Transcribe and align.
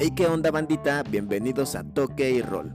Hey, 0.00 0.12
¿qué 0.14 0.28
onda 0.28 0.52
bandita? 0.52 1.02
Bienvenidos 1.02 1.74
a 1.74 1.82
Toque 1.82 2.30
y 2.30 2.40
Roll. 2.40 2.72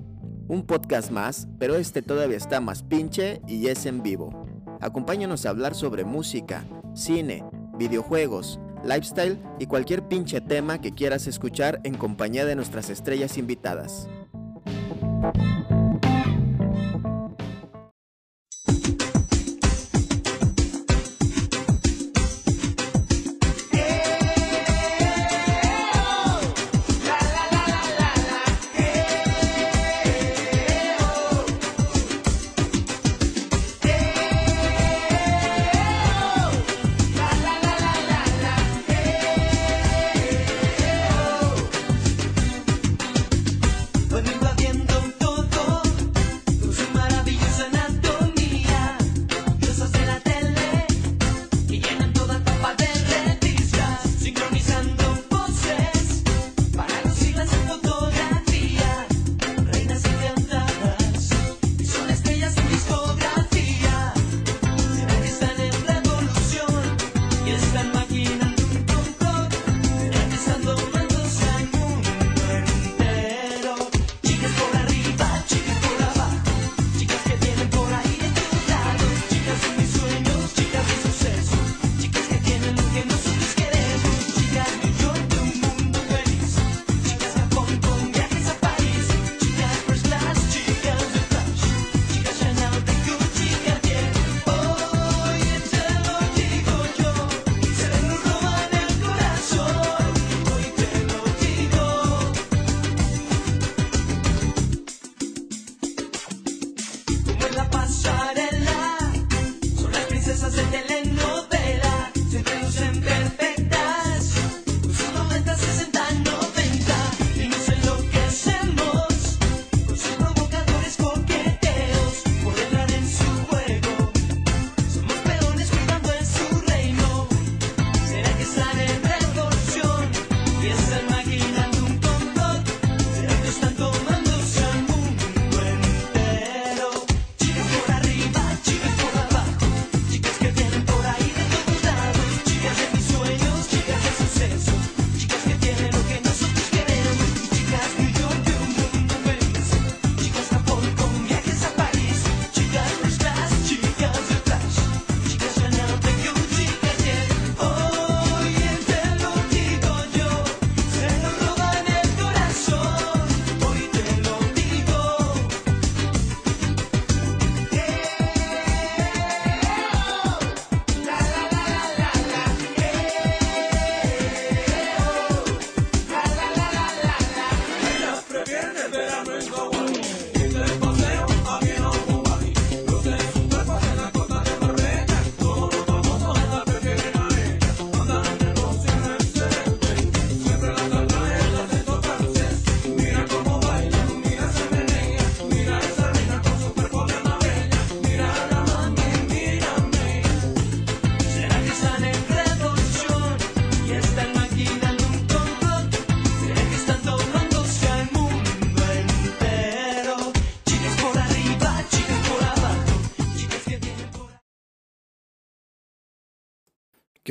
Un 0.50 0.66
podcast 0.68 1.10
más, 1.10 1.48
pero 1.58 1.76
este 1.76 2.02
todavía 2.02 2.36
está 2.36 2.60
más 2.60 2.84
pinche 2.84 3.40
y 3.48 3.68
es 3.68 3.86
en 3.86 4.04
vivo. 4.04 4.46
Acompáñanos 4.82 5.46
a 5.46 5.52
hablar 5.52 5.74
sobre 5.74 6.04
música, 6.04 6.66
cine, 6.94 7.46
videojuegos, 7.78 8.60
lifestyle 8.84 9.40
y 9.58 9.68
cualquier 9.68 10.06
pinche 10.10 10.42
tema 10.42 10.82
que 10.82 10.92
quieras 10.92 11.26
escuchar 11.28 11.80
en 11.86 11.96
compañía 11.96 12.44
de 12.44 12.58
nuestras 12.58 12.90
estrellas 12.90 13.38
invitadas. 13.38 14.10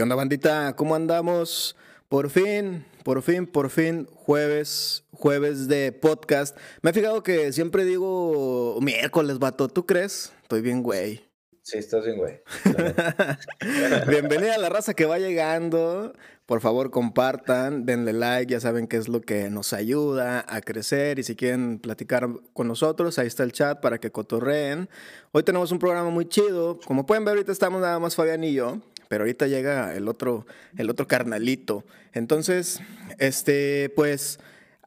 ¿Qué 0.03 0.05
onda 0.05 0.17
bandita? 0.17 0.75
¿Cómo 0.75 0.97
andamos? 0.97 1.77
Por 2.09 2.29
fin, 2.29 2.85
por 3.05 3.23
fin, 3.23 3.47
por 3.47 3.71
fin, 3.71 4.09
jueves, 4.13 5.05
jueves 5.13 5.69
de 5.69 5.93
podcast. 5.93 6.59
Me 6.81 6.91
he 6.91 6.93
fijado 6.93 7.23
que 7.23 7.53
siempre 7.53 7.85
digo 7.85 8.81
miércoles, 8.81 9.39
vato. 9.39 9.69
¿Tú 9.69 9.87
crees? 9.87 10.33
Estoy 10.43 10.61
bien, 10.61 10.83
güey. 10.83 11.23
Sí, 11.63 11.79
estás 11.79 12.05
bien, 12.05 12.17
güey. 12.17 12.41
Bienvenida 14.09 14.57
a 14.57 14.59
la 14.59 14.71
raza 14.71 14.95
que 14.95 15.07
va 15.07 15.21
llegando. 15.21 16.13
Por 16.47 16.61
favor, 16.61 16.91
compartan, 16.91 17.87
denle 17.87 18.13
like, 18.13 18.53
ya 18.53 18.59
saben 18.59 18.89
qué 18.89 18.97
es 18.97 19.07
lo 19.09 19.21
que 19.21 19.49
nos 19.51 19.73
ayuda 19.73 20.45
a 20.49 20.61
crecer. 20.63 21.21
Y 21.21 21.23
si 21.23 21.37
quieren 21.37 21.79
platicar 21.79 22.29
con 22.55 22.67
nosotros, 22.67 23.21
ahí 23.21 23.29
está 23.29 23.45
el 23.45 23.53
chat 23.53 23.81
para 23.81 23.99
que 23.99 24.11
cotorreen. 24.11 24.89
Hoy 25.31 25.45
tenemos 25.45 25.71
un 25.71 25.79
programa 25.79 26.11
muy 26.11 26.29
chido. 26.29 26.81
Como 26.85 27.07
pueden 27.07 27.25
ver, 27.25 27.35
ahorita 27.35 27.53
estamos 27.53 27.81
nada 27.81 28.01
más 28.01 28.17
Fabián 28.17 28.43
y 28.43 28.55
yo. 28.55 28.81
Pero 29.13 29.25
ahorita 29.25 29.47
llega 29.47 29.95
el 29.95 30.09
otro, 30.09 30.47
el 30.79 30.89
otro 30.89 31.07
carnalito. 31.07 31.85
Entonces, 32.15 32.81
este, 33.19 33.91
pues, 33.91 34.39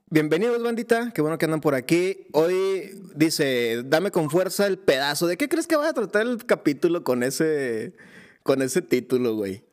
bienvenidos, 0.09 0.63
bandita. 0.63 1.11
Qué 1.13 1.21
bueno 1.21 1.37
que 1.37 1.45
andan 1.45 1.61
por 1.61 1.75
aquí. 1.75 2.25
Hoy 2.33 3.03
dice, 3.13 3.83
dame 3.85 4.09
con 4.09 4.31
fuerza 4.31 4.65
el 4.65 4.79
pedazo. 4.79 5.27
¿De 5.27 5.37
qué 5.37 5.47
crees 5.47 5.67
que 5.67 5.75
va 5.75 5.89
a 5.89 5.93
tratar 5.93 6.23
el 6.23 6.43
capítulo 6.43 7.03
con 7.03 7.21
ese, 7.21 7.93
con 8.41 8.63
ese 8.63 8.81
título, 8.81 9.35
güey? 9.35 9.63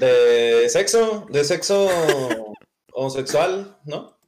De 0.00 0.66
sexo, 0.70 1.26
de 1.28 1.44
sexo 1.44 1.86
homosexual, 2.94 3.78
¿no? 3.84 4.18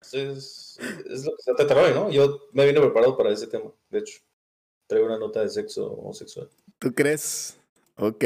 Es, 0.00 0.80
es 0.80 1.24
lo 1.24 1.30
que 1.36 1.42
se 1.44 1.54
trata 1.54 1.80
hoy, 1.80 1.94
¿no? 1.94 2.10
Yo 2.10 2.48
me 2.54 2.66
vine 2.66 2.80
preparado 2.80 3.16
para 3.16 3.30
ese 3.30 3.46
tema, 3.46 3.70
de 3.90 4.00
hecho. 4.00 4.18
Traigo 4.88 5.06
una 5.06 5.16
nota 5.16 5.42
de 5.42 5.48
sexo 5.48 5.92
homosexual. 5.92 6.50
¿Tú 6.80 6.92
crees? 6.92 7.56
Ok. 7.98 8.24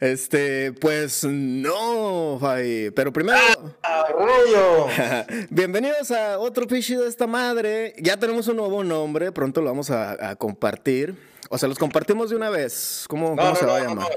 Este, 0.00 0.72
pues 0.72 1.24
no, 1.24 2.38
Fai. 2.40 2.90
Pero 2.90 3.12
primero, 3.12 3.38
¡Ah, 3.82 4.06
rollo! 4.12 4.88
bienvenidos 5.50 6.10
a 6.10 6.38
otro 6.38 6.66
pichi 6.66 6.96
de 6.96 7.08
esta 7.08 7.26
madre. 7.26 7.94
Ya 7.98 8.16
tenemos 8.16 8.48
un 8.48 8.56
nuevo 8.56 8.82
nombre, 8.82 9.32
pronto 9.32 9.60
lo 9.60 9.68
vamos 9.68 9.90
a, 9.90 10.30
a 10.30 10.36
compartir. 10.36 11.14
O 11.54 11.58
sea, 11.58 11.68
los 11.68 11.78
compartimos 11.78 12.30
de 12.30 12.36
una 12.36 12.50
vez. 12.50 13.04
¿Cómo, 13.08 13.30
No, 13.30 13.36
cómo 13.36 13.50
no, 13.50 13.54
se 13.54 13.64
no, 13.64 13.70
va 13.70 13.76
a 13.78 13.84
llamar? 13.84 14.08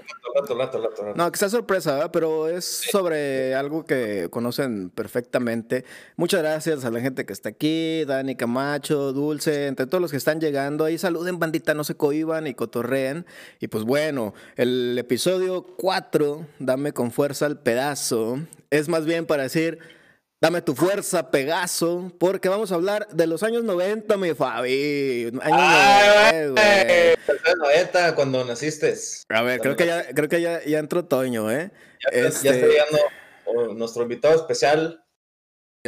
no, 1.16 1.32
que 1.32 1.38
sea 1.38 1.50
sorpresa, 1.50 1.94
¿verdad? 1.94 2.10
pero 2.12 2.48
es 2.48 2.66
sobre 2.90 3.54
algo 3.54 3.86
que 3.86 4.28
conocen 4.32 4.90
perfectamente. 4.90 5.86
Muchas 6.16 6.42
gracias 6.42 6.84
a 6.84 6.90
la 6.90 7.00
gente 7.00 7.28
que 7.28 7.34
está 7.34 7.50
aquí, 7.50 8.06
Dani 8.06 8.36
Camacho, 8.36 9.14
Dulce, 9.14 9.68
entre 9.68 9.86
todos 9.86 10.02
los 10.02 10.10
que 10.10 10.18
están 10.18 10.42
llegando. 10.42 10.84
Ahí 10.84 10.98
saluden, 10.98 11.38
bandita, 11.38 11.76
no 11.76 11.84
se 11.84 11.94
cohiban 11.94 12.48
y 12.48 12.56
cotorreen. 12.56 13.28
Y 13.60 13.68
pues 13.68 13.84
bueno, 13.84 14.34
el 14.56 14.98
episodio 14.98 15.62
4, 15.78 16.44
Dame 16.58 16.92
con 16.92 17.12
fuerza 17.12 17.46
al 17.46 17.60
pedazo, 17.60 18.40
es 18.72 18.90
más 18.90 19.06
bien 19.06 19.28
para 19.28 19.44
decir... 19.44 19.97
Dame 20.40 20.62
tu 20.62 20.76
fuerza, 20.76 21.32
Pegaso, 21.32 22.12
porque 22.20 22.48
vamos 22.48 22.72
a 22.72 22.76
hablar 22.76 23.08
de 23.08 23.26
los 23.26 23.42
años 23.42 23.64
90, 23.64 24.18
mi 24.18 24.36
Fabi. 24.36 25.32
Años 25.42 25.42
¡Ay, 25.42 26.36
90, 26.36 26.52
güey! 26.52 26.52
güey. 26.52 27.16
Los 27.28 27.58
90, 27.58 28.16
cuando 28.16 28.46
naciste. 28.46 28.94
A 29.30 29.42
ver, 29.42 29.60
creo 29.62 29.76
que 29.76 29.88
ya, 29.88 30.08
creo 30.14 30.30
que 30.30 30.40
ya, 30.40 30.64
ya 30.64 30.78
entró 30.78 31.06
Toño, 31.06 31.50
¿eh? 31.52 31.72
Ya, 32.12 32.20
está- 32.20 32.42
ya 32.44 32.52
Este- 32.52 32.52
está 32.52 32.68
llegando 32.68 33.00
oh, 33.46 33.74
nuestro 33.74 34.04
invitado 34.04 34.36
especial. 34.36 35.04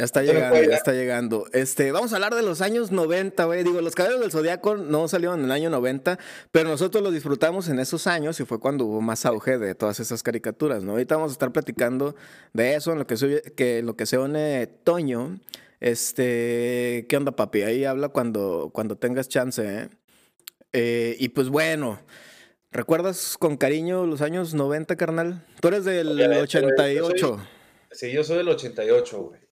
Ya 0.00 0.04
está 0.06 0.22
llegando, 0.22 0.62
ya 0.62 0.76
está 0.76 0.92
llegando. 0.92 1.44
Este, 1.52 1.92
vamos 1.92 2.12
a 2.12 2.16
hablar 2.16 2.34
de 2.34 2.40
los 2.42 2.62
años 2.62 2.90
90, 2.90 3.44
güey. 3.44 3.62
Digo, 3.64 3.82
los 3.82 3.94
caballeros 3.94 4.22
del 4.22 4.32
Zodiaco 4.32 4.76
no 4.76 5.06
salieron 5.08 5.40
en 5.40 5.44
el 5.44 5.52
año 5.52 5.68
90, 5.68 6.18
pero 6.50 6.70
nosotros 6.70 7.04
los 7.04 7.12
disfrutamos 7.12 7.68
en 7.68 7.78
esos 7.78 8.06
años 8.06 8.40
y 8.40 8.46
fue 8.46 8.58
cuando 8.58 8.86
hubo 8.86 9.02
más 9.02 9.26
auge 9.26 9.58
de 9.58 9.74
todas 9.74 10.00
esas 10.00 10.22
caricaturas, 10.22 10.82
¿no? 10.84 10.92
Ahorita 10.92 11.16
vamos 11.16 11.32
a 11.32 11.34
estar 11.34 11.52
platicando 11.52 12.16
de 12.54 12.76
eso, 12.76 12.92
en 12.92 12.98
lo 12.98 13.06
que 13.06 13.18
se, 13.18 13.42
que, 13.54 13.82
lo 13.82 13.94
que 13.94 14.06
se 14.06 14.16
une 14.16 14.66
Toño. 14.84 15.38
Este, 15.80 17.04
¿qué 17.08 17.16
onda, 17.18 17.32
papi? 17.32 17.60
Ahí 17.62 17.84
habla 17.84 18.08
cuando, 18.08 18.70
cuando 18.72 18.96
tengas 18.96 19.28
chance, 19.28 19.62
¿eh? 19.62 19.88
Eh, 20.72 21.16
y 21.18 21.28
pues 21.30 21.50
bueno, 21.50 22.00
¿recuerdas 22.70 23.36
con 23.38 23.58
cariño 23.58 24.06
los 24.06 24.22
años 24.22 24.54
90, 24.54 24.96
carnal? 24.96 25.44
Tú 25.60 25.68
eres 25.68 25.84
del 25.84 26.08
Obviamente, 26.08 26.60
güey, 26.60 26.94
yo 26.94 27.04
soy- 27.04 27.12
88. 27.12 27.46
Sí, 27.92 28.12
yo 28.12 28.24
soy 28.24 28.36
del 28.38 28.48
88, 28.48 29.20
güey. 29.20 29.49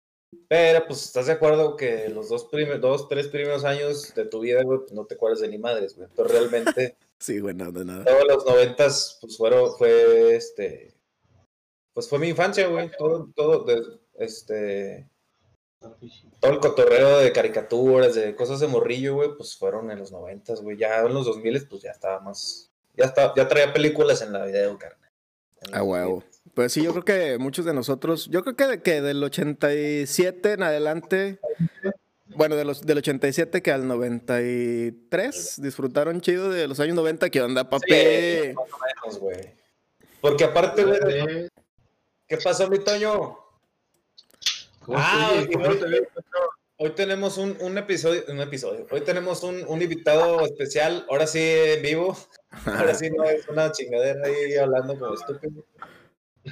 Pero, 0.49 0.87
pues, 0.87 1.05
¿estás 1.05 1.27
de 1.27 1.33
acuerdo 1.33 1.77
que 1.77 2.09
los 2.09 2.29
dos, 2.29 2.45
prime- 2.47 2.79
dos 2.79 3.09
tres 3.09 3.29
primeros 3.29 3.65
años 3.65 4.15
de 4.15 4.25
tu 4.27 4.41
vida, 4.41 4.63
güey, 4.63 4.81
pues, 4.81 4.93
no 4.93 5.05
te 5.07 5.15
acuerdas 5.15 5.41
de 5.41 5.49
ni 5.49 5.59
madres, 5.59 5.97
güey? 5.97 6.09
Pero 6.15 6.29
realmente, 6.29 6.97
Sí, 7.19 7.41
güey, 7.41 7.55
no, 7.55 7.73
de 7.73 7.85
nada. 7.85 8.05
todos 8.05 8.25
los 8.29 8.47
noventas, 8.47 9.19
pues, 9.21 9.37
fueron, 9.37 9.75
fue, 9.77 10.37
este... 10.37 10.95
Pues 11.95 12.09
fue 12.09 12.19
mi 12.21 12.29
infancia, 12.29 12.69
güey. 12.69 12.91
Todo, 12.97 13.29
todo, 13.35 13.65
de- 13.65 13.99
este... 14.19 15.09
Todo 16.41 16.53
el 16.53 16.59
cotorreo 16.61 17.19
de 17.19 17.33
caricaturas, 17.33 18.15
de 18.15 18.35
cosas 18.37 18.61
de 18.61 18.67
morrillo, 18.69 19.15
güey, 19.15 19.31
pues 19.37 19.57
fueron 19.57 19.91
en 19.91 19.99
los 19.99 20.13
noventas, 20.13 20.61
güey. 20.61 20.77
Ya 20.77 20.99
en 21.01 21.15
los 21.15 21.27
2000, 21.27 21.67
pues, 21.69 21.83
ya 21.83 21.91
estaba 21.91 22.21
más... 22.21 22.71
Ya, 22.95 23.07
estaba, 23.07 23.33
ya 23.37 23.47
traía 23.49 23.73
películas 23.73 24.23
en 24.23 24.33
la 24.33 24.45
video, 24.45 24.77
carnal. 24.79 25.09
En 25.63 25.75
A 25.75 25.79
los 25.79 25.87
huevo. 25.89 26.15
2000. 26.15 26.38
Pues 26.55 26.73
sí, 26.73 26.83
yo 26.83 26.93
creo 26.93 27.05
que 27.05 27.39
muchos 27.39 27.65
de 27.65 27.75
nosotros, 27.75 28.29
yo 28.31 28.43
creo 28.43 28.56
que, 28.56 28.67
de, 28.67 28.83
que 28.83 29.00
del 29.00 29.23
87 29.23 30.53
en 30.53 30.62
adelante, 30.62 31.39
bueno, 32.37 32.56
de 32.56 32.65
los, 32.65 32.83
del 32.83 32.99
87 32.99 33.62
que 33.62 33.73
al 33.73 33.87
93 33.89 35.61
disfrutaron 35.62 36.21
chido 36.21 36.50
de 36.50 36.69
los 36.69 36.81
años 36.81 36.97
90, 36.97 37.31
¿qué 37.31 37.43
onda, 37.43 37.69
papi? 37.69 37.93
Sí, 37.93 38.55
más 38.55 38.67
o 38.73 38.79
menos, 38.79 39.19
güey. 39.19 39.55
Porque 40.21 40.45
aparte, 40.45 40.85
güey, 40.85 41.49
¿qué 42.27 42.37
pasó, 42.37 42.69
mi 42.69 42.79
Toño? 42.79 43.39
¿Cómo 44.85 44.99
Ah. 44.99 45.33
Hoy 46.81 46.91
tenemos 46.91 47.39
un, 47.39 47.56
un 47.61 47.77
episodio, 47.77 48.23
un 48.29 48.41
episodio. 48.41 48.87
Hoy 48.93 49.00
tenemos 49.00 49.43
un, 49.43 49.65
un 49.67 49.83
invitado 49.83 50.43
especial, 50.47 51.05
ahora 51.11 51.27
sí 51.27 51.41
en 51.43 51.83
vivo. 51.83 52.17
Ahora 52.67 52.95
sí 52.95 53.11
no 53.11 53.25
es 53.25 53.47
una 53.49 53.73
chingadera 53.73 54.25
ahí 54.25 54.55
hablando 54.55 54.97
como 54.97 55.15
estúpido. 55.15 55.65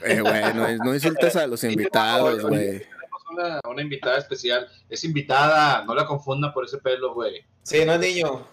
Eh, 0.05 0.21
güey, 0.21 0.55
no, 0.55 0.85
no 0.85 0.95
insultes 0.95 1.37
a 1.37 1.47
los 1.47 1.63
invitados, 1.65 2.43
güey. 2.43 2.81
Tenemos 2.81 3.23
una, 3.31 3.61
una 3.69 3.83
invitada 3.83 4.19
especial. 4.19 4.67
Es 4.89 5.05
invitada, 5.05 5.85
no 5.85 5.95
la 5.95 6.07
confunda 6.07 6.53
por 6.53 6.65
ese 6.65 6.79
pelo, 6.79 7.15
güey. 7.15 7.45
Sí, 7.63 7.85
no 7.85 7.95
es 7.95 8.01
niño. 8.01 8.47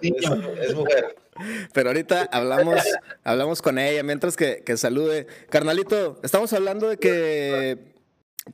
Es, 0.00 0.68
es 0.68 0.74
mujer. 0.74 1.16
Pero 1.72 1.88
ahorita 1.90 2.28
hablamos, 2.30 2.80
hablamos 3.24 3.60
con 3.60 3.78
ella 3.78 4.02
mientras 4.02 4.36
que, 4.36 4.62
que 4.64 4.76
salude. 4.76 5.26
Carnalito, 5.50 6.20
estamos 6.22 6.52
hablando 6.52 6.88
de 6.88 6.96
que 6.98 7.78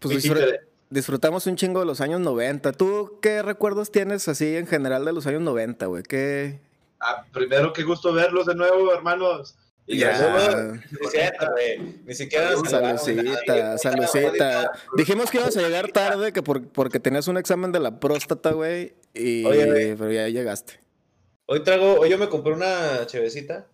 pues, 0.00 0.24
disfr- 0.24 0.60
disfrutamos 0.88 1.46
un 1.46 1.56
chingo 1.56 1.80
de 1.80 1.86
los 1.86 2.00
años 2.00 2.20
90. 2.20 2.72
¿Tú 2.72 3.18
qué 3.20 3.42
recuerdos 3.42 3.92
tienes 3.92 4.28
así 4.28 4.56
en 4.56 4.66
general 4.66 5.04
de 5.04 5.12
los 5.12 5.26
años 5.26 5.42
90, 5.42 5.86
güey? 5.86 6.02
¿Qué, 6.04 6.58
Ah, 7.02 7.24
primero, 7.32 7.72
qué 7.72 7.82
gusto 7.82 8.12
verlos 8.12 8.44
de 8.46 8.54
nuevo, 8.54 8.92
hermanos. 8.92 9.56
Y 9.92 9.98
Ya. 9.98 10.16
gracias. 10.16 10.92
Ni 10.92 11.06
siquiera. 11.06 11.94
Ni 12.06 12.14
siquiera. 12.14 12.56
Salucita, 12.64 13.78
salucita. 13.78 14.70
Dijimos 14.96 15.30
que 15.30 15.38
ibas 15.38 15.56
a 15.56 15.62
llegar 15.62 15.90
tarde 15.90 16.32
que 16.32 16.42
por- 16.42 16.68
porque 16.68 17.00
tenías 17.00 17.26
un 17.26 17.36
examen 17.38 17.72
de 17.72 17.80
la 17.80 17.98
próstata, 17.98 18.52
güey. 18.52 18.94
Y 19.14 19.44
Oye, 19.44 19.96
pero 19.98 20.12
ya 20.12 20.28
llegaste. 20.28 20.78
Hoy 21.46 21.64
traigo, 21.64 21.98
hoy 21.98 22.08
yo 22.08 22.18
me 22.18 22.28
compré 22.28 22.52
una 22.52 23.04
chevecita. 23.06 23.66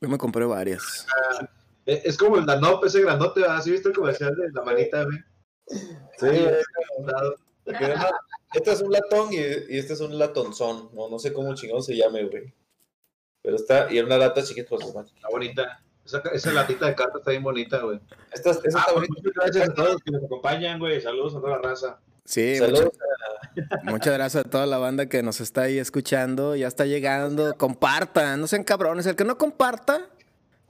Yo 0.00 0.08
me 0.08 0.16
compré 0.16 0.46
varias. 0.46 1.06
Eh, 1.84 2.00
Es 2.04 2.16
como 2.16 2.38
el 2.38 2.46
Danop, 2.46 2.82
ese 2.86 3.02
grandote. 3.02 3.42
¿Sí 3.62 3.70
viste 3.70 3.88
el 3.90 3.94
comercial 3.94 4.34
de 4.34 4.50
la 4.52 4.62
manita, 4.62 5.04
güey? 5.04 5.18
Sí, 6.18 6.46
Dado. 7.04 7.36
Este 8.54 8.72
es 8.72 8.80
un 8.80 8.90
latón 8.92 9.30
y, 9.32 9.36
y 9.36 9.78
este 9.78 9.92
es 9.92 10.00
un 10.00 10.18
latonzón. 10.18 10.88
No, 10.94 11.10
no 11.10 11.18
sé 11.18 11.34
cómo 11.34 11.54
chingón 11.54 11.82
se 11.82 11.94
llame, 11.96 12.24
güey. 12.24 12.54
Pero 13.48 13.56
está, 13.56 13.90
y 13.90 13.96
era 13.96 14.06
una 14.06 14.18
lata 14.18 14.42
chiquita, 14.42 14.68
pues. 14.68 14.84
Está 14.84 15.28
bonita. 15.30 15.80
Esa, 16.04 16.22
esa 16.34 16.52
latita 16.52 16.84
de 16.84 16.94
carta 16.94 17.16
está 17.16 17.30
bien 17.30 17.42
bonita, 17.42 17.78
güey. 17.78 17.98
Esta, 18.30 18.50
esta 18.50 18.60
Ah, 18.62 18.68
está 18.68 18.84
pues, 18.92 19.08
bonita. 19.08 19.14
muchas 19.24 19.32
gracias 19.34 19.68
a 19.70 19.74
todos 19.74 19.92
los 19.94 20.02
que 20.02 20.10
nos 20.10 20.24
acompañan, 20.24 20.78
güey. 20.78 21.00
Saludos 21.00 21.34
a 21.34 21.40
toda 21.40 21.56
la 21.56 21.62
raza. 21.62 21.98
Sí, 22.26 22.56
Saludos. 22.58 22.90
muchas, 23.54 23.84
muchas 23.84 24.12
gracias 24.12 24.44
a 24.44 24.50
toda 24.50 24.66
la 24.66 24.76
banda 24.76 25.06
que 25.06 25.22
nos 25.22 25.40
está 25.40 25.62
ahí 25.62 25.78
escuchando. 25.78 26.56
Ya 26.56 26.68
está 26.68 26.84
llegando. 26.84 27.54
Compartan, 27.56 28.38
no 28.38 28.46
sean 28.46 28.64
cabrones. 28.64 29.06
El 29.06 29.16
que 29.16 29.24
no 29.24 29.38
comparta, 29.38 30.10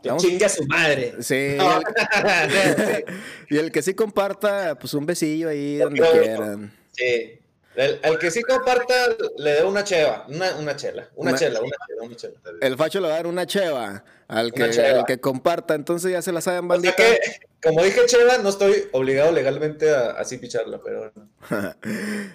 Que 0.01 0.11
Vamos. 0.11 0.23
chingue 0.23 0.45
a 0.45 0.49
su 0.49 0.65
madre. 0.67 1.15
sí. 1.21 1.35
el- 1.59 3.05
y 3.51 3.57
el 3.59 3.73
que 3.73 3.83
sí 3.83 3.95
comparta, 3.95 4.77
pues 4.79 4.95
un 4.95 5.05
besillo 5.05 5.49
ahí 5.49 5.79
donde 5.79 6.01
quieran. 6.01 6.73
Sí. 6.93 7.41
El, 7.79 8.01
el 8.03 8.19
que 8.19 8.31
sí 8.33 8.43
comparta, 8.43 8.93
le 9.37 9.55
da 9.55 9.65
una 9.67 9.85
cheva, 9.85 10.27
una, 10.29 10.57
una 10.57 10.75
chela, 10.75 11.09
una, 11.15 11.31
Una- 11.31 11.39
chela, 11.39 11.61
una 11.61 11.77
chela, 11.87 12.03
una 12.03 12.17
chela. 12.17 12.35
El 12.61 12.77
facho 12.77 12.99
le 13.01 13.07
va 13.07 13.15
a 13.15 13.17
dar 13.19 13.27
una 13.29 13.47
cheva 13.47 14.05
al 14.27 14.53
que, 14.53 14.69
cheva. 14.71 14.99
al 15.01 15.07
que 15.07 15.21
comparta. 15.21 15.77
Entonces 15.77 16.11
ya 16.11 16.21
se 16.21 16.33
la 16.33 16.41
saben, 16.41 16.65
O 16.65 16.75
sea 16.75 16.75
bandita. 16.75 16.97
que, 16.97 17.21
como 17.63 17.85
dije 17.85 18.01
cheva, 18.07 18.39
no 18.39 18.49
estoy 18.49 18.89
obligado 18.91 19.31
legalmente 19.31 19.95
a 19.95 20.11
así 20.11 20.39
picharla, 20.39 20.81
pero 20.83 21.13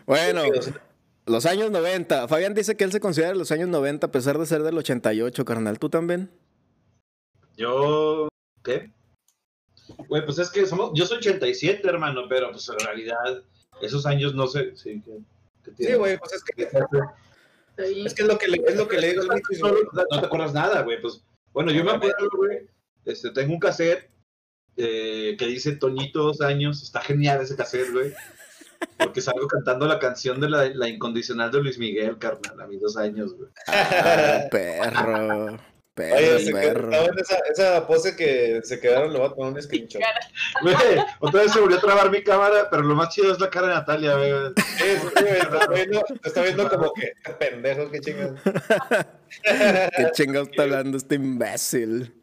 bueno, 0.06 0.44
los 1.25 1.46
años 1.46 1.72
90. 1.72 2.27
Fabián 2.29 2.53
dice 2.53 2.77
que 2.77 2.86
él 2.86 2.94
se 2.94 3.01
considera 3.01 3.36
los 3.36 3.51
años 3.51 3.68
90 3.68 4.08
a 4.08 4.12
pesar 4.12 4.38
de 4.39 4.46
ser 4.46 4.63
del 4.63 4.77
88, 4.77 5.44
carnal. 5.44 5.77
¿Tú 5.77 5.89
también? 5.89 6.32
Yo. 7.58 8.29
¿Qué? 8.63 8.91
Güey, 10.08 10.25
pues 10.25 10.39
es 10.39 10.50
que 10.50 10.65
somos. 10.65 10.91
Yo 10.96 11.06
soy 11.06 11.18
87, 11.18 11.86
hermano, 11.88 12.22
pero 12.29 12.50
pues 12.51 12.68
en 12.70 12.79
realidad, 12.79 13.44
esos 13.82 14.06
años 14.06 14.34
no 14.34 14.48
sé. 14.48 14.75
Sí, 14.77 15.03
¿qué, 15.63 15.72
qué 15.75 15.84
sí, 15.86 15.93
güey, 15.93 16.17
pues 16.17 16.34
es 16.34 16.43
que 16.43 16.70
es 17.77 18.13
que 18.13 18.22
es 18.22 18.27
lo 18.27 18.38
que 18.38 18.48
le, 18.48 18.62
es 18.67 18.75
lo 18.75 18.88
que 18.88 18.98
le 18.98 19.12
digo 19.12 19.24
al 19.24 19.41
No, 20.12 20.20
te 20.20 20.25
acuerdas 20.25 20.53
nada, 20.53 20.82
güey. 20.82 21.01
Pues, 21.01 21.24
bueno, 21.53 21.72
yo 21.72 21.84
me 21.84 21.91
acuerdo, 21.91 22.29
güey. 22.36 22.67
Este, 23.05 23.32
tengo 23.32 23.53
un 23.53 23.60
cassette 23.60 24.10
eh, 24.77 25.36
que 25.38 25.46
dice 25.48 25.75
Toñito 25.75 26.24
dos 26.24 26.41
años. 26.41 26.84
Está 26.84 27.01
genial 27.01 27.41
ese 27.41 27.55
cassette, 27.55 27.91
güey. 27.91 28.13
Porque 28.98 29.22
salgo 29.22 29.48
cantando 29.48 29.88
la 29.88 29.98
canción 29.98 30.39
de 30.39 30.50
la, 30.50 30.70
la 30.70 30.89
incondicional 30.89 31.51
de 31.51 31.62
Luis 31.62 31.77
Miguel, 31.77 32.17
carnal, 32.17 32.62
a 32.62 32.67
mis 32.67 32.82
dos 32.82 32.98
años, 32.98 33.34
güey. 33.34 33.50
Ah, 33.67 34.43
perro. 34.51 35.58
Perro, 35.96 36.16
Oye, 36.16 36.40
se 36.40 36.52
quedó, 36.52 36.62
perro. 36.74 36.92
estaba 36.92 37.06
en 37.06 37.20
esa, 37.20 37.38
esa 37.52 37.88
pose 37.88 38.16
que 38.16 38.62
se 38.64 38.80
quedaron, 38.80 39.14
le 39.14 39.20
voy 39.20 39.28
a 39.28 39.32
poner 39.34 39.54
un 39.54 39.62
screenshot. 39.62 40.02
Otra 41.20 41.42
vez 41.44 41.52
se 41.52 41.60
volvió 41.60 41.78
a 41.78 41.82
trabar 41.82 42.10
mi 42.10 42.24
cámara, 42.24 42.68
pero 42.72 42.82
lo 42.82 42.96
más 42.96 43.10
chido 43.14 43.32
es 43.32 43.40
la 43.40 43.50
cara 43.52 43.68
de 43.68 43.74
Natalia, 43.76 44.16
güey. 44.16 44.54
Te 44.56 44.94
está 44.94 45.68
viendo, 45.68 46.02
te 46.22 46.28
está 46.28 46.42
viendo 46.42 46.68
como 46.68 46.92
que 46.94 47.14
"Qué 47.24 47.34
pendejo, 47.34 47.92
qué 47.92 48.00
chingados. 48.00 48.40
¿Qué 49.44 50.10
chingados 50.14 50.50
está 50.50 50.64
hablando 50.64 50.98
este 50.98 51.16
imbécil? 51.16 52.14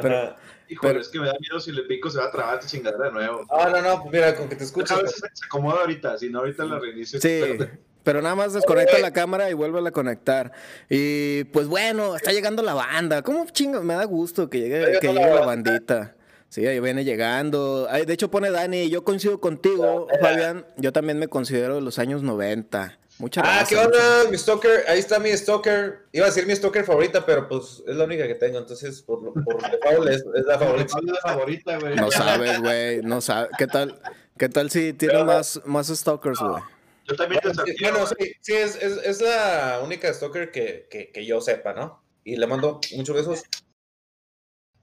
Pero-. 0.00 0.36
Híjole, 0.68 0.92
Pero- 0.92 1.00
es 1.00 1.08
que 1.08 1.18
me 1.18 1.26
da 1.26 1.34
miedo 1.40 1.58
si 1.58 1.72
le 1.72 1.82
pico 1.82 2.08
se 2.08 2.18
va 2.20 2.26
a 2.26 2.30
trabar 2.30 2.54
esta 2.54 2.68
chingadera 2.68 3.06
de 3.06 3.10
nuevo. 3.12 3.44
Ah, 3.50 3.68
no, 3.70 3.82
no, 3.82 4.02
pues 4.02 4.12
mira, 4.14 4.36
con 4.36 4.48
que 4.48 4.54
te 4.56 4.62
escuches. 4.64 4.92
A 4.92 4.96
ver 5.02 5.08
si 5.08 5.18
se, 5.18 5.26
acomoda 5.44 5.80
ahorita, 5.80 6.16
si 6.16 6.30
no 6.30 6.38
ahorita 6.38 6.64
la 6.64 6.78
reinicio. 6.78 7.20
Sí. 7.20 7.58
pero 8.02 8.22
nada 8.22 8.34
más 8.34 8.52
desconecta 8.52 8.98
la 8.98 9.12
cámara 9.12 9.50
y 9.50 9.54
vuelve 9.54 9.86
a 9.86 9.90
conectar. 9.92 10.52
Y 10.88 11.44
pues 11.44 11.66
bueno, 11.66 12.16
está 12.16 12.32
llegando 12.32 12.62
la 12.62 12.74
banda. 12.74 13.22
¿Cómo 13.22 13.46
chingo? 13.50 13.80
Me 13.82 13.94
da 13.94 14.04
gusto 14.04 14.48
que 14.50 14.60
llegue, 14.60 14.98
que 15.00 15.08
llegue 15.08 15.34
la 15.34 15.44
bandita. 15.46 16.14
Sí, 16.48 16.66
ahí 16.66 16.80
viene 16.80 17.04
llegando. 17.04 17.86
Ay, 17.90 18.04
de 18.06 18.12
hecho 18.14 18.30
pone 18.30 18.50
Dani, 18.50 18.90
yo 18.90 19.04
coincido 19.04 19.40
contigo, 19.40 20.08
Fabián. 20.20 20.66
Yo 20.76 20.92
también 20.92 21.18
me 21.18 21.28
considero 21.28 21.76
de 21.76 21.80
los 21.80 21.98
años 22.00 22.22
90. 22.24 22.98
Mucha 23.18 23.42
Ah, 23.42 23.58
raza, 23.60 23.66
¿qué 23.68 23.76
onda? 23.76 23.98
Mi 24.30 24.38
stalker, 24.38 24.84
ahí 24.88 24.98
está 24.98 25.18
mi 25.18 25.30
stalker. 25.36 26.06
Iba 26.10 26.24
a 26.24 26.28
decir 26.30 26.46
mi 26.46 26.56
stalker 26.56 26.84
favorita, 26.84 27.24
pero 27.26 27.46
pues 27.48 27.82
es 27.86 27.94
la 27.94 28.04
única 28.04 28.26
que 28.26 28.34
tengo, 28.34 28.58
entonces 28.58 29.02
por, 29.02 29.22
lo- 29.22 29.34
por 29.34 29.56
default 29.70 30.08
es, 30.08 30.24
es 30.34 30.44
la 30.46 30.58
favorita. 30.58 30.88
¿Cuál 30.92 31.04
es 31.06 31.12
la 31.24 31.30
favorita, 31.34 31.78
güey? 31.78 31.96
No 31.96 32.10
sabes, 32.10 32.60
güey, 32.62 33.02
no 33.02 33.20
sabes. 33.20 33.50
¿Qué 33.58 33.66
tal? 33.66 34.00
¿Qué 34.38 34.48
tal 34.48 34.70
si 34.70 34.94
tienes 34.94 35.22
más, 35.24 35.60
más 35.66 35.88
stalkers, 35.88 36.40
güey? 36.40 36.62
Yo 37.10 37.16
también 37.16 37.40
te 37.42 37.48
Bueno, 37.48 37.62
sí, 37.64 37.70
desafío. 37.72 37.90
bueno, 37.92 38.06
güey. 38.16 38.28
sí, 38.30 38.36
sí, 38.40 38.52
es, 38.54 38.76
es, 38.76 38.96
es 39.04 39.20
la 39.20 39.80
única 39.84 40.12
stalker 40.14 40.50
que, 40.50 40.86
que, 40.90 41.10
que 41.10 41.26
yo 41.26 41.40
sepa, 41.40 41.72
¿no? 41.74 42.02
Y 42.24 42.36
le 42.36 42.46
mando 42.46 42.80
muchos 42.96 43.14
besos 43.16 43.42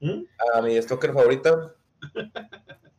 ¿Mm? 0.00 0.22
a 0.54 0.62
mi 0.62 0.80
stalker 0.82 1.12
favorita. 1.12 1.74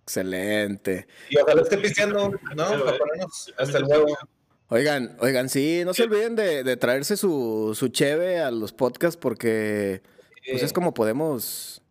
Excelente. 0.04 1.08
Y 1.30 1.38
ojalá 1.38 1.62
esté 1.62 1.78
pisteando, 1.78 2.32
¿no? 2.56 2.90
Eh, 2.90 3.00
hasta 3.58 3.78
el 3.78 3.84
huevo. 3.86 4.18
Oigan, 4.70 5.18
oigan, 5.20 5.50
sí, 5.50 5.82
no 5.86 5.94
se 5.94 6.04
olviden 6.04 6.36
de, 6.36 6.64
de 6.64 6.78
traerse 6.78 7.18
su, 7.18 7.74
su 7.78 7.88
cheve 7.90 8.40
a 8.40 8.52
los 8.52 8.72
podcasts 8.74 9.18
porque 9.20 10.02
pues 10.48 10.60
Sí. 10.60 10.66
es 10.66 10.74
como 10.74 10.94
podemos 10.94 11.82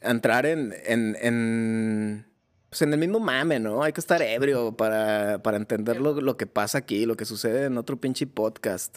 entrar 0.00 0.44
en, 0.46 0.74
en, 0.84 1.16
en, 1.20 2.26
pues 2.72 2.80
en 2.80 2.90
el 2.94 2.98
mismo 2.98 3.20
mame, 3.20 3.60
¿no? 3.60 3.82
Hay 3.82 3.92
que 3.92 4.00
estar 4.00 4.22
ebrio 4.22 4.74
para, 4.74 5.42
para 5.42 5.58
entender 5.58 6.00
lo, 6.00 6.18
lo 6.22 6.38
que 6.38 6.46
pasa 6.46 6.78
aquí, 6.78 7.04
lo 7.04 7.18
que 7.18 7.26
sucede 7.26 7.66
en 7.66 7.76
otro 7.76 8.00
pinche 8.00 8.26
podcast. 8.26 8.96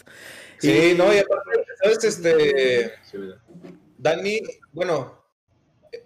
Sí, 0.58 0.92
Y- 0.92 0.94
no, 0.94 1.12
y 1.12 1.18
aparte, 1.18 1.50
¿sabes? 1.82 2.02
Este. 2.04 2.94
Dani, 3.98 4.40
bueno, 4.72 5.22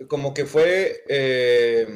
como 0.08 0.34
que 0.34 0.46
fue. 0.46 1.04
eh, 1.08 1.86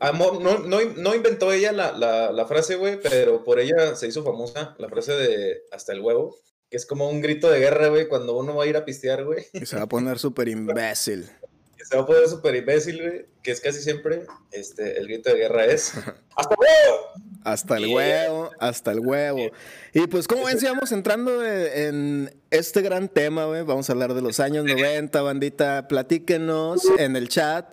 amo- 0.00 0.40
no, 0.40 0.60
no, 0.60 0.78
no 0.96 1.14
inventó 1.14 1.52
ella 1.52 1.70
la, 1.72 1.92
la, 1.92 2.32
la 2.32 2.46
frase, 2.46 2.76
güey, 2.76 2.98
pero 2.98 3.44
por 3.44 3.60
ella 3.60 3.94
se 3.94 4.06
hizo 4.08 4.24
famosa 4.24 4.74
la 4.78 4.88
frase 4.88 5.12
de 5.12 5.64
hasta 5.70 5.92
el 5.92 6.00
huevo, 6.00 6.34
que 6.70 6.78
es 6.78 6.86
como 6.86 7.10
un 7.10 7.20
grito 7.20 7.50
de 7.50 7.58
guerra, 7.60 7.88
güey, 7.88 8.08
cuando 8.08 8.38
uno 8.38 8.56
va 8.56 8.64
a 8.64 8.66
ir 8.66 8.76
a 8.78 8.86
pistear, 8.86 9.24
güey. 9.26 9.44
Y 9.52 9.66
se 9.66 9.76
va 9.76 9.82
a 9.82 9.86
poner 9.86 10.18
súper 10.18 10.48
imbécil. 10.48 11.28
se 11.88 11.96
va 11.96 12.02
a 12.02 12.06
poner 12.06 12.28
súper 12.28 12.56
imbécil, 12.56 13.00
güey, 13.00 13.26
que 13.42 13.52
es 13.52 13.60
casi 13.60 13.80
siempre 13.80 14.26
este, 14.50 14.98
el 14.98 15.06
grito 15.06 15.30
de 15.30 15.36
guerra 15.36 15.66
es 15.66 15.92
¡Hasta 16.36 16.54
el 16.54 16.58
huevo! 16.58 17.26
Hasta 17.44 17.76
el 17.76 17.86
huevo, 17.86 18.50
hasta 18.58 18.92
el 18.92 19.00
huevo. 19.00 19.50
Y 19.94 20.08
pues, 20.08 20.26
como 20.26 20.46
ven, 20.46 20.58
si 20.58 20.66
vamos 20.66 20.90
entrando 20.90 21.44
eh, 21.44 21.86
en 21.86 22.34
este 22.50 22.82
gran 22.82 23.08
tema, 23.08 23.44
güey, 23.44 23.62
vamos 23.62 23.88
a 23.88 23.92
hablar 23.92 24.14
de 24.14 24.20
los 24.20 24.40
años 24.40 24.64
90, 24.64 25.22
bandita. 25.22 25.86
Platíquenos 25.86 26.82
en 26.98 27.14
el 27.14 27.28
chat 27.28 27.66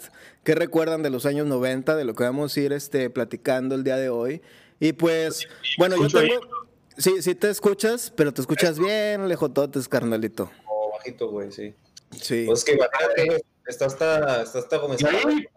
qué 0.43 0.53
recuerdan 0.53 1.01
de 1.01 1.09
los 1.09 1.25
años 1.25 1.47
90, 1.47 1.95
de 1.95 2.03
lo 2.03 2.13
que 2.13 2.23
vamos 2.23 2.55
a 2.55 2.59
ir 2.59 2.71
este, 2.71 3.09
platicando 3.09 3.73
el 3.73 3.83
día 3.83 3.97
de 3.97 4.09
hoy. 4.09 4.43
Y 4.79 4.93
pues, 4.93 5.47
bueno, 5.79 5.95
yo 5.97 6.07
tengo. 6.07 6.39
Sí, 6.95 7.23
sí 7.23 7.33
te 7.33 7.49
escuchas, 7.49 8.13
pero 8.15 8.31
te 8.31 8.41
escuchas 8.41 8.77
bien 8.77 9.27
lejototes, 9.27 9.87
carnalito. 9.87 10.51
O 10.67 10.91
bajito, 10.91 11.31
güey, 11.31 11.51
sí. 11.51 11.73
Sí. 12.21 12.43
Pues 12.45 12.63
que 12.63 12.75
güey, 12.75 12.87
está 13.67 13.85
hasta, 13.85 14.41
está 14.43 14.59
hasta 14.59 14.79
como 14.81 14.95
¿Y 14.95 15.05
ahí? 15.05 15.47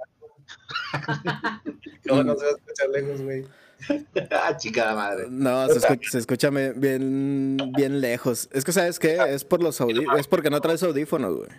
¿Cómo 2.09 2.23
no 2.25 2.37
se 2.37 2.45
va 2.45 2.51
a 2.51 2.55
escuchar 2.55 2.89
lejos, 2.91 3.21
güey? 3.23 3.47
Ah, 4.31 4.57
chica 4.57 4.95
madre. 4.95 5.27
No, 5.29 5.67
se 5.69 5.79
escucha, 5.79 6.11
se 6.11 6.19
escucha 6.19 6.51
me- 6.51 6.73
bien, 6.73 7.59
bien 7.77 8.01
lejos. 8.01 8.49
Es 8.53 8.65
que, 8.65 8.73
¿sabes 8.73 8.99
qué? 8.99 9.19
Es 9.29 9.45
por 9.45 9.63
los 9.63 9.79
audífonos. 9.81 10.19
Es 10.19 10.27
porque 10.27 10.49
no 10.49 10.61
traes 10.63 10.83
audífonos, 10.83 11.37
güey. 11.37 11.51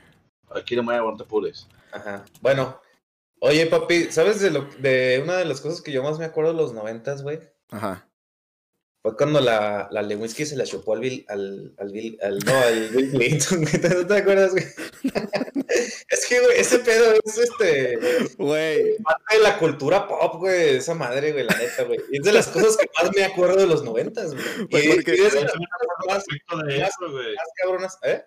Aquí 0.55 0.75
no 0.75 0.81
me 0.81 0.87
voy 0.87 0.95
a 0.95 0.99
aguantar 0.99 1.27
pures. 1.27 1.67
Ajá. 1.91 2.25
Bueno, 2.41 2.81
oye, 3.39 3.67
papi, 3.67 4.05
¿sabes 4.11 4.39
de, 4.41 4.49
lo, 4.49 4.63
de 4.79 5.21
una 5.23 5.37
de 5.37 5.45
las 5.45 5.61
cosas 5.61 5.81
que 5.81 5.91
yo 5.91 6.01
más 6.01 6.17
me 6.17 6.25
acuerdo 6.25 6.53
de 6.53 6.57
los 6.57 6.73
noventas, 6.73 7.21
güey? 7.21 7.39
Ajá. 7.69 8.07
Fue 9.07 9.15
cuando 9.15 9.39
la, 9.39 9.87
la 9.91 10.01
Lewinsky 10.01 10.45
se 10.45 10.57
la 10.57 10.65
chupó 10.65 10.93
al 10.93 10.99
Bill, 10.99 11.25
al, 11.29 11.73
al 11.77 11.91
Bill, 11.93 12.17
al, 12.21 12.39
no, 12.39 12.53
al 12.57 12.89
Bill 12.89 13.11
Clinton, 13.11 13.61
güey. 13.61 13.81
¿Te- 13.81 13.89
¿No 13.89 14.05
te 14.05 14.17
acuerdas, 14.17 14.51
güey? 14.51 14.65
es 16.09 16.25
que, 16.27 16.39
güey, 16.41 16.59
ese 16.59 16.79
pedo 16.79 17.13
es 17.23 17.37
este, 17.37 17.97
Güey. 18.37 18.97
parte 19.03 19.37
de 19.37 19.43
la 19.43 19.57
cultura 19.59 20.07
pop, 20.07 20.35
güey, 20.39 20.77
esa 20.77 20.93
madre, 20.93 21.31
güey, 21.31 21.45
la 21.45 21.55
neta, 21.57 21.83
güey. 21.83 21.99
Y 22.11 22.17
es 22.17 22.23
de 22.23 22.33
las 22.33 22.47
cosas 22.49 22.75
que 22.75 22.87
más 23.01 23.15
me 23.15 23.23
acuerdo 23.23 23.55
de 23.57 23.67
los 23.67 23.83
noventas, 23.83 24.33
güey. 24.33 24.67
Pues 24.69 24.85
Y, 24.85 24.89
porque- 24.89 25.15
y 25.15 25.21
es 25.21 25.33
de 25.33 25.39
Yo 25.39 25.43
las 25.45 25.51
también 25.53 25.69
me 25.71 25.77
cosas 25.77 25.87
acuerdo 25.99 26.13
más, 26.13 26.25
perfecto 26.25 26.57
de 26.65 26.77
eso, 26.77 27.11
güey. 27.11 27.35
más 27.35 27.47
cabronas, 27.61 27.99
¿eh? 28.03 28.23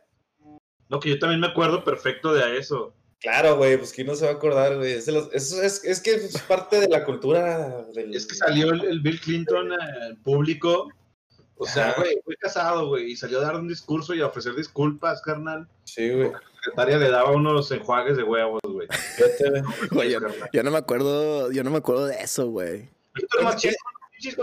No, 0.89 0.99
que 1.01 1.09
yo 1.11 1.19
también 1.19 1.41
me 1.41 1.47
acuerdo 1.49 1.85
perfecto 1.85 2.33
de 2.33 2.59
eso. 2.59 2.95
Claro, 3.21 3.57
güey, 3.57 3.77
pues 3.77 3.93
quién 3.93 4.07
no 4.07 4.15
se 4.15 4.25
va 4.25 4.31
a 4.33 4.35
acordar, 4.35 4.77
güey. 4.77 4.93
Es, 4.93 5.07
es, 5.09 5.85
es 5.85 6.01
que 6.01 6.11
es 6.15 6.41
parte 6.43 6.81
de 6.81 6.89
la 6.89 7.05
cultura 7.05 7.85
del... 7.95 8.15
Es 8.15 8.27
que 8.27 8.35
salió 8.35 8.71
el, 8.71 8.83
el 8.85 9.01
Bill 9.01 9.21
Clinton 9.21 9.73
eh, 9.73 10.15
público. 10.25 10.89
O 11.57 11.67
sea, 11.67 11.93
güey, 11.99 12.19
fue 12.25 12.35
casado, 12.37 12.89
güey, 12.89 13.11
y 13.13 13.17
salió 13.17 13.39
a 13.39 13.43
dar 13.43 13.57
un 13.57 13.69
discurso 13.69 14.15
y 14.15 14.23
a 14.23 14.27
ofrecer 14.29 14.55
disculpas, 14.55 15.21
carnal. 15.21 15.69
Sí, 15.85 16.09
güey. 16.09 16.31
La 16.33 16.41
secretaria 16.55 16.97
le 16.97 17.11
daba 17.11 17.31
unos 17.33 17.71
enjuagues 17.71 18.17
de 18.17 18.23
huevos, 18.23 18.61
güey. 18.65 18.89
Yo, 20.11 20.21
yo 20.53 20.63
no 20.63 20.71
me 20.71 20.79
acuerdo, 20.79 21.53
yo 21.53 21.63
no 21.63 21.71
me 21.71 21.79
acuerdo 21.79 22.07
de 22.07 22.15
eso, 22.23 22.47
güey. 22.49 22.89
Víctor 23.15 23.43
más 23.45 23.57
chico, 23.57 24.43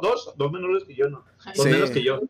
dos, 0.00 0.32
dos 0.36 0.52
menores 0.52 0.84
que 0.84 0.94
yo, 0.94 1.10
no. 1.10 1.24
Dos 1.54 1.64
Sí. 1.64 1.68
menos 1.70 1.90
que 1.90 2.02
yo. 2.02 2.20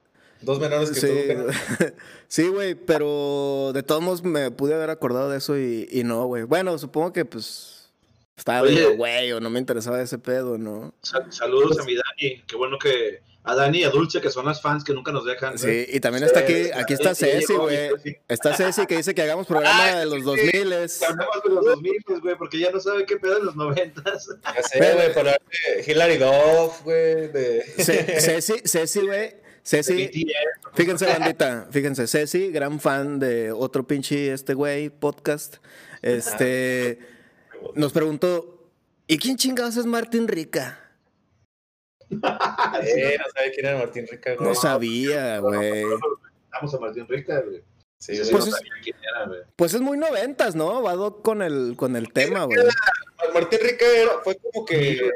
Dos 0.43 0.59
menores 0.59 0.91
que 0.91 1.01
Sí, 1.01 1.87
sí, 2.29 2.49
güey, 2.49 2.75
pero 2.75 3.73
de 3.75 3.83
todos 3.83 4.03
modos 4.03 4.23
me 4.23 4.51
pude 4.51 4.75
haber 4.75 4.91
acordado 4.91 5.31
de 5.31 5.39
eso 5.39 5.59
y, 5.59 5.89
y 5.91 6.05
no, 6.05 6.25
güey. 6.27 6.45
Bueno, 6.45 6.79
supongo 6.79 7.13
que 7.13 7.25
pues 7.25 7.91
estaba 8.37 8.63
Oye. 8.63 8.75
medio 8.75 8.97
güey 8.97 9.33
o 9.33 9.41
no 9.41 9.51
me 9.51 9.59
interesaba 9.59 10.01
ese 10.01 10.19
pedo, 10.19 10.57
¿no? 10.59 10.95
Sal- 11.03 11.31
saludos 11.33 11.79
a 11.79 11.85
mi 11.85 11.95
Dani. 11.95 12.43
Qué 12.47 12.57
bueno 12.57 12.79
que. 12.79 13.21
A 13.43 13.55
Dani 13.55 13.79
y 13.79 13.85
a 13.85 13.91
Dulce, 13.91 14.21
que 14.21 14.29
son 14.29 14.45
las 14.45 14.61
fans 14.61 14.85
que 14.85 14.93
nunca 14.93 15.13
nos 15.13 15.25
dejan. 15.25 15.57
Sí, 15.57 15.87
y 15.89 15.99
también 16.01 16.25
está 16.25 16.41
aquí, 16.41 16.71
aquí 16.75 16.93
está 16.93 17.15
Sí, 17.15 17.25
Ceci, 17.25 17.55
güey. 17.55 17.89
sí. 18.05 18.15
Está 18.29 18.55
Ceci 18.55 18.85
que 18.87 18.99
dice 18.99 19.15
que 19.15 19.23
hagamos 19.23 19.47
programa 19.49 19.95
de 19.97 20.05
los 20.05 20.17
sí, 20.19 20.23
2000 20.25 20.53
Que 20.53 21.07
hablemos 21.07 21.43
de 21.45 21.51
los 21.51 21.65
2000, 21.65 21.93
pues, 22.05 22.21
güey, 22.21 22.37
porque 22.37 22.59
ya 22.59 22.71
no 22.71 22.79
sabe 22.81 23.07
qué 23.07 23.17
pedo 23.17 23.39
en 23.39 23.47
los 23.47 23.57
90. 23.57 24.03
Ya 24.05 24.63
sé, 24.63 24.79
güey, 24.79 25.09
para 25.15 25.21
hablar 25.33 25.41
de 25.75 25.91
Hilary 25.91 26.19
Duff, 26.19 26.83
güey, 26.85 27.29
de... 27.33 27.65
Ceci, 27.79 28.61
Ceci, 28.67 29.07
güey. 29.07 29.35
Ceci, 29.63 30.11
Fíjense, 30.75 31.07
bandita, 31.07 31.69
fíjense, 31.71 32.07
Ceci, 32.07 32.51
gran 32.51 32.81
fan 32.81 33.19
de 33.19 33.53
otro 33.53 33.87
pinche 33.87 34.33
este 34.33 34.55
güey, 34.55 34.89
podcast, 34.89 35.57
este, 36.03 36.99
nos 37.75 37.93
preguntó, 37.93 38.71
¿y 39.07 39.19
quién 39.19 39.37
chingados 39.37 39.77
es 39.77 39.87
Martín 39.87 40.29
Rica? 40.29 40.79
Eh, 42.11 43.17
no 43.19 43.25
sabe 43.35 43.53
quién 43.55 43.67
era 43.67 43.79
Martín 43.79 44.07
Rica, 44.11 44.35
güey. 44.35 44.49
No 44.49 44.55
sabía, 44.55 45.39
güey. 45.39 45.85
Vamos 46.51 46.75
a 46.75 46.79
Martín 46.81 47.07
Rica, 47.07 47.41
güey. 47.41 47.63
Sí, 48.01 48.17
Sí, 48.17 48.19
güey. 48.23 48.31
Pues 48.33 48.47
no 48.47 48.51
es- 48.51 48.57
sabía 48.57 48.73
quién 48.83 48.97
era, 48.97 49.27
güey. 49.27 49.41
Pues 49.55 49.75
es 49.75 49.81
muy 49.81 49.97
noventas, 49.99 50.57
¿no? 50.57 50.83
Va 50.83 51.23
con 51.23 51.43
el, 51.43 51.75
con 51.77 51.95
el 51.95 52.13
tema, 52.13 52.45
güey. 52.45 52.59
Martín 53.33 53.61
Rica 53.63 53.85
era- 53.87 54.19
fue 54.25 54.37
como 54.37 54.65
que 54.65 55.09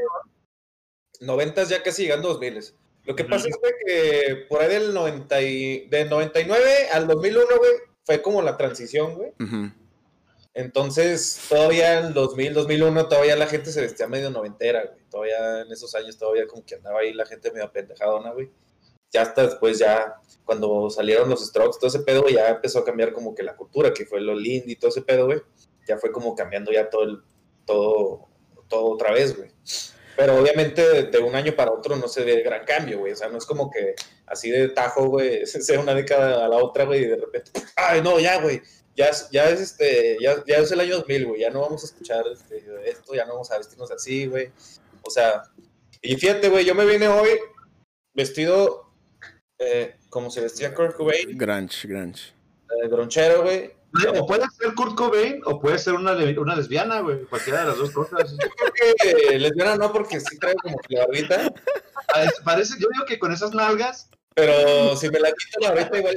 noventas 1.21 1.69
ya 1.69 1.83
casi 1.83 2.03
llegando 2.03 2.29
a 2.29 2.33
2000. 2.35 2.63
Lo 3.05 3.15
que 3.15 3.25
pasa 3.25 3.49
es 3.49 3.57
güey, 3.59 3.73
que 3.87 4.47
por 4.49 4.63
ahí 4.63 4.69
del 4.69 4.95
90 4.95 5.43
y, 5.43 5.89
de 5.89 6.07
99 6.07 6.89
al 6.93 7.07
2001, 7.07 7.47
güey, 7.59 7.73
fue 8.05 8.23
como 8.23 8.41
la 8.43 8.57
transición, 8.57 9.15
güey. 9.15 9.33
Entonces, 10.55 11.41
todavía 11.49 11.99
en 11.99 12.15
2000, 12.15 12.55
2001, 12.55 13.09
todavía 13.09 13.37
la 13.37 13.47
gente 13.47 13.73
se 13.73 13.81
vestía 13.81 14.07
medio 14.07 14.31
noventera, 14.31 14.85
güey. 14.85 15.05
Todavía 15.11 15.63
en 15.63 15.73
esos 15.73 15.95
años, 15.95 16.17
todavía 16.17 16.47
como 16.47 16.65
que 16.65 16.77
andaba 16.77 17.01
ahí 17.01 17.13
la 17.13 17.27
gente 17.27 17.51
medio 17.53 17.71
pendejadona, 17.73 18.33
güey. 18.33 18.51
Ya 19.13 19.23
hasta 19.23 19.43
después, 19.43 19.79
ya 19.79 20.15
cuando 20.45 20.89
salieron 20.91 21.29
los 21.29 21.45
strokes, 21.45 21.79
todo 21.79 21.89
ese 21.89 22.01
pedo, 22.01 22.23
güey, 22.23 22.35
ya 22.35 22.49
empezó 22.49 22.79
a 22.79 22.85
cambiar 22.85 23.13
como 23.13 23.35
que 23.35 23.43
la 23.43 23.57
cultura, 23.57 23.93
que 23.93 24.07
fue 24.07 24.21
lo 24.21 24.35
lindo 24.35 24.71
y 24.71 24.77
todo 24.77 24.91
ese 24.91 25.03
pedo, 25.03 25.27
güey. 25.27 25.43
Ya 25.87 25.99
fue 25.99 26.11
como 26.11 26.35
cambiando 26.35 26.73
ya 26.73 26.89
todo, 26.89 27.03
el, 27.03 27.23
todo, 27.67 28.29
todo 28.69 28.87
otra 28.87 29.13
vez, 29.13 29.37
güey. 29.37 29.51
Pero 30.17 30.37
obviamente 30.37 31.05
de, 31.05 31.19
un 31.19 31.35
año 31.35 31.55
para 31.57 31.73
otro 31.73 31.97
no 31.97 32.09
se 32.09 32.25
ve 32.25 32.43
gran 32.43 32.65
cambio, 32.65 33.01
güey. 33.01 33.13
O 33.13 33.17
sea, 33.17 33.29
no 33.29 33.39
es 33.39 33.47
como 33.47 33.71
que 33.71 33.95
así 34.27 34.51
de 34.51 34.69
tajo, 34.69 35.09
güey, 35.09 35.47
sea 35.47 35.81
una 35.81 35.95
década 35.95 36.45
a 36.45 36.49
la 36.49 36.57
otra, 36.57 36.85
güey, 36.85 37.03
y 37.05 37.07
de 37.09 37.17
repente, 37.17 37.51
ay, 37.77 38.01
no, 38.03 38.19
ya, 38.19 38.41
güey 38.41 38.61
ya 38.97 39.07
es, 39.07 39.29
ya 39.31 39.49
es 39.51 39.61
este, 39.61 40.17
ya, 40.21 40.43
ya 40.47 40.59
es 40.59 40.71
el 40.71 40.81
año 40.81 40.97
2000, 40.97 41.27
güey, 41.27 41.41
ya 41.41 41.51
no 41.51 41.61
vamos 41.61 41.83
a 41.83 41.87
escuchar 41.87 42.25
este, 42.33 42.65
esto, 42.89 43.15
ya 43.15 43.25
no 43.25 43.33
vamos 43.33 43.51
a 43.51 43.59
vestirnos 43.59 43.91
así, 43.91 44.27
güey. 44.27 44.51
O 45.03 45.11
sea, 45.11 45.43
y 46.01 46.17
fíjate, 46.17 46.49
güey, 46.49 46.65
yo 46.65 46.75
me 46.75 46.85
vine 46.85 47.09
hoy 47.09 47.31
vestido 48.15 48.93
eh, 49.59 49.97
como 50.09 50.31
se 50.31 50.41
vestía 50.41 50.75
Kurt 50.75 50.97
Cobain, 50.97 51.37
Grunge, 51.37 51.89
grunge. 51.89 52.33
eh, 52.71 52.89
gronchero, 52.89 53.43
güey. 53.43 53.73
O 54.21 54.27
puede 54.27 54.45
ser 54.59 54.75
Kurt 54.75 54.97
Cobain 54.97 55.41
o 55.45 55.61
puede 55.61 55.79
ser 55.79 55.95
una, 55.95 56.13
una 56.15 56.57
lesbiana, 56.57 57.01
güey. 57.01 57.25
Cualquiera 57.27 57.61
de 57.61 57.67
las 57.69 57.79
dos 57.79 57.91
cosas. 57.93 58.33
Yo 58.33 58.37
creo 58.73 58.95
que 59.31 59.39
lesbiana 59.39 59.77
no, 59.77 59.93
porque 59.93 60.19
sí 60.21 60.39
traigo 60.39 60.59
como 60.63 60.79
que 60.79 60.95
la 60.97 61.07
barbita, 61.07 61.53
Parece, 62.13 62.33
parece- 62.45 62.75
yo 62.81 62.89
digo 62.93 63.05
que 63.07 63.19
con 63.19 63.33
esas 63.33 63.53
nalgas. 63.55 64.09
pero 64.35 64.97
si 64.97 65.09
me 65.11 65.21
la 65.21 65.29
quito 65.31 65.61
la 65.61 65.71
barbita 65.73 65.99
igual 65.99 66.17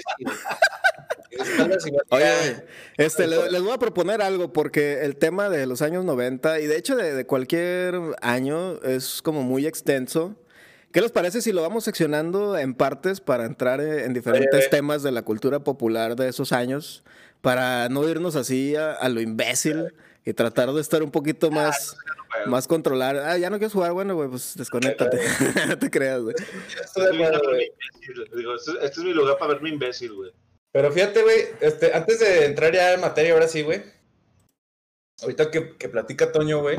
sí, 1.80 1.92
Oye, 2.10 2.66
este, 2.98 3.28
le- 3.28 3.52
les 3.52 3.62
voy 3.62 3.72
a 3.74 3.78
proponer 3.78 4.22
algo 4.22 4.52
porque 4.54 5.02
el 5.06 5.16
tema 5.18 5.50
de 5.50 5.66
los 5.68 5.82
años 5.82 6.04
90 6.06 6.60
y 6.60 6.66
de 6.68 6.78
hecho 6.78 6.96
de, 6.96 7.14
de 7.14 7.26
cualquier 7.26 8.00
año 8.22 8.82
es 8.82 9.22
como 9.22 9.44
muy 9.44 9.68
extenso. 9.68 10.36
¿Qué 10.36 10.48
¿Qué 10.94 11.02
les 11.02 11.12
parece 11.12 11.42
si 11.42 11.52
lo 11.52 11.62
vamos 11.62 11.84
seccionando 11.84 12.58
en 12.58 12.74
partes 12.74 13.22
para 13.22 13.46
entrar 13.46 13.82
en 13.82 14.14
diferentes 14.14 14.62
Oye, 14.62 14.70
temas 14.70 15.04
de 15.04 15.12
la 15.12 15.22
cultura 15.22 15.60
popular 15.60 16.16
de 16.16 16.28
esos 16.30 16.52
años? 16.54 17.04
Para 17.48 17.88
no 17.88 18.06
irnos 18.10 18.36
así 18.36 18.76
a, 18.76 18.92
a 18.92 19.08
lo 19.08 19.22
imbécil 19.22 19.94
y 20.26 20.34
tratar 20.34 20.70
de 20.74 20.82
estar 20.82 21.02
un 21.02 21.12
poquito 21.12 21.50
más, 21.50 21.96
juego. 22.30 22.52
más 22.52 22.68
controlar. 22.68 23.16
Ah, 23.16 23.38
ya 23.38 23.50
no 23.50 23.58
quieres 23.58 23.72
jugar, 23.72 23.94
bueno, 23.94 24.16
güey, 24.16 24.28
pues 24.28 24.58
desconéctate. 24.58 25.18
no 25.70 25.80
te 25.80 25.90
creas, 25.90 26.24
güey. 26.24 26.36
Este, 26.38 27.06
este 28.82 28.86
es 28.86 28.98
mi 28.98 29.14
lugar 29.14 29.38
para 29.38 29.54
verme 29.54 29.70
imbécil, 29.70 30.14
güey. 30.14 30.34
Pero 30.74 30.92
fíjate, 30.92 31.24
güey, 31.24 31.38
este, 31.62 31.94
antes 31.94 32.20
de 32.20 32.48
entrar 32.48 32.74
ya 32.74 32.96
en 32.96 33.00
materia, 33.00 33.32
ahora 33.32 33.48
sí, 33.48 33.62
güey. 33.62 33.82
Ahorita 35.22 35.50
que, 35.50 35.78
que 35.78 35.88
platica 35.88 36.34
Toño, 36.34 36.60
güey. 36.60 36.76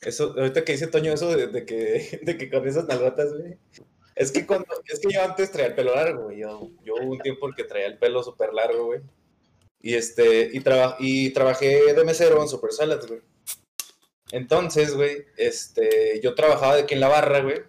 Eso, 0.00 0.32
ahorita 0.38 0.62
que 0.64 0.74
dice 0.74 0.86
Toño 0.86 1.12
eso 1.12 1.34
de, 1.34 1.48
de 1.48 1.66
que, 1.66 2.20
de 2.22 2.38
que 2.38 2.48
con 2.48 2.68
esas 2.68 2.86
nalgotas, 2.86 3.32
güey. 3.36 3.58
Es 4.14 4.30
que 4.30 4.46
cuando, 4.46 4.66
es 4.86 5.00
que 5.00 5.12
yo 5.12 5.24
antes 5.24 5.50
traía 5.50 5.66
el 5.66 5.74
pelo 5.74 5.92
largo, 5.96 6.22
güey. 6.26 6.38
Yo, 6.38 6.70
yo 6.84 6.94
hubo 6.94 7.14
un 7.14 7.18
tiempo 7.18 7.48
en 7.48 7.54
que 7.56 7.64
traía 7.64 7.86
el 7.86 7.98
pelo 7.98 8.22
súper 8.22 8.54
largo, 8.54 8.84
güey. 8.84 9.00
Y 9.80 9.94
este, 9.94 10.50
y, 10.52 10.60
traba- 10.60 10.96
y 10.98 11.30
trabajé 11.30 11.94
de 11.94 12.04
mesero 12.04 12.42
en 12.42 12.48
Super 12.48 12.72
Salads, 12.72 13.06
güey. 13.06 13.20
Entonces, 14.32 14.94
güey, 14.94 15.24
este, 15.36 16.20
yo 16.22 16.34
trabajaba 16.34 16.76
de 16.76 16.82
aquí 16.82 16.94
en 16.94 17.00
la 17.00 17.08
barra, 17.08 17.40
güey. 17.40 17.62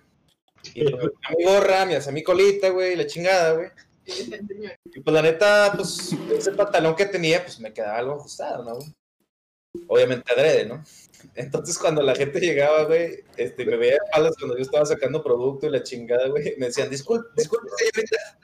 Y 0.74 0.84
me 0.84 0.92
mi 1.38 1.44
gorra, 1.46 1.86
me 1.86 1.96
hacía 1.96 2.12
mi 2.12 2.24
colita, 2.24 2.70
güey, 2.70 2.96
la 2.96 3.08
chingada, 3.08 3.54
güey. 3.54 3.70
Y 4.06 5.00
pues 5.02 5.14
la 5.14 5.22
neta, 5.22 5.72
pues 5.76 6.12
ese 6.36 6.52
pantalón 6.54 6.96
que 6.96 7.06
tenía, 7.06 7.44
pues 7.44 7.60
me 7.60 7.72
quedaba 7.72 7.98
algo 8.00 8.14
ajustado, 8.16 8.64
¿no? 8.64 8.76
güey? 8.76 8.94
Obviamente 9.88 10.34
adrede, 10.34 10.66
¿no? 10.66 10.84
Entonces 11.36 11.78
cuando 11.78 12.02
la 12.02 12.16
gente 12.16 12.40
llegaba, 12.40 12.86
güey, 12.86 13.24
este, 13.38 13.66
me 13.66 13.78
veía 13.78 13.92
de 13.94 14.00
espaldas 14.06 14.36
cuando 14.38 14.58
yo 14.58 14.64
estaba 14.64 14.86
sacando 14.86 15.24
producto 15.24 15.68
y 15.68 15.70
la 15.70 15.84
chingada, 15.84 16.28
güey, 16.28 16.56
me 16.58 16.68
decían, 16.68 16.90
disculpe, 16.90 17.28
disculpe, 17.38 17.68
señorita. 17.78 18.18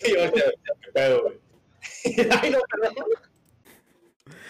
Y 0.00 0.12
yo, 0.12 0.18
ya, 0.36 0.52
ya, 0.94 1.14
güey. 1.16 1.40
Ay, 2.42 2.50
no, 2.50 2.58
perdón. 2.70 2.94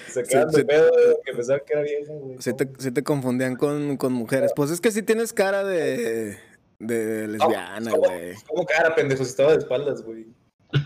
Se 0.08 0.23
quedaban 0.23 0.50
Sí, 0.50 0.56
de 0.56 0.62
sí. 0.62 0.66
pedo, 0.66 0.90
que 1.25 1.32
pensaban 1.35 1.62
que 1.66 1.73
era 1.75 1.82
vieja, 1.82 2.12
güey. 2.14 2.37
Sí 2.40 2.52
te, 2.54 2.68
sí 2.78 2.90
te 2.90 3.02
confundían 3.02 3.56
con, 3.56 3.97
con 3.99 4.12
mujeres. 4.12 4.52
Pues 4.56 4.70
es 4.70 4.80
que 4.80 4.90
sí 4.90 5.02
tienes 5.02 5.32
cara 5.32 5.64
de, 5.64 6.38
de 6.78 7.28
lesbiana, 7.28 7.90
¿Cómo- 7.90 8.02
güey. 8.04 8.35
¿Cómo 8.49 8.64
cara, 8.64 8.94
pendejo? 8.94 9.23
Si 9.25 9.30
estaba 9.30 9.52
de 9.52 9.58
espaldas, 9.58 10.02
güey. 10.02 10.26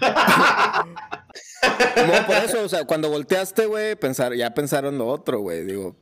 No, 2.06 2.26
por 2.26 2.36
eso, 2.36 2.64
o 2.64 2.68
sea, 2.68 2.84
cuando 2.84 3.08
volteaste, 3.08 3.66
güey, 3.66 3.94
pensar, 3.96 4.34
ya 4.34 4.52
pensaron 4.52 4.98
lo 4.98 5.06
otro, 5.06 5.38
güey. 5.40 5.64
Digo, 5.64 5.96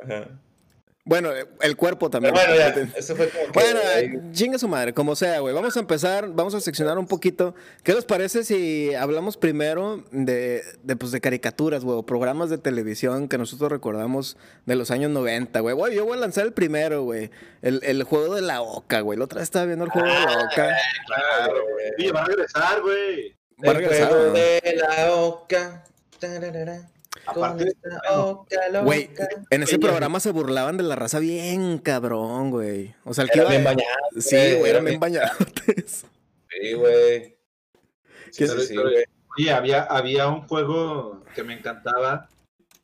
Ajá. 0.00 0.28
Bueno, 1.04 1.30
el 1.60 1.76
cuerpo 1.76 2.10
Pero 2.10 2.32
también. 2.32 2.34
bueno, 2.34 2.54
ya, 2.56 2.68
eso 2.96 3.14
fue 3.14 3.28
como 3.28 3.52
que... 3.52 3.60
Bueno, 3.60 4.32
chinga 4.32 4.58
su 4.58 4.68
madre, 4.68 4.94
como 4.94 5.14
sea, 5.16 5.40
güey. 5.40 5.54
Vamos 5.54 5.76
a 5.76 5.80
empezar, 5.80 6.28
vamos 6.30 6.54
a 6.54 6.60
seccionar 6.60 6.98
un 6.98 7.06
poquito. 7.06 7.54
¿Qué 7.82 7.92
les 7.92 8.04
parece 8.06 8.42
si 8.42 8.94
hablamos 8.94 9.36
primero 9.36 10.02
de, 10.12 10.62
de, 10.82 10.96
pues, 10.96 11.12
de 11.12 11.20
caricaturas, 11.20 11.84
güey, 11.84 11.98
o 11.98 12.06
programas 12.06 12.48
de 12.48 12.56
televisión 12.58 13.28
que 13.28 13.36
nosotros 13.36 13.70
recordamos 13.70 14.36
de 14.64 14.76
los 14.76 14.90
años 14.90 15.10
90, 15.10 15.60
güey? 15.60 15.74
Güey, 15.74 15.94
yo 15.94 16.06
voy 16.06 16.16
a 16.16 16.20
lanzar 16.20 16.46
el 16.46 16.52
primero, 16.54 17.02
güey. 17.02 17.30
El, 17.60 17.80
el 17.84 18.02
juego 18.04 18.34
de 18.34 18.42
la 18.42 18.62
oca, 18.62 19.00
güey. 19.00 19.18
La 19.18 19.26
otra 19.26 19.40
vez 19.40 19.44
estaba 19.48 19.66
viendo 19.66 19.84
el 19.84 19.90
juego 19.90 20.08
de 20.08 20.14
la 20.14 20.38
oca. 20.38 20.76
Claro, 21.06 21.54
güey. 21.98 22.10
Va 22.10 22.22
a 22.22 22.24
regresar, 22.24 22.80
güey. 22.80 23.36
Va 23.62 23.68
a 23.68 23.70
El 23.72 23.76
regresar, 23.76 24.08
juego 24.08 24.26
¿no? 24.28 24.32
de 24.32 24.74
la 24.76 25.12
oca. 25.14 25.84
Tararara. 26.18 26.88
Aparte. 27.26 27.72
Güey, 28.82 29.10
en 29.50 29.62
ese 29.62 29.78
programa 29.78 30.20
se 30.20 30.30
burlaban 30.30 30.76
de 30.76 30.82
la 30.82 30.96
raza 30.96 31.18
bien 31.20 31.78
cabrón, 31.78 32.50
güey. 32.50 32.94
O 33.04 33.14
sea, 33.14 33.24
el 33.24 33.30
que 33.30 33.38
Era 33.40 33.44
iba... 33.44 33.50
bien 33.50 33.64
bañado. 33.64 33.98
Sí, 34.20 34.36
güey, 34.58 34.70
eran 34.70 34.84
bien 34.84 35.00
bañados. 35.00 35.36
Sí, 36.50 36.72
güey. 36.74 37.36
Sí, 38.30 38.38
¿Qué- 38.44 38.48
sí, 38.48 38.60
sí, 38.68 38.76
güey. 38.76 39.04
Oye, 39.36 39.50
había, 39.52 39.82
había 39.82 40.28
un 40.28 40.46
juego 40.46 41.22
que 41.34 41.42
me 41.42 41.54
encantaba, 41.54 42.28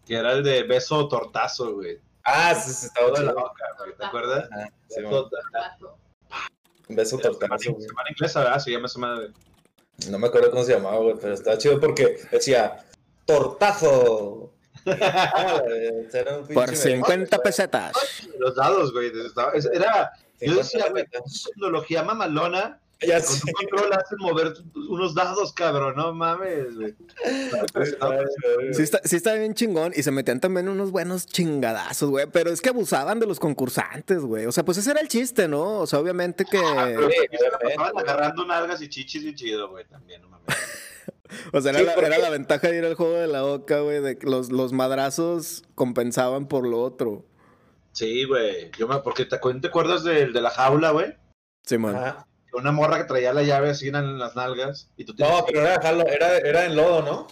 que 0.05 0.17
era 0.17 0.33
el 0.33 0.43
de 0.43 0.65
beso 0.65 0.97
o 0.97 1.09
tortazo, 1.09 1.75
güey. 1.75 1.99
Ah, 2.25 2.55
sí, 2.55 2.73
sí, 2.73 2.87
estaba 2.87 3.07
de 3.09 3.13
la 3.25 3.31
chido. 3.33 3.35
boca, 3.35 3.65
güey, 3.79 3.97
¿te 3.97 4.05
acuerdas? 4.05 4.49
Sí, 4.89 5.01
Beso 5.03 5.29
tortazo. 5.31 5.99
Beso 6.89 7.19
tortazo, 7.19 7.73
güey. 7.73 7.87
semana 7.87 8.11
inglesa, 8.11 8.41
¿verdad? 8.43 8.59
Se 8.59 8.71
llama 8.73 8.87
esa 8.87 8.99
madre. 8.99 9.29
No 10.09 10.19
me 10.19 10.27
acuerdo 10.27 10.51
cómo 10.51 10.65
se 10.65 10.73
llamaba, 10.75 10.97
güey, 10.99 11.15
pero 11.21 11.35
estaba 11.35 11.57
chido 11.59 11.79
porque 11.79 12.19
decía 12.33 12.85
tortazo. 13.33 14.53
Ah, 14.87 15.61
güey, 15.63 16.09
era 16.13 16.39
un 16.39 16.47
Por 16.49 16.67
pinche 16.71 16.77
50 16.95 17.39
pesetas. 17.39 17.93
Los 18.39 18.55
dados, 18.57 18.93
güey. 18.95 19.13
estaba- 19.27 19.53
es- 19.53 19.67
Era, 19.67 20.11
yo 20.41 20.55
50 20.55 20.63
decía, 20.63 20.87
güey, 20.91 21.05
pesetas. 21.05 21.45
tecnología 21.55 22.03
mamalona. 22.03 22.79
Ya 23.03 23.19
Con 23.23 23.33
un 23.35 23.53
control 23.55 23.93
hacen 23.95 24.19
mover 24.19 24.53
unos 24.75 25.15
dados, 25.15 25.55
cabrón. 25.55 25.95
No 25.97 26.13
mames, 26.13 26.75
güey. 26.77 26.95
Sí 28.73 28.83
está, 28.83 29.01
sí 29.05 29.17
está 29.17 29.33
bien 29.35 29.55
chingón 29.55 29.93
y 29.97 30.03
se 30.03 30.11
metían 30.11 30.39
también 30.39 30.69
unos 30.69 30.91
buenos 30.91 31.25
chingadazos, 31.27 32.11
güey. 32.11 32.27
Pero 32.31 32.51
es 32.51 32.61
que 32.61 32.69
abusaban 32.69 33.19
de 33.19 33.27
los 33.27 33.41
concursantes, 33.41 34.21
güey. 34.21 34.45
O 34.45 34.53
sea, 34.53 34.65
pues 34.67 34.77
ese 34.79 34.91
era 34.91 35.01
el 35.01 35.09
chiste, 35.09 35.49
¿no? 35.49 35.79
O 35.81 35.87
sea, 35.87 35.99
obviamente 35.99 36.45
que... 36.45 36.61
Pero 36.61 37.09
Sí, 37.11 37.17
güey. 37.63 37.77
agarrando 37.97 38.45
nalgas 38.45 38.83
y 38.83 38.89
chichis 38.91 39.25
y 39.25 39.35
chido, 39.35 39.71
güey. 39.71 39.87
También, 39.87 40.21
no 40.21 40.29
mames. 40.29 40.47
O 41.53 41.61
sea, 41.61 41.71
era, 41.71 41.81
Sí, 41.81 41.87
la, 41.87 41.95
porque- 41.95 42.07
era 42.09 42.19
la 42.19 42.31
ventaja 42.31 42.69
de 42.69 42.79
ir 42.79 42.85
al 42.85 42.95
juego 42.95 43.15
de 43.15 43.27
la 43.27 43.43
boca, 43.43 43.81
güey, 43.81 44.01
de 44.01 44.19
que 44.19 44.27
los, 44.27 44.51
los 44.51 44.73
madrazos 44.73 45.63
compensaban 45.75 46.47
por 46.49 46.67
lo 46.67 46.81
otro. 46.83 47.25
Sí, 47.93 48.25
güey. 48.25 48.71
Yo 48.79 48.87
me, 48.89 48.99
porque 48.99 49.25
te, 49.25 49.39
¿te 49.39 49.67
acuerdas 49.69 50.05
del 50.05 50.33
de 50.33 50.41
la 50.41 50.51
jaula, 50.51 50.91
güey? 50.93 51.15
Sí, 51.65 51.77
man. 51.79 51.97
Ajá. 51.97 52.27
Una 52.53 52.73
morra 52.73 52.99
que 52.99 53.05
traía 53.05 53.33
la 53.33 53.43
llave 53.45 53.71
así 53.71 53.89
en 53.89 54.19
las 54.19 54.35
nalgas. 54.35 54.91
Y 54.97 55.05
tú 55.05 55.15
tienes 55.15 55.33
No, 55.37 55.45
pero 55.47 55.61
era, 55.61 55.81
jalo- 55.81 56.07
era, 56.09 56.39
era 56.39 56.65
en 56.65 56.75
lodo, 56.77 57.03
¿no? 57.03 57.27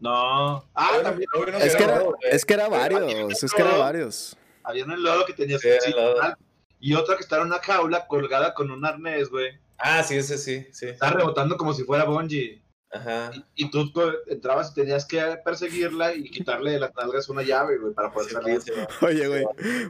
No. 0.00 0.64
Ah, 0.74 0.88
Había 0.90 1.02
también. 1.04 1.28
había 1.34 1.58
Es 1.58 1.76
que, 1.76 1.84
era, 1.84 1.98
lodo, 1.98 2.04
güey. 2.06 2.18
es 2.32 2.44
que 2.44 2.54
era 2.54 2.68
varios, 2.68 3.42
es 3.42 3.52
que 3.52 3.62
era 3.62 3.76
varios. 3.76 4.36
Había 4.64 4.84
un 4.84 5.02
lodo 5.02 5.24
que 5.26 5.32
tenía 5.34 5.58
Sí, 5.58 5.68
era 5.68 5.80
sí, 5.80 5.92
lodo. 5.92 6.20
mal. 6.20 6.36
Y 6.80 6.94
otra 6.94 7.16
que 7.16 7.22
estaba 7.22 7.42
en 7.42 7.48
una 7.48 7.60
jaula 7.60 8.06
colgada 8.08 8.52
con 8.54 8.70
un 8.70 8.84
arnés, 8.84 9.28
güey. 9.30 9.52
Ah, 9.78 10.02
sí, 10.02 10.16
ese 10.16 10.38
sí, 10.38 10.66
sí. 10.72 10.86
Estaba 10.86 11.12
rebotando 11.12 11.56
como 11.56 11.72
si 11.72 11.84
fuera 11.84 12.04
bungee. 12.04 12.60
Ajá. 12.94 13.32
Y, 13.56 13.64
y 13.64 13.70
tú 13.70 13.90
entrabas 14.28 14.70
y 14.70 14.74
tenías 14.74 15.04
que 15.04 15.20
perseguirla 15.44 16.14
y 16.14 16.30
quitarle 16.30 16.70
de 16.72 16.78
las 16.80 16.94
nalgas 16.94 17.28
una 17.28 17.42
llave, 17.42 17.76
güey, 17.78 17.92
para 17.92 18.12
poder 18.12 18.28
Sí, 18.28 18.34
salir. 18.34 18.60
sí. 18.62 18.72
Oye, 19.04 19.26
güey, 19.26 19.44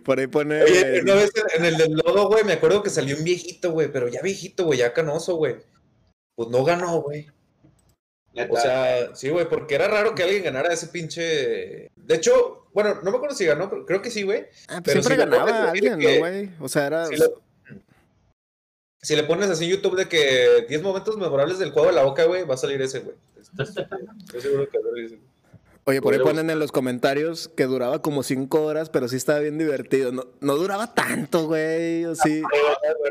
por 0.04 0.18
ahí 0.18 0.26
pone... 0.26 0.62
Oye, 0.62 1.02
una 1.02 1.14
vez 1.14 1.30
en 1.56 1.64
el 1.66 1.76
del 1.76 1.92
lodo, 1.92 2.28
güey, 2.28 2.44
me 2.44 2.54
acuerdo 2.54 2.82
que 2.82 2.90
salió 2.90 3.16
un 3.16 3.24
viejito, 3.24 3.72
güey, 3.72 3.92
pero 3.92 4.08
ya 4.08 4.22
viejito, 4.22 4.64
güey, 4.64 4.78
ya 4.78 4.92
canoso, 4.94 5.36
güey. 5.36 5.56
Pues 6.34 6.48
no 6.48 6.64
ganó, 6.64 7.02
güey. 7.02 7.28
O 8.50 8.56
sea, 8.56 9.14
sí, 9.14 9.28
güey, 9.28 9.48
porque 9.48 9.76
era 9.76 9.86
raro 9.86 10.14
que 10.14 10.24
alguien 10.24 10.42
ganara 10.42 10.72
ese 10.72 10.88
pinche. 10.88 11.88
De 11.94 12.14
hecho, 12.14 12.66
bueno, 12.72 13.00
no 13.04 13.10
me 13.12 13.16
acuerdo 13.18 13.36
si 13.36 13.44
ganó, 13.44 13.70
pero 13.70 13.86
creo 13.86 14.02
que 14.02 14.10
sí, 14.10 14.22
güey. 14.24 14.46
Ah, 14.66 14.80
pues 14.82 14.82
pero 14.86 15.02
siempre 15.02 15.16
ganaba 15.24 15.70
alguien, 15.70 15.98
¿no, 16.00 16.18
güey? 16.18 16.50
O 16.58 16.68
sea, 16.68 16.86
era... 16.86 17.06
si 19.04 19.14
le 19.16 19.22
pones 19.24 19.50
así 19.50 19.64
en 19.66 19.70
YouTube 19.72 19.96
de 19.96 20.08
que 20.08 20.66
10 20.68 20.82
momentos 20.82 21.16
memorables 21.16 21.58
del 21.58 21.70
juego 21.72 21.88
de 21.88 21.94
la 21.94 22.02
boca, 22.02 22.24
güey, 22.24 22.44
va 22.44 22.54
a 22.54 22.58
salir 22.58 22.80
ese, 22.82 23.00
güey. 23.00 23.16
Estoy 23.40 24.40
seguro 24.40 24.68
que 24.68 24.78
va 24.78 24.84
a 24.86 24.90
salir 24.90 25.04
ese. 25.04 25.18
Oye, 25.86 26.00
por 26.00 26.14
ahí 26.14 26.20
ponen 26.20 26.48
en 26.48 26.58
los 26.58 26.72
comentarios 26.72 27.48
que 27.54 27.64
duraba 27.66 28.00
como 28.00 28.22
cinco 28.22 28.62
horas, 28.64 28.88
pero 28.88 29.06
sí 29.06 29.16
estaba 29.16 29.40
bien 29.40 29.58
divertido. 29.58 30.12
No, 30.12 30.24
no 30.40 30.56
duraba 30.56 30.94
tanto, 30.94 31.46
güey, 31.46 32.06
o 32.06 32.14
sí. 32.14 32.40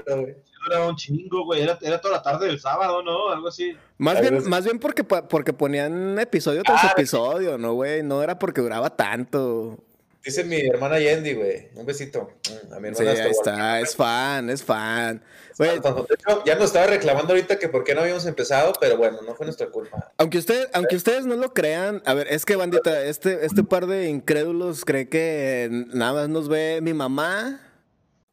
güey. 0.09 0.35
Era 0.69 0.87
un 0.87 0.95
chingo, 0.95 1.45
güey. 1.45 1.61
Era, 1.61 1.77
era 1.81 2.01
toda 2.01 2.15
la 2.15 2.23
tarde 2.23 2.47
del 2.47 2.59
sábado, 2.59 3.03
¿no? 3.03 3.29
Algo 3.29 3.49
así. 3.49 3.77
Más 3.99 4.15
Algo 4.15 4.29
bien, 4.29 4.41
así. 4.41 4.49
más 4.49 4.63
bien 4.63 4.79
porque, 4.79 5.03
porque 5.03 5.53
ponían 5.53 6.17
episodio 6.17 6.63
tras 6.63 6.83
Ah, 6.85 6.91
episodio, 6.97 7.57
¿no, 7.57 7.73
güey? 7.73 8.01
No 8.01 8.23
era 8.23 8.39
porque 8.39 8.61
duraba 8.61 8.89
tanto. 8.95 9.77
Dice 10.23 10.43
mi 10.45 10.57
hermana 10.61 10.99
Yendi, 10.99 11.33
güey. 11.33 11.67
Un 11.75 11.85
besito. 11.85 12.29
Mm, 12.69 12.73
A 12.73 12.79
mi 12.79 12.89
Sí, 12.95 13.01
hermana 13.03 13.11
ahí 13.11 13.29
hasta 13.29 13.51
está, 13.51 13.79
es 13.81 13.95
fan, 13.95 14.49
es 14.49 14.63
fan. 14.63 15.21
Güey, 15.57 15.79
Guadalajara. 15.79 16.07
De 16.07 16.15
hecho, 16.15 16.43
ya 16.45 16.55
nos 16.55 16.65
estaba 16.65 16.85
reclamando 16.87 17.33
ahorita 17.33 17.59
que 17.59 17.67
por 17.67 17.83
qué 17.83 17.93
no 17.93 18.01
habíamos 18.01 18.25
empezado, 18.25 18.71
pero 18.79 18.95
bueno, 18.97 19.21
no 19.21 19.35
fue 19.35 19.45
nuestra 19.45 19.67
culpa. 19.67 20.11
aunque, 20.17 20.37
usted, 20.37 20.69
aunque 20.73 20.95
ustedes 20.95 21.25
no 21.25 21.35
lo 21.35 21.53
crean, 21.53 22.01
a 22.05 22.13
ver, 22.13 22.27
es 22.29 22.45
que 22.45 22.55
bandita, 22.55 23.03
este, 23.03 23.45
este 23.45 23.63
par 23.63 23.85
de 23.85 24.07
incrédulos 24.09 24.85
cree 24.85 25.09
que 25.09 25.67
nada 25.93 26.13
más 26.13 26.29
nos 26.29 26.47
ve 26.47 26.79
mi 26.81 26.93
mamá, 26.93 27.59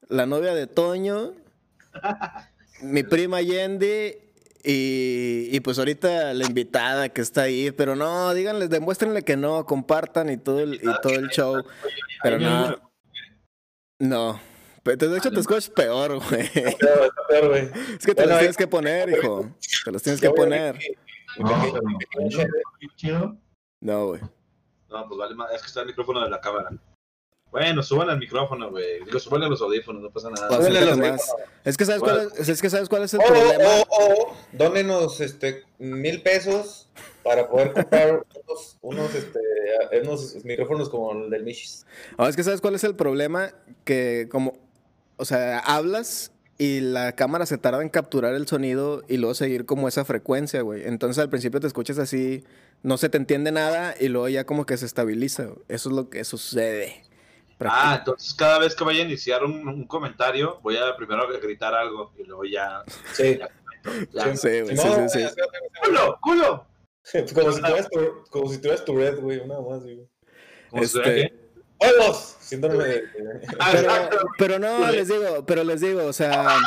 la 0.09 0.27
novia 0.27 0.55
de 0.55 0.67
Toño, 0.69 1.35
mi 2.83 3.03
prima 3.03 3.43
Yendi 3.43 4.15
y, 4.63 5.49
y 5.51 5.61
pues 5.61 5.79
ahorita 5.79 6.35
la 6.35 6.45
invitada 6.45 7.09
que 7.09 7.21
está 7.21 7.43
ahí, 7.43 7.71
pero 7.71 7.97
no, 7.97 8.33
díganles, 8.35 8.71
demuéstrenle 8.71 9.23
que 9.23 9.37
no, 9.37 9.65
compartan 9.67 10.31
y 10.31 10.37
todo 10.37 10.61
el, 10.61 10.75
y 10.75 11.01
todo 11.03 11.15
el 11.15 11.29
show, 11.29 11.63
pero 12.23 12.39
no, 12.39 12.77
no. 13.99 14.41
Pero 14.83 15.11
De 15.11 15.19
hecho, 15.19 15.31
te 15.31 15.41
escuchas 15.41 15.69
peor, 15.69 16.17
güey. 16.17 16.49
Pero, 16.55 17.05
está 17.05 17.23
peor, 17.29 17.49
güey. 17.49 17.71
Es 17.99 18.07
que 18.07 18.15
te 18.15 18.27
los 18.27 18.39
tienes 18.39 18.57
que 18.57 18.67
poner, 18.67 19.11
hijo. 19.11 19.51
Te 19.85 19.93
los 19.93 20.03
tienes 20.03 20.21
que 20.21 20.31
poner. 20.31 20.79
No, 23.81 24.07
güey. 24.07 24.21
No, 24.89 25.07
pues 25.07 25.19
vale 25.19 25.35
más. 25.35 25.53
Es 25.53 25.61
que 25.61 25.69
está 25.69 25.83
el 25.83 25.89
micrófono 25.89 26.23
de 26.23 26.31
la 26.31 26.41
cámara. 26.41 26.71
Bueno, 27.51 27.83
suban 27.83 28.09
al 28.11 28.19
micrófono, 28.19 28.71
güey. 28.71 29.05
Digo, 29.05 29.19
suban 29.19 29.43
a 29.43 29.49
los 29.49 29.61
audífonos, 29.61 30.03
no 30.03 30.11
pasa 30.11 30.31
nada. 30.31 30.47
Acércate 30.57 30.87
los 30.87 30.99
más. 30.99 31.33
Es 31.65 31.77
que 31.77 31.85
sabes 31.85 32.01
cuál 32.01 32.31
es, 32.39 32.49
es 32.49 32.63
que 32.63 32.71
sabes 32.71 32.89
cuál 32.89 33.03
es 33.03 33.15
el 33.15 33.21
O, 33.21 33.25
problema. 33.25 33.65
o, 33.89 34.13
o, 34.13 34.37
dónenos 34.53 35.21
este, 35.21 35.65
mil 35.79 36.23
pesos 36.23 36.89
para 37.25 37.49
poder 37.49 37.73
comprar 37.73 38.25
unos, 38.47 38.79
unos, 38.83 39.15
este, 39.15 39.41
unos 40.03 40.45
micrófonos 40.45 40.89
como 40.89 41.13
el 41.25 41.31
del 41.31 41.43
Michis. 41.43 41.87
No, 42.17 42.29
es 42.29 42.37
que 42.37 42.45
sabes 42.45 42.61
cuál 42.61 42.77
es 42.77 42.85
el 42.85 42.95
problema 42.95 43.53
que 43.85 44.29
como, 44.31 44.57
o 45.17 45.25
sea, 45.25 45.59
hablas 45.59 46.33
y 46.57 46.81
la 46.81 47.13
cámara 47.17 47.47
se 47.47 47.59
tarda 47.59 47.83
en 47.83 47.89
capturar 47.89 48.35
el 48.35 48.47
sonido 48.47 49.03
y 49.09 49.17
luego 49.17 49.35
seguir 49.35 49.65
como 49.65 49.89
esa 49.89 50.05
frecuencia, 50.05 50.63
güey. 50.63 50.87
Entonces 50.87 51.21
al 51.21 51.31
principio 51.31 51.59
te 51.59 51.67
escuchas 51.67 51.99
así, 51.99 52.45
no 52.83 52.97
se 52.97 53.09
te 53.09 53.17
entiende 53.17 53.51
nada 53.51 53.95
y 53.99 54.09
luego 54.09 54.29
ya 54.29 54.45
como 54.45 54.67
que 54.67 54.77
se 54.77 54.87
estabiliza. 54.87 55.49
Eso 55.69 55.89
es 55.89 55.95
lo 55.97 56.11
que 56.11 56.23
sucede. 56.25 57.03
Ah, 57.61 57.97
entonces 57.99 58.33
cada 58.35 58.59
vez 58.59 58.75
que 58.75 58.85
vaya 58.85 59.03
a 59.03 59.07
iniciar 59.07 59.45
un, 59.45 59.69
un 59.69 59.87
comentario, 59.87 60.61
voy 60.63 60.77
a 60.77 60.97
primero 60.97 61.27
gritar 61.41 61.75
algo 61.75 62.13
y 62.17 62.25
luego 62.25 62.45
ya. 62.45 62.83
Sí. 63.13 63.39
ya, 63.39 63.49
ya. 64.13 64.37
Sí, 64.37 64.49
sí, 64.67 64.75
No, 64.75 65.09
sí, 65.09 65.21
sí. 65.21 65.27
¡Culo! 65.85 66.19
¡Culo! 66.23 66.67
Como 67.35 67.53
si 67.53 67.61
tuvieras 67.61 67.89
tu, 67.89 68.25
como 68.31 68.53
si 68.53 68.59
tuvieras 68.59 68.85
tu 68.85 68.97
red, 68.97 69.19
güey, 69.19 69.39
una 69.39 69.61
más, 69.61 69.83
güey. 69.83 70.07
Este, 70.73 71.33
¡Huevos! 71.81 72.37
Síndrome 72.41 72.85
de... 72.85 73.05
Ah, 73.59 74.09
pero 74.39 74.59
no, 74.59 74.91
les 74.91 75.09
digo, 75.09 75.45
pero 75.47 75.65
les 75.65 75.81
digo, 75.81 76.05
o 76.05 76.13
sea, 76.13 76.59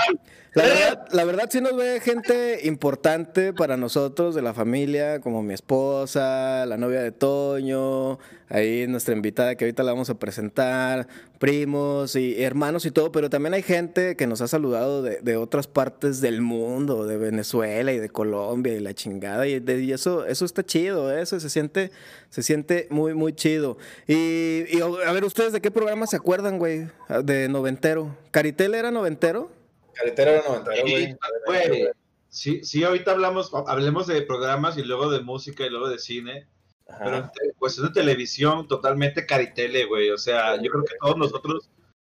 la 0.55 0.63
verdad, 0.63 1.07
la 1.11 1.23
verdad 1.25 1.49
sí 1.51 1.61
nos 1.61 1.75
ve 1.75 1.99
gente 1.99 2.59
importante 2.67 3.53
para 3.53 3.75
nosotros 3.77 4.35
de 4.35 4.41
la 4.43 4.53
familia, 4.53 5.19
como 5.19 5.41
mi 5.41 5.53
esposa, 5.53 6.65
la 6.67 6.77
novia 6.77 7.01
de 7.01 7.11
Toño, 7.11 8.19
ahí 8.49 8.85
nuestra 8.87 9.15
invitada 9.15 9.55
que 9.55 9.65
ahorita 9.65 9.81
la 9.81 9.93
vamos 9.93 10.11
a 10.11 10.15
presentar, 10.19 11.07
primos 11.39 12.15
y 12.15 12.43
hermanos 12.43 12.85
y 12.85 12.91
todo, 12.91 13.11
pero 13.11 13.29
también 13.31 13.55
hay 13.55 13.63
gente 13.63 14.15
que 14.15 14.27
nos 14.27 14.41
ha 14.41 14.47
saludado 14.47 15.01
de, 15.01 15.21
de 15.21 15.37
otras 15.37 15.65
partes 15.67 16.21
del 16.21 16.41
mundo, 16.41 17.05
de 17.07 17.17
Venezuela 17.17 17.91
y 17.91 17.97
de 17.99 18.09
Colombia 18.09 18.73
y 18.73 18.79
la 18.79 18.93
chingada, 18.93 19.47
y, 19.47 19.59
de- 19.59 19.81
y 19.83 19.91
eso, 19.91 20.25
eso 20.25 20.45
está 20.45 20.63
chido, 20.63 21.11
¿eh? 21.11 21.21
eso 21.23 21.39
se 21.39 21.49
siente, 21.49 21.89
se 22.29 22.43
siente 22.43 22.87
muy, 22.91 23.15
muy 23.15 23.33
chido. 23.33 23.77
Y, 24.07 24.65
y, 24.69 24.81
a 25.05 25.11
ver, 25.11 25.25
¿ustedes 25.25 25.51
de 25.51 25.61
qué 25.61 25.71
programa 25.71 26.05
se 26.05 26.15
acuerdan, 26.17 26.59
güey? 26.59 26.87
De 27.23 27.49
noventero. 27.49 28.15
¿Caritel 28.31 28.75
era 28.75 28.91
noventero? 28.91 29.49
Caretero 29.93 30.31
era 30.31 30.43
noventero, 30.47 30.75
Sí, 30.87 30.91
güey. 30.91 31.17
güey. 31.45 31.87
Sí, 32.29 32.63
sí, 32.63 32.83
ahorita 32.83 33.11
hablamos, 33.11 33.51
hablemos 33.67 34.07
de 34.07 34.21
programas 34.23 34.77
y 34.77 34.83
luego 34.83 35.09
de 35.11 35.21
música 35.21 35.63
y 35.65 35.69
luego 35.69 35.87
de 35.89 35.99
cine. 35.99 36.47
Pero 36.85 37.17
Ajá. 37.17 37.17
en 37.17 37.23
te- 37.31 37.53
pues 37.59 37.77
es 37.77 37.83
de 37.83 37.89
televisión 37.91 38.67
totalmente 38.67 39.25
caritele, 39.25 39.85
güey. 39.85 40.09
O 40.09 40.17
sea, 40.17 40.55
yo 40.61 40.69
creo 40.71 40.83
que 40.83 40.95
todos 40.99 41.17
nosotros 41.17 41.69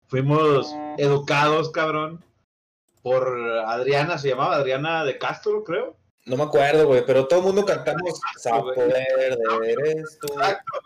fuimos 0.07 0.73
educados, 0.97 1.69
cabrón, 1.71 2.23
por 3.03 3.37
Adriana, 3.65 4.17
se 4.17 4.29
llamaba 4.29 4.55
Adriana 4.55 5.05
de 5.05 5.17
Castro, 5.17 5.63
creo. 5.63 5.95
No 6.25 6.35
me 6.35 6.43
acuerdo, 6.43 6.87
güey, 6.87 7.05
pero 7.05 7.25
todo 7.27 7.39
el 7.39 7.45
mundo 7.45 7.63
cantamos 7.65 8.01
güey. 8.01 8.13
Sapoder 8.37 9.37
de 9.37 9.71
eres 9.71 10.17
tú. 10.19 10.33
Exacto, 10.33 10.79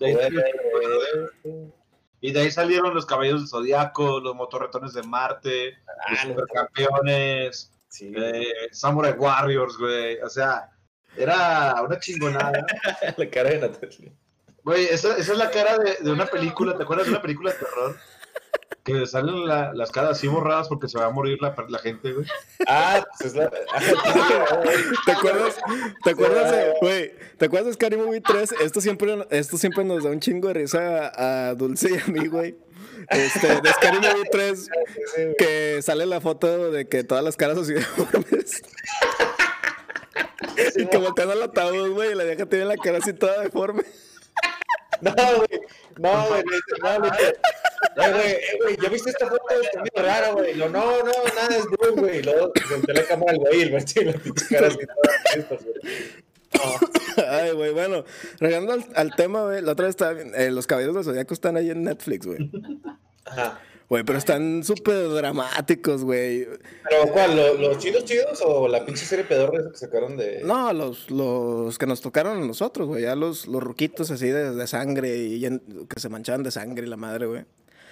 güey. 0.00 1.72
Y 2.20 2.32
de 2.32 2.40
ahí 2.40 2.50
salieron 2.50 2.94
los 2.94 3.06
Caballeros 3.06 3.42
del 3.42 3.48
Zodiaco, 3.48 4.20
los 4.20 4.34
Motorretones 4.34 4.92
de 4.94 5.02
Marte, 5.02 5.76
los 6.10 6.18
Ah, 6.20 6.24
no, 6.26 6.34
Supercampeones, 6.34 7.72
sí. 7.88 8.12
eh, 8.16 8.46
Samurai 8.72 9.12
Warriors, 9.12 9.76
güey. 9.76 10.18
O 10.20 10.28
sea, 10.28 10.70
era 11.16 11.74
una 11.82 11.98
chingonada. 11.98 12.64
La 13.16 13.30
cara 13.30 13.50
de 13.50 13.58
Natalia. 13.60 14.12
Güey, 14.64 14.86
esa, 14.86 15.16
esa 15.16 15.32
es 15.32 15.38
la 15.38 15.48
cara 15.50 15.78
de, 15.78 15.96
de 16.00 16.10
una 16.10 16.26
película, 16.26 16.76
¿te 16.76 16.82
acuerdas 16.82 17.06
de 17.06 17.12
una 17.12 17.22
película 17.22 17.52
de 17.52 17.58
terror? 17.58 17.96
Que 18.84 19.06
salen 19.06 19.46
la- 19.46 19.72
las 19.74 19.90
caras 19.90 20.12
así 20.12 20.28
borradas 20.28 20.68
porque 20.68 20.88
se 20.88 20.98
va 20.98 21.06
a 21.06 21.10
morir 21.10 21.38
la, 21.40 21.54
la 21.68 21.78
gente, 21.78 22.12
güey. 22.12 22.26
Ah, 22.68 23.04
pues 23.18 23.32
es 23.32 23.36
la. 23.36 23.50
¿Te 25.06 25.12
acuerdas? 25.12 25.56
¿Te 26.04 26.10
acuerdas 26.10 26.50
de, 26.52 26.74
güey? 26.80 27.12
¿Te 27.38 27.46
acuerdas 27.46 27.66
de 27.68 27.72
Scary 27.74 27.96
Movie 27.96 28.20
3? 28.20 28.52
Esto 28.60 28.80
siempre, 28.80 29.26
esto 29.30 29.56
siempre 29.58 29.84
nos 29.84 30.04
da 30.04 30.10
un 30.10 30.20
chingo 30.20 30.48
de 30.48 30.54
risa 30.54 31.08
a, 31.08 31.48
a 31.48 31.54
Dulce 31.54 31.90
y 31.90 31.98
a 31.98 32.06
mí, 32.12 32.26
güey. 32.28 32.56
Este, 33.10 33.60
de 33.60 33.72
Scary 33.72 33.98
Movie 33.98 34.28
3, 34.30 34.68
que 35.38 35.82
sale 35.82 36.06
la 36.06 36.20
foto 36.20 36.70
de 36.70 36.88
que 36.88 37.02
todas 37.04 37.22
las 37.24 37.36
caras 37.36 37.58
así 37.58 37.72
deformes. 37.74 38.62
y 40.76 40.86
que 40.86 40.96
voltean 40.96 41.30
al 41.30 41.42
ataúd, 41.42 41.90
güey, 41.92 42.12
y 42.12 42.14
la 42.14 42.24
vieja 42.24 42.46
tiene 42.46 42.64
la 42.64 42.76
cara 42.76 42.98
así 42.98 43.12
toda 43.12 43.40
deforme. 43.42 43.82
No, 45.00 45.12
güey. 45.14 45.60
No, 45.98 46.26
güey. 46.28 46.42
No, 46.82 46.98
güey. 47.00 47.10
Eh, 47.96 48.12
güey, 48.12 48.30
eh, 48.32 48.40
güey, 48.62 48.76
¿ya 48.82 48.88
viste 48.90 49.10
esta 49.10 49.26
foto? 49.26 49.42
Está 49.62 49.80
muy 49.80 49.88
rara, 50.04 50.32
güey. 50.32 50.54
Lo, 50.54 50.68
no, 50.68 50.84
no, 50.98 51.12
nada, 51.34 51.56
es 51.56 51.64
Bruce, 51.66 51.92
güey. 52.00 52.18
Y 52.18 52.22
Luego 52.22 52.52
volteé 52.70 52.94
la 52.94 53.04
cámara 53.04 53.32
al 53.32 53.38
güey 53.38 53.62
el 53.62 53.70
güey 53.70 53.84
tiene 53.84 54.12
la 54.12 54.18
pinche 54.18 54.44
cara 54.50 54.66
así 54.68 54.76
toda 54.78 55.22
tristes, 55.32 55.64
güey. 55.64 57.26
Ay, 57.28 57.52
güey, 57.52 57.72
bueno, 57.72 58.04
regresando 58.38 58.72
al, 58.74 58.84
al 58.94 59.14
tema, 59.16 59.44
güey, 59.44 59.62
la 59.62 59.72
otra 59.72 59.86
vez 59.86 59.90
estaba, 59.94 60.12
eh, 60.20 60.50
los 60.50 60.66
caballeros 60.66 60.94
del 60.96 61.04
Zodíaco 61.04 61.34
están 61.34 61.56
ahí 61.56 61.70
en 61.70 61.82
Netflix, 61.84 62.26
güey. 62.26 62.50
Ajá. 63.24 63.60
Güey, 63.88 64.02
pero 64.02 64.18
están 64.18 64.64
súper 64.64 65.08
dramáticos, 65.10 66.02
güey. 66.02 66.46
¿Pero 66.88 67.12
cuál? 67.12 67.36
¿Lo- 67.36 67.54
¿Los 67.54 67.78
chidos 67.78 68.04
chidos 68.04 68.42
o 68.44 68.66
la 68.66 68.84
pinche 68.84 69.04
serie 69.06 69.24
pedorra 69.24 69.70
que 69.70 69.78
sacaron 69.78 70.16
de. 70.16 70.40
No, 70.44 70.72
los, 70.72 71.08
los 71.10 71.78
que 71.78 71.86
nos 71.86 72.00
tocaron 72.00 72.42
a 72.42 72.44
nosotros, 72.46 72.88
güey. 72.88 73.02
Ya 73.02 73.14
los, 73.14 73.46
los 73.46 73.62
ruquitos 73.62 74.10
así 74.10 74.26
de, 74.28 74.52
de 74.54 74.66
sangre 74.66 75.16
y 75.16 75.40
que 75.88 76.00
se 76.00 76.08
manchaban 76.08 76.42
de 76.42 76.50
sangre 76.50 76.84
y 76.84 76.90
la 76.90 76.96
madre, 76.96 77.26
güey. 77.26 77.44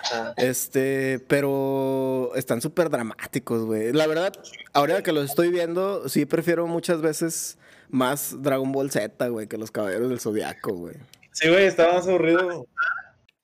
Ajá. 0.05 0.35
Este, 0.37 1.19
pero 1.29 2.33
están 2.37 2.61
súper 2.61 2.90
dramáticos, 2.90 3.64
güey. 3.64 3.93
La 3.93 4.07
verdad, 4.07 4.33
ahora 4.73 5.03
que 5.03 5.12
los 5.12 5.25
estoy 5.31 5.51
viendo, 5.51 6.09
sí 6.09 6.27
prefiero 6.27 6.67
muchas 6.67 7.01
veces 7.01 7.59
más 7.88 8.43
Dragon 8.43 8.71
Ball 8.73 8.90
Z, 8.90 9.29
güey, 9.29 9.47
que 9.47 9.57
los 9.57 9.71
Caballeros 9.71 10.09
del 10.09 10.21
Zodiaco, 10.21 10.73
güey. 10.73 10.97
Sí, 11.33 11.49
güey, 11.49 11.64
está 11.64 11.93
más 11.93 12.07
aburrido. 12.07 12.67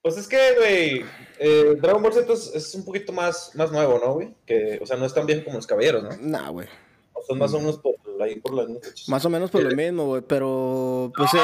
Pues 0.03 0.17
es 0.17 0.27
que, 0.27 0.39
güey, 0.57 1.05
eh, 1.39 1.77
Dragon 1.81 2.03
Ball 2.03 2.13
Z 2.13 2.33
es, 2.33 2.55
es 2.55 2.75
un 2.75 2.85
poquito 2.85 3.13
más, 3.13 3.53
más 3.55 3.71
nuevo, 3.71 4.01
¿no, 4.03 4.15
güey? 4.15 4.35
Que, 4.47 4.79
o 4.83 4.87
sea, 4.87 4.97
no 4.97 5.05
es 5.05 5.13
tan 5.13 5.27
viejo 5.27 5.45
como 5.45 5.57
los 5.57 5.67
caballeros, 5.67 6.03
¿no? 6.03 6.11
Nah, 6.21 6.49
güey. 6.49 6.69
O 7.13 7.23
son 7.23 7.39
más 7.39 7.53
o 7.53 7.59
menos 7.59 7.79
por 7.79 7.95
ahí 8.23 8.41
por 8.41 8.55
las 8.55 8.67
fechas. 8.83 9.09
Más 9.09 9.25
o 9.25 9.31
menos 9.31 9.51
por 9.51 9.63
lo 9.63 9.75
mismo, 9.77 10.07
güey. 10.07 10.23
Pero, 10.23 11.13
pues, 11.17 11.35
eh, 11.35 11.39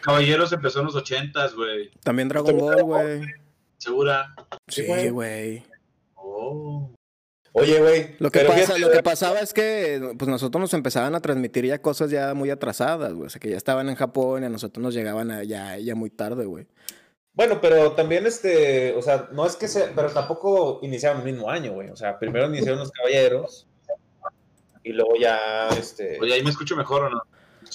Caballeros 0.00 0.52
empezó 0.52 0.80
en 0.80 0.86
los 0.86 0.94
ochentas, 0.96 1.54
güey. 1.54 1.90
también 2.02 2.28
Dragon 2.28 2.56
Ball, 2.56 2.82
güey. 2.82 3.20
¿Segura? 3.78 4.34
Sí, 4.68 4.86
güey. 5.10 5.64
Oh. 6.14 6.90
Oye, 7.52 7.80
güey. 7.80 8.16
Lo 8.18 8.30
que, 8.30 8.40
pasa, 8.40 8.76
lo 8.76 8.90
que 8.90 9.02
pasaba 9.02 9.40
es 9.40 9.54
que 9.54 10.14
pues 10.18 10.28
nosotros 10.28 10.60
nos 10.60 10.74
empezaban 10.74 11.14
a 11.14 11.20
transmitir 11.20 11.64
ya 11.64 11.80
cosas 11.80 12.10
ya 12.10 12.34
muy 12.34 12.50
atrasadas, 12.50 13.14
güey. 13.14 13.26
O 13.26 13.30
sea, 13.30 13.40
que 13.40 13.48
ya 13.48 13.56
estaban 13.56 13.88
en 13.88 13.94
Japón 13.94 14.42
y 14.42 14.46
a 14.46 14.50
nosotros 14.50 14.82
nos 14.82 14.92
llegaban 14.94 15.30
a- 15.30 15.42
ya, 15.42 15.78
ya 15.78 15.94
muy 15.94 16.10
tarde, 16.10 16.44
güey. 16.44 16.66
Bueno, 17.32 17.60
pero 17.60 17.92
también 17.92 18.26
este, 18.26 18.94
o 18.94 19.02
sea, 19.02 19.28
no 19.32 19.46
es 19.46 19.56
que 19.56 19.68
sea, 19.68 19.90
pero 19.94 20.10
tampoco 20.10 20.80
iniciaron 20.82 21.20
el 21.20 21.32
mismo 21.32 21.50
año, 21.50 21.72
güey. 21.72 21.88
O 21.90 21.96
sea, 21.96 22.18
primero 22.18 22.46
iniciaron 22.46 22.78
los 22.78 22.90
caballeros 22.90 23.66
y 24.82 24.92
luego 24.92 25.14
ya, 25.18 25.68
este, 25.78 26.18
Oye, 26.20 26.34
ahí 26.34 26.42
me 26.42 26.50
escucho 26.50 26.76
mejor 26.76 27.04
o 27.04 27.10
no? 27.10 27.22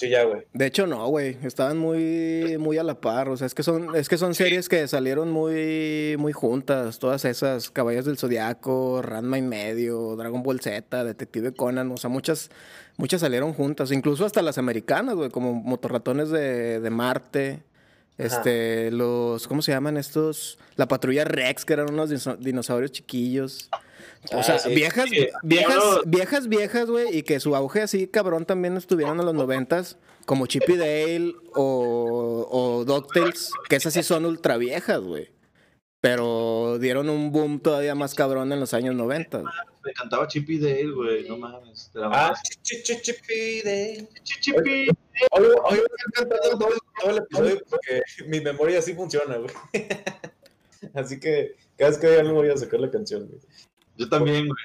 Ya, 0.08 0.24
güey. 0.24 0.42
De 0.52 0.66
hecho, 0.66 0.86
no, 0.86 1.06
güey. 1.08 1.36
Estaban 1.42 1.78
muy, 1.78 2.56
muy 2.58 2.78
a 2.78 2.82
la 2.82 3.00
par. 3.00 3.28
O 3.28 3.36
sea, 3.36 3.46
es 3.46 3.54
que 3.54 3.62
son, 3.62 3.94
es 3.96 4.08
que 4.08 4.18
son 4.18 4.34
series 4.34 4.68
que 4.68 4.86
salieron 4.88 5.30
muy, 5.30 6.16
muy 6.18 6.32
juntas. 6.32 6.98
Todas 6.98 7.24
esas, 7.24 7.70
Caballos 7.70 8.04
del 8.04 8.18
Zodiaco, 8.18 9.02
Ranma 9.02 9.38
y 9.38 9.42
medio, 9.42 10.16
Dragon 10.16 10.42
Ball 10.42 10.60
Z, 10.60 11.04
Detective 11.04 11.52
Conan. 11.52 11.90
O 11.92 11.96
sea, 11.96 12.10
muchas, 12.10 12.50
muchas 12.96 13.20
salieron 13.20 13.52
juntas. 13.52 13.92
Incluso 13.92 14.24
hasta 14.24 14.42
las 14.42 14.58
americanas, 14.58 15.14
güey, 15.14 15.30
como 15.30 15.54
Motorratones 15.54 16.30
de, 16.30 16.80
de 16.80 16.90
Marte. 16.90 17.62
Este, 18.18 18.90
los, 18.90 19.48
¿cómo 19.48 19.62
se 19.62 19.72
llaman 19.72 19.96
estos? 19.96 20.58
La 20.76 20.86
patrulla 20.86 21.24
Rex, 21.24 21.64
que 21.64 21.72
eran 21.72 21.90
unos 21.92 22.10
dino- 22.10 22.36
dinosaurios 22.36 22.92
chiquillos. 22.92 23.70
O 24.30 24.38
Ah, 24.38 24.42
sea, 24.42 24.58
sí. 24.58 24.74
viejas, 24.74 25.08
Sí, 25.10 25.26
viejas, 25.42 25.76
no- 25.76 26.02
viejas, 26.06 26.48
viejas, 26.48 26.88
güey, 26.88 27.16
y 27.18 27.22
que 27.24 27.40
su 27.40 27.56
auge 27.56 27.82
así 27.82 28.06
cabrón 28.06 28.46
también 28.46 28.76
estuvieron 28.76 29.18
en 29.18 29.26
los 29.26 29.34
noventas, 29.34 29.98
como 30.26 30.46
Chip 30.46 30.68
y 30.68 30.76
Dale 30.76 31.34
o, 31.54 32.46
o 32.50 32.84
DuckTales, 32.84 33.50
que 33.68 33.76
esas 33.76 33.92
sí 33.94 34.02
son 34.04 34.24
ultra 34.24 34.56
viejas, 34.58 35.00
güey. 35.00 35.30
Pero 36.00 36.78
dieron 36.80 37.08
un 37.10 37.30
boom 37.30 37.60
todavía 37.60 37.94
más 37.94 38.14
cabrón 38.14 38.52
en 38.52 38.58
los 38.60 38.74
años 38.74 38.94
90. 38.94 39.42
Me 39.84 39.92
cantaba 39.92 40.26
Chippy 40.28 40.58
Dale, 40.58 40.90
güey. 40.92 41.28
No 41.28 41.36
mames. 41.36 41.90
te 41.92 41.98
la 42.00 42.06
Ah, 42.06 42.10
mamas. 42.10 42.42
chi- 42.62 42.82
chi- 42.82 43.00
chi- 43.00 43.12
pide. 43.26 44.08
Chippy. 44.22 44.88
Hoy, 45.30 45.44
hoy 45.44 45.50
voy 45.62 45.72
a 45.72 45.74
estar 45.74 46.28
cantando 46.28 46.58
todo, 46.58 46.68
el- 46.72 46.80
todo 47.00 47.10
el 47.10 47.18
episodio 47.18 47.62
porque 47.68 48.02
mi 48.26 48.40
memoria 48.40 48.78
así 48.78 48.94
funciona, 48.94 49.36
güey. 49.36 49.50
Así 50.94 51.20
que 51.20 51.54
cada 51.76 51.90
vez 51.90 51.98
que 51.98 52.06
vea 52.08 52.20
algo 52.20 52.34
voy 52.34 52.48
a 52.50 52.56
sacar 52.56 52.80
la 52.80 52.90
canción, 52.90 53.26
güey. 53.28 53.40
Yo 53.96 54.08
también, 54.08 54.46
güey. 54.48 54.64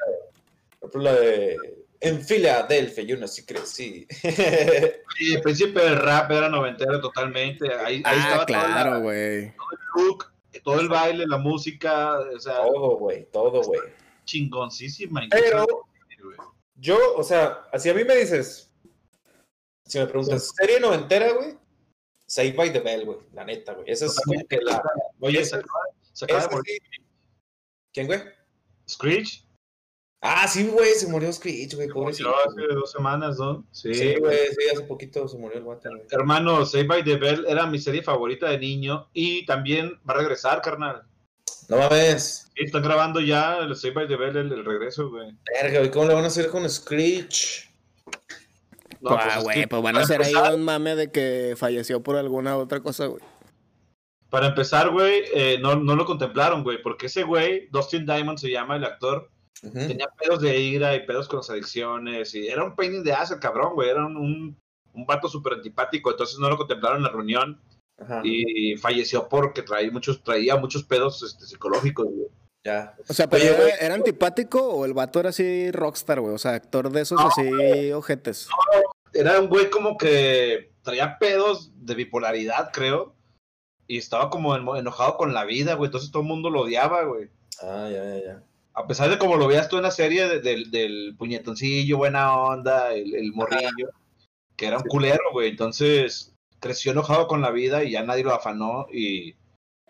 Por 0.80 0.90
ejemplo, 0.90 1.02
la 1.02 1.14
de 1.16 1.58
En 2.00 2.24
Filadelfia, 2.24 3.04
yo 3.04 3.18
nací 3.18 3.46
crecí. 3.46 4.06
Sí, 5.18 5.34
el 5.34 5.42
príncipe 5.42 5.80
del 5.82 5.98
rap 5.98 6.30
era 6.32 6.48
noventero 6.48 7.02
totalmente. 7.02 7.74
Ahí, 7.74 7.96
ahí 7.96 8.02
Ah, 8.06 8.14
estaba 8.16 8.46
todo 8.46 8.58
claro, 8.58 8.92
la- 8.92 8.98
güey. 9.00 9.46
el 9.46 9.54
look, 9.96 10.26
todo 10.64 10.80
el 10.80 10.88
baile, 10.90 11.26
la 11.26 11.38
música, 11.38 12.20
o 12.20 12.40
sea, 12.40 12.58
Todo, 12.58 12.98
güey, 12.98 13.26
todo, 13.32 13.64
güey. 13.64 13.82
chingoncísima. 14.26 15.24
Pero 15.32 15.66
yo, 16.76 16.98
o 17.16 17.24
sea, 17.24 17.64
así 17.74 17.90
a 17.90 17.96
mí 17.96 18.04
me 18.04 18.16
dices, 18.16 18.72
si 19.86 19.98
me 19.98 20.06
preguntas, 20.06 20.52
serie 20.56 20.80
noventera, 20.80 21.32
güey, 21.34 21.58
Saved 22.28 22.56
by 22.56 22.72
the 22.74 22.80
Bell, 22.82 23.06
güey, 23.06 23.18
la 23.34 23.44
neta, 23.44 23.74
güey. 23.74 23.90
Esa 23.90 24.06
es 24.06 24.16
como 24.24 24.46
que 24.48 24.58
la... 24.62 24.84
Oye, 25.20 25.40
esa- 25.42 25.58
se 25.58 25.64
acaba, 25.64 25.84
se 26.14 26.26
acaba 26.26 26.40
de 26.42 26.46
esa 26.46 26.56
morir 26.56 26.82
sí. 26.92 27.04
¿Quién, 27.94 28.06
güey? 28.08 28.22
Screech. 28.90 29.44
Ah, 30.22 30.48
sí, 30.48 30.68
güey, 30.68 30.94
se 30.96 31.08
murió 31.08 31.32
Screech, 31.32 31.76
güey, 31.76 31.90
pobrecito. 31.90 32.30
Murió 32.30 32.68
hace 32.68 32.76
dos 32.76 32.92
semanas, 32.92 33.38
¿no? 33.38 33.66
Sí, 33.72 33.94
Sí, 33.94 34.16
güey, 34.20 34.48
sí, 34.50 34.68
hace 34.74 34.84
poquito 34.84 35.28
se 35.28 35.38
murió 35.38 35.58
el 35.60 35.64
guante, 35.64 35.90
güey. 35.90 36.02
Hermano, 36.10 36.66
Save 36.66 36.86
by 36.86 37.04
the 37.04 37.18
Bell 37.18 37.46
era 37.48 37.68
mi 37.68 37.78
serie 37.78 38.02
favorita 38.02 38.50
de 38.50 38.58
niño 38.58 39.10
y 39.14 39.46
también 39.46 40.00
va 40.10 40.16
a 40.16 40.18
regresar, 40.18 40.62
carnal. 40.62 41.04
No 41.70 41.78
mames. 41.78 42.50
Sí, 42.56 42.64
Están 42.64 42.82
grabando 42.82 43.20
ya 43.20 43.60
el 43.60 43.76
Save 43.76 43.94
by 43.94 44.08
the 44.08 44.16
Bell, 44.16 44.38
el, 44.38 44.52
el 44.52 44.66
regreso, 44.66 45.10
güey. 45.10 45.38
Verga, 45.62 45.80
güey, 45.80 45.92
¿cómo 45.92 46.06
le 46.08 46.14
van 46.16 46.24
a 46.24 46.28
hacer 46.28 46.50
con 46.50 46.68
Screech? 46.68 47.70
No, 49.02 49.12
ah, 49.12 49.22
pues, 49.24 49.44
güey, 49.44 49.68
pues 49.68 49.82
van 49.84 49.98
a 49.98 50.02
hacer 50.02 50.24
ahí 50.24 50.34
un 50.54 50.64
mame 50.64 50.96
de 50.96 51.12
que 51.12 51.54
falleció 51.56 52.02
por 52.02 52.16
alguna 52.16 52.58
otra 52.58 52.80
cosa, 52.80 53.06
güey. 53.06 53.22
Para 54.30 54.48
empezar, 54.48 54.90
güey, 54.90 55.24
eh, 55.34 55.58
no, 55.62 55.76
no 55.76 55.96
lo 55.96 56.06
contemplaron, 56.06 56.64
güey, 56.64 56.82
porque 56.82 57.06
ese 57.06 57.24
güey, 57.24 57.68
Dustin 57.72 58.06
Diamond 58.06 58.38
se 58.38 58.52
llama 58.52 58.76
el 58.76 58.84
actor, 58.84 59.30
tenía 59.62 60.08
pedos 60.20 60.42
de 60.42 60.60
ira 60.60 60.96
y 60.96 61.06
pedos 61.06 61.28
con 61.28 61.38
las 61.38 61.50
adicciones 61.50 62.36
y 62.36 62.48
era 62.48 62.64
un 62.64 62.76
pain 62.76 62.94
in 62.94 63.04
the 63.04 63.14
ass 63.14 63.32
el 63.32 63.40
cabrón, 63.40 63.74
güey, 63.74 63.90
era 63.90 64.06
un, 64.06 64.58
un, 64.94 65.06
vato 65.06 65.28
súper 65.30 65.54
antipático, 65.54 66.12
entonces 66.12 66.38
no 66.40 66.50
lo 66.50 66.58
contemplaron 66.58 66.98
en 66.98 67.04
la 67.04 67.10
reunión 67.10 67.62
Ajá, 67.98 68.22
y 68.24 68.76
falleció 68.78 69.28
porque 69.28 69.64
traía 69.64 69.92
muchos, 69.92 70.22
traía 70.24 70.58
muchos 70.58 70.84
pedos 70.84 71.24
este, 71.24 71.46
psicológicos, 71.46 72.06
güey. 72.06 72.28
ya. 72.64 72.96
O 73.08 73.14
sea, 73.14 73.28
pero 73.30 73.44
Oye, 73.44 73.54
era, 73.54 73.64
güey. 73.64 73.74
era 73.80 73.96
antipático 73.96 74.62
o 74.62 74.86
el 74.86 74.94
vato 74.94 75.20
era 75.20 75.30
así 75.30 75.72
rockstar, 75.72 76.20
güey. 76.20 76.36
O 76.36 76.38
sea, 76.38 76.54
actor 76.54 76.92
de 76.92 77.02
esos 77.02 77.20
No, 77.20 77.28
así 77.28 77.92
ojetes. 77.94 78.50
Era 79.14 79.40
un 79.40 79.48
güey 79.48 79.70
como 79.72 79.98
que 79.98 80.74
traía 80.84 81.18
pedos 81.18 81.72
de 81.76 81.96
bipolaridad, 81.96 82.72
creo, 82.72 83.17
y 83.88 83.98
estaba 83.98 84.30
como 84.30 84.56
eno- 84.56 84.76
enojado 84.78 85.18
con 85.18 85.34
la 85.34 85.46
vida, 85.46 85.76
güey, 85.76 85.88
entonces 85.88 86.12
todo 86.12 86.22
el 86.24 86.28
mundo 86.28 86.50
lo 86.50 86.62
odiaba, 86.62 87.04
güey. 87.04 87.30
Ah, 87.62 87.90
ya, 87.92 88.04
ya, 88.04 88.24
ya. 88.24 88.44
A 88.74 88.86
pesar 88.86 89.10
de 89.10 89.18
como 89.18 89.38
lo 89.38 89.48
veías 89.48 89.70
tú 89.70 89.78
en 89.78 89.84
la 89.84 89.92
serie 89.92 90.28
de- 90.28 90.40
del, 90.42 90.70
del 90.72 91.16
puñetoncillo, 91.18 91.98
buena 91.98 92.36
onda, 92.38 92.94
el, 92.94 93.16
el 93.16 93.32
morrillo, 93.34 93.90
que 94.56 94.68
era 94.68 94.78
un 94.78 94.84
culero, 94.84 95.32
güey. 95.32 95.50
Entonces 95.50 96.34
creció 96.60 96.92
enojado 96.92 97.28
con 97.28 97.42
la 97.42 97.52
vida 97.52 97.84
y 97.84 97.92
ya 97.92 98.04
nadie 98.04 98.24
lo 98.24 98.34
afanó 98.34 98.88
y, 98.92 99.36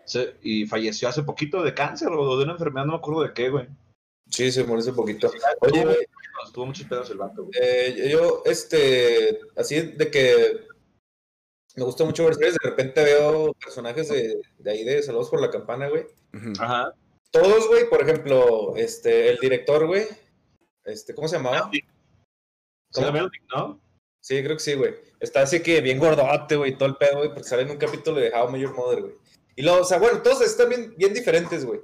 se- 0.06 0.34
y 0.42 0.66
falleció 0.66 1.08
hace 1.08 1.22
poquito 1.22 1.62
de 1.62 1.74
cáncer 1.74 2.08
o 2.12 2.36
de 2.38 2.44
una 2.44 2.52
enfermedad, 2.52 2.86
no 2.86 2.92
me 2.92 2.98
acuerdo 2.98 3.22
de 3.22 3.32
qué, 3.34 3.50
güey. 3.50 3.66
Sí, 4.30 4.50
se 4.52 4.62
murió 4.64 4.80
hace 4.80 4.92
poquito. 4.92 5.30
Oye, 5.60 5.84
Tuvo, 6.52 6.66
muchos 6.66 6.86
pedos 6.86 7.10
el 7.10 7.18
vato, 7.18 7.44
güey. 7.44 7.52
eh, 7.60 8.08
yo, 8.12 8.42
este, 8.46 9.40
así 9.56 9.80
de 9.80 10.10
que 10.10 10.67
me 11.78 11.84
gusta 11.84 12.04
mucho 12.04 12.24
ver 12.24 12.34
series, 12.34 12.54
de 12.54 12.70
repente 12.70 13.04
veo 13.04 13.54
personajes 13.54 14.08
de, 14.08 14.40
de 14.58 14.70
ahí 14.70 14.84
de 14.84 15.02
Saludos 15.02 15.30
por 15.30 15.40
la 15.40 15.50
Campana, 15.50 15.88
güey. 15.88 16.06
Ajá. 16.58 16.92
Todos, 17.30 17.68
güey, 17.68 17.88
por 17.88 18.02
ejemplo, 18.02 18.74
este, 18.76 19.30
el 19.30 19.38
director, 19.38 19.86
güey, 19.86 20.06
este, 20.84 21.14
¿cómo 21.14 21.28
se 21.28 21.36
llamaba? 21.36 21.70
Se 22.90 23.00
la 23.00 23.12
¿Cómo? 23.12 23.28
¿no? 23.54 23.80
Sí, 24.20 24.42
creo 24.42 24.56
que 24.56 24.62
sí, 24.62 24.74
güey. 24.74 24.94
Está 25.20 25.42
así 25.42 25.60
que 25.60 25.80
bien 25.80 25.98
gordote, 25.98 26.56
güey, 26.56 26.76
todo 26.76 26.88
el 26.88 26.96
pedo, 26.96 27.18
güey, 27.18 27.28
porque 27.28 27.48
sale 27.48 27.62
en 27.62 27.70
un 27.70 27.76
capítulo 27.76 28.18
de 28.18 28.30
How 28.30 28.56
Your 28.56 28.74
Mother, 28.74 29.02
güey. 29.02 29.14
Y 29.54 29.62
luego, 29.62 29.80
o 29.80 29.84
sea, 29.84 29.98
bueno, 29.98 30.22
todos 30.22 30.40
están 30.40 30.68
bien, 30.68 30.94
bien 30.96 31.14
diferentes, 31.14 31.64
güey. 31.64 31.80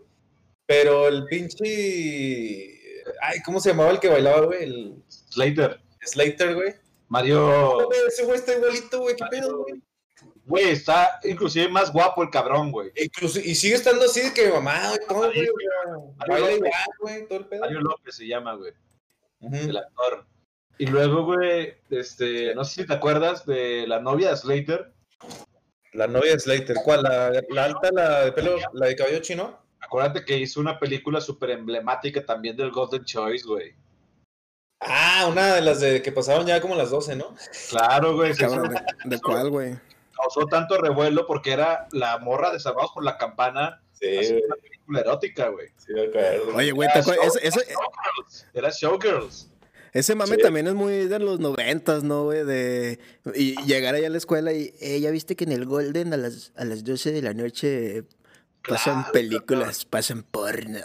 Pero 0.66 1.06
el 1.08 1.26
pinche... 1.26 1.64
Ay, 3.20 3.40
¿cómo 3.44 3.60
se 3.60 3.70
llamaba 3.70 3.90
el 3.90 4.00
que 4.00 4.08
bailaba, 4.08 4.46
güey? 4.46 4.64
El 4.64 5.04
Slater. 5.08 5.80
Slater, 6.02 6.54
güey. 6.54 6.74
Mario. 7.08 7.90
Ese 8.08 8.24
güey 8.24 8.38
está 8.38 8.54
igualito, 8.54 9.00
güey, 9.00 9.16
qué 9.16 9.24
pedo, 9.30 9.62
güey. 9.62 9.82
Güey, 10.46 10.70
está 10.70 11.20
inclusive 11.24 11.68
más 11.68 11.90
guapo 11.92 12.22
el 12.22 12.30
cabrón, 12.30 12.70
güey. 12.70 12.92
Incluso, 12.96 13.38
y 13.40 13.54
sigue 13.54 13.76
estando 13.76 14.04
así 14.04 14.20
de 14.20 14.34
que 14.34 14.50
mamá, 14.50 14.92
y 14.94 15.06
todo, 15.08 15.20
güey. 15.32 15.48
Mario 16.18 16.34
Baila 16.34 16.38
López. 16.50 16.56
igual, 16.56 16.84
güey, 17.00 17.28
todo 17.28 17.38
el 17.38 17.46
pedo. 17.46 17.60
Mario 17.60 17.80
López 17.80 18.14
se 18.16 18.26
llama, 18.26 18.54
güey. 18.54 18.72
Ujú. 19.40 19.56
el 19.56 19.76
actor. 19.76 20.26
Y 20.78 20.86
luego, 20.86 21.24
güey, 21.24 21.74
este, 21.90 22.54
no 22.54 22.64
sé 22.64 22.82
si 22.82 22.86
te 22.86 22.94
acuerdas 22.94 23.46
de 23.46 23.86
la 23.86 24.00
novia 24.00 24.30
de 24.30 24.36
Slater. 24.36 24.92
La 25.92 26.06
novia 26.08 26.32
de 26.32 26.40
Slater, 26.40 26.76
¿cuál? 26.84 27.02
¿La, 27.04 27.30
la 27.50 27.64
alta, 27.64 27.90
la 27.92 28.24
de 28.26 28.32
pelo, 28.32 28.56
la 28.72 28.86
de 28.88 28.96
cabello 28.96 29.20
chino? 29.20 29.60
Acuérdate 29.80 30.24
que 30.24 30.36
hizo 30.38 30.60
una 30.60 30.78
película 30.78 31.20
súper 31.20 31.50
emblemática 31.50 32.24
también 32.24 32.56
del 32.56 32.70
Golden 32.72 33.04
Choice, 33.04 33.46
güey. 33.46 33.74
Ah, 34.80 35.26
una 35.30 35.54
de 35.54 35.60
las 35.62 35.80
de 35.80 36.02
que 36.02 36.10
pasaron 36.12 36.46
ya 36.46 36.60
como 36.60 36.74
las 36.74 36.90
12, 36.90 37.16
¿no? 37.16 37.34
Claro, 37.70 38.16
güey. 38.16 38.34
se 38.34 38.44
hizo- 38.44 38.54
Cabrón, 38.56 38.74
¿de, 39.04 39.16
de 39.16 39.20
cuál, 39.20 39.50
güey? 39.50 39.78
Causó 40.14 40.46
tanto 40.46 40.78
revuelo 40.78 41.26
porque 41.26 41.52
era 41.52 41.86
la 41.92 42.18
morra 42.18 42.52
de 42.52 42.60
Salvados 42.60 42.90
por 42.92 43.04
la 43.04 43.16
Campana. 43.18 43.82
Sí, 43.92 44.06
una 44.46 44.56
película 44.56 45.00
erótica, 45.00 45.48
güey. 45.48 45.68
sí, 45.76 45.92
me 45.92 46.06
acuerdo. 46.06 46.54
Oye, 46.56 46.72
güey, 46.72 46.88
¿te 46.92 46.98
acuerdas? 46.98 47.32
Era 48.52 48.70
Showgirls. 48.70 49.50
ese 49.92 50.14
mame 50.16 50.36
Sí. 50.36 50.42
también 50.42 50.66
es 50.66 50.74
muy 50.74 51.06
de 51.06 51.18
los 51.20 51.38
noventas, 51.38 52.02
¿no, 52.02 52.24
güey? 52.24 52.44
De 52.44 52.98
y 53.34 53.54
llegar 53.62 53.94
allá 53.94 54.08
a 54.08 54.10
la 54.10 54.18
escuela 54.18 54.52
y, 54.52 54.74
eh, 54.80 54.98
ya 55.00 55.10
viste 55.10 55.36
que 55.36 55.44
en 55.44 55.52
el 55.52 55.66
Golden 55.66 56.12
a 56.12 56.16
las, 56.16 56.52
a 56.56 56.64
las 56.64 56.82
12 56.84 57.12
de 57.12 57.22
la 57.22 57.32
noche 57.34 58.02
pasan 58.66 59.02
Claro, 59.02 59.12
películas, 59.12 59.84
pasan 59.84 60.22
porno. 60.24 60.80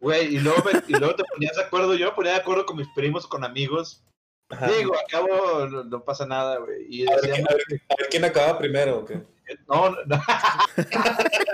Güey, 0.00 0.36
y 0.36 0.38
luego, 0.40 0.62
me- 0.64 0.82
y 0.86 0.92
luego 0.98 1.14
te 1.16 1.24
ponías 1.24 1.56
de 1.56 1.62
acuerdo, 1.62 1.94
yo 1.94 2.06
me 2.10 2.12
ponía 2.12 2.32
de 2.32 2.38
acuerdo 2.40 2.66
con 2.66 2.76
mis 2.76 2.88
primos, 2.94 3.26
con 3.26 3.42
amigos. 3.44 4.03
Ajá. 4.54 4.66
Digo, 4.72 4.94
acabo, 4.96 5.66
no, 5.66 5.84
no 5.84 6.04
pasa 6.04 6.26
nada, 6.26 6.58
güey. 6.58 6.86
Y 6.88 7.06
A 7.06 7.10
ver, 7.16 7.20
decíamos, 7.22 7.36
quién- 7.36 7.46
a 7.48 7.54
ver- 7.54 7.82
a 7.90 7.94
ver 7.98 8.08
quién 8.10 8.24
acaba 8.24 8.58
primero, 8.58 8.98
¿o 9.00 9.04
qué? 9.04 9.20
No, 9.68 9.90
no. 9.90 9.96
no. 10.06 10.22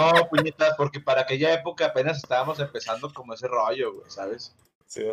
No, 0.00 0.28
puñetas, 0.28 0.74
porque 0.76 1.00
para 1.00 1.20
aquella 1.22 1.54
época 1.54 1.86
apenas 1.86 2.16
estábamos 2.18 2.58
empezando 2.58 3.12
como 3.12 3.32
ese 3.34 3.46
rollo, 3.46 3.94
güey, 3.94 4.10
¿sabes? 4.10 4.54
Sí. 4.86 5.04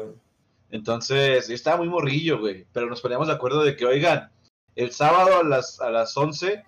Entonces, 0.72 1.48
yo 1.48 1.54
estaba 1.54 1.78
muy 1.78 1.88
morrillo, 1.88 2.40
güey, 2.40 2.66
pero 2.74 2.88
nos 2.88 3.02
poníamos 3.02 3.28
de 3.28 3.34
acuerdo 3.34 3.64
de 3.64 3.76
que, 3.76 3.86
oigan, 3.86 4.32
el 4.76 4.92
sábado 4.92 5.38
a 5.40 5.44
las, 5.44 5.80
a 5.82 5.90
las 5.92 6.16
11 6.18 6.64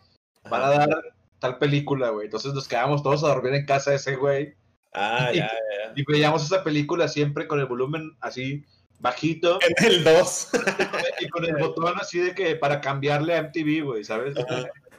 van 0.49 0.61
a 0.61 0.69
dar 0.69 0.89
tal 1.39 1.57
película, 1.57 2.09
güey. 2.09 2.25
Entonces 2.25 2.53
nos 2.53 2.67
quedamos 2.67 3.01
todos 3.01 3.23
a 3.23 3.29
dormir 3.29 3.53
en 3.55 3.65
casa 3.65 3.89
de 3.91 3.95
ese 3.97 4.15
güey 4.15 4.53
Ah, 4.93 5.31
ya, 5.33 5.47
ya. 5.49 5.93
y 5.95 6.03
veíamos 6.07 6.43
esa 6.45 6.63
película 6.63 7.07
siempre 7.07 7.47
con 7.47 7.59
el 7.59 7.65
volumen 7.65 8.15
así 8.21 8.63
bajito 8.99 9.59
En 9.61 9.85
el 9.85 10.03
2. 10.03 10.47
y 11.21 11.29
con 11.29 11.45
el 11.45 11.55
botón 11.57 11.93
así 11.99 12.19
de 12.19 12.33
que 12.35 12.55
para 12.55 12.79
cambiarle 12.81 13.35
a 13.35 13.41
MTV, 13.43 13.83
güey, 13.83 14.03
¿sabes? 14.03 14.35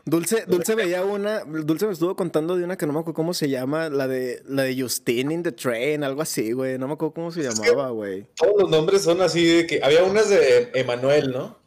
Dulce, 0.06 0.44
Dulce 0.46 0.74
veía 0.74 1.02
una, 1.02 1.44
Dulce 1.44 1.86
me 1.86 1.92
estuvo 1.94 2.14
contando 2.14 2.56
de 2.58 2.64
una 2.64 2.76
que 2.76 2.86
no 2.86 2.92
me 2.92 2.98
acuerdo 3.00 3.14
cómo 3.14 3.32
se 3.32 3.48
llama, 3.48 3.88
la 3.88 4.06
de 4.06 4.42
la 4.46 4.64
de 4.64 4.78
Justin 4.78 5.30
in 5.30 5.42
the 5.42 5.52
Train, 5.52 6.04
algo 6.04 6.20
así, 6.20 6.52
güey. 6.52 6.76
No 6.78 6.86
me 6.88 6.92
acuerdo 6.92 7.14
cómo 7.14 7.32
se 7.32 7.40
Es 7.40 7.58
que- 7.58 7.68
llamaba, 7.70 7.88
güey. 7.88 8.26
Todos 8.36 8.52
los 8.62 8.70
nombres 8.70 9.00
son 9.00 9.22
así 9.22 9.46
de 9.46 9.66
que. 9.66 9.80
Había 9.82 10.04
unas 10.04 10.28
de 10.28 10.70
Emanuel, 10.74 11.32
¿no? 11.32 11.58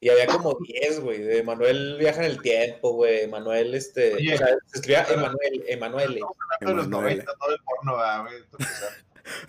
Y 0.00 0.10
había 0.10 0.26
como 0.26 0.54
10, 0.82 1.00
güey. 1.00 1.22
De 1.22 1.38
Emanuel 1.38 1.96
viaja 1.98 2.20
en 2.26 2.30
el 2.32 2.42
tiempo, 2.42 2.92
güey. 2.92 3.22
Emanuel, 3.22 3.74
este. 3.74 4.16
Oye. 4.16 4.34
o 4.34 4.36
sea, 4.36 4.48
se 4.66 4.78
escribía 4.80 5.06
Emanuel, 5.10 5.64
Emanuele. 5.68 6.14
de 6.16 6.20
los 6.74 6.86
Emanuele. 6.86 7.24
90, 7.24 7.32
no 7.40 7.50
de 7.50 7.56
porno, 7.64 7.96
ah, 7.98 8.28
güey. 8.28 8.68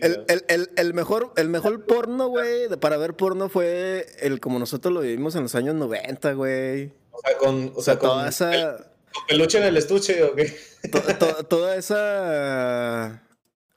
El, 0.00 0.24
el, 0.48 0.70
el, 0.76 0.94
mejor, 0.94 1.32
el 1.36 1.48
mejor 1.48 1.84
porno, 1.86 2.28
güey, 2.28 2.68
para 2.80 2.96
ver 2.96 3.14
porno 3.14 3.48
fue 3.48 4.06
el 4.20 4.40
como 4.40 4.58
nosotros 4.58 4.92
lo 4.92 5.00
vivimos 5.00 5.34
en 5.36 5.42
los 5.42 5.54
años 5.54 5.74
90, 5.74 6.32
güey. 6.32 6.92
O 7.10 7.20
sea, 7.20 7.36
con, 7.38 7.72
o 7.74 7.78
O 7.78 7.82
sea, 7.82 7.94
sea, 7.94 7.98
con, 7.98 8.08
toda 8.10 8.28
esa, 8.28 8.76
con 9.12 9.26
peluche 9.26 9.58
en 9.58 9.64
el 9.64 9.76
estuche, 9.76 10.22
¿o 10.22 10.34
qué? 10.34 10.56
to- 10.92 11.00
to- 11.18 11.44
toda 11.46 11.76
esa 11.76 13.22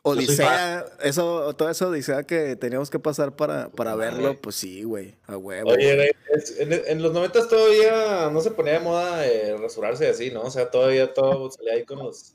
odisea, 0.03 0.85
eso, 1.03 1.55
toda 1.55 1.71
esa 1.71 1.87
odisea 1.87 2.23
que 2.23 2.55
teníamos 2.55 2.89
que 2.89 2.97
pasar 2.99 3.35
para, 3.35 3.69
para 3.69 3.95
verlo, 3.95 4.35
pues 4.41 4.55
sí, 4.55 4.83
güey, 4.83 5.15
a 5.27 5.37
huevo. 5.37 5.69
Oye, 5.71 6.15
en, 6.59 6.73
en 6.87 7.01
los 7.03 7.13
noventas 7.13 7.47
todavía 7.47 8.29
no 8.31 8.41
se 8.41 8.51
ponía 8.51 8.73
de 8.73 8.79
moda 8.79 9.27
eh, 9.27 9.55
rasurarse 9.57 10.07
así, 10.09 10.31
¿no? 10.31 10.41
O 10.43 10.51
sea, 10.51 10.69
todavía 10.71 11.13
todo 11.13 11.51
salía 11.51 11.73
ahí 11.73 11.83
con 11.85 11.99
los 11.99 12.33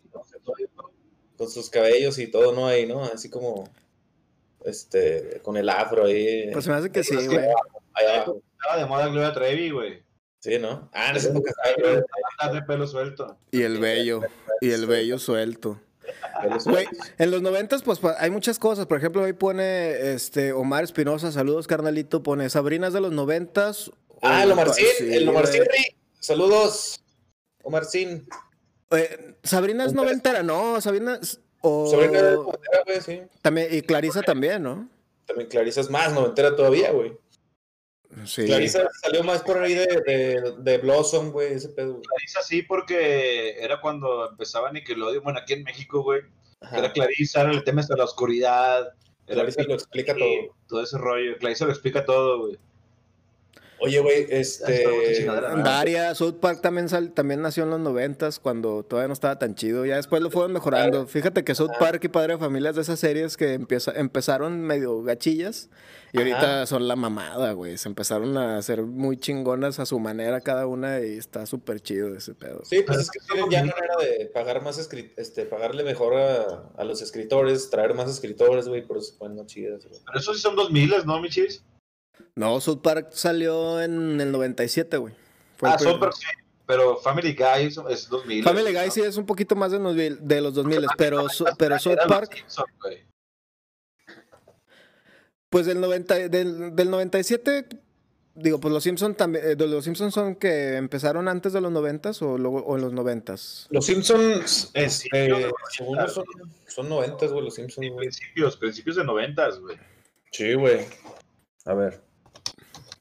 con 1.37 1.51
sus 1.51 1.71
cabellos 1.71 2.19
y 2.19 2.29
todo, 2.29 2.53
¿no? 2.53 2.67
Ahí, 2.67 2.87
¿no? 2.87 3.05
Así 3.05 3.31
como 3.31 3.69
este 4.65 5.41
con 5.43 5.57
el 5.57 5.69
afro 5.69 6.07
ahí. 6.07 6.51
Pues 6.53 6.65
se 6.65 6.71
me 6.71 6.77
hace 6.77 6.91
que 6.91 7.05
sí, 7.05 7.15
güey. 7.15 7.39
ahí 7.95 8.07
abajo. 8.07 8.43
Estaba 8.53 8.79
de 8.79 8.87
moda 8.87 9.09
Gloria 9.09 9.33
Trevi, 9.33 9.71
güey. 9.71 10.03
Sí, 10.41 10.59
¿no? 10.59 10.89
Ah, 10.93 11.11
en 11.11 11.17
esa 11.17 11.31
época 11.31 11.51
estaba, 11.51 12.53
de 12.53 12.63
pelo 12.63 12.87
suelto. 12.87 13.37
Y 13.51 13.63
el 13.63 13.79
vello, 13.79 14.21
y 14.61 14.71
el 14.71 14.87
vello 14.87 15.19
suelto. 15.19 15.81
Güey, 16.65 16.87
en 17.19 17.31
los 17.31 17.43
noventas, 17.43 17.83
pues 17.83 17.99
hay 18.19 18.31
muchas 18.31 18.59
cosas. 18.59 18.87
Por 18.87 18.99
ejemplo, 18.99 19.23
hoy 19.23 19.33
pone 19.33 20.13
este 20.13 20.53
Omar 20.53 20.85
Espinosa, 20.85 21.33
saludos, 21.33 21.67
carnalito, 21.67 22.23
pone 22.23 22.49
Sabrinas 22.49 22.93
de 22.93 23.01
los 23.01 23.13
noventas. 23.13 23.91
Ah, 24.23 24.45
el 24.45 24.53
Omarcín, 24.53 24.87
sí, 24.99 25.15
el 25.15 25.29
Omarcín, 25.29 25.63
saludos. 26.21 27.03
Omar 27.63 27.85
Sin. 27.85 28.29
Eh, 28.93 29.35
Sabrina 29.43 29.85
es 29.85 29.93
noventera, 29.93 30.43
no, 30.43 30.81
Sabrina 30.81 31.19
es- 31.21 31.41
o 31.61 31.91
Sabrina 31.91 32.19
era 32.19 32.33
noventera, 32.33 32.83
güey, 32.87 33.01
sí. 33.01 33.23
también 33.43 33.69
y 33.73 33.83
Clarisa 33.83 34.23
también, 34.23 34.63
¿no? 34.63 34.89
También 35.27 35.49
Clarisa 35.49 35.81
es 35.81 35.91
más 35.91 36.13
noventera 36.13 36.55
todavía, 36.55 36.93
güey. 36.93 37.17
Sí. 38.25 38.47
Clarisa 38.47 38.89
salió 39.03 39.25
más 39.25 39.43
por 39.43 39.59
ahí 39.61 39.75
de, 39.75 39.87
de, 39.87 40.55
de 40.59 40.79
Blossom, 40.79 41.33
güey, 41.33 41.53
ese 41.55 41.69
pedo. 41.71 41.95
güey. 41.95 42.03
Clarisa 42.05 42.43
sí, 42.43 42.63
porque 42.63 43.57
era 43.59 43.81
cuando 43.81 44.31
empezaba 44.31 44.71
Nickelodeon, 44.71 45.25
bueno, 45.25 45.41
aquí 45.41 45.55
en 45.55 45.65
México, 45.65 46.03
güey. 46.03 46.21
Ajá. 46.61 46.79
Era 46.79 46.93
Clarisa, 46.93 47.43
era 47.43 47.51
el 47.51 47.65
tema 47.65 47.83
de 47.83 47.97
la 47.97 48.05
oscuridad. 48.05 48.87
Era 49.27 49.41
Clarisa 49.43 49.63
lo 49.65 49.75
explica 49.75 50.15
Sí, 50.15 50.21
todo. 50.21 50.57
Todo 50.69 50.83
ese 50.85 50.97
rollo. 50.99 51.37
Clarisa 51.39 51.65
lo 51.67 51.73
explica 51.73 52.05
todo, 52.05 52.39
güey. 52.47 52.59
Oye, 53.79 54.01
güey, 54.01 54.27
este. 54.31 54.85
Daria, 55.63 56.15
South 56.15 56.37
Park 56.41 56.61
también, 56.63 56.89
sal- 56.89 57.13
también 57.13 57.43
nació 57.43 57.65
en 57.65 57.71
los 57.71 57.81
noventas 57.81 58.39
cuando 58.41 58.83
todavía 58.85 59.09
no 59.09 59.13
estaba 59.13 59.39
tan 59.39 59.55
chido. 59.55 59.85
Ya 59.85 59.97
después 59.97 60.23
lo 60.23 60.31
fueron 60.31 60.53
mejorando. 60.53 61.07
Fíjate 61.07 61.45
que 61.45 61.55
South 61.55 61.73
Park 61.79 62.03
y 62.05 62.09
Padre 62.09 62.35
de 62.35 62.39
Familia 62.39 62.71
es 62.71 62.77
de 62.77 62.83
esas 62.83 62.99
series 62.99 63.37
que 63.37 63.53
empieza, 63.53 63.93
empezaron 63.95 64.61
medio 64.63 65.03
gachillas 65.03 65.69
y 66.13 66.19
ahorita 66.19 66.65
son 66.67 66.89
la 66.89 66.97
mamada, 66.97 67.53
güey. 67.53 67.77
Se 67.77 67.89
empezaron 67.89 68.37
a 68.39 68.57
hacer 68.57 68.83
muy 68.83 69.19
chingonas 69.19 69.79
a 69.79 69.85
su 69.85 69.99
manera 69.99 70.41
cada 70.41 70.67
una 70.67 71.01
y 71.01 71.19
está 71.19 71.45
súper 71.45 71.81
chido 71.81 72.15
ese 72.17 72.35
pedo. 72.35 72.63
Sí, 72.65 72.83
pues 72.87 72.99
es 73.01 73.11
que 73.11 73.19
tienen 73.31 73.51
ya 73.51 73.61
manera 73.61 73.97
de 74.01 74.27
pagar 74.33 74.63
más 74.63 74.79
escri- 74.79 75.13
este, 75.19 75.45
pagarle 75.45 75.85
mejor 75.85 76.15
a, 76.15 76.71
a 76.77 76.85
los 76.85 77.03
escritores, 77.03 77.69
traer 77.69 77.93
más 77.95 78.11
escritores, 78.11 78.69
güey, 78.69 78.87
por 78.87 78.97
eso 78.97 79.13
se 79.13 79.19
ponen 79.19 79.37
más 79.37 79.47
chidas, 79.47 79.85
güey. 79.87 80.01
Pero 80.07 80.19
eso 80.19 80.33
sí 80.33 80.41
son 80.41 80.57
2000, 80.57 80.95
¿no, 81.05 81.21
Michis? 81.21 81.63
No, 82.35 82.61
South 82.61 82.81
Park 82.83 83.09
salió 83.13 83.81
en 83.83 84.21
el 84.21 84.31
97, 84.33 84.97
güey. 84.99 85.15
Fue 85.57 85.71
Ah, 85.71 85.77
primer- 85.77 85.95
Super 85.95 86.13
sí. 86.13 86.27
Pero 86.67 86.97
Family 86.97 87.33
Guy 87.35 87.67
es- 87.67 87.79
es 87.89 88.09
2000. 88.09 88.43
Family 88.43 88.73
¿no? 88.73 88.81
Guy 88.81 88.91
sí 88.91 89.01
es 89.01 89.17
un 89.17 89.25
poquito 89.25 89.55
más 89.55 89.71
de, 89.71 89.79
los 89.79 89.95
mil- 89.95 90.19
de 90.21 90.41
los 90.41 90.53
2000, 90.55 90.85
pero, 90.99 91.29
su- 91.29 91.47
pero 91.57 91.79
South 91.79 91.99
Park, 92.09 92.35
Simpson, 92.35 92.65
güey. 92.83 93.07
pues 95.49 95.67
del, 95.67 95.81
90, 95.81 96.29
del, 96.29 96.75
del 96.75 96.91
97, 96.91 97.67
digo, 98.35 98.59
pues 98.61 98.75
los 98.75 98.83
Simpsons 98.83 99.17
también, 99.17 99.45
eh, 99.47 99.57
los 99.57 99.85
Simpsons 99.85 100.13
son 100.13 100.35
que 100.35 100.77
empezaron 100.77 101.29
antes 101.29 101.53
de 101.53 101.61
los 101.61 101.71
90 101.73 102.11
o, 102.21 102.37
luego, 102.37 102.59
o 102.59 102.75
en 102.77 102.83
los 102.83 102.93
90 102.93 103.35
Los 103.71 103.87
Simpsons, 103.87 104.71
este, 104.75 105.09
según 105.77 106.09
son, 106.09 106.25
son 106.67 106.89
90, 106.89 107.27
güey, 107.29 107.45
los 107.45 107.55
Simpsons, 107.55 107.87
principios, 107.97 108.57
principios 108.57 108.97
de 108.97 109.05
90, 109.05 109.49
güey. 109.61 109.79
Sí, 110.33 110.55
güey. 110.55 110.85
A 111.65 111.75
ver. 111.75 112.03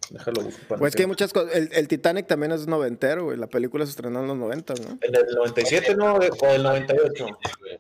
Déjalo 0.10 0.42
busco 0.42 0.62
para 0.68 0.80
Pues 0.80 0.96
que 0.96 1.04
hay 1.04 1.08
muchas 1.08 1.34
cosas. 1.34 1.56
El, 1.56 1.70
el 1.74 1.88
Titanic 1.88 2.28
también 2.28 2.52
es 2.52 2.68
noventero, 2.68 3.26
güey. 3.26 3.38
La 3.38 3.48
película 3.48 3.86
se 3.86 3.92
estrenó 3.92 4.22
en 4.22 4.28
los 4.28 4.38
90, 4.38 4.74
¿no? 4.76 5.00
¿En 5.02 5.16
el 5.16 5.36
97, 5.36 5.96
no? 5.96 6.16
¿O 6.16 6.48
el 6.48 6.64
98? 6.64 7.26
güey. 7.60 7.80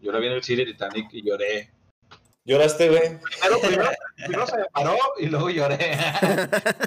Yo 0.00 0.12
la 0.12 0.18
vi 0.18 0.26
en 0.26 0.32
el 0.32 0.42
cine 0.42 0.64
Titanic 0.64 1.08
y 1.12 1.22
lloré. 1.26 1.70
¿Lloraste, 2.44 2.88
güey? 2.88 3.00
Primero, 3.18 3.60
primero, 3.60 3.90
primero 4.16 4.46
se 4.46 4.56
me 4.56 4.64
paró 4.66 4.96
y 5.18 5.26
luego 5.26 5.50
lloré. 5.50 5.76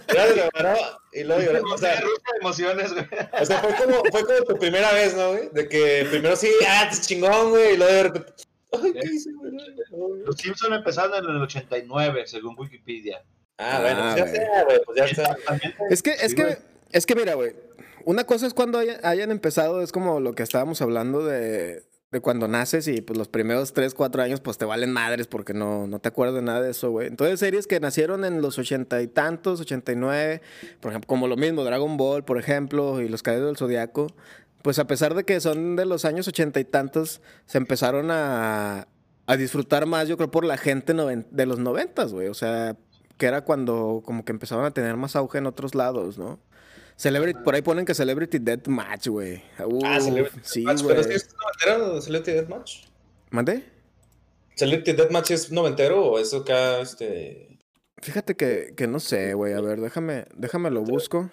Lloraste, 0.08 0.36
la 0.38 0.50
paró 0.52 0.76
y 1.12 1.24
luego 1.26 1.42
lloraste. 1.42 1.74
O 1.74 1.78
sea, 1.78 2.00
Rusa 2.00 2.24
de 2.32 2.40
emociones, 2.40 2.94
güey. 2.94 3.06
o 3.42 3.46
sea, 3.46 3.58
fue 3.60 3.76
como, 3.76 4.04
fue 4.10 4.24
como 4.24 4.40
tu 4.48 4.58
primera 4.58 4.94
vez, 4.94 5.18
¿no, 5.18 5.32
güey? 5.32 5.50
De 5.52 5.68
que 5.68 6.08
primero 6.10 6.38
sí, 6.38 6.48
ah, 6.66 6.90
te 6.90 7.02
chingón, 7.02 7.50
güey, 7.50 7.74
y 7.74 7.78
luego 7.78 7.92
de 7.92 8.04
repente, 8.04 8.34
ay, 8.72 8.94
¿qué 8.94 9.08
hice, 9.14 9.32
güey? 9.34 9.52
Los 10.26 10.38
Simpsons 10.38 10.78
empezaron 10.78 11.26
en 11.26 11.36
el 11.36 11.42
89, 11.42 12.24
según 12.26 12.56
Wikipedia. 12.58 13.22
Ah, 13.60 13.80
bueno, 13.82 14.00
Ah, 14.02 14.16
pues 14.18 14.32
ya 14.32 14.32
güey. 14.32 14.44
está, 14.48 14.64
güey, 14.64 14.82
pues 14.86 14.98
ya 14.98 15.06
está. 15.06 15.38
Es 15.90 16.02
que, 16.02 16.12
es 16.12 16.32
Sí, 16.32 16.36
que, 16.36 16.58
es 16.92 17.06
que 17.06 17.16
mira, 17.16 17.34
güey. 17.36 17.54
Una 18.06 18.24
cosa 18.24 18.48
es 18.48 18.54
cuando 18.54 18.80
haya- 18.80 19.00
hayan 19.04 19.32
empezado, 19.32 19.82
es 19.82 19.92
como 19.92 20.20
lo 20.20 20.34
que 20.34 20.44
estábamos 20.44 20.82
hablando 20.82 21.26
de, 21.26 21.84
de 22.12 22.22
cuando 22.22 22.48
naces 22.48 22.88
y 22.88 23.02
pues 23.02 23.18
los 23.20 23.28
primeros 23.28 23.74
3, 23.74 23.94
4 23.94 24.22
años 24.24 24.40
pues 24.40 24.58
te 24.58 24.66
valen 24.66 24.92
madres 24.92 25.28
porque 25.28 25.54
no, 25.54 25.86
no 25.86 26.00
te 26.00 26.08
acuerdas 26.08 26.36
de 26.36 26.42
nada 26.42 26.62
de 26.62 26.72
eso, 26.72 26.90
güey. 26.90 27.08
Entonces 27.08 27.40
series 27.40 27.68
que 27.68 27.80
nacieron 27.80 28.24
en 28.26 28.42
los 28.42 28.58
ochenta 28.58 29.02
y 29.02 29.08
tantos, 29.08 29.60
89, 29.60 30.42
por 30.80 30.92
ejemplo, 30.92 31.08
como 31.08 31.28
lo 31.28 31.36
mismo, 31.36 31.64
Dragon 31.66 31.98
Ball, 31.98 32.24
por 32.24 32.40
ejemplo, 32.40 33.02
y 33.02 33.10
Los 33.10 33.22
Caídos 33.22 33.46
del 33.48 33.58
Zodiaco, 33.58 34.08
pues 34.64 34.80
a 34.80 34.88
pesar 34.88 35.14
de 35.14 35.24
que 35.26 35.40
son 35.42 35.76
de 35.76 35.86
los 35.86 36.06
años 36.06 36.28
ochenta 36.28 36.60
y 36.62 36.66
tantos, 36.66 37.22
se 37.46 37.58
empezaron 37.60 38.10
a, 38.12 38.88
a 39.28 39.38
disfrutar 39.38 39.86
más, 39.86 40.08
yo 40.08 40.16
creo, 40.18 40.32
por 40.32 40.46
la 40.46 40.58
gente 40.58 40.94
noven- 40.96 41.28
de 41.30 41.46
los 41.46 41.60
noventas, 41.60 42.12
güey. 42.14 42.28
O 42.30 42.34
sea, 42.34 42.76
que 43.20 43.26
era 43.28 43.42
cuando 43.42 44.02
como 44.04 44.26
que 44.26 44.32
empezaron 44.32 44.66
a 44.66 44.72
tener 44.72 44.96
más 44.96 45.16
auge 45.16 45.38
en 45.38 45.46
otros 45.46 45.76
lados, 45.76 46.18
¿no? 46.18 46.40
Celebrity, 46.96 47.40
por 47.44 47.54
ahí 47.54 47.62
ponen 47.62 47.86
que 47.86 47.94
Celebrity 47.94 48.40
Deathmatch, 48.40 49.08
güey. 49.08 49.44
Ah, 49.84 50.00
Celebrity 50.00 50.40
sí, 50.42 50.64
Deathmatch, 50.64 50.84
güey. 50.84 50.96
pero 50.96 51.04
sí 51.08 51.14
es 51.14 51.30
noventero, 51.36 52.02
Celebrity 52.02 52.32
Deathmatch. 52.32 52.86
¿Mandé? 53.30 53.64
¿Celebrity 54.56 54.94
Deathmatch 54.94 55.32
es 55.32 55.52
noventero 55.52 56.04
o 56.04 56.20
eso 56.20 56.38
acá, 56.38 56.80
este... 56.80 57.60
Fíjate 58.02 58.36
que, 58.36 58.74
que 58.76 58.88
no 58.88 59.00
sé, 59.00 59.34
güey. 59.34 59.54
A 59.54 59.62
ver, 59.62 59.82
déjame, 59.82 60.26
déjame 60.34 60.72
lo 60.72 60.82
busco. 60.82 61.30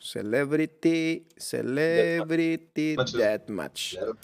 Celebrity, 0.00 1.26
Celebrity. 1.36 2.96
Deathmatch. 2.96 3.94
Claro. 3.94 4.16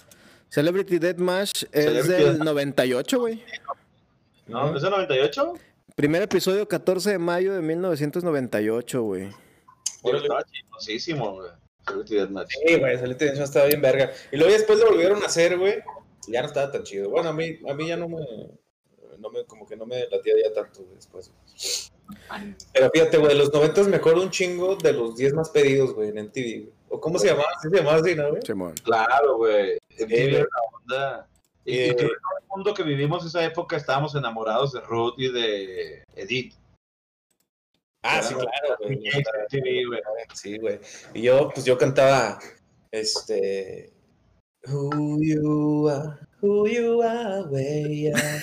Celebrity 0.51 0.99
Deathmatch 0.99 1.63
es 1.73 1.85
Celebrity 1.85 2.09
del 2.13 2.25
Deathmatch. 2.25 2.47
98, 2.47 3.19
güey. 3.19 3.43
¿No? 4.47 4.77
¿Es 4.77 4.83
el 4.83 4.91
98? 4.91 5.55
Primer 5.99 6.23
episodio 6.23 6.69
14 6.69 7.11
de 7.11 7.19
mayo 7.19 7.55
de 7.55 7.61
1998, 7.61 9.03
güey. 9.03 9.31
Órale. 10.03 10.23
Estaba 10.23 10.45
chingosísimo, 10.45 11.35
güey. 11.35 11.51
Sí, 12.07 12.77
güey, 12.79 12.97
Celebrity 12.99 13.25
Deathmatch 13.25 13.49
estaba 13.49 13.67
bien 13.67 13.83
verga. 13.83 14.13
Y 14.31 14.37
luego 14.37 14.53
después 14.53 14.79
lo 14.79 14.91
volvieron 14.91 15.21
a 15.21 15.27
hacer, 15.27 15.59
güey. 15.59 15.83
Ya 16.29 16.43
no 16.43 16.47
estaba 16.47 16.71
tan 16.71 16.85
chido. 16.85 17.11
Bueno, 17.11 17.31
a 17.31 17.33
mí, 17.33 17.59
a 17.69 17.75
mí 17.75 17.89
ya 17.89 17.97
no 17.97 18.09
me, 18.09 18.25
no 19.19 19.31
me, 19.31 19.45
como 19.47 19.67
que 19.67 19.75
no 19.75 19.87
me 19.87 20.07
latía 20.09 20.35
ya 20.41 20.55
tanto 20.55 20.85
güey, 20.85 20.95
después. 20.95 21.33
Pero 22.73 22.91
fíjate, 22.95 23.19
güey, 23.19 23.37
los 23.37 23.53
noventas 23.53 23.89
me 23.89 23.97
acuerdo 23.97 24.23
un 24.23 24.31
chingo 24.31 24.77
de 24.77 24.93
los 24.93 25.17
10 25.17 25.35
más 25.35 25.51
pedidos, 25.51 25.95
güey, 25.95 26.11
en 26.11 26.27
MTV. 26.27 26.71
¿O 26.91 27.01
cómo 27.01 27.19
se 27.19 27.27
llamaba? 27.27 27.49
¿Sí 27.61 27.71
se 27.71 27.77
llamaba 27.77 27.97
así, 27.97 28.15
no, 28.15 28.31
güey? 28.31 28.43
Claro, 28.85 29.37
güey. 29.39 29.79
MTV 29.99 30.13
era 30.13 30.47
una 30.47 30.95
onda. 30.95 31.29
Y, 31.69 31.75
y 31.75 31.79
Eh, 31.81 31.95
creo 31.95 32.09
que 32.09 32.17
todo 32.17 32.39
el 32.41 32.49
mundo 32.49 32.75
que 32.75 32.83
vivimos 32.83 33.27
esa 33.27 33.45
época 33.45 33.77
estábamos 33.77 34.15
enamorados 34.15 34.73
de 34.73 34.81
Ruth 34.81 35.15
y 35.19 35.31
de 35.31 36.03
Edith. 36.17 36.55
Ah, 38.03 38.23
sí, 38.23 38.35
claro, 38.35 38.77
güey. 38.81 39.03
Sí, 40.33 40.57
güey. 40.59 40.81
Y 41.15 41.23
yo, 41.23 41.51
pues 41.51 41.67
yo 41.67 41.77
cantaba, 41.77 42.39
este... 42.91 43.93
Who 44.67 45.19
you 45.21 45.89
are, 45.89 46.19
who 46.41 46.67
you 46.69 47.03
are, 47.03 47.43
güey. 47.49 48.13
ah. 48.15 48.41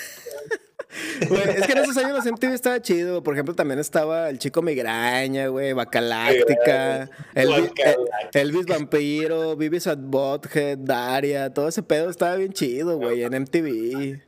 Güey, 1.28 1.42
es 1.42 1.66
que 1.66 1.72
en 1.72 1.78
esos 1.78 1.96
años 1.96 2.12
los 2.12 2.32
MTV 2.32 2.54
estaba 2.54 2.80
chido. 2.80 3.22
Por 3.22 3.34
ejemplo, 3.34 3.54
también 3.54 3.78
estaba 3.78 4.30
el 4.30 4.38
chico 4.38 4.62
migraña, 4.62 5.48
güey, 5.48 5.72
Bacaláctica, 5.72 7.10
Elvis, 7.34 7.70
eh, 7.84 7.96
Elvis 8.32 8.66
Vampiro, 8.66 9.56
Vivis 9.56 9.86
at 9.86 9.98
Bothead, 9.98 10.78
Daria, 10.78 11.52
todo 11.52 11.68
ese 11.68 11.82
pedo 11.82 12.10
estaba 12.10 12.36
bien 12.36 12.52
chido, 12.52 12.96
güey, 12.96 13.22
en 13.22 13.34
MTV. 13.34 14.22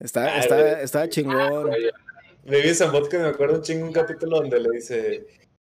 Estaba, 0.00 0.38
estaba, 0.38 1.08
chingón. 1.08 1.70
Baby 2.44 2.74
San 2.74 2.92
Vodka, 2.92 3.18
me 3.18 3.28
acuerdo 3.28 3.56
un 3.56 3.62
chingo 3.62 3.86
un 3.86 3.92
capítulo 3.92 4.40
donde 4.40 4.60
le 4.60 4.70
dice, 4.70 5.26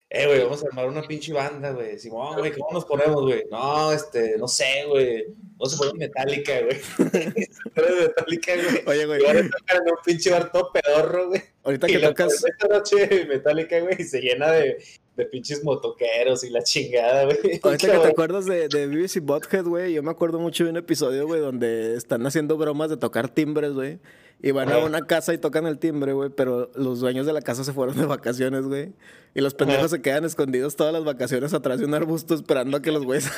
eh, 0.10 0.28
güey, 0.28 0.44
vamos 0.44 0.64
a 0.64 0.68
armar 0.68 0.88
una 0.88 1.02
pinche 1.02 1.34
banda, 1.34 1.72
güey. 1.72 1.98
Simón, 1.98 2.38
güey, 2.38 2.52
¿cómo 2.52 2.72
nos 2.72 2.86
ponemos, 2.86 3.24
güey? 3.24 3.44
No, 3.50 3.92
este, 3.92 4.38
no 4.38 4.48
sé, 4.48 4.86
güey. 4.88 5.26
No 5.60 5.66
se 5.66 5.78
pone 5.78 5.94
metálica, 5.94 6.54
güey. 6.62 6.78
metálica, 7.76 8.54
güey. 8.56 8.84
Oye, 8.86 9.06
güey, 9.06 9.22
Y 9.22 9.26
van 9.26 9.38
a 9.38 9.50
tocar 9.50 9.78
en 9.78 9.92
un 9.92 9.98
pinche 10.06 10.30
bar 10.30 10.52
todo 10.52 10.72
pedorro, 10.72 11.30
güey. 11.30 11.42
ahorita 11.64 11.90
Y 11.90 11.94
que 11.94 12.00
tocas, 12.00 12.46
esta 12.46 12.68
noche 12.68 13.26
metálica, 13.28 13.80
güey, 13.80 13.96
y 14.00 14.04
se 14.04 14.22
llena 14.22 14.52
de, 14.52 14.78
de 15.16 15.26
pinches 15.26 15.64
motoqueros 15.64 16.44
y 16.44 16.50
la 16.52 16.62
chingada, 16.62 17.26
güey. 17.26 17.38
ahorita 17.64 17.92
que 17.92 17.98
te 17.98 18.08
acuerdas 18.08 18.46
de, 18.46 18.68
de 18.68 19.10
y 19.14 19.20
Butthead, 19.20 19.66
güey, 19.66 19.94
yo 19.94 20.04
me 20.04 20.12
acuerdo 20.12 20.40
mucho 20.40 20.66
de 20.66 20.70
un 20.70 20.78
episodio, 20.78 21.26
güey, 21.26 21.42
donde 21.42 21.96
están 21.96 22.26
haciendo 22.28 22.58
bromas 22.58 22.90
de 22.90 22.98
tocar 22.98 23.30
timbres, 23.30 23.74
güey. 23.74 24.00
Y 24.42 24.52
van 24.52 24.72
a 24.72 24.78
una 24.80 25.08
casa 25.08 25.34
y 25.34 25.38
tocan 25.38 25.66
el 25.66 25.80
timbre, 25.80 26.14
güey, 26.14 26.30
pero 26.30 26.70
los 26.76 27.00
dueños 27.00 27.26
de 27.26 27.34
la 27.34 27.42
casa 27.42 27.64
se 27.64 27.74
fueron 27.74 27.98
de 27.98 28.06
vacaciones, 28.06 28.66
güey. 28.66 28.94
Y 29.34 29.42
los 29.42 29.54
pendejos 29.54 29.92
se 29.92 30.02
quedan 30.02 30.26
escondidos 30.26 30.76
todas 30.76 30.94
las 30.94 31.04
vacaciones 31.04 31.54
atrás 31.54 31.80
de 31.80 31.86
un 31.86 31.94
arbusto 31.94 32.36
esperando 32.36 32.78
a 32.78 32.82
que 32.82 32.92
los 32.92 33.04
güeyes 33.04 33.30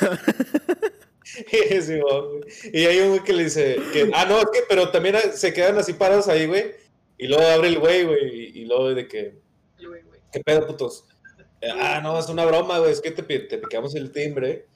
güey. 2.02 2.44
Y 2.72 2.84
hay 2.84 3.00
un 3.00 3.08
güey 3.10 3.24
que 3.24 3.32
le 3.32 3.44
dice 3.44 3.78
que, 3.92 4.10
ah, 4.12 4.26
no, 4.26 4.38
es 4.38 4.46
que, 4.52 4.60
pero 4.68 4.90
también 4.90 5.16
se 5.32 5.52
quedan 5.52 5.78
así 5.78 5.92
parados 5.92 6.28
ahí, 6.28 6.46
güey. 6.46 6.72
Y 7.16 7.26
luego 7.26 7.44
abre 7.44 7.68
el 7.68 7.78
güey, 7.78 8.04
güey, 8.04 8.28
y, 8.28 8.60
y 8.60 8.64
luego 8.66 8.94
de 8.94 9.08
que, 9.08 9.38
¿qué 10.32 10.40
pedo, 10.40 10.66
putos? 10.66 11.04
Ah, 11.80 12.00
no, 12.02 12.18
es 12.18 12.28
una 12.28 12.44
broma, 12.44 12.78
güey, 12.78 12.92
es 12.92 13.00
que 13.00 13.10
te, 13.10 13.22
te 13.22 13.58
picamos 13.58 13.94
el 13.94 14.12
timbre 14.12 14.66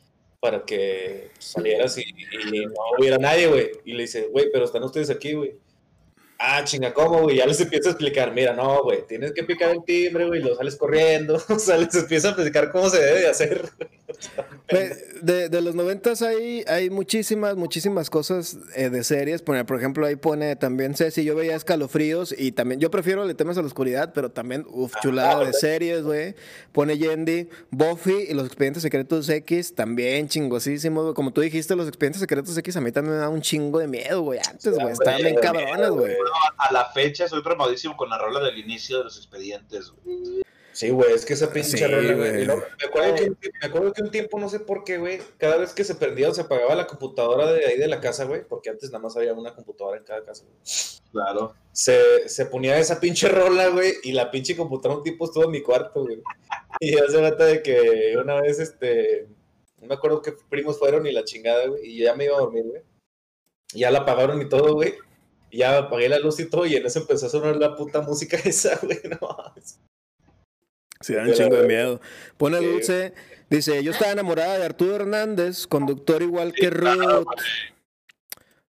para 0.41 0.65
que 0.65 1.31
salieras 1.39 1.97
y, 1.99 2.03
y 2.03 2.67
no 2.67 2.73
hubiera 2.99 3.17
nadie, 3.19 3.47
güey. 3.47 3.71
Y 3.85 3.93
le 3.93 4.03
dice, 4.03 4.29
güey, 4.33 4.51
pero 4.53 4.65
están 4.65 4.83
ustedes 4.83 5.09
aquí, 5.09 5.35
güey. 5.35 5.55
Ah, 6.45 6.65
chinga, 6.65 6.93
¿cómo, 6.93 7.21
güey? 7.21 7.37
Ya 7.37 7.47
les 7.47 7.61
empiezo 7.61 7.89
a 7.89 7.93
explicar, 7.93 8.33
mira, 8.33 8.53
no, 8.53 8.83
güey, 8.83 9.07
tienes 9.07 9.33
que 9.33 9.45
picar 9.45 9.71
el 9.71 9.85
timbre, 9.85 10.27
güey, 10.27 10.43
lo 10.43 10.57
sales 10.57 10.75
corriendo, 10.75 11.37
o 11.49 11.59
sea, 11.59 11.77
les 11.77 11.95
empiezo 11.95 12.27
a 12.27 12.31
explicar 12.33 12.73
cómo 12.73 12.91
se 12.91 13.01
debe 13.01 13.21
de 13.21 13.29
hacer. 13.29 13.71
De, 15.23 15.49
de 15.49 15.61
los 15.61 15.75
noventas 15.75 16.21
hay, 16.23 16.65
hay 16.67 16.91
muchísimas, 16.91 17.57
muchísimas 17.57 18.11
cosas 18.11 18.59
eh, 18.75 18.91
de 18.91 19.05
series. 19.05 19.43
Pone, 19.43 19.65
por 19.65 19.79
ejemplo, 19.79 20.07
ahí 20.07 20.17
pone 20.17 20.57
también 20.57 20.97
Ceci, 20.97 21.25
yo 21.25 21.37
veía 21.37 21.55
escalofríos 21.55 22.35
y 22.37 22.53
también, 22.53 22.81
yo 22.81 22.91
prefiero 22.91 23.25
Le 23.25 23.35
temes 23.35 23.57
a 23.59 23.61
la 23.61 23.67
oscuridad, 23.67 24.13
pero 24.15 24.31
también, 24.31 24.65
uff, 24.69 24.95
chulada 25.03 25.45
de 25.45 25.53
series, 25.53 26.03
güey. 26.03 26.35
Pone 26.73 26.99
Yendi, 26.99 27.49
Buffy 27.71 28.27
y 28.29 28.35
los 28.35 28.47
expedientes 28.47 28.83
secretos 28.83 29.29
X, 29.29 29.75
también 29.75 30.29
chingosísimo, 30.29 31.03
güey. 31.03 31.15
Como 31.15 31.33
tú 31.33 31.41
dijiste, 31.41 31.77
los 31.77 31.89
expedientes 31.89 32.21
secretos 32.21 32.57
X 32.57 32.77
a 32.77 32.81
mí 32.81 32.91
también 32.93 33.17
me 33.17 33.21
da 33.21 33.29
un 33.29 33.43
chingo 33.43 33.79
de 33.79 33.89
miedo, 33.89 34.23
güey. 34.23 34.41
Antes, 34.49 34.75
güey, 34.75 34.93
estaban 34.93 35.23
bien 35.23 35.37
cabronas, 35.37 35.91
güey. 35.91 36.17
A 36.59 36.73
la 36.73 36.87
fecha 36.87 37.29
soy 37.29 37.43
traumadísimo 37.43 37.97
con 37.97 38.09
la 38.11 38.19
rola 38.19 38.41
del 38.41 38.59
inicio 38.59 38.99
de 38.99 39.05
los 39.05 39.17
expedientes, 39.17 39.93
güey. 40.05 40.43
Sí, 40.73 40.91
güey, 40.91 41.13
es 41.13 41.25
que 41.27 41.35
esa 41.35 41.53
pinche 41.53 41.77
Sí, 41.79 41.85
rola, 41.87 42.15
güey. 42.15 42.47
Me 42.47 42.53
acuerdo, 42.87 43.15
que, 43.15 43.25
un 43.25 43.37
tie- 43.37 43.53
me 43.61 43.67
acuerdo 43.67 43.93
que 43.93 44.03
un 44.03 44.11
tiempo, 44.11 44.41
no 44.41 44.49
sé 44.49 44.61
por 44.61 44.85
qué, 44.85 44.99
güey, 44.99 45.21
cada 45.39 45.57
vez 45.59 45.73
que 45.75 45.85
se 45.85 45.95
prendía 45.95 46.31
o 46.31 46.35
se 46.35 46.41
apagaba 46.41 46.75
la 46.75 46.87
computadora 46.87 47.53
de 47.53 47.67
ahí 47.67 47.77
de 47.79 47.89
la 47.89 48.01
casa, 48.01 48.25
güey, 48.25 48.43
porque 48.49 48.71
antes 48.71 48.91
nada 48.91 49.03
más 49.03 49.17
había 49.17 49.35
una 49.35 49.55
computadora 49.55 49.99
en 49.99 50.05
cada 50.05 50.25
casa, 50.25 50.45
güey. 50.45 50.57
Claro. 51.13 51.55
Se, 51.73 52.27
se 52.29 52.47
ponía 52.47 52.79
esa 52.79 52.99
pinche 53.01 53.29
rola, 53.29 53.69
güey, 53.69 53.93
y 54.03 54.13
la 54.13 54.31
pinche 54.31 54.57
computadora 54.57 54.99
un 54.99 55.05
tipo 55.05 55.27
estuvo 55.27 55.45
en 55.45 55.51
mi 55.51 55.63
cuarto, 55.63 56.03
güey. 56.05 56.23
Y 56.81 56.97
ya 56.97 57.07
se 57.07 57.19
trata 57.19 57.45
de 57.45 57.63
que 57.63 58.17
una 58.19 58.41
vez, 58.41 58.59
este, 58.59 59.27
no 59.79 59.89
me 59.89 59.95
acuerdo 59.95 60.23
que 60.23 60.33
primos 60.49 60.79
fueron 60.79 61.07
y 61.07 61.13
la 61.13 61.25
chingada, 61.25 61.67
güey, 61.67 61.85
y 61.87 61.99
ya 62.05 62.15
me 62.15 62.25
iba 62.25 62.37
a 62.37 62.41
dormir, 62.41 62.65
güey. 62.65 62.83
Y 63.75 63.81
Ya 63.81 63.91
la 63.91 64.01
apagaron 64.01 64.41
y 64.41 64.49
todo, 64.49 64.73
güey. 64.75 64.95
Y 65.51 65.59
ya 65.59 65.77
apagué 65.77 66.09
la 66.09 66.19
luz 66.19 66.41
y 66.41 66.49
todo, 66.49 66.65
y 66.65 66.77
en 66.77 66.87
eso 66.87 67.01
empezó 67.01 67.27
a 67.27 67.29
sonar 67.29 67.57
la 67.57 67.77
puta 67.77 68.01
música 68.01 68.39
esa, 68.45 68.79
güey, 68.83 69.01
no. 69.21 69.53
Sí, 71.03 71.15
da 71.15 71.23
un 71.23 71.29
la 71.29 71.35
chingo 71.35 71.57
de 71.57 71.67
miedo. 71.69 72.01
Pone 72.37 72.59
Sí. 72.59 72.65
Dulce, 72.67 73.15
dice, 73.51 73.83
yo 73.85 73.91
estaba 73.93 74.13
enamorada 74.13 74.59
de 74.59 74.65
Arturo 74.65 74.97
Hernández, 74.97 75.67
conductor 75.67 76.23
igual 76.23 76.53
que 76.53 76.71
Ruth. 76.71 77.27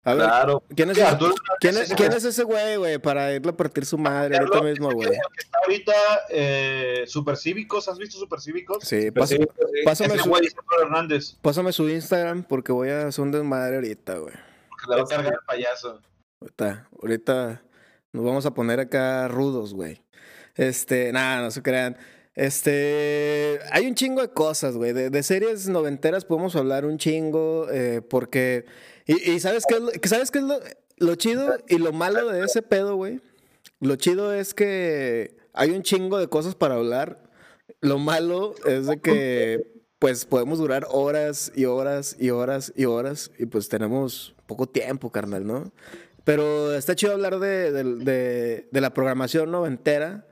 A 0.05 0.15
ver, 0.15 0.25
Claro. 0.25 0.63
¿quién 0.75 0.89
es, 0.89 0.97
Sí, 0.97 1.01
ese- 1.01 1.09
Arturo 1.11 1.33
¿quién 1.61 1.77
es, 1.77 1.93
quién 1.93 2.11
es 2.11 2.25
ese 2.25 2.43
güey, 2.43 2.75
güey? 2.75 2.97
Para 2.97 3.31
irle 3.33 3.51
a 3.51 3.55
partir 3.55 3.85
su 3.85 3.97
madre 3.97 4.35
ahorita 4.37 4.61
mismo, 4.61 4.91
güey. 4.91 5.09
está 5.37 5.57
ahorita 5.63 5.93
eh, 6.29 7.03
Supercívicos, 7.07 7.87
¿has 7.87 7.97
visto 7.97 8.17
Supercívicos? 8.17 8.83
Sí, 8.83 9.11
pásame, 9.11 9.45
Ese 9.85 10.19
su, 10.23 10.29
güey 10.29 10.45
es 10.45 10.57
Arturo 10.57 10.81
Hernández, 10.83 11.37
pásame 11.41 11.71
su 11.71 11.87
Instagram 11.87 12.43
porque 12.43 12.73
voy 12.73 12.89
a 12.89 13.07
hacer 13.07 13.23
un 13.23 13.31
desmadre 13.31 13.75
ahorita, 13.75 14.15
güey. 14.17 14.33
porque 14.69 14.85
le 14.89 14.95
va 14.97 15.01
a 15.03 15.05
cargar 15.05 15.33
el 15.33 15.39
payaso. 15.47 16.01
Ahorita, 16.41 16.89
ahorita 17.01 17.61
nos 18.11 18.25
vamos 18.25 18.45
a 18.45 18.53
poner 18.53 18.81
acá 18.81 19.29
rudos, 19.29 19.73
güey. 19.73 20.01
Este, 20.55 21.13
nada, 21.13 21.41
no 21.43 21.49
se 21.51 21.61
crean. 21.63 21.97
Este, 22.35 23.59
hay 23.71 23.85
un 23.87 23.95
chingo 23.95 24.21
de 24.21 24.29
cosas, 24.29 24.75
güey. 24.75 24.93
De, 24.93 25.23
series 25.23 25.67
noventeras 25.69 26.25
podemos 26.25 26.55
hablar 26.55 26.85
un 26.85 26.97
chingo, 26.97 27.67
eh, 27.71 28.01
porque... 28.01 28.65
Y, 29.05 29.31
y 29.31 29.39
¿sabes 29.39 29.65
qué 29.67 29.75
es, 29.75 30.09
¿sabes 30.09 30.31
qué 30.31 30.39
es 30.39 30.45
lo, 30.45 30.59
lo 30.97 31.15
chido 31.15 31.57
y 31.67 31.77
lo 31.77 31.91
malo 31.93 32.29
de 32.29 32.43
ese 32.45 32.61
pedo, 32.61 32.95
güey? 32.95 33.21
Lo 33.79 33.95
chido 33.97 34.33
es 34.33 34.53
que 34.53 35.35
hay 35.53 35.71
un 35.71 35.83
chingo 35.83 36.17
de 36.17 36.27
cosas 36.27 36.55
para 36.55 36.75
hablar. 36.75 37.21
Lo 37.81 37.99
malo 37.99 38.55
es 38.65 38.87
de 38.87 38.99
que, 38.99 39.67
pues, 39.99 40.25
podemos 40.25 40.57
durar 40.59 40.87
horas 40.89 41.51
y 41.55 41.65
horas 41.65 42.15
y 42.19 42.29
horas 42.29 42.71
y 42.75 42.85
horas 42.85 43.31
y 43.37 43.45
pues 43.45 43.67
tenemos 43.69 44.35
poco 44.47 44.67
tiempo, 44.67 45.11
carnal, 45.11 45.45
¿no? 45.45 45.71
Pero 46.23 46.73
está 46.73 46.95
chido 46.95 47.11
hablar 47.13 47.39
de, 47.39 47.71
de- 47.71 47.83
de- 47.83 48.67
de 48.71 48.81
la 48.81 48.93
programación 48.93 49.51
noventera. 49.51 50.25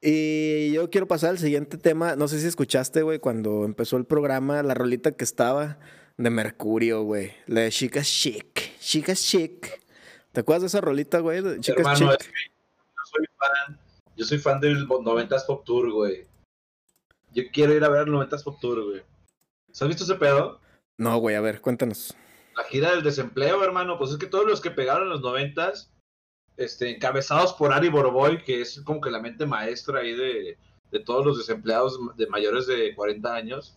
Y 0.00 0.72
yo 0.72 0.90
quiero 0.90 1.08
pasar 1.08 1.30
al 1.30 1.38
siguiente 1.38 1.76
tema. 1.76 2.14
No 2.16 2.28
sé 2.28 2.40
si 2.40 2.46
escuchaste, 2.46 3.02
güey, 3.02 3.18
cuando 3.18 3.64
empezó 3.64 3.96
el 3.96 4.04
programa, 4.04 4.62
la 4.62 4.74
rolita 4.74 5.12
que 5.12 5.24
estaba 5.24 5.78
de 6.16 6.30
Mercurio, 6.30 7.02
güey. 7.02 7.32
La 7.46 7.62
de 7.62 7.70
Chicas 7.70 8.06
Chic. 8.06 8.78
Chicas 8.78 9.22
Chic. 9.22 9.82
¿Te 10.32 10.40
acuerdas 10.40 10.62
de 10.62 10.66
esa 10.68 10.80
rolita, 10.80 11.18
güey? 11.18 11.42
Chicas 11.60 11.78
Hermano, 11.78 12.16
Chic. 12.16 12.20
es 12.20 12.26
que 12.26 12.32
yo 12.94 13.04
soy 13.04 13.26
fan, 13.36 13.80
yo 14.16 14.24
soy 14.24 14.38
fan 14.38 14.60
del 14.60 14.86
90s 14.86 15.46
Pop 15.46 15.64
Tour, 15.64 15.90
güey. 15.90 16.26
Yo 17.32 17.44
quiero 17.52 17.74
ir 17.74 17.84
a 17.84 17.88
ver 17.88 18.06
el 18.06 18.14
90s 18.14 18.44
Pop 18.44 18.58
Tour, 18.60 18.84
güey. 18.84 19.02
¿Has 19.70 19.88
visto 19.88 20.04
ese 20.04 20.14
pedo? 20.14 20.60
No, 20.96 21.18
güey, 21.18 21.36
a 21.36 21.40
ver, 21.40 21.60
cuéntanos. 21.60 22.16
La 22.56 22.64
gira 22.64 22.90
del 22.90 23.04
desempleo, 23.04 23.62
hermano, 23.62 23.98
pues 23.98 24.10
es 24.10 24.16
que 24.18 24.26
todos 24.26 24.46
los 24.46 24.60
que 24.60 24.70
pegaron 24.72 25.04
en 25.04 25.10
los 25.10 25.22
90s, 25.22 25.88
este, 26.58 26.90
encabezados 26.90 27.54
por 27.54 27.72
Ari 27.72 27.88
Boroboy, 27.88 28.44
que 28.44 28.60
es 28.60 28.80
como 28.82 29.00
que 29.00 29.10
la 29.10 29.20
mente 29.20 29.46
maestra 29.46 30.00
ahí 30.00 30.14
de, 30.14 30.58
de 30.90 31.00
todos 31.00 31.24
los 31.24 31.38
desempleados 31.38 31.98
de 32.16 32.26
mayores 32.26 32.66
de 32.66 32.94
40 32.94 33.34
años, 33.34 33.76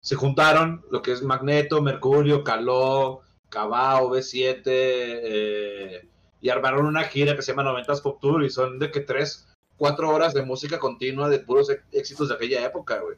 se 0.00 0.16
juntaron 0.16 0.84
lo 0.90 1.00
que 1.00 1.12
es 1.12 1.22
Magneto, 1.22 1.80
Mercurio, 1.80 2.44
Caló, 2.44 3.22
Cabao, 3.48 4.10
B7, 4.10 4.62
eh, 4.66 6.08
y 6.42 6.50
armaron 6.50 6.84
una 6.84 7.04
gira 7.04 7.34
que 7.34 7.42
se 7.42 7.52
llama 7.52 7.62
90s 7.72 8.02
Pop 8.02 8.20
Tour 8.20 8.44
y 8.44 8.50
son 8.50 8.78
de 8.78 8.90
que 8.90 9.00
tres, 9.00 9.46
cuatro 9.78 10.10
horas 10.10 10.34
de 10.34 10.42
música 10.42 10.78
continua 10.78 11.30
de 11.30 11.38
puros 11.38 11.70
e- 11.70 11.80
éxitos 11.92 12.28
de 12.28 12.34
aquella 12.34 12.66
época, 12.66 12.98
güey. 13.00 13.16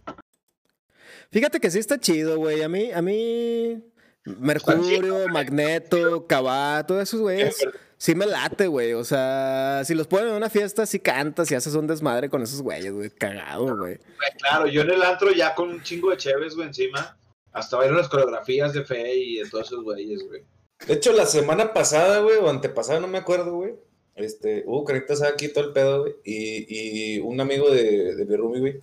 Fíjate 1.33 1.59
que 1.59 1.71
sí 1.71 1.81
está 1.81 1.99
chido, 1.99 2.37
güey. 2.37 2.63
A 2.63 2.69
mí, 2.69 2.93
a 2.93 3.03
mí, 3.03 3.83
Mercurio, 4.27 5.29
Magneto, 5.29 6.27
Cabá, 6.27 6.85
todos 6.87 7.03
esos 7.03 7.21
güeyes, 7.21 7.57
sí 7.97 8.15
me 8.15 8.27
late, 8.27 8.67
güey. 8.67 8.93
O 8.93 9.05
sea, 9.05 9.83
si 9.85 9.95
los 9.95 10.07
ponen 10.07 10.29
en 10.29 10.35
una 10.35 10.51
fiesta, 10.51 10.85
sí 10.85 10.99
cantas 10.99 11.51
y 11.51 11.55
haces 11.55 11.75
un 11.75 11.87
desmadre 11.87 12.29
con 12.29 12.43
esos 12.43 12.61
güeyes, 12.63 12.93
güey. 12.93 13.11
Cagado, 13.11 13.77
güey. 13.77 13.99
Claro, 14.39 14.67
yo 14.67 14.83
en 14.83 14.91
el 14.91 15.03
antro 15.03 15.33
ya 15.33 15.55
con 15.55 15.71
un 15.71 15.83
chingo 15.83 16.11
de 16.11 16.17
cheves, 16.17 16.55
güey, 16.57 16.69
encima. 16.69 17.17
Hasta 17.53 17.79
ver 17.79 17.93
las 17.93 18.09
coreografías 18.09 18.73
de 18.73 18.85
Fe 18.85 19.15
y 19.15 19.37
de 19.39 19.49
todos 19.49 19.69
esos 19.69 19.83
güeyes, 19.83 20.23
güey. 20.27 20.43
De 20.87 20.95
hecho, 20.95 21.13
la 21.13 21.25
semana 21.25 21.73
pasada, 21.73 22.21
güey, 22.21 22.37
o 22.37 22.51
antepasada, 22.51 23.01
no 23.01 23.09
me 23.09 23.19
acuerdo, 23.19 23.55
güey. 23.55 23.75
Este, 24.15 24.65
hubo 24.67 24.85
carnitas 24.85 25.23
aquí 25.23 25.49
todo 25.49 25.65
el 25.65 25.73
pedo, 25.73 26.03
güey. 26.03 26.17
Y, 26.25 26.67
y 27.17 27.19
un 27.21 27.41
amigo 27.41 27.71
de, 27.71 28.15
de 28.15 28.25
mi 28.27 28.37
roomie, 28.37 28.61
güey, 28.61 28.81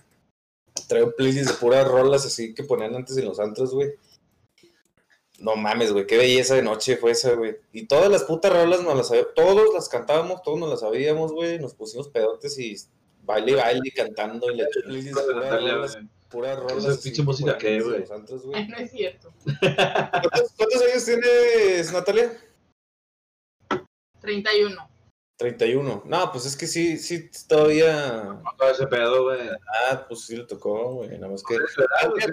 trae 0.88 1.04
un 1.04 1.12
playlist 1.12 1.50
de 1.50 1.56
puras 1.56 1.86
rolas 1.86 2.26
así 2.26 2.54
que 2.54 2.64
ponían 2.64 2.94
antes 2.94 3.16
en 3.16 3.26
los 3.26 3.38
antros, 3.38 3.72
güey. 3.74 3.92
No 5.44 5.56
mames, 5.56 5.92
güey, 5.92 6.06
qué 6.06 6.16
belleza 6.16 6.54
de 6.54 6.62
noche 6.62 6.96
fue 6.96 7.10
esa, 7.10 7.34
güey. 7.34 7.58
Y 7.70 7.84
todas 7.84 8.10
las 8.10 8.24
putas 8.24 8.50
rolas 8.50 8.82
nos 8.82 8.96
las 8.96 9.08
sabíamos, 9.08 9.34
todos 9.34 9.74
las 9.74 9.90
cantábamos, 9.90 10.42
todos 10.42 10.58
nos 10.58 10.70
las 10.70 10.80
sabíamos, 10.80 11.32
güey. 11.32 11.58
Nos 11.58 11.74
pusimos 11.74 12.08
pedotes 12.08 12.58
y 12.58 12.74
baile 13.24 13.52
y 13.52 13.54
baile 13.54 13.92
cantando 13.94 14.50
y 14.50 14.56
le 14.56 14.66
puras 15.12 15.98
puras 16.30 16.58
rolas. 16.58 16.86
Esa 16.86 17.02
pinche 17.02 17.22
música 17.22 17.58
que, 17.58 17.78
güey. 17.78 18.04
no 18.68 18.76
es 18.78 18.90
cierto. 18.90 19.34
¿Cuántos, 19.44 20.52
cuántos 20.56 20.82
años 20.82 21.04
tienes, 21.04 21.92
Natalia? 21.92 22.40
31. 24.22 24.93
31. 25.36 26.02
No, 26.06 26.30
pues 26.32 26.46
es 26.46 26.56
que 26.56 26.66
sí, 26.66 26.96
sí, 26.96 27.28
todavía. 27.48 28.38
Todo 28.58 28.70
ese 28.70 28.86
pedo, 28.86 29.24
güey. 29.24 29.40
Ah, 29.90 30.04
pues 30.08 30.20
sí 30.26 30.36
le 30.36 30.44
tocó, 30.44 30.94
güey. 30.94 31.10
Nada 31.18 31.28
más 31.32 31.42
que. 31.42 31.56
Ah, 32.00 32.08
güey, 32.08 32.24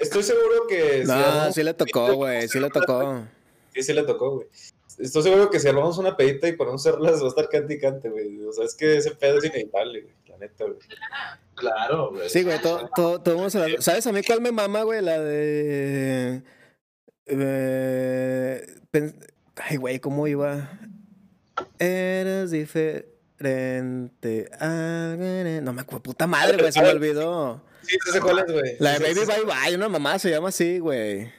Estoy 0.00 0.22
seguro 0.22 0.66
que. 0.68 1.02
si 1.02 1.08
No, 1.08 1.14
armamos- 1.14 1.54
sí 1.54 1.62
le 1.62 1.74
tocó, 1.74 2.14
güey. 2.14 2.48
Sí 2.48 2.58
le 2.60 2.70
tocó. 2.70 3.24
Sí, 3.74 3.82
sí 3.82 3.92
le 3.92 4.02
tocó, 4.02 4.30
güey. 4.36 4.48
Estoy 4.98 5.22
seguro 5.22 5.48
que 5.48 5.60
si 5.60 5.68
armamos 5.68 5.96
una 5.98 6.16
pedita 6.16 6.48
y 6.48 6.56
ponemos 6.56 6.82
cerlas 6.82 7.22
va 7.22 7.26
a 7.26 7.28
estar 7.28 7.48
cante 7.48 7.74
y 7.74 7.78
cante, 7.78 8.08
güey. 8.10 8.40
O 8.44 8.52
sea, 8.52 8.64
es 8.64 8.74
que 8.74 8.96
ese 8.96 9.12
pedo 9.12 9.38
es 9.38 9.44
inevitable, 9.44 10.00
güey. 10.02 10.14
La 10.26 10.38
neta, 10.38 10.64
güey. 10.64 10.76
Claro, 11.54 12.10
güey. 12.10 12.28
Sí, 12.28 12.42
güey, 12.42 12.60
todo, 12.60 12.90
todo, 12.96 13.20
todo 13.22 13.34
mundo 13.36 13.50
se 13.50 13.60
la- 13.68 13.80
¿Sabes 13.80 14.04
a 14.08 14.12
mí 14.12 14.22
cuál 14.26 14.40
me 14.40 14.50
mama, 14.50 14.82
güey? 14.82 15.00
La 15.00 15.20
de... 15.20 16.42
eh, 17.26 18.66
pen- 18.90 19.16
Ay, 19.56 19.76
güey, 19.76 20.00
¿cómo 20.00 20.26
iba? 20.26 20.70
Eres 21.78 22.50
diferente. 22.50 24.50
a- 24.60 25.14
No 25.62 25.72
me 25.72 25.82
acuerdo, 25.82 26.02
puta 26.02 26.26
madre, 26.26 26.58
güey, 26.58 26.72
se 26.72 26.82
me 26.82 26.88
olvidó. 26.88 27.62
Sí, 27.82 27.96
sí 28.04 28.10
sé 28.12 28.20
cuál 28.20 28.40
es, 28.40 28.52
güey. 28.52 28.76
La 28.80 28.98
de 28.98 29.14
Baby. 29.14 29.26
Bye 29.26 29.44
Bye, 29.44 29.76
una 29.76 29.88
mamá 29.88 30.18
se 30.18 30.30
llama 30.30 30.48
así, 30.48 30.78
güey. 30.78 31.30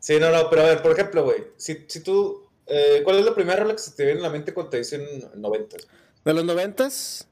Sí, 0.00 0.18
no, 0.20 0.30
no, 0.30 0.48
pero 0.50 0.62
a 0.62 0.66
ver, 0.66 0.82
por 0.82 0.92
ejemplo, 0.92 1.24
güey. 1.24 1.44
Si, 1.56 1.84
si 1.88 2.00
tú. 2.00 2.48
eh, 2.66 3.00
¿Cuál 3.04 3.18
es 3.18 3.24
la 3.24 3.34
primera 3.34 3.60
rola 3.60 3.72
que 3.74 3.78
se 3.82 3.92
te 3.92 4.04
viene 4.04 4.18
en 4.18 4.22
la 4.24 4.30
mente 4.30 4.52
cuando 4.52 4.70
te 4.70 4.78
dicen 4.78 5.02
90? 5.34 5.76
De 6.24 6.34
los 6.34 6.44
noventas, 6.44 7.26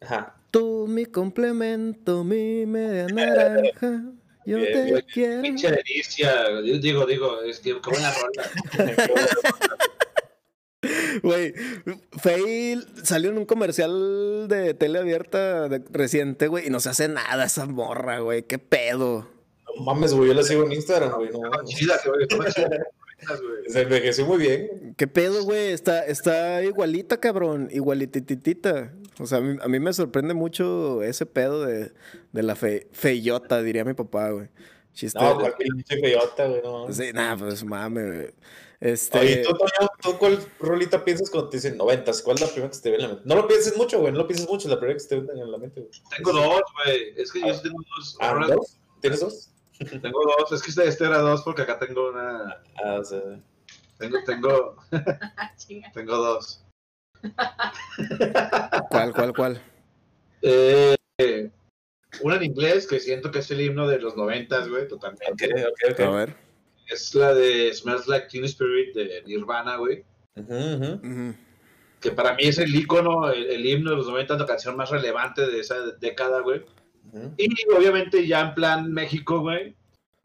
Ajá. 0.00 0.36
tú 0.50 0.86
mi 0.88 1.06
complemento, 1.06 2.24
mi 2.24 2.66
media 2.66 3.06
naranja. 3.08 4.02
Yo 4.44 4.56
Bien, 4.58 4.72
te 4.72 4.82
bien. 4.84 5.06
quiero. 5.12 5.42
Pinche 5.42 5.70
delicia. 5.70 6.50
Yo 6.64 6.78
Digo, 6.78 7.06
digo, 7.06 7.40
es 7.42 7.60
que 7.60 7.80
qué 7.80 7.90
buena 7.90 8.12
rola. 8.12 8.50
Güey, 11.22 11.54
Faye 12.20 12.78
salió 13.04 13.30
en 13.30 13.38
un 13.38 13.44
comercial 13.46 14.46
de 14.48 14.74
tele 14.74 14.98
abierta 14.98 15.68
de- 15.68 15.82
reciente, 15.90 16.48
güey, 16.48 16.66
y 16.66 16.70
no 16.70 16.80
se 16.80 16.88
hace 16.90 17.08
nada 17.08 17.44
esa 17.44 17.66
morra, 17.66 18.18
güey. 18.18 18.42
¿Qué 18.42 18.58
pedo? 18.58 19.28
No 19.76 19.84
mames, 19.84 20.12
güey. 20.12 20.28
Yo 20.28 20.34
la 20.34 20.42
sigo 20.42 20.64
en 20.64 20.72
Instagram, 20.72 21.12
güey. 21.14 21.30
No, 21.30 21.50
chida, 21.64 22.00
güey. 22.04 22.26
Se 23.68 23.82
envejeció 23.82 24.26
muy 24.26 24.38
bien. 24.38 24.94
¿Qué 24.96 25.06
pedo, 25.06 25.44
güey? 25.44 25.70
Está, 25.72 26.04
está 26.04 26.62
igualita, 26.64 27.18
cabrón. 27.18 27.68
Igualitititita. 27.70 28.92
O 29.20 29.26
sea, 29.26 29.38
a 29.38 29.40
mí, 29.40 29.56
a 29.62 29.68
mí 29.68 29.78
me 29.78 29.92
sorprende 29.92 30.34
mucho 30.34 31.02
ese 31.02 31.26
pedo 31.26 31.64
de, 31.64 31.92
de 32.32 32.42
la 32.42 32.56
fe, 32.56 32.88
feyota, 32.92 33.62
diría 33.62 33.84
mi 33.84 33.94
papá, 33.94 34.30
güey. 34.30 34.48
Chiste. 34.92 35.18
No, 35.20 35.38
pinche 35.56 36.00
feyota, 36.00 36.46
güey, 36.48 36.62
no. 36.62 36.92
Sí, 36.92 37.10
nada, 37.14 37.36
pues 37.36 37.62
mame, 37.64 38.04
güey. 38.04 38.30
Este. 38.82 39.16
Oye, 39.16 39.36
¿tú, 39.44 39.52
Toño, 39.52 39.88
¿tú 40.00 40.18
cuál 40.18 40.44
rolita 40.58 41.04
piensas 41.04 41.30
cuando 41.30 41.48
te 41.48 41.58
dicen 41.58 41.76
noventas? 41.76 42.20
¿Cuál 42.20 42.34
es 42.34 42.40
la 42.40 42.48
primera 42.48 42.68
que 42.68 42.74
se 42.74 42.82
te 42.82 42.90
viene 42.90 43.04
en 43.04 43.10
la 43.10 43.14
mente? 43.14 43.28
No 43.28 43.36
lo 43.36 43.46
pienses 43.46 43.76
mucho, 43.76 44.00
güey, 44.00 44.12
no 44.12 44.18
lo 44.18 44.26
pienses 44.26 44.48
mucho, 44.48 44.68
la 44.68 44.76
primera 44.76 44.96
que 44.96 45.00
se 45.00 45.08
te 45.08 45.20
viene 45.20 45.40
en 45.40 45.52
la 45.52 45.58
mente, 45.58 45.82
güey. 45.82 45.92
Tengo 46.16 46.32
dos, 46.32 46.62
güey. 46.84 47.14
Es 47.16 47.30
que 47.30 47.42
yo 47.42 47.54
sí 47.54 47.62
tengo 47.62 47.78
dos. 47.96 48.16
Ah, 48.20 48.44
¿dos? 48.48 48.80
¿Tienes 49.00 49.20
dos? 49.20 49.50
Tengo 49.78 50.20
dos. 50.36 50.50
Es 50.50 50.62
que 50.62 50.70
este, 50.70 50.88
este 50.88 51.04
era 51.04 51.18
dos 51.18 51.42
porque 51.42 51.62
acá 51.62 51.78
tengo 51.78 52.10
una. 52.10 52.60
Ah, 52.84 52.98
o 52.98 53.04
sea, 53.04 53.20
Tengo, 53.98 54.18
tengo, 54.26 54.76
tengo 55.94 56.16
dos. 56.16 56.64
¿Cuál, 58.90 59.14
cuál, 59.14 59.32
cuál? 59.32 59.62
Eh, 60.42 60.96
una 62.20 62.34
en 62.34 62.42
inglés 62.42 62.88
que 62.88 62.98
siento 62.98 63.30
que 63.30 63.38
es 63.38 63.50
el 63.52 63.60
himno 63.60 63.86
de 63.86 64.00
los 64.00 64.16
noventas, 64.16 64.68
güey, 64.68 64.82
ok, 64.82 64.88
totalmente. 64.88 65.66
ok, 65.68 65.92
ok. 65.92 66.00
A 66.00 66.10
ver. 66.10 66.51
Es 66.92 67.14
la 67.14 67.34
de 67.34 67.72
Smells 67.72 68.06
Like 68.06 68.28
Teen 68.28 68.44
Spirit 68.44 68.94
de 68.94 69.22
Nirvana, 69.26 69.76
güey. 69.76 70.04
Ujú, 70.36 70.54
ujú. 70.54 70.92
Ujú. 71.06 71.34
Que 72.00 72.10
para 72.10 72.34
mí 72.34 72.42
es 72.44 72.58
el 72.58 72.74
icono, 72.74 73.30
el, 73.30 73.46
el 73.46 73.64
himno 73.64 73.90
de 73.90 73.96
los 73.96 74.08
noventas, 74.08 74.38
la 74.38 74.46
canción 74.46 74.76
más 74.76 74.90
relevante 74.90 75.46
de 75.46 75.60
esa 75.60 75.76
década, 76.00 76.40
güey. 76.40 76.64
Ujú. 77.12 77.34
Y 77.36 77.48
obviamente 77.74 78.26
ya 78.26 78.40
en 78.40 78.54
plan 78.54 78.92
México, 78.92 79.40
güey, 79.40 79.76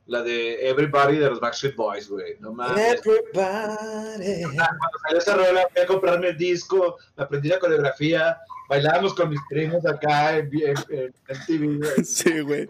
la 0.08 0.24
de 0.24 0.68
Everybody 0.70 1.18
de 1.18 1.30
los 1.30 1.40
Backstreet 1.40 1.76
Boys, 1.76 2.10
güey. 2.10 2.36
No 2.40 2.54
mames. 2.54 3.02
Everybody. 3.06 4.44
Cuando 4.44 5.00
salió 5.04 5.18
esa 5.18 5.36
rola, 5.36 5.68
fui 5.72 5.82
a 5.82 5.86
comprarme 5.86 6.30
el 6.30 6.38
disco, 6.38 6.98
aprendí 7.16 7.50
la 7.50 7.60
coreografía, 7.60 8.40
bailábamos 8.70 9.14
con 9.14 9.30
mis 9.30 9.40
primos 9.50 9.86
acá 9.86 10.38
en, 10.38 10.50
en, 10.54 10.76
en, 10.90 11.14
en 11.28 11.46
TV, 11.48 11.68
güey. 11.78 11.90
Sí, 12.06 12.40
güey. 12.42 12.68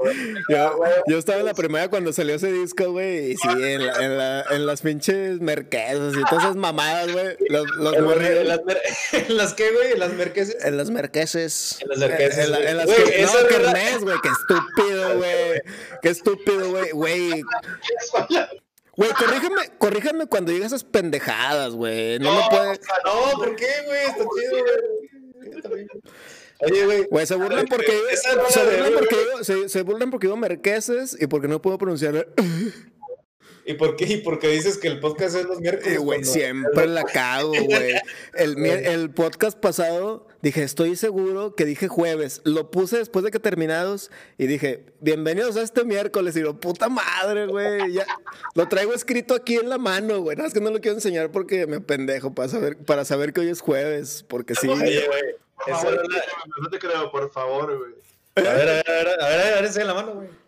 Yo, 0.49 0.79
yo 1.07 1.17
estaba 1.17 1.39
en 1.39 1.45
la 1.45 1.53
primera 1.53 1.89
cuando 1.89 2.13
salió 2.13 2.35
ese 2.35 2.51
disco, 2.51 2.91
güey. 2.91 3.31
Y 3.31 3.37
sí, 3.37 3.47
en, 3.49 3.85
la- 3.85 3.93
en, 4.05 4.17
la- 4.17 4.45
en 4.51 4.65
las 4.65 4.81
pinches 4.81 5.39
merquesas 5.41 6.13
y 6.15 6.23
todas 6.29 6.43
esas 6.45 6.55
mamadas, 6.55 7.11
güey. 7.11 7.35
Los, 7.49 7.65
los 7.77 7.95
En 7.95 8.47
las, 8.47 8.59
¿En 9.13 9.37
las 9.37 9.53
qué, 9.53 9.71
güey? 9.71 9.91
¿En 9.93 9.99
las 9.99 10.13
merqueses? 10.13 10.57
En 10.63 10.77
las 10.77 10.89
merqueses. 10.89 11.79
En 11.81 11.89
las 11.89 11.97
merqueses, 11.99 12.37
En, 12.45 12.51
la- 12.51 12.69
en 12.69 12.77
las 12.77 12.85
güey. 12.85 12.97
Que- 13.03 13.21
no, 13.23 13.99
güey. 14.01 14.17
Qué 14.21 14.29
estúpido, 14.29 15.15
güey. 15.17 15.61
Qué 16.01 16.09
estúpido, 16.09 16.69
güey. 16.69 16.91
Güey. 16.91 17.43
Güey, 18.95 19.11
corrígeme, 19.11 19.61
corrígeme 19.77 20.25
cuando 20.25 20.51
digas 20.51 20.67
esas 20.67 20.83
pendejadas, 20.83 21.73
güey. 21.73 22.17
No 22.17 22.33
me 22.33 22.41
puede. 22.49 22.79
No, 23.05 23.37
¿por 23.37 23.55
qué, 23.55 23.67
güey? 23.85 23.99
Está 24.05 24.17
chido, 24.23 24.51
güey. 24.63 24.96
Oye, 26.59 26.85
güey. 26.85 27.03
Güey, 27.09 27.25
se 27.25 27.35
burlan 27.35 27.67
porque, 27.67 27.93
se 28.15 28.35
burlan 28.35 28.93
porque, 28.93 29.15
digo, 29.15 29.43
se, 29.43 29.69
se 29.69 29.81
burlan 29.83 30.09
porque 30.09 30.27
digo 30.27 30.37
merqueses 30.37 31.15
y 31.19 31.27
porque 31.27 31.47
no 31.47 31.61
puedo 31.61 31.77
pronunciar. 31.77 32.27
¿Y 33.67 33.73
por 33.73 33.97
qué? 33.97 34.05
¿Y 34.05 34.17
por 34.17 34.39
qué 34.39 34.47
dices 34.47 34.77
que 34.77 34.87
el 34.87 35.01
podcast 35.01 35.35
es 35.35 35.43
los 35.43 35.59
miércoles? 35.59 35.95
Eh, 35.95 35.97
güey, 35.97 36.23
siempre 36.23 36.87
la 36.87 37.03
cago, 37.03 37.51
güey. 37.51 37.95
El, 38.33 38.65
el 38.65 39.09
podcast 39.09 39.59
pasado 39.59 40.25
dije, 40.41 40.63
estoy 40.63 40.95
seguro 40.95 41.53
que 41.53 41.65
dije 41.65 41.89
jueves. 41.89 42.39
Lo 42.45 42.71
puse 42.71 42.97
después 42.97 43.25
de 43.25 43.31
que 43.31 43.39
terminados 43.39 44.09
y 44.37 44.47
dije, 44.47 44.85
bienvenidos 45.01 45.57
a 45.57 45.63
este 45.63 45.83
miércoles. 45.83 46.37
Y 46.37 46.39
lo 46.39 46.57
puta 46.61 46.87
madre, 46.87 47.47
güey. 47.47 47.91
Ya, 47.91 48.07
lo 48.55 48.69
traigo 48.69 48.93
escrito 48.93 49.35
aquí 49.35 49.55
en 49.55 49.67
la 49.67 49.77
mano, 49.77 50.21
güey. 50.21 50.37
Nada 50.37 50.47
más 50.47 50.53
que 50.53 50.61
no 50.61 50.71
lo 50.71 50.79
quiero 50.79 50.95
enseñar 50.95 51.29
porque 51.31 51.67
me 51.67 51.81
pendejo 51.81 52.33
para 52.33 52.47
saber, 52.47 52.77
para 52.77 53.03
saber 53.03 53.33
que 53.33 53.41
hoy 53.41 53.49
es 53.49 53.59
jueves. 53.59 54.23
Porque 54.29 54.55
sí. 54.55 54.69
Oye, 54.69 55.05
güey. 55.07 55.23
No 56.61 56.69
te 56.69 56.79
creo, 56.79 57.11
por 57.11 57.29
favor, 57.33 57.77
güey. 57.77 58.47
A 58.47 58.53
ver, 58.53 58.69
a 58.69 58.73
ver, 58.75 58.89
a 58.89 58.93
ver, 58.93 59.07
a 59.07 59.11
ver, 59.11 59.21
a 59.21 59.27
ver, 59.27 59.41
a 59.41 59.55
ver, 59.55 59.65
enseña 59.65 59.87
la 59.87 59.93
mano, 59.93 60.13
güey. 60.13 60.46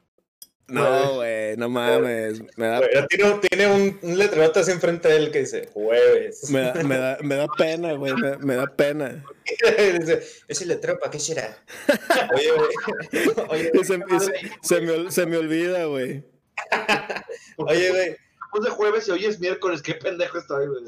No, 0.70 1.16
güey, 1.16 1.58
no 1.58 1.70
mames. 1.70 2.42
Me 2.58 2.68
da, 2.68 2.82
Tiene, 3.08 3.40
tiene 3.50 3.68
un, 3.68 4.00
un 4.02 4.18
letrerote 4.18 4.60
así 4.60 4.72
enfrente 4.72 5.08
de 5.08 5.16
él 5.18 5.32
que 5.32 5.40
dice 5.40 5.68
jueves. 5.74 6.50
me 6.52 6.62
da, 6.62 6.74
me 6.84 6.98
da, 6.98 7.18
me 7.22 7.36
da 7.36 7.48
pena, 7.58 7.94
güey. 7.94 8.14
Me, 8.14 8.38
me 8.38 8.56
da 8.56 8.68
pena. 8.68 9.24
dice, 10.00 10.22
ese 10.48 10.66
letrero, 10.66 11.00
¿para 11.00 11.12
qué 11.12 11.20
será? 11.20 11.58
Oye, 12.36 12.52
güey. 12.52 13.30
Oye, 13.50 13.72
se, 13.84 13.96
y 13.96 14.20
se- 14.20 14.52
se 14.62 14.82
me, 14.82 15.12
se 15.12 15.26
me 15.26 15.38
olvida, 15.38 15.86
güey. 15.86 16.24
oye, 17.58 17.90
güey. 17.90 18.16
Después 18.52 18.64
de 18.64 18.70
jueves 18.72 19.08
y 19.08 19.12
hoy 19.12 19.26
es 19.26 19.40
miércoles, 19.40 19.82
qué 19.82 19.94
pendejo 19.94 20.40
estoy, 20.40 20.68
güey. 20.68 20.84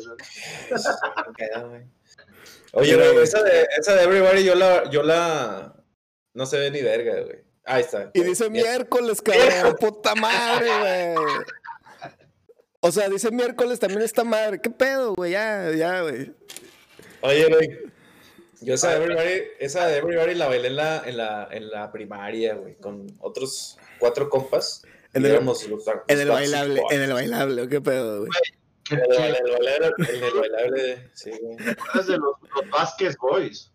Oye, 2.74 2.96
güey, 2.96 3.18
esa 3.24 3.44
de, 3.44 3.68
esa 3.78 3.96
de 3.96 4.04
Everybody 4.04 4.44
yo 4.44 4.56
la, 4.56 4.90
yo 4.90 5.04
la, 5.04 5.76
no 6.34 6.46
se 6.46 6.58
ve 6.58 6.72
ni 6.72 6.82
verga, 6.82 7.22
güey. 7.22 7.51
Ahí 7.66 7.82
está. 7.82 8.09
Y 8.14 8.22
dice 8.24 8.49
miércoles, 8.49 9.22
cabrón. 9.24 9.76
Puta 9.80 10.16
madre, 10.16 10.70
güey. 11.16 11.26
O 12.80 12.91
sea, 12.91 13.07
dice 13.09 13.30
miércoles 13.32 13.80
también 13.80 14.01
esta 14.01 14.24
madre. 14.24 14.59
¿Qué 14.59 14.70
pedo, 14.70 15.14
güey? 15.14 15.32
Ya, 15.34 15.72
ya, 15.72 16.01
güey. 16.01 16.34
Oye, 17.22 17.45
güey. 17.47 17.80
Yo 18.62 18.76
esa 18.76 18.89
de 18.91 18.97
Everybody, 18.97 19.41
esa 19.59 19.88
de 19.88 19.97
Everybody 19.97 20.36
la 20.36 20.47
bailé 20.47 20.68
en 20.68 20.76
la, 20.76 21.01
en 21.05 21.18
la, 21.18 21.47
en 21.51 21.70
la 21.72 21.91
primaria, 21.91 22.53
güey, 22.55 22.76
con 22.76 23.07
otros 23.20 23.78
cuatro 23.99 24.30
compas. 24.30 24.84
En 25.14 25.26
el- 25.26 25.43
los- 25.43 25.68
los 25.68 25.84
En 26.07 26.20
el 26.20 26.30
bailable, 26.30 26.80
Boys. 26.82 26.95
en 26.95 27.01
el 27.01 27.14
bailable, 27.14 27.68
¿qué 27.70 27.82
pedo, 27.82 28.20
güey? 28.20 28.30
¿Qué, 28.84 28.95
En 28.95 29.01
el 29.01 29.07
bailable, 29.07 29.39
en 29.39 29.45
el 29.45 29.51
bailable, 29.51 30.18
en 30.18 30.24
el 30.24 30.34
bailable, 30.39 31.09
sí, 31.16 31.32
güey. 31.41 31.70
acuerdas 31.70 32.07
de 32.07 32.18
los, 32.18 32.36
los 32.55 32.70
Vázquez 32.70 33.18
Boys? 33.18 33.70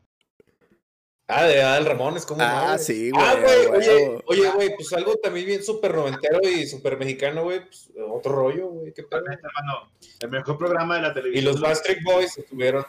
Ah, 1.28 1.44
de 1.44 1.60
Adal 1.60 1.86
Ramones, 1.86 2.24
¿cómo 2.24 2.40
no, 2.40 2.46
Ah, 2.48 2.66
güey? 2.74 2.78
sí, 2.78 3.10
Ah, 3.16 3.34
güey, 3.40 3.66
güey, 3.66 3.66
a 3.66 3.70
oye, 3.78 4.22
oye, 4.26 4.50
güey, 4.52 4.76
pues 4.76 4.92
algo 4.92 5.16
también 5.16 5.44
bien 5.46 5.62
súper 5.64 5.92
noventero 5.94 6.38
y 6.48 6.66
súper 6.68 6.96
mexicano, 6.98 7.42
güey, 7.42 7.64
pues 7.66 7.90
otro 8.10 8.32
rollo, 8.32 8.68
güey, 8.68 8.92
qué 8.92 9.02
pedo. 9.02 9.22
Hermano. 9.26 9.90
El 10.20 10.30
mejor 10.30 10.56
programa 10.56 10.94
de 10.96 11.02
la 11.02 11.08
Y 11.10 11.14
televisión. 11.14 11.44
los 11.52 11.60
Backstreet 11.60 11.98
Boys 12.04 12.38
estuvieron. 12.38 12.84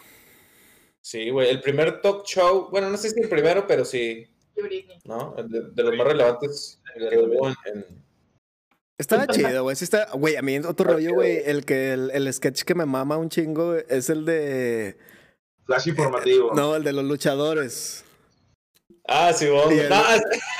Sí, 1.02 1.30
güey, 1.32 1.50
el 1.50 1.62
primer 1.62 2.00
talk 2.02 2.26
show, 2.26 2.70
bueno, 2.70 2.90
no 2.92 2.98
sé 2.98 3.10
si 3.10 3.20
el 3.20 3.28
primero, 3.30 3.66
pero 3.66 3.84
sí, 3.86 4.28
Y 4.56 4.62
Britney. 4.62 5.00
¿no? 5.06 5.34
El 5.38 5.50
De, 5.50 5.62
de 5.72 5.84
los 5.84 5.96
más 5.96 6.08
relevantes 6.08 6.80
que 6.96 7.18
hubo 7.18 7.48
en, 7.48 7.56
en- 7.66 7.86
Estaba 9.00 9.26
chido, 9.28 9.64
güey. 9.64 9.76
Sí 9.76 9.84
está, 9.84 10.10
güey, 10.14 10.36
a 10.36 10.42
mí 10.42 10.58
otro 10.60 10.92
rollo, 10.94 11.14
güey. 11.14 11.42
El 11.46 11.66
que 11.66 11.94
el, 11.94 12.12
el 12.12 12.32
sketch 12.34 12.64
que 12.64 12.74
me 12.76 12.86
mama 12.86 13.18
un 13.18 13.30
chingo 13.30 13.72
güey, 13.74 13.84
es 13.90 14.10
el 14.10 14.26
de. 14.26 14.98
Flash 15.66 15.88
informativo. 15.90 16.54
No, 16.56 16.76
el 16.76 16.84
de 16.84 16.94
los 16.94 17.04
luchadores. 17.06 18.04
Ah, 19.08 19.32
sí, 19.34 19.48
vos. 19.48 19.72
Y 19.74 19.80
el- 19.80 19.90
No, 19.90 20.04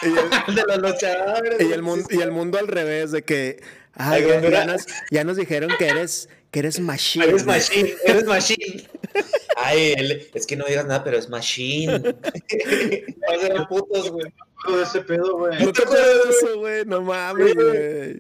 Y 0.04 0.06
el, 0.50 0.56
de 0.56 0.64
los 0.68 0.78
luchadores. 0.78 1.60
y 1.62 1.72
el, 1.74 1.84
mun- 1.84 2.06
y 2.10 2.22
el 2.22 2.32
mundo 2.32 2.58
al 2.58 2.68
revés, 2.68 3.12
de 3.12 3.24
que. 3.24 3.62
Ay, 3.94 4.24
Ay, 4.24 4.42
ya, 4.44 4.50
ya 4.50 4.66
nos, 4.66 4.86
ya 5.12 5.24
nos 5.24 5.38
dijeron 5.38 5.72
que 5.80 5.88
eres, 5.88 6.30
que 6.52 6.60
eres 6.60 6.80
machine. 6.80 7.26
Eres 7.26 7.46
machine, 7.46 7.94
eres 8.06 8.26
machine. 8.26 8.88
Ay, 9.58 9.94
el- 9.98 10.30
es 10.34 10.46
que 10.46 10.56
no 10.56 10.66
digas 10.66 10.86
nada, 10.86 11.04
pero 11.04 11.18
es 11.18 11.28
machine. 11.30 11.98
Va 12.00 13.36
a 13.36 13.40
ser 13.40 13.68
putos, 13.68 14.12
güey. 14.12 14.32
Todo 14.66 14.82
ese 14.84 15.02
pedo, 15.02 15.38
güey. 15.38 15.64
No 15.64 15.72
te 15.74 15.82
acuerdas 15.84 16.24
de 16.24 16.30
eso, 16.30 16.60
güey. 16.60 16.86
No 16.86 17.02
mames, 17.02 17.56
güey. 17.56 18.16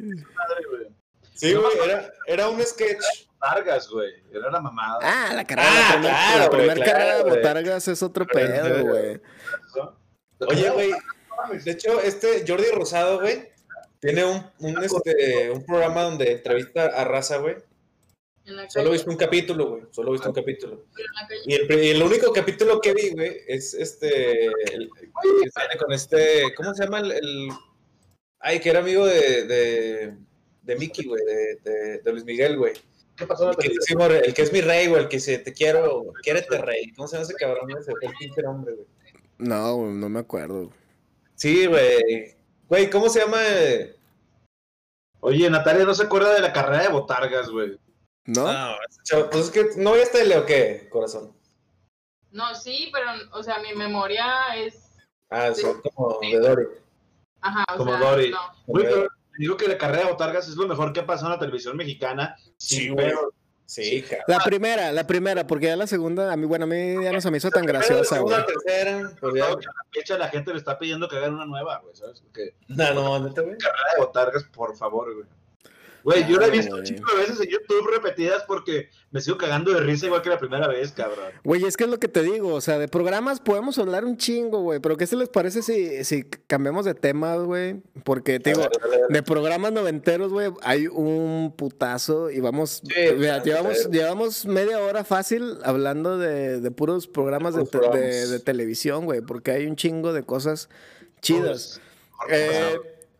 Sí, 1.35 1.53
güey, 1.53 1.77
era, 1.85 2.11
era 2.25 2.49
un 2.49 2.61
sketch. 2.63 3.03
Vargas, 3.39 3.87
güey. 3.89 4.09
Era 4.33 4.49
la 4.49 4.59
mamada. 4.59 4.97
Ah, 5.03 5.31
la 5.35 5.45
carrera. 5.45 5.69
Ah, 5.71 5.79
la 5.79 5.89
primer- 5.99 6.09
claro, 6.11 6.39
la 6.43 6.49
primera 6.49 6.73
claro, 6.73 6.91
carrera 6.91 7.17
de 7.17 7.23
botargas 7.23 7.87
es 7.87 8.01
otro 8.01 8.25
pedo, 8.25 8.83
güey. 8.83 9.21
Oye, 10.39 10.69
güey, 10.69 10.91
de 11.63 11.71
hecho, 11.71 12.01
este 12.01 12.43
Jordi 12.47 12.65
Rosado, 12.73 13.19
güey, 13.19 13.49
tiene 13.99 14.25
un, 14.25 14.43
un, 14.59 14.83
este, 14.83 15.49
un 15.51 15.65
programa 15.65 16.03
donde 16.03 16.31
entrevista 16.31 16.85
a 16.85 17.03
raza, 17.03 17.37
güey. 17.37 17.55
Solo 18.69 18.91
visto 18.91 19.09
un 19.11 19.17
capítulo, 19.17 19.69
güey. 19.69 19.83
Solo 19.91 20.09
he 20.09 20.11
visto 20.13 20.29
un 20.29 20.35
capítulo. 20.35 20.85
Y 21.45 21.53
el, 21.53 21.67
pri- 21.67 21.87
y 21.87 21.89
el 21.89 22.01
único 22.01 22.31
capítulo 22.31 22.79
que 22.79 22.93
vi, 22.93 23.09
güey, 23.11 23.41
es 23.47 23.73
este. 23.73 24.45
El, 24.45 24.89
que 25.43 25.49
sale 25.51 25.77
con 25.77 25.91
este. 25.91 26.53
¿Cómo 26.55 26.73
se 26.73 26.83
llama 26.85 26.99
el. 27.01 27.11
el- 27.11 27.49
ay, 28.39 28.59
que 28.61 28.69
era 28.69 28.79
amigo 28.79 29.05
de. 29.05 29.43
de, 29.45 30.13
de 30.61 30.75
Mickey, 30.77 31.05
güey, 31.05 31.25
de, 31.25 31.55
de, 31.69 31.97
de 31.99 32.11
Luis 32.11 32.23
Miguel, 32.23 32.57
güey. 32.57 32.73
¿Qué 33.17 33.25
pasó 33.27 33.49
El 33.49 33.57
que, 33.57 33.67
el 33.67 34.33
es 34.37 34.53
mi 34.53 34.61
rey, 34.61 34.87
güey, 34.87 35.01
el 35.03 35.09
que 35.09 35.17
dice 35.17 35.39
te 35.39 35.51
quiero, 35.51 36.13
quiérete 36.23 36.57
rey. 36.59 36.93
¿Cómo 36.93 37.07
se 37.09 37.15
llama 37.17 37.25
ese 37.25 37.33
cabrón? 37.33 37.67
güey? 37.69 37.83
Se 37.83 37.91
fue 37.91 37.99
el 38.03 38.13
pinche 38.17 38.41
nombre, 38.43 38.75
güey. 38.75 38.87
No, 39.37 39.77
no 39.91 40.09
me 40.09 40.19
acuerdo. 40.19 40.71
Sí, 41.35 41.65
güey. 41.67 42.35
Güey, 42.67 42.89
¿cómo 42.89 43.09
se 43.09 43.19
llama? 43.21 43.37
Oye, 45.19 45.49
Natalia 45.49 45.85
no 45.85 45.93
se 45.93 46.03
acuerda 46.03 46.33
de 46.33 46.41
la 46.41 46.53
carrera 46.53 46.83
de 46.83 46.89
Botargas, 46.89 47.49
güey. 47.49 47.77
¿No? 48.25 48.51
No, 48.51 48.75
pues 49.31 49.45
es 49.45 49.51
que 49.51 49.65
no 49.77 49.91
voy 49.91 49.99
a 49.99 50.03
estar 50.03 50.21
o 50.37 50.45
qué, 50.45 50.87
corazón. 50.91 51.33
No, 52.31 52.53
sí, 52.55 52.89
pero, 52.91 53.09
o 53.33 53.41
sea, 53.41 53.59
mi 53.59 53.73
memoria 53.73 54.55
es. 54.57 54.91
Ah, 55.29 55.51
Sí. 55.53 55.61
son 55.61 55.81
como 55.81 56.19
de 56.19 56.39
Dory. 56.39 56.65
Ajá, 57.41 57.65
o 57.73 57.77
Como 57.77 57.97
sea, 57.97 58.09
Dory. 58.09 58.31
no. 58.31 58.39
Güey, 58.67 58.85
pero 58.85 59.07
digo 59.37 59.55
que 59.57 59.67
la 59.67 59.77
carrera 59.77 60.05
de 60.05 60.11
botargas 60.11 60.47
es 60.47 60.55
lo 60.55 60.67
mejor 60.67 60.91
que 60.93 60.99
ha 60.99 61.05
pasado 61.05 61.27
en 61.27 61.33
la 61.33 61.39
televisión 61.39 61.77
mexicana. 61.77 62.35
Sí, 62.57 62.89
güey. 62.89 63.09
pedo. 63.09 63.33
Sí, 63.67 64.01
cabrón. 64.01 64.23
La 64.27 64.39
primera, 64.39 64.91
la 64.93 65.05
primera, 65.05 65.45
porque 65.45 65.65
ya 65.67 65.75
la 65.75 65.87
segunda, 65.87 66.31
a 66.31 66.37
mí, 66.37 66.45
bueno, 66.45 66.63
a 66.63 66.67
mí 66.67 67.03
ya 67.03 67.11
no 67.11 67.19
se 67.19 67.29
me 67.29 67.37
hizo 67.37 67.51
tan 67.51 67.65
la 67.65 67.73
graciosa, 67.73 68.19
güey. 68.19 68.33
segunda, 68.33 68.45
tercera, 68.45 69.11
pues 69.19 69.33
ya. 69.35 69.45
A 69.45 69.49
la 69.51 69.61
fecha 69.91 70.17
la 70.17 70.29
gente 70.29 70.51
le 70.53 70.57
está 70.57 70.79
pidiendo 70.79 71.09
que 71.09 71.17
hagan 71.17 71.33
una 71.33 71.45
nueva, 71.45 71.79
güey, 71.83 71.93
¿sabes? 71.93 72.21
Porque 72.21 72.55
No, 72.69 72.93
no, 72.93 73.19
neta, 73.27 73.41
güey. 73.41 73.57
carrera 73.57 73.83
de 73.97 74.01
botargas, 74.05 74.43
por 74.45 74.75
favor, 74.77 75.13
güey. 75.13 75.25
Güey, 76.07 76.25
yo 76.25 76.37
la 76.37 76.47
he 76.47 76.51
visto 76.51 76.73
de 76.73 76.81
veces 77.17 77.41
en 77.41 77.49
YouTube 77.49 77.85
repetidas 77.93 78.41
porque 78.47 78.87
me 79.11 79.19
sigo 79.19 79.37
cagando 79.37 79.73
de 79.73 79.81
risa 79.81 80.05
igual 80.05 80.21
que 80.21 80.29
la 80.29 80.39
primera 80.39 80.65
vez, 80.65 80.93
cabrón. 80.93 81.33
Güey, 81.43 81.65
es 81.65 81.75
que 81.75 81.83
es 81.83 81.89
lo 81.89 81.99
que 81.99 82.07
te 82.07 82.23
digo, 82.23 82.53
o 82.53 82.61
sea, 82.61 82.79
de 82.79 82.87
programas 82.87 83.41
podemos 83.41 83.77
hablar 83.77 84.05
un 84.05 84.15
chingo, 84.15 84.61
güey, 84.61 84.79
pero 84.79 84.95
¿qué 84.95 85.05
se 85.05 85.17
les 85.17 85.27
parece 85.27 85.61
si, 85.61 86.05
si 86.05 86.23
cambiamos 86.23 86.85
de 86.85 86.93
tema, 86.93 87.35
güey? 87.35 87.81
Porque, 88.05 88.39
te 88.39 88.51
digo, 88.51 88.61
Dale, 88.61 88.77
dale, 88.81 89.01
dale. 89.01 89.13
de 89.15 89.21
programas 89.21 89.73
noventeros, 89.73 90.31
güey, 90.31 90.49
hay 90.61 90.87
un 90.87 91.53
putazo 91.57 92.31
y 92.31 92.39
vamos, 92.39 92.81
Sí, 92.85 92.93
mira, 93.17 93.41
pues, 93.41 93.43
llevamos, 93.43 93.89
llevamos 93.91 94.45
media 94.45 94.79
hora 94.79 95.03
fácil 95.03 95.57
hablando 95.65 96.17
de, 96.17 96.61
de 96.61 96.71
puros 96.71 97.07
programas 97.07 97.53
de, 97.53 98.39
televisión, 98.39 99.03
güey, 99.03 99.19
porque 99.19 99.51
hay 99.51 99.65
un 99.65 99.75
chingo 99.75 100.13
de 100.13 100.23
cosas 100.23 100.69
chidas. 101.19 101.81
Eh, 102.29 102.77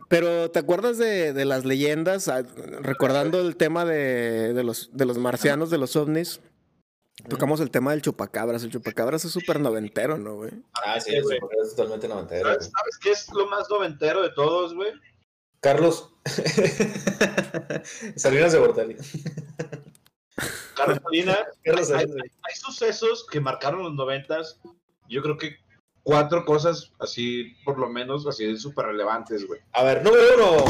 pero 0.08 0.52
¿te 0.52 0.60
acuerdas 0.60 0.98
de, 0.98 1.34
de 1.34 1.46
las 1.46 1.66
leyendas? 1.66 2.28
Ah, 2.28 2.44
Recordando 2.82 3.40
el 3.42 3.56
tema 3.56 3.86
de, 3.86 4.54
de 4.54 4.64
los, 4.64 4.90
de 4.94 5.06
los 5.06 5.18
marcianos, 5.18 5.70
de 5.70 5.78
los 5.78 5.96
ovnis. 5.96 6.40
Tocamos 7.30 7.60
el 7.60 7.72
tema 7.72 7.92
del 7.92 8.02
chupacabras. 8.02 8.64
El 8.64 8.72
chupacabras 8.72 9.26
es 9.26 9.32
súper 9.32 9.60
noventero, 9.60 10.18
¿no, 10.18 10.36
güey? 10.36 10.52
Ah, 10.74 11.00
sí, 11.00 11.20
güey. 11.20 11.40
Es 11.64 11.72
totalmente 11.72 12.08
noventero. 12.08 12.50
¿Sabes, 12.50 12.98
qué 13.02 13.12
es 13.12 13.28
lo 13.34 13.48
más 13.48 13.68
noventero 13.70 14.22
de 14.22 14.30
todos, 14.30 14.74
güey? 14.76 14.92
Carlos. 15.60 16.14
Salinas 18.16 18.52
de 18.54 18.60
Bortali. 18.60 18.96
Carlos 20.76 21.00
Salinas. 21.04 21.40
Carlos 21.64 21.92
hay, 21.92 22.08
Salinas. 22.08 22.28
hay 22.44 22.56
sucesos 22.56 23.26
que 23.30 23.40
marcaron 23.40 23.82
los 23.84 23.94
noventas. 23.94 24.60
Yo 25.10 25.24
creo 25.24 25.38
que 25.38 25.58
cuatro 26.08 26.46
cosas 26.46 26.94
así, 27.00 27.54
por 27.66 27.78
lo 27.78 27.90
menos, 27.90 28.26
así 28.26 28.56
súper 28.58 28.86
relevantes, 28.86 29.46
güey. 29.46 29.60
A 29.74 29.84
ver, 29.84 30.02
número 30.04 30.24
uno. 30.36 30.64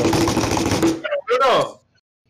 Uno 1.37 1.81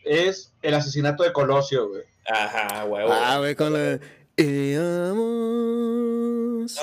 es 0.03 0.53
el 0.61 0.73
asesinato 0.73 1.23
de 1.23 1.31
Colosio, 1.31 1.87
güey. 1.87 2.03
Ajá, 2.29 2.83
huevo. 2.83 3.09
Ah, 3.13 3.37
güey, 3.39 3.55
con 3.55 3.71
la... 3.71 3.97
Y 4.35 4.75
vamos... 4.75 6.77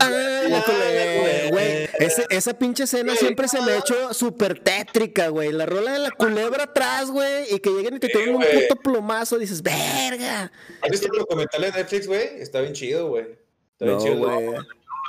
Ah, 0.00 1.48
güey. 1.50 1.88
Ese- 1.98 2.26
esa 2.30 2.56
pinche 2.56 2.84
escena 2.84 3.16
siempre 3.16 3.48
se 3.48 3.60
me 3.60 3.72
ha 3.72 3.78
hecho 3.78 4.14
súper 4.14 4.60
tétrica, 4.60 5.26
güey. 5.28 5.50
La 5.50 5.66
rola 5.66 5.92
de 5.92 5.98
la 5.98 6.12
culebra 6.12 6.64
atrás, 6.64 7.10
güey. 7.10 7.52
Y 7.52 7.58
que 7.58 7.70
lleguen 7.70 7.96
y 7.96 7.98
te 7.98 8.08
tienen 8.08 8.36
un 8.36 8.42
güey. 8.42 8.68
puto 8.68 8.80
plomazo. 8.80 9.38
Dices, 9.38 9.60
verga. 9.60 10.52
¿Has 10.82 10.90
visto 10.90 11.08
el 11.12 11.18
documental 11.18 11.62
de 11.62 11.72
Netflix, 11.72 12.06
güey? 12.06 12.40
Está 12.40 12.60
bien 12.60 12.74
chido, 12.74 13.08
güey. 13.08 13.26
Está 13.72 13.86
bien 13.86 13.98
No, 13.98 14.04
chido. 14.04 14.16
güey. 14.18 14.46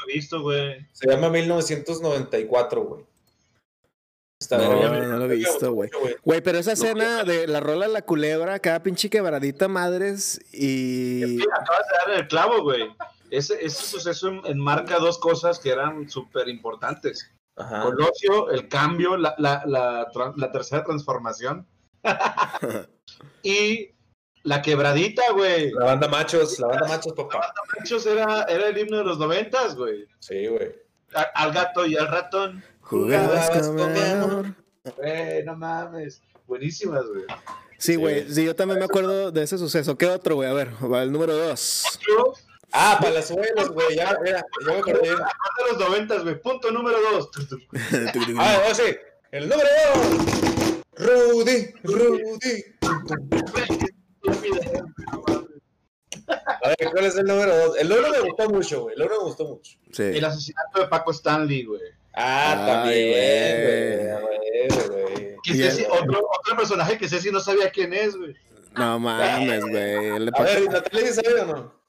No 0.06 0.12
he 0.12 0.14
visto, 0.14 0.42
güey. 0.42 0.88
Se 0.94 1.10
llama 1.10 1.30
1994, 1.30 2.84
güey. 2.84 3.06
Está 4.40 4.58
No, 4.58 4.70
verga, 4.70 5.08
no 5.08 5.18
lo 5.18 5.26
he 5.32 5.36
visto, 5.36 5.72
güey. 5.72 5.90
Güey, 6.24 6.42
pero 6.42 6.58
esa 6.60 6.74
escena 6.74 7.24
de 7.24 7.48
la 7.48 7.60
rola 7.62 7.88
de 7.88 7.94
la 7.94 8.02
culebra, 8.04 8.60
cada 8.60 8.84
pinche 8.84 9.10
quebradita 9.10 9.68
madres 9.68 10.40
y... 10.52 11.42
Acabas 11.42 11.88
de 11.88 12.12
dar 12.12 12.20
el 12.20 12.28
clavo, 12.28 12.62
güey. 12.62 12.90
Ese, 13.32 13.56
ese 13.66 13.82
suceso 13.84 14.28
en- 14.28 14.42
enmarca 14.46 15.00
dos 15.00 15.18
cosas 15.18 15.58
que 15.60 15.70
eran 15.72 16.10
súper 16.10 16.48
importantes. 16.50 17.32
Ajá. 17.56 17.84
Colosio, 17.84 18.52
el 18.52 18.68
cambio, 18.68 19.16
la, 19.18 19.34
la, 19.38 19.64
la, 19.66 20.12
tra- 20.12 20.36
la 20.36 20.52
tercera 20.52 20.84
transformación. 20.84 21.66
y 23.44 23.90
la 24.46 24.62
quebradita, 24.62 25.24
güey. 25.34 25.72
La 25.72 25.86
banda 25.86 26.08
machos, 26.08 26.60
la 26.60 26.68
banda 26.68 26.88
machos, 26.88 27.14
papá. 27.14 27.52
Machos 27.78 28.06
era, 28.06 28.44
era 28.44 28.68
el 28.68 28.78
himno 28.78 29.00
de 29.00 29.04
los 29.04 29.18
noventas, 29.18 29.76
güey. 29.76 30.08
Sí, 30.20 30.48
güey. 30.48 30.72
Al 31.34 31.52
gato 31.52 31.86
y 31.86 31.98
al 31.98 32.08
ratón. 32.08 32.64
Jugabas 32.82 33.48
Jugabas 33.48 33.68
con 33.70 33.98
amor. 33.98 34.56
Güey, 34.98 35.44
no 35.44 35.56
mames. 35.56 36.22
Buenísimas, 36.46 37.06
güey. 37.08 37.26
Sí, 37.80 37.96
güey. 37.96 38.32
Sí, 38.32 38.46
yo 38.46 38.56
también 38.56 38.80
me 38.80 38.86
acuerdo 38.86 39.32
de 39.32 39.44
ese 39.44 39.58
suceso. 39.58 39.98
¿Qué 39.98 40.06
otro, 40.06 40.36
güey? 40.36 40.48
A 40.48 40.54
ver, 40.54 40.70
va 40.92 41.02
el 41.02 41.12
número 41.12 41.36
dos. 41.36 42.00
Ah, 42.72 43.00
palazuelos, 43.02 43.72
güey. 43.72 43.96
Ya, 43.96 44.16
mira, 44.22 44.46
ya 44.66 44.74
me 44.74 44.80
acordé. 44.80 45.10
de 45.10 45.72
los 45.72 45.80
noventas, 45.80 46.24
güey. 46.24 46.40
Punto 46.40 46.72
número 46.72 46.98
dos. 47.12 47.30
Ah, 48.38 48.74
sí. 48.74 48.96
El 49.32 49.50
número 49.50 49.70
dos. 49.96 50.76
Rudy, 50.98 51.74
Rudy. 51.84 52.64
A 56.64 56.70
ver, 56.70 56.92
¿cuál 56.92 57.06
es 57.06 57.18
el 57.18 57.26
número 57.26 57.56
dos? 57.56 57.78
El 57.78 57.90
número 57.90 58.10
me 58.12 58.20
gustó 58.22 58.50
mucho, 58.50 58.82
güey. 58.84 58.94
El 58.96 59.00
número 59.02 59.20
me 59.20 59.26
gustó 59.26 59.46
mucho. 59.46 59.78
Sí. 59.92 60.04
El 60.04 60.26
asesinato 60.26 60.80
de 60.82 60.88
Paco 60.88 61.12
Stanley, 61.12 61.64
güey. 61.66 61.82
Ah, 62.14 62.64
también, 62.66 63.62
güey. 63.62 64.88
güey. 64.88 65.36
Que 65.44 65.52
Y 65.52 65.58
Ceci- 65.60 65.86
el- 65.86 65.92
otro, 65.92 66.28
otro 66.40 66.58
personaje 66.58 66.98
que 66.98 67.08
Ceci 67.08 67.32
no 67.32 67.40
sabía 67.40 67.70
quién 67.70 67.94
es, 67.94 68.16
güey. 68.16 68.36
No 68.76 69.00
mames, 69.00 69.62
güey. 69.66 70.16
El 70.16 70.26
de 70.26 70.32
A 70.36 70.42
ver, 70.44 70.70
¿Natalia 70.70 71.08
sí 71.08 71.14
sabe 71.14 71.42
o 71.42 71.46
no? 71.46 71.86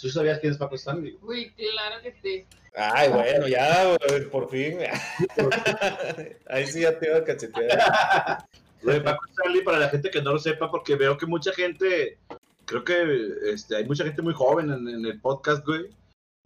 ¿Tú 0.00 0.08
sabías 0.08 0.38
quién 0.40 0.52
es 0.52 0.58
Paco 0.58 0.74
Stanley? 0.74 1.18
Uy, 1.22 1.52
claro 1.54 2.02
que 2.02 2.12
sí. 2.22 2.46
Ay, 2.74 3.10
bueno, 3.10 3.46
ya, 3.46 3.84
güey, 3.84 4.24
por 4.30 4.48
fin. 4.50 4.78
Ahí 6.48 6.66
sí 6.66 6.80
ya 6.80 6.98
te 6.98 7.06
iba 7.08 7.18
a 7.18 7.24
cachetear. 7.24 8.46
Lo 8.82 8.92
de 8.92 9.00
Paco 9.00 9.24
Stanley, 9.30 9.62
para 9.62 9.78
la 9.78 9.88
gente 9.88 10.10
que 10.10 10.22
no 10.22 10.32
lo 10.32 10.38
sepa, 10.38 10.70
porque 10.70 10.96
veo 10.96 11.16
que 11.16 11.26
mucha 11.26 11.52
gente, 11.52 12.18
creo 12.64 12.84
que 12.84 13.52
este, 13.52 13.76
hay 13.76 13.84
mucha 13.84 14.04
gente 14.04 14.22
muy 14.22 14.34
joven 14.34 14.70
en, 14.70 14.88
en 14.88 15.06
el 15.06 15.20
podcast, 15.20 15.64
güey. 15.66 15.86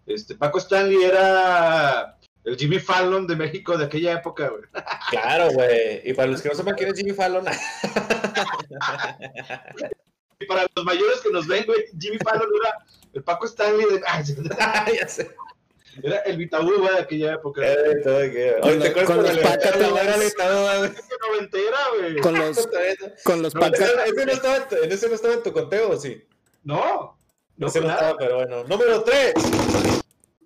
Este, 0.07 0.35
Paco 0.35 0.59
Stanley 0.59 1.03
era 1.03 2.17
el 2.45 2.57
Jimmy 2.57 2.79
Fallon 2.79 3.27
de 3.27 3.35
México 3.35 3.77
de 3.77 3.87
aquella 3.87 4.13
época, 4.13 4.49
güey. 4.49 4.63
Claro, 5.11 5.51
güey. 5.51 6.01
Y 6.05 6.15
para 6.15 6.29
los 6.31 6.41
que 6.41 6.49
no 6.49 6.55
sepan 6.55 6.77
quién 6.77 6.91
es 6.91 6.97
Jimmy 6.97 7.13
Fallon, 7.13 7.45
Y 10.39 10.45
para 10.45 10.67
los 10.77 10.85
mayores 10.85 11.21
que 11.23 11.31
nos 11.31 11.47
ven, 11.47 11.65
güey, 11.67 11.87
Jimmy 11.99 12.19
Fallon 12.19 12.49
era 12.63 12.85
el 13.15 13.25
Paco 13.25 13.47
Stanley 13.47 13.87
de... 13.87 14.03
Ay, 14.07 14.25
ya 15.01 15.09
sé. 15.09 15.35
Era 16.03 16.19
el 16.21 16.37
güey, 16.37 16.93
de 16.95 16.99
aquella 17.01 17.35
época. 17.35 17.63
Eh, 17.67 17.77
todo 18.05 18.19
que- 18.21 18.57
Con 18.61 18.71
Oye, 18.71 18.79
¿te 18.79 18.79
los- 18.79 18.89
acuerdas 18.89 19.07
con 19.07 19.17
los. 19.23 19.27
Con 22.23 22.35
los, 22.39 22.69
con 23.25 23.43
los 23.43 23.55
No, 23.55 23.61
pacas. 23.61 23.81
ese, 23.81 23.93
ese 24.11 24.27
no 24.27 24.33
estaba, 24.33 24.57
en 24.57 24.69
tu- 24.69 24.77
en 24.77 24.93
ese 24.93 25.09
no 25.09 25.15
estaba 25.15 25.35
en 25.35 25.43
tu 25.43 25.53
conteo, 25.53 25.91
¿o 25.91 25.97
sí? 25.97 26.23
No. 26.65 27.19
No 27.57 27.67
ese 27.69 27.81
no 27.81 27.87
nada. 27.89 28.01
estaba, 28.01 28.19
pero 28.19 28.37
bueno. 28.37 28.65
Número 28.65 29.03
3. 29.03 29.33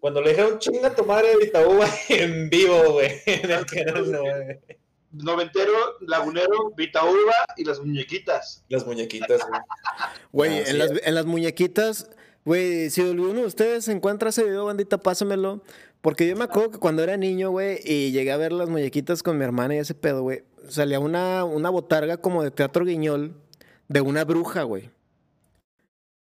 Cuando 0.01 0.23
le 0.23 0.31
dijeron 0.31 0.59
chinga 0.59 0.95
tu 0.95 1.05
madre 1.05 1.37
de 1.37 1.45
Itaúba 1.47 1.87
en 2.09 2.49
vivo, 2.49 2.93
güey. 2.93 3.11
En 3.27 3.51
el 3.51 3.67
canal, 3.67 4.11
no, 4.11 4.21
güey. 4.21 4.59
Noventero, 5.13 5.73
lagunero, 6.03 6.71
Vitaúba 6.77 7.35
y 7.57 7.65
las 7.65 7.81
muñequitas. 7.81 8.65
Las 8.69 8.87
muñequitas, 8.87 9.41
güey. 9.49 9.61
Güey, 10.31 10.59
Ah, 10.61 10.63
sí. 10.65 10.71
en, 10.71 10.79
las, 10.79 10.91
en 11.03 11.15
las 11.17 11.27
muñequitas, 11.27 12.11
güey, 12.45 12.91
si 12.91 13.03
alguno 13.03 13.41
de 13.41 13.47
ustedes 13.47 13.89
encuentra 13.89 14.31
ese 14.31 14.45
video, 14.45 14.67
bandita, 14.67 14.99
pásamelo. 14.99 15.63
Porque 16.01 16.27
yo 16.27 16.35
me 16.35 16.45
acuerdo 16.45 16.71
que 16.71 16.79
cuando 16.79 17.03
era 17.03 17.17
niño, 17.17 17.51
güey, 17.51 17.79
y 17.85 18.11
llegué 18.13 18.33
a 18.33 18.39
ver 18.39 18.53
las 18.53 18.71
muñequitas 18.71 19.23
con 19.23 19.37
mi 19.37 19.45
hermana 19.45 19.75
y 19.75 19.79
ese 19.79 19.95
pedo, 19.95 20.23
güey, 20.23 20.45
salía 20.69 20.99
una, 20.99 21.45
una 21.45 21.69
botarga 21.69 22.17
como 22.17 22.43
de 22.43 22.51
teatro 22.51 22.85
guiñol 22.85 23.35
de 23.89 24.01
una 24.01 24.25
bruja, 24.25 24.63
güey. 24.63 24.91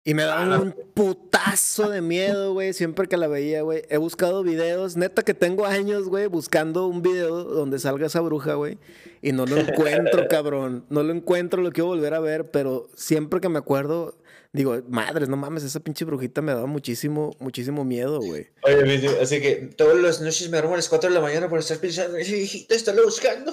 Y 0.04 0.14
me 0.14 0.24
daban 0.24 0.60
un 0.60 0.74
putazo 0.94 1.88
de 1.88 2.00
miedo, 2.00 2.54
güey, 2.54 2.72
siempre 2.72 3.06
que 3.06 3.16
la 3.16 3.28
veía, 3.28 3.62
güey. 3.62 3.82
He 3.88 3.98
buscado 3.98 4.42
videos, 4.42 4.96
neta 4.96 5.22
que 5.22 5.32
tengo 5.32 5.64
años, 5.64 6.08
güey, 6.08 6.26
buscando 6.26 6.88
un 6.88 7.02
video 7.02 7.44
donde 7.44 7.78
salga 7.78 8.06
esa 8.06 8.20
bruja, 8.20 8.54
güey. 8.54 8.78
Y 9.20 9.30
no 9.30 9.46
lo 9.46 9.56
encuentro, 9.58 10.26
cabrón. 10.28 10.84
No 10.88 11.04
lo 11.04 11.12
encuentro, 11.12 11.62
lo 11.62 11.70
quiero 11.70 11.86
volver 11.86 12.14
a 12.14 12.20
ver, 12.20 12.50
pero 12.50 12.88
siempre 12.96 13.40
que 13.40 13.48
me 13.48 13.58
acuerdo, 13.58 14.16
digo, 14.52 14.80
madres, 14.88 15.28
no 15.28 15.36
mames, 15.36 15.64
esa 15.64 15.80
pinche 15.80 16.04
brujita 16.04 16.42
me 16.42 16.52
daba 16.52 16.66
muchísimo, 16.66 17.30
muchísimo 17.38 17.84
miedo, 17.84 18.20
güey. 18.20 18.48
Oye, 18.62 19.08
así 19.20 19.40
que 19.40 19.70
todas 19.76 19.96
las 19.98 20.20
noches 20.20 20.48
me 20.50 20.58
duermo 20.58 20.74
a 20.74 20.76
las 20.76 20.88
4 20.88 21.08
de 21.10 21.14
la 21.14 21.20
mañana 21.20 21.48
por 21.48 21.58
estar 21.58 21.78
pensando, 21.78 22.16
ese 22.18 22.34
viejito 22.34 22.74
está 22.74 22.92
buscando. 23.02 23.52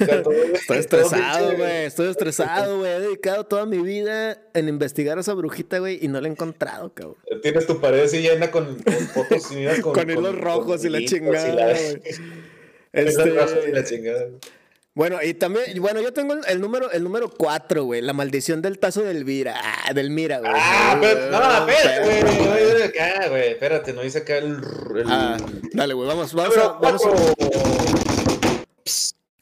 Estoy 0.00 0.78
estresado, 0.78 1.56
güey. 1.56 1.84
Estoy 1.84 2.08
estresado, 2.08 2.78
güey. 2.78 2.90
He 2.90 3.00
dedicado 3.00 3.44
toda 3.44 3.66
mi 3.66 3.78
vida 3.78 4.40
en 4.54 4.68
investigar 4.68 5.18
a 5.18 5.20
esa 5.20 5.34
brujita, 5.34 5.78
güey, 5.78 5.98
y 6.00 6.08
no 6.08 6.20
la 6.20 6.28
he 6.28 6.30
encontrado, 6.30 6.92
cabrón. 6.94 7.16
Tienes 7.42 7.66
tu 7.66 7.80
pared 7.80 8.02
así 8.02 8.22
llena 8.22 8.50
con, 8.50 8.82
con 8.82 8.94
fotos 9.08 9.46
con, 9.82 9.92
Con, 9.92 10.10
hilos 10.10 10.38
rojos 10.38 10.84
y 10.84 10.88
la 10.88 10.98
hilitos 10.98 11.18
chingada, 11.18 11.72
güey. 11.74 11.94
rojos 13.36 13.58
y 13.68 13.72
la 13.72 13.80
Este, 13.80 13.96
chingada. 13.96 14.26
Bueno, 14.94 15.18
y 15.22 15.34
también, 15.34 15.80
bueno, 15.80 16.00
yo 16.00 16.12
tengo 16.12 16.34
el, 16.34 16.40
el 16.46 16.60
número, 16.60 16.90
el 16.92 17.02
número 17.02 17.28
4, 17.30 17.84
güey. 17.84 18.00
La 18.00 18.12
maldición 18.12 18.62
del 18.62 18.78
tazo 18.78 19.02
de 19.02 19.10
Elvira. 19.10 19.54
Ah, 19.60 19.92
del 19.92 20.10
Mira, 20.10 20.38
güey. 20.38 20.52
Ah, 20.54 20.96
pero, 21.00 21.30
no, 21.30 21.68
espérate, 21.68 22.22
güey. 22.46 22.82
acá, 22.82 23.28
güey. 23.28 23.48
Espérate, 23.50 23.92
no 23.92 24.02
dice 24.02 24.18
acá 24.18 24.38
el. 24.38 24.56
el 24.96 25.04
Ah, 25.08 25.36
dale, 25.72 25.94
güey, 25.94 26.06
vamos, 26.08 26.32
vamos 26.32 26.56
a, 26.56 26.68
vamos 26.74 27.02
a-. 27.04 27.34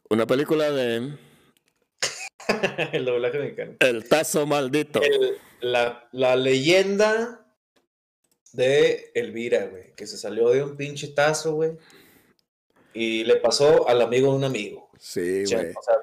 Una 0.09 0.26
película 0.26 0.70
de 0.70 1.12
el 2.92 3.05
doblaje 3.05 3.38
mexicano. 3.38 3.72
El 3.80 4.09
Tazo 4.09 4.46
Maldito. 4.46 5.00
El- 5.03 5.36
la, 5.61 6.09
la 6.12 6.34
leyenda 6.34 7.46
de 8.53 9.12
Elvira, 9.14 9.66
güey, 9.66 9.92
que 9.94 10.07
se 10.09 10.18
salió 10.18 10.48
de 10.50 10.62
un 10.64 10.76
pinche 10.76 11.09
tazo, 11.09 11.55
güey. 11.55 11.72
Y 12.94 13.22
le 13.24 13.36
pasó 13.36 13.88
al 13.88 14.03
amigo 14.03 14.30
de 14.32 14.36
un 14.38 14.44
amigo. 14.44 14.90
Sí, 15.05 15.42
güey. 15.53 15.70
o 15.72 15.82
sea, 15.82 15.94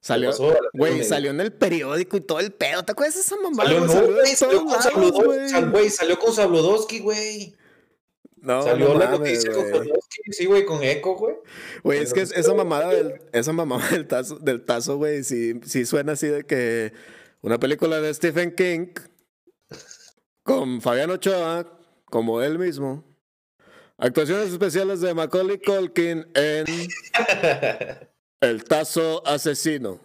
Salió, 0.00 0.30
pasó 0.30 0.52
güey, 0.74 1.04
salió 1.04 1.30
en 1.30 1.40
el 1.40 1.52
periódico 1.52 2.16
y 2.16 2.20
todo 2.20 2.40
el 2.40 2.52
pedo. 2.52 2.82
¿Te 2.82 2.92
acuerdas 2.92 3.14
de 3.14 3.20
esa 3.22 3.36
mamá? 3.36 3.62
Salió, 3.64 3.86
güey? 3.86 3.94
no, 3.94 4.12
güey, 4.14 4.26
salió 4.34 4.64
con 4.64 4.82
Sabludowski, 4.82 5.24
güey. 5.24 5.48
sal- 5.48 5.70
güey, 5.70 5.90
salió 5.90 6.18
con 6.18 6.32
Sabludowski, 6.34 6.98
güey. 6.98 7.56
No, 8.36 8.62
Salió 8.64 8.88
no 8.88 8.98
la 8.98 9.04
mames, 9.10 9.20
noticia 9.20 9.52
con. 9.52 9.70
Sabludowski, 9.70 10.32
sí, 10.32 10.46
güey, 10.46 10.64
con 10.66 10.82
Eco, 10.82 11.14
güey. 11.16 11.36
Güey, 11.84 12.00
es 12.02 12.12
que 12.12 12.20
es- 12.22 12.32
esa 12.32 12.52
mamada 12.52 12.88
del, 12.90 13.22
esa 13.32 13.52
mamada 13.52 13.88
del 13.90 14.06
tazo, 14.08 14.38
del 14.40 14.64
tazo, 14.64 14.96
güey, 14.96 15.22
sí, 15.22 15.60
sí 15.64 15.86
suena 15.86 16.12
así 16.12 16.26
de 16.26 16.44
que 16.44 16.92
una 17.40 17.58
película 17.60 18.00
de 18.00 18.12
Stephen 18.12 18.54
King 18.56 18.88
con 20.42 20.80
Fabián 20.82 21.10
Ochoa, 21.10 21.78
como 22.06 22.42
él 22.42 22.58
mismo. 22.58 23.04
Actuaciones 23.98 24.50
especiales 24.50 25.00
de 25.00 25.14
Macaulay 25.14 25.60
Culkin 25.60 26.26
en 26.34 26.64
El 28.42 28.64
Tazo 28.64 29.26
Asesino. 29.26 30.00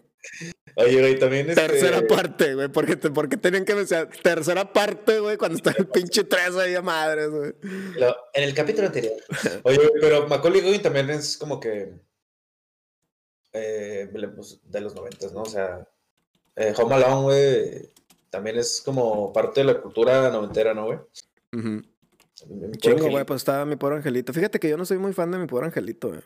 Oye, 0.76 1.00
güey, 1.00 1.18
también 1.20 1.50
este... 1.50 1.68
Tercera 1.68 2.06
parte, 2.06 2.54
güey. 2.54 2.68
¿Por 2.68 2.86
qué, 2.86 2.96
te- 2.96 3.10
por 3.10 3.28
qué 3.28 3.38
tenían 3.38 3.66
que 3.66 3.74
mencionar 3.74 4.10
tercera 4.22 4.72
parte, 4.72 5.20
güey? 5.20 5.36
Cuando 5.38 5.58
está 5.58 5.74
el 5.78 5.88
pinche 5.88 6.24
tres 6.24 6.56
ahí 6.56 6.76
a 6.76 6.82
madres, 6.82 7.30
güey. 7.30 7.54
Lo- 7.96 8.16
en 8.34 8.44
el 8.44 8.54
capítulo 8.54 8.88
anterior. 8.88 9.14
Oye, 9.64 9.78
güey, 9.78 9.90
pero 10.00 10.28
Macaulay 10.28 10.62
Culkin 10.62 10.82
también 10.82 11.10
es 11.10 11.36
como 11.38 11.60
que 11.60 11.94
eh, 13.54 14.10
de 14.12 14.82
los 14.82 14.94
noventas, 14.96 15.34
¿no? 15.34 15.42
O 15.42 15.50
sea, 15.50 15.88
eh, 16.56 16.74
Home 16.78 16.96
Alone, 16.96 17.22
güey, 17.24 17.90
también 18.30 18.58
es 18.58 18.82
como 18.86 19.34
parte 19.34 19.62
de 19.62 19.66
la 19.74 19.82
cultura 19.82 20.30
noventera, 20.30 20.74
¿no, 20.74 20.86
güey? 20.86 21.00
Mi 21.54 21.82
pobre 22.50 22.78
Chingo, 22.78 23.10
güey, 23.10 23.26
pues 23.26 23.42
estaba 23.42 23.66
mi 23.66 23.78
pobre 23.78 23.96
angelito. 23.96 24.32
Fíjate 24.32 24.60
que 24.60 24.70
yo 24.70 24.78
no 24.78 24.86
soy 24.86 25.00
muy 25.00 25.14
fan 25.14 25.32
de 25.32 25.40
mi 25.40 25.48
pobre 25.48 25.66
angelito, 25.66 26.10
güey. 26.10 26.22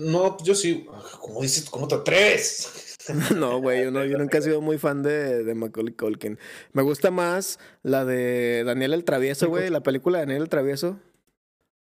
No, 0.00 0.36
yo 0.42 0.54
sí. 0.54 0.86
¿Cómo 1.20 1.42
dices? 1.42 1.68
¿Cómo 1.70 1.88
te 1.88 1.96
atreves? 1.96 2.90
No, 3.36 3.60
güey, 3.60 3.84
yo, 3.84 3.90
no, 3.90 4.02
yo 4.06 4.16
nunca 4.16 4.38
he 4.38 4.42
sido 4.42 4.62
muy 4.62 4.78
fan 4.78 5.02
de, 5.02 5.44
de 5.44 5.54
Macaulay 5.54 5.92
Culkin. 5.92 6.38
Me 6.72 6.80
gusta 6.80 7.10
más 7.10 7.58
la 7.82 8.06
de 8.06 8.64
Daniel 8.64 8.94
el 8.94 9.04
Travieso, 9.04 9.50
güey, 9.50 9.68
la 9.68 9.82
película 9.82 10.16
de 10.16 10.24
Daniel 10.24 10.44
el 10.44 10.48
Travieso. 10.48 10.98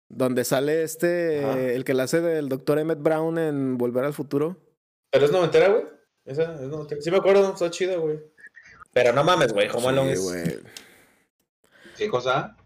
Donde 0.09 0.43
sale 0.43 0.81
este, 0.81 1.45
Ajá. 1.45 1.59
el 1.59 1.83
que 1.83 1.93
la 1.93 2.03
hace 2.03 2.21
del 2.21 2.49
doctor 2.49 2.79
Emmett 2.79 3.03
Brown 3.03 3.37
en 3.37 3.77
Volver 3.77 4.03
al 4.03 4.13
Futuro. 4.15 4.57
Pero 5.11 5.25
es 5.25 5.31
noventera, 5.31 5.69
güey. 5.69 5.83
Esa 6.25 6.55
es 6.55 6.61
noventera. 6.61 7.01
Sí 7.01 7.11
me 7.11 7.17
acuerdo, 7.17 7.53
está 7.53 7.69
chida, 7.69 7.97
güey. 7.97 8.19
Pero 8.91 9.13
no 9.13 9.23
mames, 9.23 9.53
güey. 9.53 9.69
Home 9.71 9.89
Alone 9.89 10.15
Sí, 10.15 10.21
es... 10.21 10.23
güey. 10.23 10.59
¿Qué 11.97 12.09
cosa? 12.09 12.57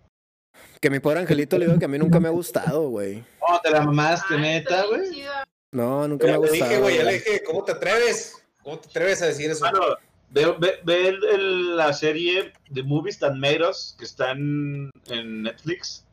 Que 0.79 0.89
mi 0.89 0.99
pobre 0.99 1.19
angelito 1.19 1.57
le 1.57 1.65
digo 1.65 1.77
que 1.77 1.85
a 1.85 1.89
mí 1.89 1.97
nunca 1.97 2.19
me 2.19 2.27
ha 2.29 2.31
gustado, 2.31 2.89
güey. 2.89 3.23
Oh, 3.47 3.59
te 3.61 3.69
la 3.69 3.81
mamaste, 3.81 4.37
neta, 4.37 4.85
güey. 4.85 5.25
No, 5.71 6.07
nunca 6.07 6.25
me 6.27 6.33
ha 6.33 6.37
gustado. 6.37 6.69
dije, 6.69 6.79
güey, 6.81 6.97
ya 6.97 7.03
le 7.03 7.09
güey. 7.11 7.19
dije, 7.23 7.43
¿cómo 7.43 7.63
te 7.63 7.71
atreves? 7.73 8.33
¿Cómo 8.63 8.79
te 8.79 8.87
atreves 8.89 9.21
a 9.21 9.27
decir 9.27 9.51
eso? 9.51 9.59
Bueno, 9.69 9.95
ve, 10.29 10.55
ve- 10.57 10.79
ve 10.83 11.07
el- 11.09 11.23
el- 11.25 11.77
la 11.77 11.93
serie 11.93 12.53
de 12.69 12.83
Movies 12.83 13.19
That 13.19 13.33
Made 13.35 13.67
Us, 13.69 13.95
que 13.99 14.05
está 14.05 14.31
en, 14.31 14.89
en 15.07 15.43
Netflix, 15.43 16.05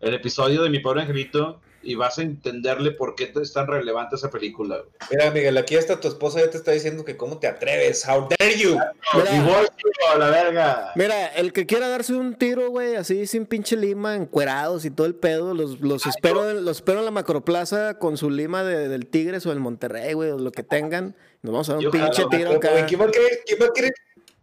el 0.00 0.14
episodio 0.14 0.62
de 0.62 0.70
Mi 0.70 0.80
Pobre 0.80 1.02
Angelito, 1.02 1.60
y 1.82 1.94
vas 1.94 2.18
a 2.18 2.22
entenderle 2.22 2.90
por 2.90 3.14
qué 3.14 3.32
es 3.40 3.52
tan 3.52 3.66
relevante 3.66 4.16
esa 4.16 4.30
película. 4.30 4.78
güey. 4.78 4.88
Mira, 5.10 5.30
Miguel, 5.30 5.56
aquí 5.58 5.76
está 5.76 5.98
tu 6.00 6.08
esposa, 6.08 6.40
ya 6.40 6.50
te 6.50 6.56
está 6.56 6.72
diciendo 6.72 7.04
que 7.04 7.16
cómo 7.16 7.38
te 7.38 7.46
atreves. 7.46 8.04
How 8.06 8.28
dare 8.38 8.56
you? 8.58 8.76
Mira. 9.14 9.30
Divorcio, 9.30 9.70
a 10.12 10.18
la 10.18 10.30
verga. 10.30 10.92
Mira, 10.96 11.26
el 11.28 11.52
que 11.52 11.66
quiera 11.66 11.88
darse 11.88 12.14
un 12.14 12.34
tiro, 12.34 12.70
güey, 12.70 12.96
así 12.96 13.26
sin 13.26 13.46
pinche 13.46 13.76
lima, 13.76 14.16
encuerados 14.16 14.84
y 14.84 14.90
todo 14.90 15.06
el 15.06 15.14
pedo, 15.14 15.54
los, 15.54 15.80
los 15.80 16.04
espero, 16.06 16.50
en- 16.50 16.64
los 16.64 16.78
espero 16.78 16.98
en 16.98 17.04
la 17.04 17.10
macroplaza 17.10 17.94
con 17.98 18.16
su 18.16 18.28
lima 18.30 18.64
de- 18.64 18.88
del 18.88 19.06
Tigres 19.06 19.46
o 19.46 19.50
del 19.50 19.60
Monterrey, 19.60 20.14
güey, 20.14 20.30
o 20.30 20.38
lo 20.38 20.50
que 20.52 20.62
tengan. 20.62 21.14
Nos 21.42 21.52
vamos 21.52 21.68
a 21.68 21.72
dar 21.72 21.78
un 21.78 21.84
Yo 21.84 21.90
pinche 21.92 22.24
tiro 22.30 22.52
acá. 22.52 22.86
¿Quién 22.86 23.00
va 23.00 23.04
a 23.06 23.10
querer? 23.10 23.40
¿Quién 23.46 23.58
va 23.62 23.66
a 23.66 23.72
querer? 23.72 23.92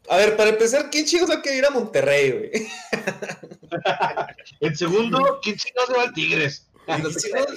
A 0.08 0.18
ver, 0.18 0.38
para 0.38 0.52
empezar, 0.52 0.90
¿quién 0.92 1.04
chicos 1.06 1.30
va 1.30 1.36
a 1.36 1.42
querer 1.42 1.58
ir 1.60 1.66
a 1.66 1.72
Monterrey, 1.72 2.32
güey? 2.32 2.68
En 4.62 4.76
segundo, 4.76 5.40
¿quién 5.42 5.56
chingados 5.58 5.90
se 5.90 5.96
va 5.98 6.04
al 6.04 6.14
Tigres? 6.14 6.68
En 6.88 7.12
segundo, 7.12 7.54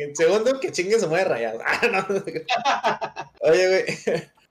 en 0.00 0.16
segundo, 0.16 0.60
que 0.60 0.72
chinguen 0.72 1.00
se 1.00 1.06
mueve 1.06 1.24
rayado. 1.24 1.60
Ah. 2.64 3.30
Oye, 3.40 3.68
güey. 3.68 3.84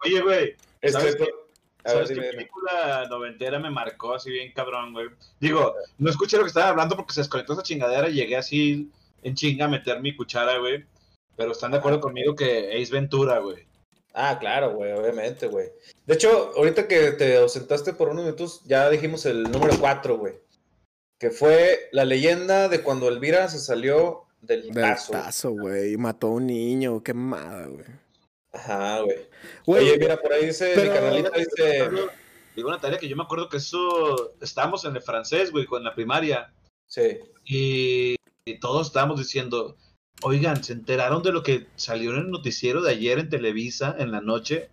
Oye, 0.05 0.21
güey, 0.21 0.55
Este, 0.81 0.99
¿Sabes 0.99 1.15
qué? 1.15 1.23
a 1.23 1.25
ver, 1.25 1.93
¿sabes 1.93 2.09
dime, 2.09 2.21
qué 2.21 2.27
dime. 2.27 2.37
película 2.37 3.05
noventera 3.09 3.59
me 3.59 3.69
marcó 3.69 4.13
así 4.15 4.29
bien 4.31 4.51
cabrón, 4.53 4.93
güey? 4.93 5.07
Digo, 5.39 5.73
no 5.97 6.09
escuché 6.09 6.37
lo 6.37 6.43
que 6.43 6.49
estaban 6.49 6.69
hablando 6.71 6.95
porque 6.95 7.13
se 7.13 7.21
desconectó 7.21 7.53
esa 7.53 7.63
chingadera 7.63 8.09
y 8.09 8.13
llegué 8.13 8.35
así 8.37 8.89
en 9.23 9.35
chinga 9.35 9.65
a 9.65 9.69
meter 9.69 10.01
mi 10.01 10.15
cuchara, 10.15 10.57
güey. 10.57 10.85
Pero 11.35 11.51
están 11.51 11.71
de 11.71 11.77
acuerdo 11.77 11.99
conmigo 11.99 12.35
que 12.35 12.71
Ace 12.81 12.91
Ventura, 12.91 13.39
güey. 13.39 13.65
Ah, 14.13 14.37
claro, 14.39 14.71
güey, 14.71 14.91
obviamente, 14.93 15.47
güey. 15.47 15.67
De 16.05 16.15
hecho, 16.15 16.51
ahorita 16.55 16.87
que 16.87 17.11
te 17.11 17.37
ausentaste 17.37 17.93
por 17.93 18.09
unos 18.09 18.23
minutos, 18.25 18.61
ya 18.65 18.89
dijimos 18.89 19.25
el 19.27 19.43
número 19.43 19.77
4, 19.79 20.17
güey. 20.17 20.33
Que 21.19 21.31
fue 21.31 21.89
la 21.91 22.05
leyenda 22.05 22.69
de 22.69 22.81
cuando 22.81 23.07
Elvira 23.07 23.47
se 23.49 23.59
salió 23.59 24.23
del 24.41 24.63
Del 24.71 24.73
tazo. 24.73 25.11
tazo, 25.13 25.51
güey. 25.51 25.97
Mató 25.97 26.27
a 26.27 26.31
un 26.31 26.47
niño, 26.47 27.01
qué 27.03 27.13
mamada, 27.13 27.65
güey. 27.67 27.85
Ajá, 28.53 29.01
güey. 29.01 29.17
Oye, 29.65 29.97
mira, 29.97 30.17
por 30.21 30.33
ahí 30.33 30.45
dice, 30.47 30.69
mi 30.69 30.81
pero- 30.81 30.93
carnalita 30.93 31.31
dice... 31.37 31.89
Digo 32.55 32.71
Natalia 32.71 32.97
que 32.97 33.07
yo 33.07 33.15
me 33.15 33.21
acuerdo 33.21 33.49
que 33.49 33.57
eso 33.57 34.33
estábamos 34.41 34.83
en 34.85 34.95
el 34.95 35.01
francés, 35.03 35.51
güey, 35.51 35.65
con 35.67 35.83
la 35.83 35.93
primaria. 35.93 36.51
Sí. 36.87 37.19
Y, 37.45 38.15
y 38.45 38.59
todos 38.59 38.87
estábamos 38.87 39.19
diciendo, 39.19 39.75
oigan, 40.23 40.63
¿se 40.63 40.73
enteraron 40.73 41.21
de 41.21 41.31
lo 41.31 41.43
que 41.43 41.67
salió 41.75 42.11
en 42.11 42.17
el 42.17 42.31
noticiero 42.31 42.81
de 42.81 42.91
ayer 42.91 43.19
en 43.19 43.29
Televisa 43.29 43.95
en 43.99 44.11
la 44.11 44.21
noche? 44.21 44.69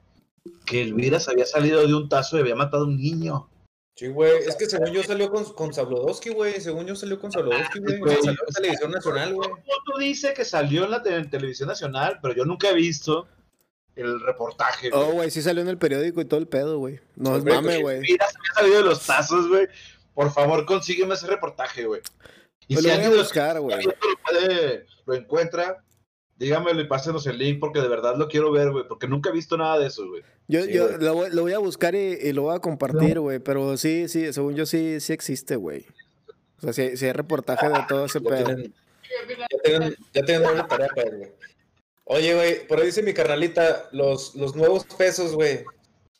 Que 0.64 0.80
Elvira 0.80 1.20
se 1.20 1.30
había 1.30 1.44
salido 1.44 1.86
de 1.86 1.94
un 1.94 2.08
tazo 2.08 2.38
y 2.38 2.40
había 2.40 2.54
matado 2.54 2.84
a 2.84 2.86
un 2.86 2.96
niño. 2.96 3.50
Sí, 3.96 4.08
güey. 4.08 4.32
Es 4.46 4.56
que 4.56 4.66
según 4.66 4.90
yo 4.92 5.02
salió 5.04 5.30
con, 5.30 5.44
con 5.52 5.72
Sabludowski, 5.72 6.30
güey. 6.30 6.60
Según 6.60 6.84
yo 6.86 6.96
salió 6.96 7.20
con 7.20 7.30
Sabludowski, 7.30 7.78
güey. 7.78 7.98
Salió 8.22 8.30
en 8.48 8.54
televisión 8.54 8.90
nacional, 8.90 9.34
güey. 9.34 9.48
Mundo 9.48 9.98
dice 10.00 10.34
que 10.34 10.44
salió 10.44 10.84
en 10.84 10.90
la 10.90 11.02
te- 11.02 11.14
en 11.14 11.30
televisión 11.30 11.68
nacional, 11.68 12.18
pero 12.20 12.34
yo 12.34 12.44
nunca 12.44 12.70
he 12.70 12.74
visto 12.74 13.28
el 13.94 14.20
reportaje. 14.20 14.90
Oh, 14.92 15.04
güey. 15.04 15.12
güey, 15.12 15.30
sí 15.30 15.42
salió 15.42 15.62
en 15.62 15.68
el 15.68 15.78
periódico 15.78 16.20
y 16.20 16.24
todo 16.24 16.40
el 16.40 16.48
pedo, 16.48 16.78
güey. 16.78 16.98
No 17.14 17.36
es 17.36 17.44
mame, 17.44 17.62
pues, 17.62 17.82
güey. 17.82 17.96
Elvira 17.98 18.26
se 18.28 18.36
había 18.38 18.54
salido 18.54 18.76
de 18.78 18.82
los 18.84 19.06
tazos, 19.06 19.48
güey. 19.48 19.68
Por 20.12 20.32
favor, 20.32 20.66
consígueme 20.66 21.14
ese 21.14 21.28
reportaje, 21.28 21.84
güey. 21.86 22.00
Y 22.66 22.74
Pues 22.74 22.84
si 22.84 22.88
lo 22.90 22.94
voy 22.96 23.04
alguien 23.04 23.22
buscar, 23.22 23.60
güey. 23.60 23.84
lo 23.84 23.92
puede, 24.28 24.86
lo 25.06 25.14
encuentra, 25.14 25.83
dígamelo 26.38 26.80
y 26.80 26.86
pásenos 26.86 27.26
el 27.26 27.38
link 27.38 27.60
porque 27.60 27.80
de 27.80 27.88
verdad 27.88 28.16
lo 28.16 28.28
quiero 28.28 28.50
ver, 28.50 28.70
güey, 28.70 28.86
porque 28.86 29.06
nunca 29.06 29.30
he 29.30 29.32
visto 29.32 29.56
nada 29.56 29.78
de 29.78 29.86
eso, 29.86 30.06
güey. 30.08 30.22
Yo, 30.48 30.62
Sí, 30.64 30.72
yo 30.72 30.88
lo, 30.98 31.14
voy, 31.14 31.30
lo 31.30 31.42
voy 31.42 31.52
a 31.52 31.58
buscar 31.58 31.94
y, 31.94 32.18
y 32.20 32.32
lo 32.32 32.42
voy 32.42 32.56
a 32.56 32.60
compartir, 32.60 33.20
güey. 33.20 33.38
Pero 33.38 33.76
sí, 33.76 34.08
sí, 34.08 34.32
según 34.32 34.54
yo 34.54 34.66
sí, 34.66 35.00
sí 35.00 35.12
existe, 35.12 35.56
güey. 35.56 35.86
O 36.58 36.62
sea, 36.62 36.72
sí, 36.72 36.96
sí 36.96 37.06
hay 37.06 37.12
reportaje 37.12 37.68
de 37.68 37.80
todo 37.88 38.06
ese 38.06 38.20
pedo. 38.20 38.44
tienen, 38.44 38.74
ya 39.28 39.58
tienen, 39.62 39.96
ya 40.12 40.22
tienen 40.22 40.42
doble 40.42 40.64
tarea 40.68 40.88
para 40.88 41.08
él, 41.08 41.16
güey. 41.18 41.32
Oye, 42.06 42.34
güey, 42.34 42.66
por 42.66 42.78
ahí 42.78 42.86
dice 42.86 43.02
mi 43.02 43.14
carnalita, 43.14 43.88
los, 43.92 44.34
los 44.34 44.54
nuevos 44.54 44.84
pesos, 44.84 45.34
güey. 45.34 45.64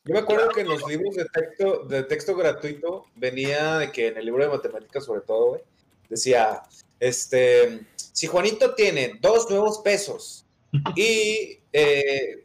Yo 0.05 0.15
me 0.15 0.21
acuerdo 0.21 0.49
que 0.51 0.63
en 0.63 0.69
los 0.69 0.87
libros 0.87 1.15
de 1.15 1.25
texto, 1.27 1.85
de 1.85 2.03
texto 2.03 2.37
gratuito 2.37 3.07
venía 3.17 3.79
de 3.79 3.93
que 3.93 4.09
en 4.09 4.17
el 4.17 4.27
libro 4.27 4.45
de 4.45 4.51
matemáticas, 4.51 5.05
sobre 5.05 5.21
todo, 5.23 5.49
güey, 5.51 5.63
decía, 6.09 6.63
este, 7.01 7.87
si 7.97 8.27
Juanito 8.27 8.75
tiene 8.75 9.19
dos 9.21 9.51
nuevos 9.51 9.81
pesos 9.81 10.47
y, 10.97 11.59
eh, 11.73 12.43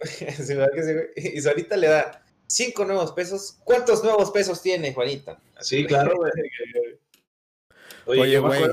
y 1.18 1.76
le 1.78 1.88
da 1.88 2.24
cinco 2.48 2.86
nuevos 2.86 3.12
pesos, 3.14 3.58
¿cuántos 3.64 4.04
nuevos 4.04 4.32
pesos 4.32 4.62
tiene 4.62 4.94
Juanita? 4.94 5.40
Sí, 5.62 5.86
claro, 5.86 6.18
güey. 6.18 6.32
Oye, 8.06 8.40
güey, 8.40 8.64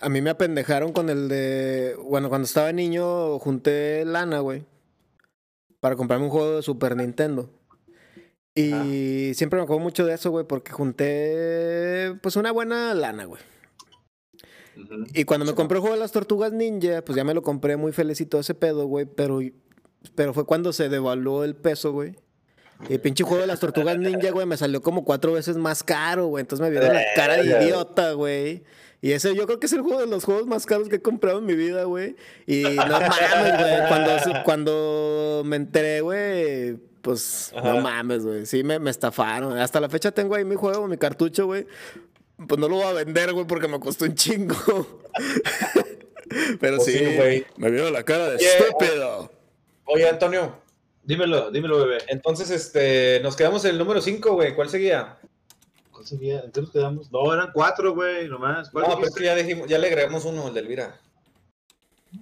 a 0.00 0.08
mí 0.08 0.22
me 0.22 0.30
apendejaron 0.30 0.92
con 0.92 1.10
el 1.10 1.28
de... 1.28 1.96
Bueno, 2.02 2.30
cuando 2.30 2.46
estaba 2.46 2.72
niño 2.72 3.38
junté 3.38 4.04
lana, 4.06 4.40
güey. 4.40 4.64
Para 5.80 5.96
comprarme 5.96 6.26
un 6.26 6.30
juego 6.30 6.56
de 6.56 6.62
Super 6.62 6.96
Nintendo. 6.96 7.50
Y 8.54 9.32
siempre 9.34 9.58
me 9.58 9.64
acuerdo 9.64 9.80
mucho 9.80 10.04
de 10.04 10.14
eso, 10.14 10.30
güey, 10.30 10.46
porque 10.46 10.72
junté 10.72 12.14
pues 12.22 12.36
una 12.36 12.52
buena 12.52 12.94
lana, 12.94 13.24
güey. 13.24 13.40
Y 15.14 15.24
cuando 15.24 15.44
me 15.46 15.54
compré 15.54 15.76
el 15.76 15.80
juego 15.80 15.94
de 15.94 16.00
las 16.00 16.12
tortugas 16.12 16.52
ninja, 16.52 17.02
pues 17.02 17.16
ya 17.16 17.24
me 17.24 17.34
lo 17.34 17.42
compré 17.42 17.76
muy 17.76 17.92
felicito 17.92 18.38
ese 18.38 18.54
pedo, 18.54 18.86
güey. 18.86 19.06
Pero, 19.06 19.40
pero 20.14 20.32
fue 20.34 20.44
cuando 20.44 20.72
se 20.72 20.88
devaluó 20.88 21.44
el 21.44 21.54
peso, 21.56 21.92
güey. 21.92 22.16
Y 22.88 22.94
el 22.94 23.00
pinche 23.00 23.24
juego 23.24 23.42
de 23.42 23.46
las 23.46 23.60
tortugas 23.60 23.98
ninja, 23.98 24.30
güey, 24.30 24.46
me 24.46 24.56
salió 24.56 24.80
como 24.80 25.04
cuatro 25.04 25.32
veces 25.32 25.56
más 25.56 25.82
caro, 25.82 26.26
güey. 26.28 26.42
Entonces 26.42 26.64
me 26.64 26.70
vieron 26.70 26.94
la 26.94 27.02
cara 27.14 27.36
de 27.36 27.64
idiota, 27.64 28.12
güey. 28.12 28.64
Y 29.02 29.12
ese 29.12 29.34
yo 29.34 29.46
creo 29.46 29.58
que 29.58 29.66
es 29.66 29.72
el 29.72 29.80
juego 29.80 30.00
de 30.00 30.06
los 30.06 30.24
juegos 30.24 30.46
más 30.46 30.66
caros 30.66 30.88
que 30.88 30.96
he 30.96 31.02
comprado 31.02 31.38
en 31.38 31.46
mi 31.46 31.54
vida, 31.54 31.84
güey. 31.84 32.16
Y 32.46 32.62
no 32.62 32.70
mames, 33.00 33.58
güey. 33.58 33.88
Cuando, 33.88 34.42
cuando 34.44 35.42
me 35.44 35.56
enteré, 35.56 36.00
güey, 36.00 36.76
pues 37.02 37.52
Ajá. 37.56 37.74
no 37.74 37.80
mames, 37.80 38.24
güey. 38.24 38.46
Sí, 38.46 38.62
me, 38.62 38.78
me 38.78 38.90
estafaron. 38.90 39.56
Hasta 39.58 39.80
la 39.80 39.88
fecha 39.88 40.10
tengo 40.12 40.34
ahí 40.34 40.44
mi 40.44 40.54
juego, 40.56 40.86
mi 40.86 40.96
cartucho, 40.98 41.46
güey. 41.46 41.66
Pues 42.48 42.58
no 42.58 42.68
lo 42.68 42.76
voy 42.76 42.84
a 42.84 42.92
vender, 42.92 43.32
güey, 43.32 43.46
porque 43.46 43.68
me 43.68 43.78
costó 43.80 44.04
un 44.04 44.14
chingo. 44.14 44.54
Pero 46.60 46.76
Pues 46.76 46.84
sí, 46.84 46.98
sí, 46.98 47.16
güey. 47.16 47.46
me 47.56 47.70
vieron 47.70 47.92
la 47.92 48.04
cara 48.04 48.28
de 48.30 48.36
Oye, 48.36 48.46
estúpido. 48.58 49.32
Oye, 49.84 50.08
Antonio, 50.08 50.56
Dímelo, 51.02 51.50
dímelo, 51.50 51.78
bebé. 51.78 51.98
entonces 52.08 52.50
este, 52.50 53.20
nos 53.22 53.34
quedamos 53.34 53.64
en 53.64 53.72
el 53.72 53.78
número 53.78 54.00
5, 54.00 54.34
güey. 54.34 54.54
¿Cuál 54.54 54.68
seguía? 54.68 55.18
¿Cuál 55.90 56.06
seguía? 56.06 56.40
¿En 56.40 56.52
qué 56.52 56.60
nos 56.60 56.70
quedamos? 56.70 57.10
No, 57.10 57.32
eran 57.34 57.50
cuatro, 57.52 57.94
güey, 57.94 58.28
nomás. 58.28 58.70
¿Cuál 58.70 58.84
No, 58.84 58.90
pero 58.94 59.08
es 59.08 59.14
dijiste? 59.14 59.20
que 59.20 59.26
ya 59.26 59.34
dijimos, 59.34 59.68
ya 59.68 59.78
le 59.78 59.88
agregamos 59.88 60.24
uno, 60.24 60.48
el 60.48 60.54
de 60.54 60.60
Elvira. 60.60 61.00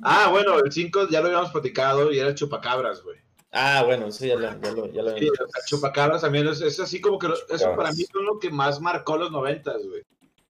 Ah, 0.02 0.28
bueno, 0.30 0.58
el 0.58 0.72
cinco 0.72 1.06
ya 1.10 1.20
lo 1.20 1.26
habíamos 1.26 1.50
platicado 1.50 2.10
y 2.12 2.18
era 2.18 2.28
el 2.28 2.34
chupacabras, 2.34 3.02
güey. 3.02 3.18
Ah, 3.50 3.82
bueno, 3.84 4.10
sí, 4.10 4.28
ya 4.28 4.36
lo, 4.36 4.60
ya 4.60 4.72
lo, 4.72 4.92
ya 4.92 5.02
lo 5.02 5.16
Sí, 5.16 5.30
chupacabras 5.66 6.20
también 6.20 6.46
es, 6.48 6.60
es 6.60 6.78
así 6.80 7.00
como 7.00 7.18
que 7.18 7.28
eso 7.48 7.74
para 7.76 7.92
mí 7.92 8.04
fue 8.10 8.22
lo 8.22 8.38
que 8.38 8.50
más 8.50 8.80
marcó 8.80 9.16
los 9.16 9.30
noventas, 9.30 9.82
güey. 9.86 10.02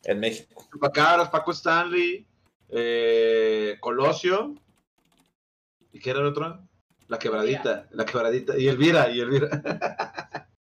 En 0.04 0.20
México. 0.20 0.66
Chupacabras, 0.72 1.28
Paco 1.28 1.50
Stanley, 1.50 2.26
eh, 2.70 3.76
Colosio. 3.80 4.54
¿Y 5.92 6.00
qué 6.00 6.10
era 6.10 6.20
el 6.20 6.26
otro? 6.26 6.66
La 7.08 7.18
quebradita, 7.18 7.88
la 7.90 8.04
quebradita. 8.04 8.56
Y 8.58 8.68
Elvira, 8.68 9.10
y 9.10 9.20
Elvira. 9.20 9.48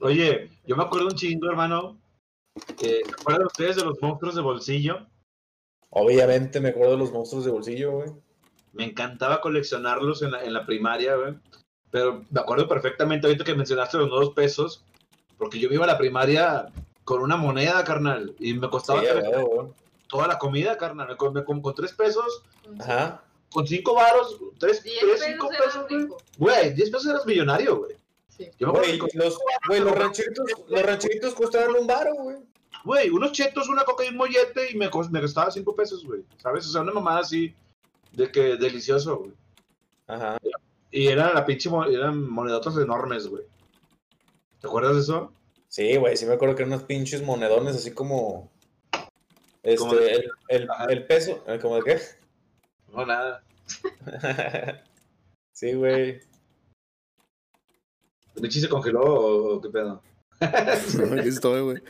Oye, 0.00 0.50
yo 0.66 0.76
me 0.76 0.84
acuerdo 0.84 1.08
un 1.08 1.14
chingo, 1.14 1.48
hermano. 1.48 2.00
Eh, 2.82 3.02
¿Se 3.04 3.12
acuerdan 3.12 3.46
ustedes 3.46 3.76
de 3.76 3.84
los 3.84 4.00
monstruos 4.00 4.34
de 4.34 4.42
bolsillo? 4.42 5.06
Obviamente 5.90 6.60
me 6.60 6.68
acuerdo 6.70 6.92
de 6.92 6.98
los 6.98 7.12
monstruos 7.12 7.44
de 7.44 7.50
bolsillo, 7.50 7.92
güey. 7.92 8.10
Me 8.72 8.84
encantaba 8.84 9.40
coleccionarlos 9.40 10.22
en 10.22 10.32
la, 10.32 10.44
en 10.44 10.52
la 10.52 10.66
primaria, 10.66 11.16
güey. 11.16 11.34
Pero 11.90 12.24
me 12.30 12.40
acuerdo 12.40 12.68
perfectamente 12.68 13.26
ahorita 13.26 13.44
que 13.44 13.54
mencionaste 13.54 13.98
los 13.98 14.08
nuevos 14.08 14.30
pesos, 14.34 14.84
porque 15.38 15.58
yo 15.58 15.68
iba 15.70 15.84
a 15.84 15.88
la 15.88 15.98
primaria 15.98 16.66
con 17.04 17.22
una 17.22 17.36
moneda, 17.36 17.82
carnal, 17.84 18.34
y 18.38 18.54
me 18.54 18.70
costaba 18.70 19.02
toda 20.08 20.28
la 20.28 20.38
comida, 20.38 20.76
carnal. 20.76 21.16
Con, 21.16 21.42
con, 21.44 21.60
con 21.60 21.74
tres 21.74 21.92
pesos, 21.92 22.44
Ajá. 22.78 23.22
con 23.50 23.66
cinco 23.66 23.94
varos, 23.94 24.38
tres, 24.58 24.82
10 24.82 24.98
tres 25.00 25.12
pesos 25.12 25.26
cinco 25.26 25.48
pesos, 25.48 25.86
güey. 25.88 26.08
Güey, 26.38 26.74
diez 26.74 26.90
pesos 26.90 27.06
eras 27.08 27.26
millonario, 27.26 27.78
güey. 27.78 27.96
Sí. 28.28 28.48
Yo 28.58 28.68
me 28.68 28.78
acuerdo 28.78 28.98
Güey, 28.98 29.10
los, 29.14 29.38
güey, 29.66 29.80
los 29.80 29.92
rancheritos, 29.92 30.46
los 30.68 30.82
rancheritos 30.82 31.34
costaban 31.34 31.74
un 31.74 31.86
baro, 31.86 32.14
güey. 32.14 32.36
Güey, 32.84 33.10
unos 33.10 33.32
chetos, 33.32 33.68
una 33.68 33.84
coca 33.84 34.04
y 34.04 34.08
un 34.08 34.16
mollete 34.16 34.70
y 34.70 34.74
me, 34.76 34.88
me 35.10 35.20
costaba 35.20 35.50
cinco 35.50 35.74
pesos, 35.74 36.04
güey. 36.04 36.22
¿Sabes? 36.38 36.66
O 36.66 36.70
sea, 36.70 36.80
una 36.80 36.92
mamada 36.92 37.20
así 37.20 37.54
de 38.12 38.30
que 38.32 38.56
delicioso, 38.56 39.18
güey. 39.18 39.32
Ajá. 40.06 40.38
Y 40.90 41.06
era 41.06 41.32
la 41.32 41.44
pinche, 41.46 41.70
mo- 41.70 41.84
eran 41.84 42.28
monedotas 42.28 42.76
enormes, 42.76 43.28
güey. 43.28 43.44
¿Te 44.60 44.66
acuerdas 44.66 44.94
de 44.96 45.00
eso? 45.02 45.32
Sí, 45.68 45.96
güey, 45.96 46.16
sí 46.16 46.26
me 46.26 46.34
acuerdo 46.34 46.56
que 46.56 46.62
eran 46.62 46.72
unos 46.74 46.84
pinches 46.86 47.22
monedones 47.22 47.76
así 47.76 47.92
como. 47.92 48.50
Este, 49.62 49.76
Como 49.78 49.94
de- 49.94 50.24
el, 50.48 50.68
el, 50.88 51.06
peso. 51.06 51.44
eh, 51.46 51.58
¿Cómo 51.60 51.76
de 51.76 51.82
qué? 51.82 52.00
No, 52.92 53.06
nada. 53.06 53.44
sí, 55.52 55.74
güey. 55.74 56.20
¿Richie 58.36 58.60
se 58.62 58.68
congeló 58.68 59.00
o, 59.02 59.60
qué 59.60 59.68
pedo? 59.68 60.02
Aquí 60.40 61.28
estoy, 61.28 61.60
güey. 61.62 61.82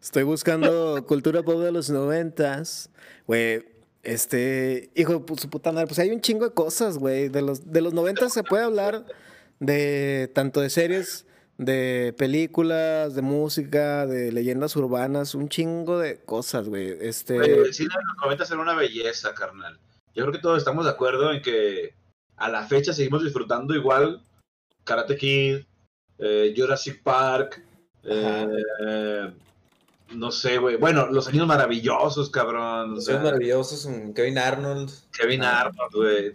Estoy 0.00 0.22
buscando 0.22 1.04
cultura 1.06 1.42
pop 1.42 1.60
de 1.60 1.72
los 1.72 1.88
noventas. 1.88 2.90
Güey, 3.26 3.64
este... 4.04 4.90
Hijo 4.94 5.18
de 5.18 5.36
su 5.38 5.50
puta 5.50 5.72
madre, 5.72 5.86
pues 5.86 5.98
hay 5.98 6.10
un 6.10 6.20
chingo 6.20 6.44
de 6.44 6.54
cosas, 6.54 6.98
güey. 6.98 7.28
De 7.28 7.42
los, 7.42 7.70
de 7.72 7.80
los 7.80 7.92
noventas 7.92 8.32
se 8.32 8.42
puede 8.42 8.64
hablar 8.64 9.04
de 9.60 10.30
tanto 10.34 10.60
de 10.60 10.70
series, 10.70 11.26
de 11.58 12.14
películas, 12.16 13.14
de 13.14 13.22
música, 13.22 14.06
de 14.06 14.32
leyendas 14.32 14.76
urbanas, 14.76 15.34
un 15.34 15.48
chingo 15.48 15.98
de 15.98 16.18
cosas, 16.18 16.68
güey. 16.68 16.96
Este... 17.00 17.36
Güey, 17.36 17.50
el 17.50 17.74
cine 17.74 17.94
de 17.94 18.04
los 18.04 18.16
90 18.22 18.44
era 18.44 18.62
una 18.62 18.74
belleza, 18.74 19.34
carnal. 19.34 19.78
Yo 20.14 20.22
creo 20.24 20.32
que 20.32 20.40
todos 20.40 20.58
estamos 20.58 20.84
de 20.84 20.90
acuerdo 20.92 21.32
en 21.32 21.42
que 21.42 21.94
a 22.36 22.48
la 22.48 22.66
fecha 22.66 22.92
seguimos 22.92 23.22
disfrutando 23.22 23.74
igual 23.74 24.22
Karate 24.84 25.16
Kid, 25.16 25.58
eh, 26.18 26.54
Jurassic 26.56 27.02
Park, 27.02 27.62
eh, 28.04 29.32
no 30.12 30.30
sé, 30.30 30.58
güey. 30.58 30.76
Bueno, 30.76 31.06
Los 31.06 31.28
Años 31.28 31.46
Maravillosos, 31.46 32.30
cabrón. 32.30 32.94
Los 32.94 33.08
años 33.08 33.22
maravillosos, 33.22 33.88
Kevin 34.14 34.38
Arnold. 34.38 34.90
Kevin 35.12 35.42
Ah. 35.42 35.62
Arnold, 35.62 35.92
güey. 35.92 36.32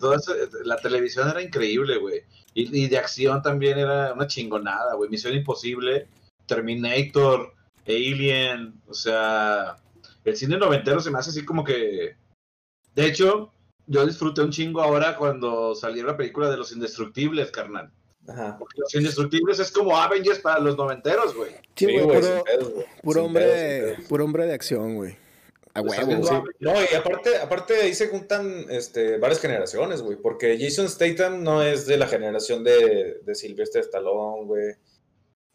La 0.63 0.77
televisión 0.77 1.29
era 1.29 1.41
increíble, 1.41 1.97
güey. 1.97 2.23
Y, 2.53 2.83
y 2.83 2.87
de 2.87 2.97
acción 2.97 3.41
también 3.41 3.77
era 3.77 4.13
una 4.13 4.27
chingonada, 4.27 4.95
güey. 4.95 5.09
Misión 5.09 5.33
Imposible, 5.33 6.07
Terminator, 6.45 7.53
Alien, 7.87 8.73
o 8.87 8.93
sea, 8.93 9.77
el 10.25 10.35
cine 10.35 10.57
noventero 10.57 10.99
se 10.99 11.11
me 11.11 11.19
hace 11.19 11.29
así 11.31 11.45
como 11.45 11.63
que... 11.63 12.15
De 12.95 13.05
hecho, 13.05 13.51
yo 13.87 14.05
disfruté 14.05 14.41
un 14.41 14.51
chingo 14.51 14.81
ahora 14.81 15.15
cuando 15.15 15.73
salió 15.75 16.05
la 16.05 16.17
película 16.17 16.49
de 16.49 16.57
Los 16.57 16.71
Indestructibles, 16.71 17.51
carnal. 17.51 17.91
Ajá. 18.29 18.57
Porque 18.59 18.79
Los 18.81 18.93
Indestructibles 18.95 19.59
es 19.59 19.71
como 19.71 19.97
Avengers 19.97 20.39
para 20.39 20.59
los 20.59 20.77
noventeros, 20.77 21.35
güey. 21.35 21.51
Sí, 21.75 21.85
Sí, 21.87 21.99
güey, 21.99 22.03
güey, 22.03 22.21
puro, 22.21 22.85
puro 23.01 23.25
hombre, 23.25 23.45
pedos, 23.45 23.59
sin 23.59 23.95
pedos. 23.95 24.07
puro 24.09 24.25
hombre 24.25 24.45
de 24.45 24.53
acción, 24.53 24.95
güey. 24.95 25.17
A 25.73 25.81
Pues 25.81 25.99
huevo, 25.99 26.21
güey. 26.21 26.41
No, 26.59 26.73
y 26.81 26.95
aparte, 26.95 27.37
aparte 27.37 27.75
ahí 27.75 27.93
se 27.93 28.07
juntan 28.07 28.65
este, 28.69 29.17
varias 29.17 29.39
generaciones, 29.39 30.01
güey. 30.01 30.17
Porque 30.17 30.57
Jason 30.59 30.89
Statham 30.89 31.43
no 31.43 31.61
es 31.63 31.85
de 31.85 31.97
la 31.97 32.07
generación 32.07 32.63
de, 32.63 33.19
de 33.23 33.35
Sylvester 33.35 33.81
Stallone, 33.81 34.45
güey. 34.45 34.75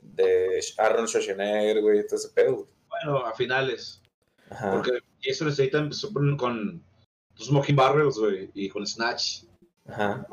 De 0.01 0.61
Arnold 0.79 1.09
Schwarzenegger, 1.09 1.81
güey. 1.81 2.07
Todo 2.07 2.17
ese 2.17 2.29
pedo, 2.31 2.55
güey. 2.55 2.67
Bueno, 2.89 3.27
a 3.27 3.35
finales. 3.35 4.01
Ajá. 4.51 4.73
Porque 4.73 4.99
Jason 5.23 5.53
Statham 5.53 5.85
empezó 5.85 6.13
con, 6.13 6.37
con 6.37 6.83
los 7.37 7.49
Smoking 7.49 7.77
Barrels, 7.77 8.17
güey, 8.19 8.51
y 8.55 8.69
con 8.69 8.87
Snatch. 8.87 9.45
Ajá. 9.87 10.27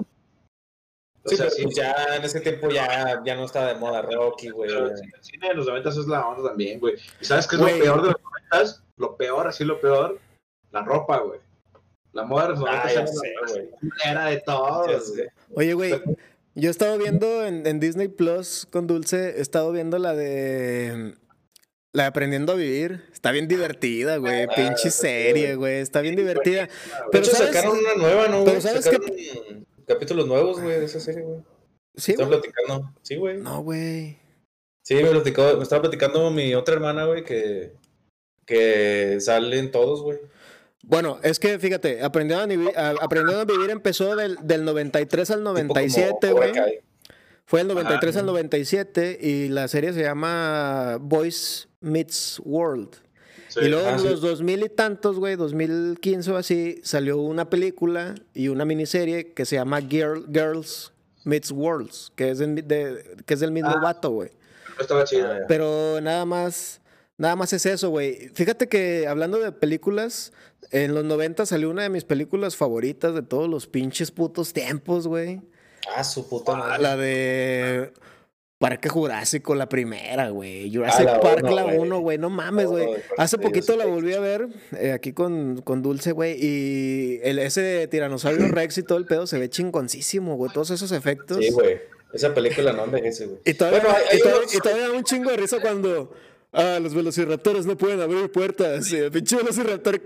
O 1.24 1.30
Sí, 1.30 1.36
sea, 1.36 1.46
pero 1.46 1.56
sí, 1.56 1.64
pues 1.64 1.76
ya 1.76 1.96
en 2.16 2.24
ese 2.24 2.42
tiempo 2.42 2.70
ya, 2.72 3.22
ya 3.24 3.36
no 3.36 3.46
estaba 3.46 3.68
de 3.68 3.76
moda 3.76 4.02
Rocky, 4.02 4.50
güey. 4.50 4.70
pero 4.70 4.88
el 4.88 4.96
cine- 5.22 5.48
de 5.50 5.54
los 5.54 5.68
90 5.68 5.90
es 5.90 5.96
la 6.08 6.28
onda 6.28 6.50
también, 6.50 6.80
güey. 6.80 6.96
¿Y 7.20 7.26
sabes 7.26 7.48
qué 7.48 7.56
es 7.58 7.62
Güey. 7.62 7.78
lo 7.78 7.84
peor 7.84 8.02
de 8.02 8.08
los 8.08 8.22
90? 8.52 8.82
Lo 8.98 9.16
peor, 9.18 9.48
así 9.48 9.64
lo 9.64 9.80
peor, 9.80 10.20
la 10.72 10.84
ropa, 10.84 11.20
güey. 11.20 11.40
La 12.14 12.24
moda 12.24 12.44
de 12.44 12.50
los 12.50 12.60
90 12.60 12.82
Ah, 12.84 14.10
era 14.12 14.26
de 14.26 14.38
todo. 14.42 14.86
Oye, 15.56 15.74
güey, 15.74 15.92
yo 16.56 16.68
he 16.70 16.72
estado 16.72 16.98
viendo 16.98 17.46
en, 17.46 17.66
en 17.68 17.80
Disney 17.80 18.08
Plus 18.08 18.68
con 18.70 18.88
Dulce, 18.88 19.38
he 19.38 19.42
estado 19.42 19.72
viendo 19.72 19.98
la 20.00 20.14
de. 20.16 21.16
La 21.94 22.04
de 22.04 22.08
Aprendiendo 22.10 22.54
a 22.54 22.56
Vivir. 22.56 23.04
Está 23.12 23.32
bien 23.32 23.48
divertida, 23.50 24.16
güey. 24.18 24.44
Ah, 24.44 24.48
Pinche 24.56 24.90
serie, 24.92 25.56
güey. 25.56 25.80
Está 25.82 26.00
bien 26.02 26.16
divertida. 26.16 26.64
De 26.64 26.70
Pero 27.12 27.24
hecho, 27.26 27.36
¿sabes? 27.36 27.54
sacaron 27.54 27.78
una 27.78 27.96
nueva, 27.96 28.28
¿no? 28.30 28.44
pero? 28.46 28.62
¿sabes 28.62 28.86
sacaron 28.86 29.08
capítulos 29.94 30.28
nuevos, 30.28 30.60
güey, 30.62 30.80
de 30.80 30.86
esa 30.86 31.00
serie, 31.00 31.22
güey. 31.22 31.40
Sí, 31.96 32.16
güey. 32.16 32.28
platicando. 32.28 32.94
Sí, 33.02 33.16
güey. 33.18 33.38
No, 33.38 33.62
güey. 33.62 34.18
Sí, 34.84 34.96
me, 34.96 35.10
platicó, 35.10 35.58
me 35.58 35.64
estaba 35.64 35.82
platicando 35.84 36.32
mi 36.32 36.56
otra 36.56 36.76
hermana, 36.76 37.06
güey, 37.06 37.24
que, 37.24 37.74
que 38.46 39.18
salen 39.20 39.72
todos, 39.72 40.02
güey. 40.02 40.20
Bueno, 40.84 41.20
es 41.22 41.38
que 41.40 41.60
fíjate, 41.60 42.04
Aprendiendo 42.04 42.44
a 42.44 42.48
Vivir, 42.48 42.72
Aprendiendo 42.76 43.42
a 43.42 43.46
Vivir 43.46 43.70
empezó 43.70 44.16
del, 44.16 44.38
del 44.42 44.66
93 44.66 45.30
al 45.32 45.38
Tipo 45.40 45.50
como 45.52 45.64
97, 45.68 46.32
Cobra 46.32 46.50
güey. 46.50 46.80
Fue 47.46 47.60
del 47.60 47.68
93 47.68 48.16
Ah. 48.16 48.20
al 48.20 48.26
97 48.26 49.18
y 49.22 49.50
la 49.50 49.68
serie 49.68 49.94
se 49.94 50.02
llama 50.02 50.98
Boys 51.00 51.68
Meets 51.82 52.42
World. 52.44 52.96
Sí. 53.54 53.60
Y 53.64 53.68
luego 53.70 53.86
ah, 53.88 53.92
en 53.94 54.00
sí. 54.00 54.06
los 54.08 54.22
2000 54.22 54.64
y 54.64 54.70
tantos, 54.70 55.20
güey, 55.20 55.36
2015 55.36 56.32
o 56.32 56.38
así, 56.38 56.80
salió 56.84 57.18
una 57.18 57.50
película 57.50 58.16
y 58.34 58.48
una 58.48 58.64
miniserie 58.66 59.34
que 59.34 59.46
se 59.46 59.58
llama 59.58 59.82
Girl, 59.82 60.26
Girls 60.32 60.94
Meets 61.26 61.52
Worlds, 61.52 62.12
que 62.16 62.30
es, 62.32 62.40
de- 62.40 63.18
que 63.26 63.34
es 63.34 63.40
del 63.42 63.52
mismo 63.52 63.70
Ah. 63.72 63.80
vato, 63.82 64.10
güey. 64.12 64.30
Estaba 64.80 65.04
chido. 65.04 65.28
Ah, 65.30 65.40
ya. 65.42 65.48
Pero 65.48 66.00
nada 66.02 66.24
más, 66.26 66.80
nada 67.18 67.36
más 67.36 67.52
es 67.54 67.66
eso, 67.66 67.90
güey. 67.90 68.30
Fíjate 68.34 68.68
que 68.70 69.06
hablando 69.08 69.38
de 69.40 69.52
películas, 69.52 70.32
en 70.72 70.96
los 70.96 71.04
90 71.04 71.46
salió 71.46 71.70
una 71.70 71.84
de 71.84 71.90
mis 71.90 72.06
películas 72.06 72.56
favoritas 72.56 73.14
de 73.14 73.22
todos 73.22 73.50
los 73.50 73.68
pinches 73.68 74.12
putos 74.12 74.54
tiempos, 74.54 75.08
güey. 75.08 75.42
Ah, 75.96 76.04
su 76.04 76.28
puta 76.30 76.56
madre. 76.56 76.82
La 76.82 76.96
de 76.96 77.92
Parque 78.62 78.88
Jurásico, 78.88 79.56
la 79.56 79.68
primera, 79.68 80.30
güey. 80.30 80.74
Jurassic 80.74 81.04
la 81.06 81.20
Park, 81.20 81.42
uno, 81.44 81.56
la. 81.56 81.66
1, 81.66 82.00
güey. 82.00 82.18
No 82.18 82.30
mames, 82.30 82.68
Oh, 82.68 82.70
güey. 82.70 82.88
Hace 83.18 83.38
poquito 83.38 83.76
la 83.76 83.86
volví 83.86 84.14
a 84.14 84.20
ver 84.22 84.48
eh, 84.80 84.92
aquí 84.94 85.12
con, 85.12 85.62
con 85.64 85.82
Dulce, 85.82 86.12
güey. 86.14 86.38
Y 86.40 87.20
el, 87.24 87.40
ese 87.40 87.88
tiranosaurio 87.90 88.48
Rex 88.52 88.78
y 88.78 88.84
todo 88.84 88.98
el 89.00 89.06
pedo 89.06 89.28
se 89.28 89.38
ve 89.40 89.50
chingoncísimo, 89.50 90.38
güey. 90.38 90.54
Todos 90.54 90.70
esos 90.70 90.92
efectos. 90.94 91.40
Sí, 91.40 91.50
güey. 91.52 91.80
Esa 92.14 92.34
película 92.34 92.72
no 92.72 92.84
envejece, 92.86 93.26
güey. 93.26 93.40
Y 93.46 93.54
todavía, 93.56 93.80
Bueno, 93.82 93.96
hay- 93.98 94.18
y 94.18 94.22
todavía- 94.22 94.40
unos- 94.42 94.56
y 94.56 94.60
todavía 94.60 94.88
da 94.90 94.94
un 94.94 95.04
chingo 95.04 95.32
de 95.32 95.38
risa 95.38 95.60
cuando 95.60 96.14
ah, 96.54 96.78
los 96.82 96.94
velociraptores 96.94 97.66
no 97.66 97.76
pueden 97.78 98.00
abrir 98.00 98.32
puertas. 98.32 98.92
Y 98.92 98.98
el 98.98 99.12
pinche 99.12 99.38
velociraptor 99.38 100.00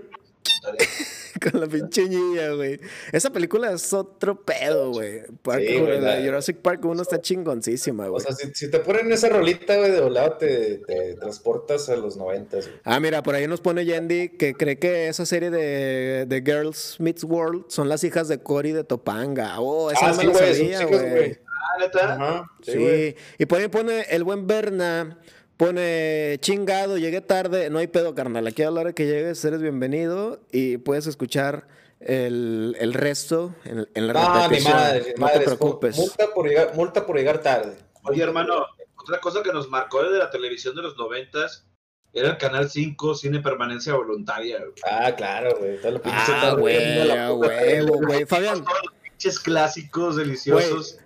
con 1.50 1.60
la 1.60 1.66
pinche 1.66 2.08
niña, 2.08 2.50
güey. 2.50 2.80
Esa 3.12 3.30
película 3.30 3.72
es 3.72 3.92
otro 3.92 4.42
pedo, 4.44 4.90
güey. 4.92 5.20
Sí, 5.58 5.78
la 6.00 6.20
Jurassic 6.22 6.58
Park 6.58 6.84
1 6.84 7.02
está 7.02 7.20
chingoncísima, 7.20 8.06
O 8.06 8.12
güey. 8.12 8.22
sea, 8.24 8.32
si, 8.34 8.52
si 8.54 8.70
te 8.70 8.78
ponen 8.80 9.10
esa 9.12 9.28
rolita, 9.28 9.76
güey, 9.76 9.90
de 9.90 10.00
volado, 10.00 10.32
te, 10.38 10.78
te 10.78 11.14
transportas 11.14 11.88
a 11.88 11.96
los 11.96 12.16
noventas, 12.16 12.66
güey. 12.66 12.80
Ah, 12.84 13.00
mira, 13.00 13.22
por 13.22 13.34
ahí 13.34 13.46
nos 13.46 13.60
pone 13.60 13.84
Yendi 13.84 14.30
que 14.30 14.54
cree 14.54 14.78
que 14.78 15.08
esa 15.08 15.26
serie 15.26 15.50
de, 15.50 16.26
de 16.26 16.42
Girls 16.42 16.96
Meets 17.00 17.24
World 17.24 17.64
son 17.68 17.88
las 17.88 18.04
hijas 18.04 18.28
de 18.28 18.38
Cory 18.38 18.72
de 18.72 18.84
Topanga. 18.84 19.60
Oh, 19.60 19.90
esa 19.90 20.06
Ah, 20.06 20.10
no 20.12 20.16
me 20.32 20.54
sí, 20.54 20.68
la 20.68 20.84
güey, 20.84 21.10
güey. 21.10 21.38
Ah, 21.48 21.78
neta. 21.80 22.14
Ajá, 22.14 22.50
sí, 22.62 22.72
Sí, 22.72 23.16
y 23.38 23.46
por 23.46 23.58
ahí 23.60 23.68
pone 23.68 24.02
el 24.10 24.24
buen 24.24 24.46
Berna, 24.46 25.18
pone 25.56 26.36
chingado, 26.40 26.98
llegué 26.98 27.20
tarde, 27.20 27.70
no 27.70 27.78
hay 27.78 27.86
pedo, 27.86 28.14
carnal. 28.14 28.46
Aquí 28.46 28.62
a 28.62 28.70
la 28.70 28.80
hora 28.80 28.92
que 28.92 29.06
llegues 29.06 29.44
eres 29.44 29.60
bienvenido 29.62 30.40
y 30.52 30.78
puedes 30.78 31.06
escuchar 31.06 31.66
el, 32.00 32.76
el 32.78 32.92
resto 32.94 33.54
en, 33.64 33.88
en 33.94 34.06
la 34.06 34.12
ni 34.12 34.42
repetición. 34.56 34.74
madre, 34.74 35.14
no 35.16 35.22
madre. 35.26 35.38
te 35.38 35.44
preocupes. 35.44 35.96
Multa 35.96 36.26
por, 36.34 36.48
llegar, 36.48 36.74
multa 36.74 37.06
por 37.06 37.16
llegar 37.16 37.40
tarde. 37.42 37.76
Oye, 38.02 38.22
hermano, 38.22 38.66
otra 38.96 39.18
cosa 39.20 39.42
que 39.42 39.52
nos 39.52 39.68
marcó 39.70 40.02
de 40.04 40.18
la 40.18 40.30
televisión 40.30 40.74
de 40.76 40.82
los 40.82 40.96
noventas 40.96 41.64
era 42.12 42.30
el 42.30 42.38
Canal 42.38 42.70
5, 42.70 43.14
Cine 43.14 43.40
Permanencia 43.40 43.94
Voluntaria. 43.94 44.58
güey. 44.58 44.72
Ah, 44.90 45.14
claro, 45.16 45.56
güey. 45.58 45.78
Ah, 45.84 45.90
güey, 45.90 46.02
ah, 46.06 47.28
puta 47.32 47.32
huevo, 47.34 47.96
güey. 47.98 48.24
Fabián, 48.26 48.64
Todos 48.64 48.78
los 48.84 48.92
pinches 49.02 49.38
clásicos 49.40 50.16
deliciosos. 50.16 50.98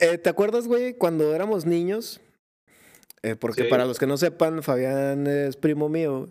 eh, 0.00 0.16
¿te 0.18 0.30
acuerdas, 0.30 0.66
güey, 0.68 0.94
cuando 0.94 1.34
éramos 1.34 1.66
niños? 1.66 2.20
Eh, 3.22 3.36
porque 3.36 3.62
Sí. 3.64 3.68
para 3.68 3.84
los 3.84 3.98
que 3.98 4.06
no 4.06 4.16
sepan, 4.16 4.62
Fabián 4.62 5.26
es 5.26 5.56
primo 5.56 5.88
mío. 5.88 6.28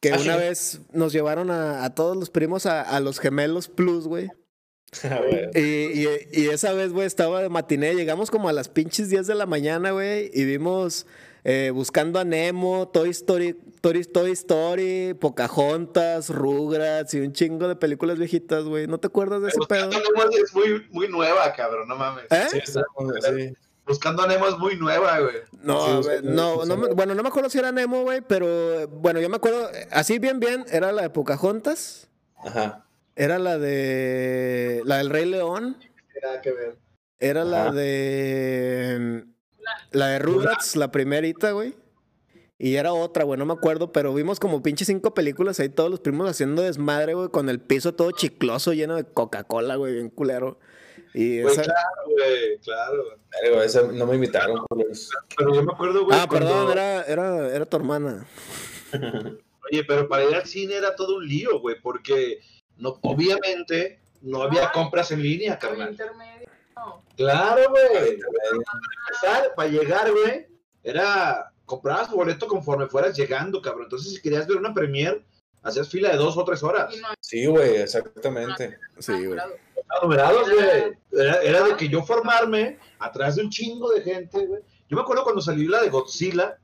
Que 0.00 0.12
Ah, 0.12 0.18
una 0.20 0.36
vez 0.36 0.80
nos 0.92 1.12
llevaron 1.12 1.50
a, 1.50 1.84
a 1.84 1.94
todos 1.94 2.16
los 2.16 2.30
primos 2.30 2.66
a, 2.66 2.82
a 2.82 2.98
los 3.00 3.18
gemelos 3.20 3.68
Plus, 3.68 4.06
güey. 4.06 4.30
Y, 5.54 5.60
y- 5.60 6.08
y 6.32 6.48
esa 6.48 6.72
vez, 6.72 6.92
güey, 6.92 7.06
estaba 7.06 7.40
de 7.42 7.48
matiné. 7.48 7.94
Llegamos 7.94 8.30
como 8.30 8.48
a 8.48 8.52
las 8.52 8.68
pinches 8.68 9.08
10 9.08 9.26
de 9.26 9.34
la 9.34 9.46
mañana, 9.46 9.90
güey. 9.92 10.30
Y 10.34 10.44
vimos 10.44 11.06
eh, 11.44 11.70
Buscando 11.74 12.18
a 12.20 12.24
Nemo, 12.24 12.88
Toy 12.88 13.10
Story, 13.10 13.56
Toy, 13.80 14.04
Toy 14.04 14.30
Story, 14.32 15.14
Pocahontas, 15.14 16.28
Rugrats 16.30 17.14
y 17.14 17.20
un 17.20 17.32
chingo 17.32 17.66
de 17.68 17.74
películas 17.76 18.18
viejitas, 18.18 18.64
güey. 18.64 18.86
¿No 18.86 18.98
te 18.98 19.06
acuerdas 19.08 19.42
de 19.42 19.48
ese 19.48 19.58
pedo? 19.68 19.90
Es 19.90 20.54
muy, 20.54 20.86
muy 20.90 21.08
nueva, 21.08 21.52
cabrón, 21.54 21.88
no 21.88 21.96
mames. 21.96 22.26
¿Eh? 22.30 22.46
Sí, 22.50 22.58
está- 22.62 22.84
sí. 23.34 23.52
Buscando 23.86 24.22
a 24.22 24.26
Nemo 24.26 24.46
es 24.46 24.58
muy 24.58 24.76
nueva, 24.76 25.18
güey. 25.20 25.36
No, 25.62 26.02
Sí, 26.02 26.08
ver, 26.08 26.24
no, 26.24 26.64
no 26.64 26.76
bueno, 26.94 27.14
no 27.14 27.22
me 27.22 27.28
acuerdo 27.28 27.50
si 27.50 27.58
era 27.58 27.72
Nemo, 27.72 28.02
güey, 28.02 28.20
pero 28.20 28.86
bueno, 28.88 29.20
yo 29.20 29.28
me 29.28 29.36
acuerdo, 29.36 29.68
así 29.90 30.18
bien, 30.18 30.38
bien, 30.40 30.64
era 30.70 30.92
la 30.92 31.02
de 31.02 31.10
Pocahontas, 31.10 32.08
Ajá. 32.36 32.86
era 33.16 33.38
la 33.38 33.58
de, 33.58 34.82
la 34.84 34.98
del 34.98 35.10
Rey 35.10 35.26
León, 35.26 35.76
Nada 36.22 36.40
que 36.40 36.52
ver. 36.52 36.78
Era 37.18 37.44
la 37.44 37.70
de. 37.72 39.24
La 39.90 40.08
de 40.08 40.18
Rugrats, 40.18 40.76
la 40.76 40.90
primerita, 40.90 41.52
güey. 41.52 41.74
Y 42.58 42.76
era 42.76 42.92
otra, 42.92 43.24
güey, 43.24 43.38
no 43.38 43.46
me 43.46 43.52
acuerdo, 43.54 43.90
pero 43.90 44.14
vimos 44.14 44.38
como 44.38 44.62
pinche 44.62 44.84
cinco 44.84 45.14
películas 45.14 45.58
ahí, 45.58 45.68
todos 45.68 45.90
los 45.90 45.98
primos 46.00 46.30
haciendo 46.30 46.62
desmadre, 46.62 47.14
güey, 47.14 47.28
con 47.28 47.48
el 47.48 47.60
piso 47.60 47.94
todo 47.94 48.12
chicloso, 48.12 48.72
lleno 48.72 48.94
de 48.94 49.04
Coca-Cola, 49.04 49.74
güey, 49.76 49.94
bien 49.94 50.10
culero. 50.10 50.60
Y 51.14 51.42
Güey, 51.42 51.52
esa- 51.52 51.62
claro, 51.62 52.02
güey, 52.06 52.58
claro. 52.58 53.04
Verga, 53.42 53.64
esa 53.64 53.82
no 53.82 54.06
me 54.06 54.14
invitaron, 54.14 54.64
culeros. 54.66 55.10
Pero 55.36 55.54
yo 55.54 55.62
me 55.62 55.72
acuerdo, 55.72 56.04
güey. 56.04 56.18
Ah, 56.18 56.26
cuando- 56.28 56.48
perdón, 56.48 56.72
era, 56.72 57.02
era, 57.04 57.54
era 57.54 57.66
tu 57.66 57.76
hermana. 57.76 58.26
Oye, 59.70 59.84
pero 59.84 60.08
para 60.08 60.24
ir 60.24 60.34
al 60.34 60.46
cine 60.46 60.74
era 60.76 60.94
todo 60.96 61.16
un 61.16 61.26
lío, 61.28 61.60
güey, 61.60 61.80
porque 61.80 62.40
no, 62.78 62.98
obviamente 63.02 64.00
no 64.22 64.42
había 64.42 64.70
compras 64.72 65.10
en 65.12 65.22
línea, 65.22 65.54
El 65.54 65.58
carnal. 65.58 65.90
intermedio. 65.90 66.48
No. 66.76 67.04
Claro, 67.16 67.62
güey. 67.70 68.18
Para 68.18 68.48
empezar, 69.06 69.54
para 69.54 69.68
llegar, 69.68 70.10
güey, 70.12 70.46
era 70.82 71.52
comprabas 71.64 72.10
tu 72.10 72.16
boleto 72.16 72.46
conforme 72.46 72.86
fueras 72.86 73.16
llegando, 73.16 73.62
cabrón. 73.62 73.84
Entonces, 73.84 74.14
si 74.14 74.20
querías 74.20 74.46
ver 74.46 74.56
una 74.58 74.74
premier, 74.74 75.22
hacías 75.62 75.88
fila 75.88 76.10
de 76.10 76.16
dos 76.16 76.36
o 76.36 76.44
tres 76.44 76.62
horas. 76.62 76.94
Sí, 77.20 77.46
güey, 77.46 77.76
exactamente. 77.76 78.78
Sí, 78.98 79.12
güey. 79.26 79.38
Numerados, 80.02 80.50
güey. 80.50 80.96
Era, 81.12 81.42
era 81.42 81.62
de 81.64 81.76
que 81.76 81.88
yo 81.88 82.02
formarme 82.02 82.78
atrás 82.98 83.36
de 83.36 83.42
un 83.42 83.50
chingo 83.50 83.90
de 83.90 84.02
gente, 84.02 84.46
güey. 84.46 84.62
Yo 84.88 84.96
me 84.96 85.02
acuerdo 85.02 85.24
cuando 85.24 85.40
salió 85.40 85.70
la 85.70 85.82
de 85.82 85.90
Godzilla, 85.90 86.58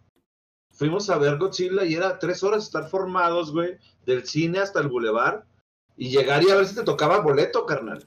fuimos 0.72 1.08
a 1.10 1.18
ver 1.18 1.38
Godzilla 1.38 1.84
y 1.84 1.94
era 1.94 2.18
tres 2.18 2.42
horas 2.42 2.64
estar 2.64 2.88
formados, 2.88 3.52
güey, 3.52 3.78
del 4.04 4.26
cine 4.26 4.58
hasta 4.60 4.80
el 4.80 4.88
bulevar 4.88 5.44
y 5.96 6.10
llegar 6.10 6.42
y 6.42 6.50
a 6.50 6.56
ver 6.56 6.66
si 6.66 6.74
te 6.74 6.84
tocaba 6.84 7.18
boleto, 7.20 7.66
carnal. 7.66 8.04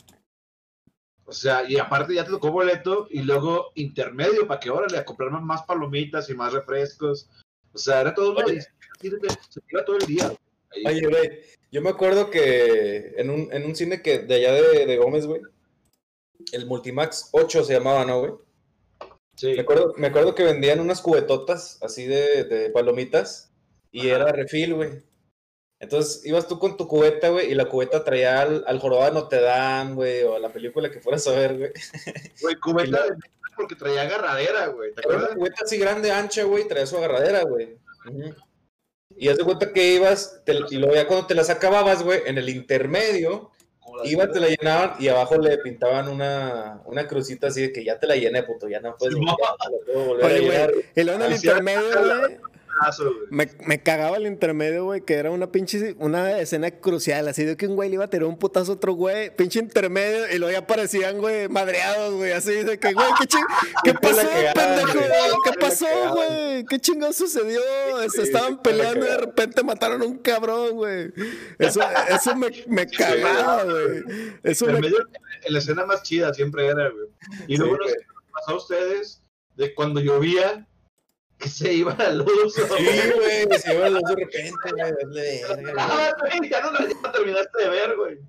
O 1.26 1.34
sea, 1.34 1.64
y 1.70 1.78
aparte 1.78 2.14
ya 2.14 2.26
te 2.26 2.32
tocó 2.32 2.52
boleto 2.52 3.08
y 3.10 3.22
luego 3.22 3.72
intermedio 3.76 4.48
para 4.48 4.60
que 4.60 4.70
órale 4.70 4.98
a 4.98 5.06
comprar 5.06 5.30
más- 5.32 5.64
palomitas 5.64 6.30
y 6.30 6.34
más 6.34 6.52
refrescos. 6.52 7.30
O 7.74 7.78
sea, 7.78 8.02
era 8.02 8.14
todo, 8.14 8.34
Oye. 8.36 8.62
se 8.62 9.62
iba 9.70 9.86
todo 9.86 9.98
el 9.98 10.06
día. 10.06 10.26
güey. 10.28 10.38
Ahí. 10.86 10.98
Oye, 10.98 11.08
güey, 11.08 11.42
yo 11.72 11.82
me 11.82 11.90
acuerdo 11.90 12.30
que 12.30 13.14
en 13.18 13.30
un, 13.30 13.50
en 13.52 13.66
un 13.66 13.76
cine 13.76 14.02
que 14.02 14.20
de 14.20 14.36
allá 14.36 14.54
de, 14.54 14.86
de 14.86 14.98
Gómez, 14.98 15.26
güey, 15.26 15.42
el 16.52 16.66
Multimax 16.66 17.30
8 17.32 17.64
se 17.64 17.74
llamaba, 17.74 18.06
¿no, 18.06 18.20
güey? 18.20 18.32
Sí. 19.36 19.54
Me 19.54 19.62
acuerdo, 19.62 19.94
me 19.98 20.08
acuerdo 20.08 20.36
que 20.36 20.44
vendían 20.44 20.80
unas 20.80 21.02
cubetotas 21.02 21.78
así 21.82 22.06
de, 22.06 22.44
de 22.44 22.70
palomitas 22.70 23.52
y 23.92 24.10
Ajá. 24.10 24.16
era 24.18 24.32
refil, 24.32 24.74
güey. 24.76 24.90
Entonces 25.80 26.24
ibas 26.26 26.48
tú 26.48 26.60
con 26.60 26.78
tu 26.78 26.88
cubeta, 26.88 27.30
güey, 27.30 27.52
y 27.52 27.56
la 27.56 27.66
cubeta 27.66 28.04
traía 28.04 28.42
al, 28.42 28.64
al 28.68 28.80
jorobado 28.80 29.08
de 29.08 29.20
Notre 29.20 29.42
Dame, 29.42 29.94
güey, 29.96 30.24
o 30.24 30.36
a 30.36 30.40
la 30.40 30.50
película 30.54 30.92
que 30.92 31.00
fueras 31.00 31.26
a 31.28 31.32
ver, 31.32 31.58
güey. 31.58 31.72
Güey, 32.42 32.56
cubeta 32.58 33.04
de 33.08 33.16
porque 33.56 33.76
traía 33.76 34.04
agarradera, 34.04 34.68
güey. 34.68 34.94
¿Te 34.94 35.02
Era 35.02 35.10
una 35.10 35.18
acuerdas? 35.18 35.38
cubeta 35.38 35.64
así 35.64 35.78
grande, 35.78 36.12
ancha, 36.12 36.44
güey, 36.44 36.68
traía 36.68 36.86
su 36.86 36.98
agarradera, 36.98 37.44
güey. 37.44 37.78
Y 39.22 39.30
haz 39.30 39.38
de 39.38 39.44
cuenta 39.44 39.72
que 39.72 39.94
ibas, 39.94 40.42
te- 40.46 40.58
y 40.72 40.78
luego 40.78 40.96
ya 40.96 41.06
cuando 41.06 41.28
te 41.28 41.36
las 41.36 41.52
acababas, 41.52 42.02
güey, 42.02 42.22
en 42.26 42.40
el 42.40 42.50
intermedio, 42.50 43.52
ibas, 44.04 44.32
te 44.32 44.40
la 44.40 44.48
llenaban 44.48 44.96
y 45.00 45.10
abajo 45.10 45.38
le 45.38 45.60
pintaban 45.60 46.08
una, 46.10 46.82
una 46.86 47.08
crucita 47.08 47.48
así 47.48 47.62
de 47.62 47.72
que 47.72 47.84
ya 47.84 48.00
te 48.00 48.08
la 48.08 48.16
llené, 48.16 48.42
puto, 48.42 48.68
ya 48.68 48.80
no 48.80 48.96
puedes, 48.98 49.14
Sí, 49.16 49.22
ya 49.24 49.32
no 49.32 49.78
la 49.78 49.86
puedo 49.86 50.06
volver 50.08 50.24
a 50.24 50.28
Oye, 50.28 50.40
llenar. 50.42 50.72
güey, 50.72 50.86
y 50.96 51.04
luego 51.04 51.20
en 51.20 51.26
el 51.26 51.28
era. 51.28 51.36
intermedio, 51.36 52.20
güey, 52.20 52.38
Güey. 52.98 53.28
me, 53.30 53.50
me 53.68 53.82
cagaba 53.84 54.18
el 54.18 54.26
intermedio, 54.28 54.86
güey, 54.86 55.02
que 55.02 55.14
era 55.16 55.32
una 55.32 55.52
pinche, 55.52 55.96
una 56.00 56.40
escena 56.40 56.72
crucial, 56.72 57.28
así 57.28 57.44
de 57.46 57.56
que 57.58 57.68
un 57.68 57.76
güey 57.76 57.90
le 57.90 57.96
iba 57.96 58.06
a 58.06 58.10
tirar 58.10 58.26
un 58.28 58.38
putazo 58.38 58.72
a 58.72 58.76
otro 58.76 58.94
güey, 58.94 59.36
pinche 59.36 59.60
intermedio, 59.60 60.32
y 60.34 60.38
luego 60.40 60.52
ya 60.52 60.60
aparecían, 60.60 61.20
güey, 61.20 61.48
madreados, 61.50 62.14
güey, 62.16 62.32
así 62.32 62.52
de 62.64 62.80
que, 62.80 62.94
güey, 62.94 63.08
¿qué, 63.20 63.26
ching- 63.28 63.46
¿qué 63.84 63.94
pasó, 63.94 64.22
pendejo? 64.54 65.00
¿Qué 65.44 65.52
pasó, 65.60 65.86
güey? 66.16 66.66
¿Qué 66.66 66.80
chingado 66.80 67.14
sucedió? 67.14 67.62
Se 68.14 68.24
estaban 68.24 68.62
peleando 68.62 69.06
y 69.06 69.10
de 69.10 69.18
repente 69.18 69.64
mataron 69.64 70.02
a 70.02 70.06
un 70.06 70.18
cabrón, 70.20 70.72
güey. 70.72 71.12
Eso, 71.60 71.82
eso 72.10 72.36
me, 72.36 72.50
me 72.68 72.88
cagaba, 72.88 73.64
güey. 73.64 74.04
Eso 74.44 74.66
me... 74.68 74.80
medio, 74.82 74.98
la 75.48 75.60
escena 75.60 75.86
más 75.86 76.04
chida 76.04 76.34
siempre 76.34 76.68
era, 76.68 76.90
güey. 76.90 77.06
Y 77.48 77.58
luego 77.58 77.78
Sí, 77.86 77.94
pasó 78.34 78.52
a 78.52 78.56
ustedes 78.58 79.22
de 79.56 79.74
cuando 79.74 80.00
llovía 80.00 80.68
que 81.42 81.50
se 81.50 81.74
iba 81.74 81.96
la 81.98 82.12
luz. 82.12 82.54
Sí, 82.56 82.62
güey, 83.16 83.60
se 83.60 83.74
iba 83.74 83.90
la 83.90 84.00
luz 84.00 84.04
de 84.10 84.16
repente, 84.16 85.06
güey. 85.10 85.42
Ah, 85.78 86.12
güey, 86.20 86.50
ya 86.50 86.62
no 86.62 86.72
la 86.72 87.12
terminaste 87.12 87.64
de 87.64 87.70
ver, 87.70 87.96
güey. 87.96 88.20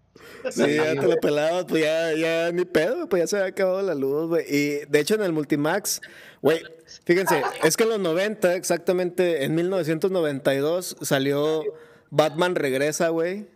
Sí, 0.50 0.74
ya 0.76 0.94
te 1.00 1.06
la 1.06 1.16
pelabas, 1.16 1.64
pues 1.68 1.82
ya, 1.82 2.12
ya 2.14 2.50
ni 2.52 2.64
pedo, 2.64 2.94
güey, 2.94 3.08
pues 3.08 3.22
ya 3.22 3.26
se 3.26 3.36
había 3.36 3.48
acabado 3.48 3.82
la 3.82 3.94
luz, 3.94 4.28
güey. 4.28 4.44
Y 4.48 4.84
de 4.88 5.00
hecho 5.00 5.14
en 5.14 5.22
el 5.22 5.32
Multimax, 5.32 6.00
güey, 6.40 6.62
fíjense, 7.04 7.42
es 7.62 7.76
que 7.76 7.84
en 7.84 7.90
los 7.90 8.00
90, 8.00 8.54
exactamente 8.56 9.44
en 9.44 9.54
1992, 9.54 10.96
salió 11.02 11.62
Batman 12.10 12.54
Regresa, 12.54 13.08
güey. 13.10 13.46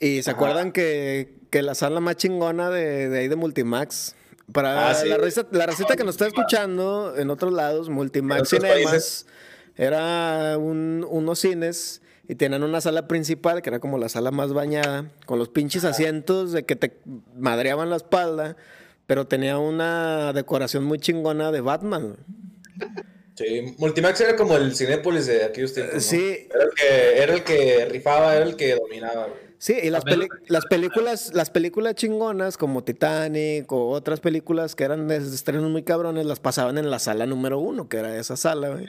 Y 0.00 0.22
se 0.22 0.30
Ajá. 0.30 0.38
acuerdan 0.38 0.72
que, 0.72 1.34
que 1.50 1.62
la 1.62 1.74
sala 1.74 2.00
más 2.00 2.16
chingona 2.16 2.70
de, 2.70 3.08
de 3.08 3.18
ahí 3.20 3.28
de 3.28 3.36
Multimax. 3.36 4.16
Para 4.52 4.90
Ah, 4.90 4.94
sí. 4.94 5.08
la, 5.08 5.16
receta, 5.16 5.48
la 5.56 5.66
receta 5.66 5.96
que 5.96 6.04
nos 6.04 6.14
está 6.14 6.26
escuchando 6.26 7.14
en 7.16 7.30
otros 7.30 7.52
lados, 7.52 7.88
Multimax 7.88 8.48
Cinemas, 8.50 9.26
era 9.76 10.56
un- 10.58 11.06
unos 11.08 11.38
cines 11.38 12.02
y 12.28 12.34
tenían 12.36 12.62
una 12.62 12.80
sala 12.80 13.08
principal 13.08 13.62
que 13.62 13.70
era 13.70 13.80
como 13.80 13.98
la 13.98 14.08
sala 14.08 14.30
más 14.30 14.52
bañada, 14.52 15.10
con 15.26 15.38
los 15.38 15.48
pinches 15.48 15.84
asientos 15.84 16.52
de 16.52 16.64
que 16.64 16.76
te 16.76 16.96
madreaban 17.36 17.90
la 17.90 17.96
espalda, 17.96 18.56
pero 19.06 19.26
tenía 19.26 19.58
una 19.58 20.32
decoración 20.32 20.84
muy 20.84 20.98
chingona 20.98 21.50
de 21.50 21.60
Batman. 21.60 22.16
Sí, 23.36 23.74
Multimax 23.78 24.20
era 24.20 24.36
como 24.36 24.56
el 24.56 24.76
Cinépolis 24.76 25.26
de. 25.26 25.50
¿no? 25.92 26.00
Sí. 26.00 26.48
Era 26.54 26.64
el 26.64 26.70
que, 26.74 27.22
era 27.22 27.34
el 27.34 27.42
que 27.44 27.84
rifaba, 27.86 28.36
era 28.36 28.44
el 28.44 28.54
que 28.56 28.74
dominaba. 28.76 29.28
Sí, 29.64 29.74
y 29.82 29.88
las, 29.88 30.04
peli- 30.04 30.28
las 30.48 30.66
películas, 30.66 31.30
las 31.32 31.48
películas 31.48 31.94
chingonas 31.94 32.58
como 32.58 32.84
Titanic 32.84 33.72
o 33.72 33.88
otras 33.92 34.20
películas 34.20 34.74
que 34.76 34.84
eran 34.84 35.08
de 35.08 35.16
estrenos 35.16 35.70
muy 35.70 35.82
cabrones, 35.84 36.26
las 36.26 36.38
pasaban 36.38 36.76
en 36.76 36.90
la 36.90 36.98
sala 36.98 37.24
número 37.24 37.58
uno, 37.58 37.88
que 37.88 37.96
era 37.96 38.14
esa 38.18 38.36
sala, 38.36 38.68
güey. 38.68 38.88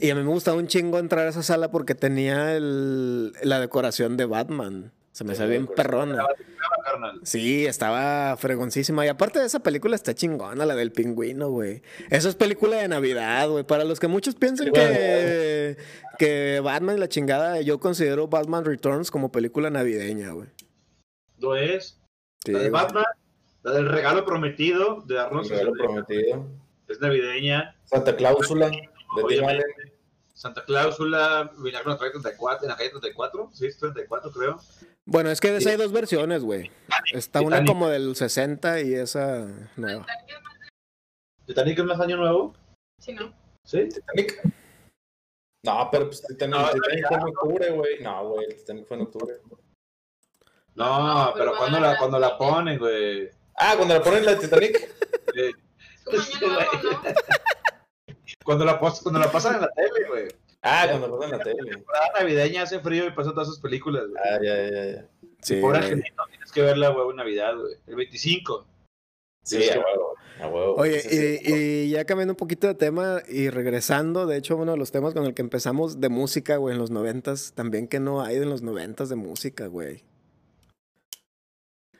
Y 0.00 0.08
a 0.08 0.14
mí 0.14 0.22
me 0.22 0.30
gustaba 0.30 0.56
un 0.56 0.68
chingo 0.68 0.98
entrar 0.98 1.26
a 1.26 1.28
esa 1.28 1.42
sala 1.42 1.70
porque 1.70 1.94
tenía 1.94 2.56
el- 2.56 3.34
la 3.42 3.60
decoración 3.60 4.16
de 4.16 4.24
Batman. 4.24 4.90
Se 5.12 5.24
me 5.24 5.34
Sí, 5.34 5.40
la 5.40 5.46
bien 5.46 5.66
perrona. 5.66 6.24
Sí, 7.24 7.66
estaba 7.66 8.36
fregoncísima. 8.36 9.04
Y 9.04 9.08
aparte 9.08 9.40
de 9.40 9.46
esa 9.46 9.60
película 9.60 9.96
está 9.96 10.14
chingona, 10.14 10.64
la 10.64 10.76
del 10.76 10.92
pingüino, 10.92 11.50
güey. 11.50 11.82
Esa 12.10 12.28
es 12.28 12.36
película 12.36 12.76
de 12.76 12.88
Navidad, 12.88 13.48
güey. 13.48 13.64
Para 13.64 13.84
los 13.84 13.98
que 13.98 14.06
muchos 14.06 14.36
piensen 14.36 14.66
Sí, 14.66 14.72
que, 14.72 15.76
que 16.18 16.60
Batman 16.62 16.96
y 16.96 17.00
la 17.00 17.08
chingada, 17.08 17.60
yo 17.60 17.80
considero 17.80 18.28
Batman 18.28 18.64
Returns 18.64 19.10
como 19.10 19.32
película 19.32 19.68
navideña, 19.70 20.30
güey. 20.30 20.48
Lo 21.38 21.56
es. 21.56 22.00
Sí, 22.44 22.52
la 22.52 22.60
de 22.60 22.70
güey. 22.70 22.82
Batman, 22.82 23.04
la 23.62 23.72
del 23.72 23.88
regalo 23.88 24.24
prometido 24.24 25.02
de 25.06 25.14
El 25.14 25.20
Arnold 25.20 25.50
regalo 25.50 25.72
prometido. 25.72 26.46
es 26.88 27.00
navideña. 27.00 27.76
Santa 27.84 28.14
Cláusula. 28.16 28.68
De. 28.68 29.64
Santa 30.34 30.64
Cláusula, 30.64 31.52
Milagro 31.58 31.90
en 31.90 31.94
la 31.96 31.98
calle 31.98 32.12
34, 32.12 32.64
en 32.64 32.70
la 32.70 32.76
calle 32.76 32.90
34, 32.90 33.50
sí, 33.52 33.66
es 33.66 33.76
34 33.76 34.30
creo. 34.30 34.58
Bueno, 35.06 35.30
es 35.30 35.40
que 35.40 35.50
de 35.50 35.58
esa 35.58 35.70
hay 35.70 35.76
dos 35.76 35.92
versiones, 35.92 36.42
güey. 36.42 36.70
Está 37.12 37.40
una 37.40 37.64
como 37.64 37.88
del 37.88 38.14
60 38.14 38.80
y 38.82 38.94
esa 38.94 39.46
nueva. 39.76 40.06
Titanic 41.46 41.78
es 41.78 41.84
más 41.84 42.00
año 42.00 42.16
nuevo, 42.16 42.54
Sí, 42.98 43.12
¿no? 43.14 43.34
¿sí? 43.64 43.88
Titanic. 43.88 44.40
No, 45.64 45.88
pero 45.90 46.06
pues 46.06 46.22
Titanic, 46.22 46.54
No, 46.56 46.70
Titanic 46.70 47.08
fue 47.08 47.16
en 47.16 47.22
octubre, 47.22 47.70
güey. 47.70 48.02
No, 48.02 48.28
güey, 48.28 48.46
el 48.46 48.56
Titanic 48.56 48.86
fue 48.86 48.96
en 48.98 49.02
octubre. 49.02 49.34
No, 50.74 51.32
pero 51.34 51.46
Pero 51.52 51.58
cuando 51.58 51.80
la, 51.80 51.98
cuando 51.98 52.18
la 52.18 52.38
ponen, 52.38 52.78
güey. 52.78 53.30
Ah, 53.56 53.74
cuando 53.76 53.94
la 53.94 54.02
ponen 54.02 54.24
la 54.24 54.38
Titanic. 54.38 54.76
Es 55.34 55.54
como 56.06 56.18
año 56.20 56.56
nuevo, 56.56 56.72
¿no? 56.82 57.02
Cuando 58.44 58.64
la, 58.64 58.78
cuando 58.78 59.18
la 59.18 59.30
pasan 59.30 59.56
en 59.56 59.60
la 59.60 59.70
tele, 59.72 60.08
güey. 60.08 60.28
Ah, 60.62 60.86
cuando 60.88 61.06
la 61.08 61.12
ponen 61.14 61.32
en 61.32 61.38
la 61.38 61.44
tele. 61.44 61.70
Temporada 61.70 62.06
navideña 62.18 62.62
hace 62.62 62.80
frío 62.80 63.06
y 63.06 63.10
pasan 63.12 63.32
todas 63.32 63.48
esas 63.48 63.60
películas, 63.60 64.04
güey. 64.08 64.22
Ah, 64.22 64.38
ya, 64.42 64.70
ya, 64.70 64.92
ya. 64.92 65.08
Sí, 65.40 65.56
Pobre 65.60 65.78
angelito, 65.78 66.22
tienes 66.28 66.52
que 66.52 66.60
verla, 66.62 66.90
güey, 66.90 67.08
en 67.10 67.16
Navidad, 67.16 67.56
güey. 67.56 67.74
El 67.86 67.94
25. 67.96 68.66
Sí, 69.42 69.70
a 69.70 69.76
huevo. 69.78 70.14
A 70.38 70.48
huevo. 70.48 70.74
Oye, 70.74 71.00
Sí, 71.00 71.08
sí. 71.08 71.38
y, 71.44 71.54
y 71.54 71.90
ya 71.90 72.04
cambiando 72.04 72.32
un 72.34 72.36
poquito 72.36 72.66
de 72.66 72.74
tema 72.74 73.22
y 73.26 73.48
regresando, 73.48 74.26
de 74.26 74.36
hecho, 74.36 74.56
uno 74.58 74.72
de 74.72 74.78
los 74.78 74.92
temas 74.92 75.14
con 75.14 75.24
el 75.24 75.32
que 75.32 75.40
empezamos 75.40 75.98
de 75.98 76.10
música, 76.10 76.56
güey, 76.58 76.74
en 76.74 76.78
los 76.78 76.90
noventas, 76.90 77.52
también 77.54 77.88
que 77.88 77.98
no 78.00 78.20
hay 78.22 78.36
en 78.36 78.50
los 78.50 78.60
noventas 78.60 79.08
de 79.08 79.16
música, 79.16 79.66
güey. 79.66 80.04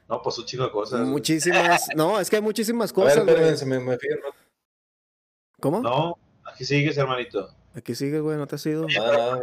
No, 0.07 0.21
pues 0.23 0.37
un 0.39 0.45
chingo 0.45 0.65
de 0.65 0.71
cosas. 0.71 1.07
Muchísimas, 1.07 1.87
no, 1.97 2.21
es 2.21 2.29
que 2.29 2.37
hay 2.37 2.43
muchísimas 2.43 2.93
A 2.93 2.95
ver, 2.95 3.05
cosas, 3.05 3.25
güey. 3.25 3.35
espérenme, 3.37 3.57
se 3.57 3.67
me, 3.67 3.79
me 3.81 3.97
fío, 3.99 4.17
¿no? 4.17 4.35
¿Cómo? 5.61 5.81
No, 5.81 6.19
aquí 6.45 6.65
sigues, 6.65 6.99
hermanito. 6.99 7.55
Aquí 7.75 7.95
sigues, 7.95 8.21
güey, 8.21 8.37
no 8.37 8.47
te 8.47 8.57
has 8.57 8.67
ido. 8.67 8.87
Nada, 8.89 9.17
nada. 9.17 9.41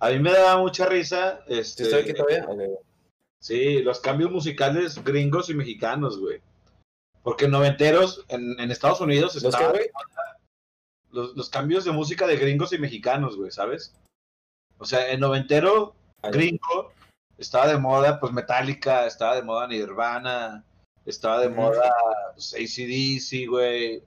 A 0.00 0.08
mí 0.10 0.18
me 0.18 0.32
daba 0.32 0.60
mucha 0.60 0.86
risa. 0.86 1.40
¿Sí 1.46 1.54
Este, 1.58 1.82
estoy 1.84 2.00
aquí 2.02 2.14
todavía? 2.14 2.46
Sí, 3.40 3.82
los 3.82 4.00
cambios 4.00 4.30
musicales 4.30 5.02
gringos 5.02 5.48
y 5.50 5.54
mexicanos, 5.54 6.18
güey. 6.18 6.40
Porque 7.22 7.46
noventeros 7.46 8.24
en, 8.28 8.58
en 8.58 8.70
Estados 8.72 9.00
Unidos 9.00 9.40
¿Los 9.42 9.54
qué, 9.54 9.66
güey? 9.68 9.90
los, 11.12 11.36
los 11.36 11.50
cambios 11.50 11.84
de 11.84 11.92
música 11.92 12.26
de 12.26 12.36
gringos 12.36 12.72
y 12.72 12.78
mexicanos, 12.78 13.36
güey, 13.36 13.50
¿sabes? 13.50 13.94
O 14.78 14.84
sea, 14.84 15.10
en 15.12 15.20
noventero 15.20 15.94
Ah, 16.24 16.30
gringo 16.30 16.92
estaba 17.36 17.66
de 17.66 17.76
moda, 17.78 18.20
pues 18.20 18.32
Metallica, 18.32 19.06
estaba 19.06 19.34
de 19.34 19.42
moda 19.42 19.66
Nirvana, 19.66 20.64
estaba 21.04 21.40
de 21.40 21.48
Ujú. 21.48 21.56
moda 21.56 21.92
pues, 22.34 22.54
ACDC, 22.54 23.48
güey, 23.48 24.02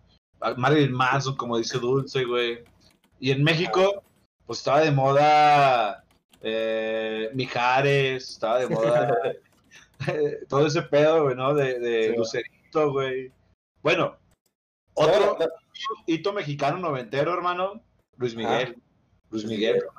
Marilyn 0.57 0.93
Manson, 0.93 1.35
como 1.35 1.57
dice 1.57 1.77
Dulce, 1.77 2.23
güey. 2.23 2.63
Y 3.19 3.31
en 3.31 3.43
México, 3.43 4.03
pues 4.45 4.59
estaba 4.59 4.81
de 4.81 4.91
moda 4.91 6.03
eh, 6.41 7.29
Mijares, 7.33 8.29
estaba 8.29 8.59
de 8.59 8.67
moda 8.67 9.15
todo 10.49 10.67
ese 10.67 10.81
pedo, 10.83 11.23
güey, 11.23 11.35
¿no? 11.35 11.53
De, 11.53 11.79
de 11.79 12.09
Sí. 12.09 12.15
Lucerito, 12.17 12.91
güey. 12.91 13.31
Bueno, 13.81 14.17
otro 14.93 15.37
hito 16.05 16.33
mexicano 16.33 16.77
noventero, 16.77 17.33
hermano, 17.33 17.81
Luis 18.17 18.35
Miguel. 18.35 18.75
Luis 19.29 19.43
Luis 19.43 19.45
Miguel. 19.45 19.75
Miguel. 19.75 19.89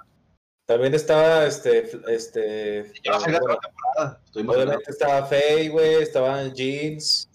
También 0.67 0.95
estaba 0.95 1.47
este. 1.47 1.91
este 2.09 2.93
Ya 3.05 3.13
va 3.13 3.17
a 3.19 3.21
salir 3.21 3.35
la 3.35 3.41
bueno, 3.41 3.55
otra 3.55 3.71
temporada. 3.71 4.21
Estoy 4.25 4.43
emocionado. 4.43 4.69
obviamente 4.69 4.91
estaba 4.91 5.27
Faye, 5.27 5.69
güey. 5.69 5.95
Estaban 6.03 6.55
Jeans. 6.55 7.31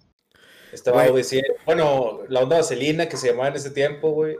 Estaba 0.72 1.07
Güey. 1.07 1.24
OV7. 1.24 1.43
Bueno, 1.65 2.19
la 2.30 2.39
onda 2.41 2.57
vaselina 2.57 3.07
que 3.09 3.17
se 3.17 3.28
llamaba 3.30 3.49
en 3.49 3.55
ese 3.55 3.72
tiempo, 3.72 4.11
güey. 4.11 4.38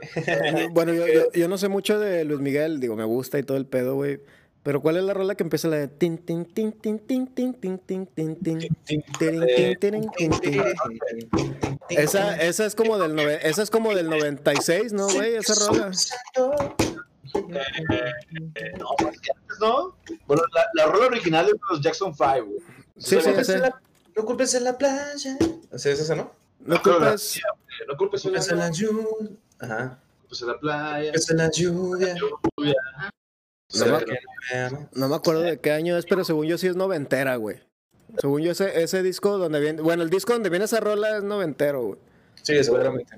Bueno, 0.72 0.94
yo, 0.94 1.08
yo, 1.08 1.32
yo 1.34 1.48
no 1.48 1.58
sé 1.58 1.68
mucho 1.68 2.00
de 2.00 2.24
Luis 2.24 2.40
Miguel, 2.40 2.80
digo, 2.80 2.96
me 2.96 3.04
gusta 3.04 3.38
y 3.40 3.44
todo 3.44 3.58
el 3.58 3.66
pedo, 3.66 3.96
güey. 3.96 4.22
Pero 4.64 4.80
¿cuál 4.82 4.98
es 4.98 5.04
la 5.04 5.14
rola 5.16 5.34
que 5.36 5.44
empieza 5.44 5.68
la 5.68 5.78
de 5.78 5.88
tin 5.88 6.20
tin 6.20 6.46
tin 6.46 6.72
tin 6.72 7.00
tin 7.00 7.28
tin 7.28 7.54
tin 7.56 7.78
tin 7.80 8.06
tin 8.06 8.36
tin 8.36 8.36
tirin, 8.38 8.70
tin, 9.18 9.76
tirin, 9.80 10.12
tin, 10.16 10.32
tin? 10.40 10.62
Esa, 11.90 12.36
esa 12.40 12.66
es 12.66 12.76
como 12.76 12.98
del 13.00 13.16
nove- 13.16 13.40
esa 13.42 13.64
es 13.64 13.72
como 13.72 13.94
del 13.96 14.08
96, 14.10 14.94
¿no, 14.94 15.08
güey? 15.12 15.36
Esa 15.36 15.56
rola. 15.56 15.92
Eh, 17.36 18.74
no, 18.78 18.88
pues 18.98 19.20
¿no? 19.60 19.96
Bueno, 20.28 20.44
la, 20.54 20.66
la 20.74 20.86
rola 20.92 21.08
original 21.08 21.46
es 21.46 21.54
de 21.54 21.60
los 21.72 21.82
Jackson 21.82 22.14
5, 22.16 22.46
güey. 22.46 22.60
Sí, 22.98 23.18
sí, 23.20 23.44
sí. 23.44 23.54
No 24.16 24.26
culpes 24.26 24.54
en 24.56 24.64
la 24.66 24.78
playa. 24.78 25.38
¿Sí 25.76 25.90
es 25.90 26.00
esa, 26.00 26.16
no? 26.16 26.32
No 26.60 26.82
culpes. 26.82 27.38
Eh, 27.38 27.42
No 27.88 27.98
culpes 27.98 28.26
en 28.26 28.34
la, 28.34 28.40
Culpes 28.40 28.52
en 28.52 28.58
la 28.60 28.70
lluvia. 28.72 29.30
Ajá. 29.60 30.00
culpes 30.22 30.42
en 30.42 30.48
la 30.48 30.60
playa. 30.60 31.12
Culpes 31.12 31.30
en 31.30 31.38
la 31.38 31.52
lluvia. 31.52 32.16
No 33.74 33.86
me, 33.86 35.08
no 35.08 35.16
acuerdo 35.16 35.42
de 35.42 35.60
qué 35.60 35.72
año 35.72 35.98
es, 35.98 36.06
pero 36.06 36.24
según 36.26 36.46
yo 36.46 36.58
sí 36.58 36.68
es 36.68 36.76
noventera, 36.76 37.38
güey. 37.38 37.62
Según 38.18 38.42
yo 38.42 38.52
ese, 38.52 38.84
ese 38.84 39.02
disco 39.02 39.38
donde 39.38 39.62
viene, 39.62 39.82
bueno, 39.82 40.04
el 40.04 40.10
disco 40.10 40.34
donde 40.34 40.50
viene 40.50 40.66
esa 40.66 40.82
rola 40.82 41.18
es 41.18 41.24
noventero, 41.24 41.82
güey. 41.84 42.00
Sí, 42.42 42.62
seguramente. 42.64 43.18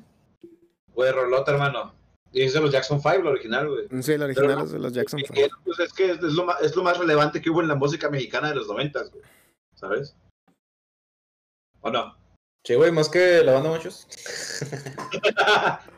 Güey, 0.93 1.11
rolota, 1.11 1.51
hermano. 1.51 1.95
Y 2.31 2.43
es 2.43 2.53
de 2.53 2.61
los 2.61 2.71
Jackson 2.71 3.01
5, 3.01 3.23
la 3.23 3.31
original, 3.31 3.67
güey. 3.67 4.03
Sí, 4.03 4.11
el 4.13 4.21
original 4.21 4.47
Pero- 4.49 4.63
es 4.63 4.71
de 4.71 4.79
los 4.79 4.93
Jackson 4.93 5.19
Y- 5.19 5.23
5. 5.25 5.33
y- 5.39 5.63
pues 5.65 5.79
es 5.79 5.93
que 5.93 6.11
es 6.11 6.21
lo, 6.21 6.45
más, 6.45 6.61
es 6.61 6.75
lo 6.75 6.83
más 6.83 6.97
relevante 6.99 7.41
que 7.41 7.49
hubo 7.49 7.61
en 7.61 7.67
la 7.67 7.75
música 7.75 8.09
mexicana 8.09 8.49
de 8.49 8.55
los 8.55 8.67
90, 8.67 9.01
güey. 9.03 9.23
¿Sabes? 9.73 10.15
¿O 11.83 11.91
no? 11.91 12.17
Sí, 12.65 12.75
güey, 12.75 12.91
más 12.91 13.09
que 13.09 13.43
la 13.43 13.51
banda 13.53 13.69
muchos. 13.69 14.07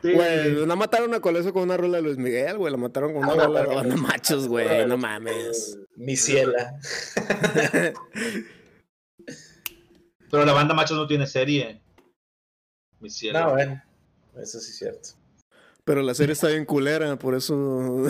Sí. 0.02 0.12
Güey, 0.12 0.66
no 0.66 0.76
mataron 0.76 1.12
a 1.14 1.20
Coleso 1.20 1.52
con 1.52 1.62
una 1.64 1.76
rola 1.76 1.96
de 1.96 2.02
Luis 2.02 2.16
Miguel, 2.18 2.58
güey. 2.58 2.70
Lo 2.70 2.78
mataron 2.78 3.12
con 3.12 3.24
una 3.24 3.32
Ah, 3.32 3.46
rola 3.46 3.60
de 3.62 3.66
mataron. 3.68 3.88
banda 3.88 3.96
machos, 4.08 4.46
güey. 4.46 4.86
No 4.86 4.96
mames. 4.96 5.78
Mi 5.96 6.16
ciela. 6.16 6.78
Pero 10.30 10.44
la 10.44 10.52
banda 10.52 10.74
Machos 10.74 10.96
no 10.96 11.06
tiene 11.06 11.26
serie. 11.26 11.80
Mi 13.00 13.10
cielo. 13.10 13.40
No, 13.40 13.50
bueno. 13.52 13.82
Eso 14.40 14.60
sí 14.60 14.70
es 14.70 14.78
cierto. 14.78 15.08
Pero 15.84 16.02
la 16.02 16.14
serie 16.14 16.32
está 16.34 16.48
bien 16.48 16.64
culera, 16.64 17.16
por 17.16 17.34
eso. 17.34 18.04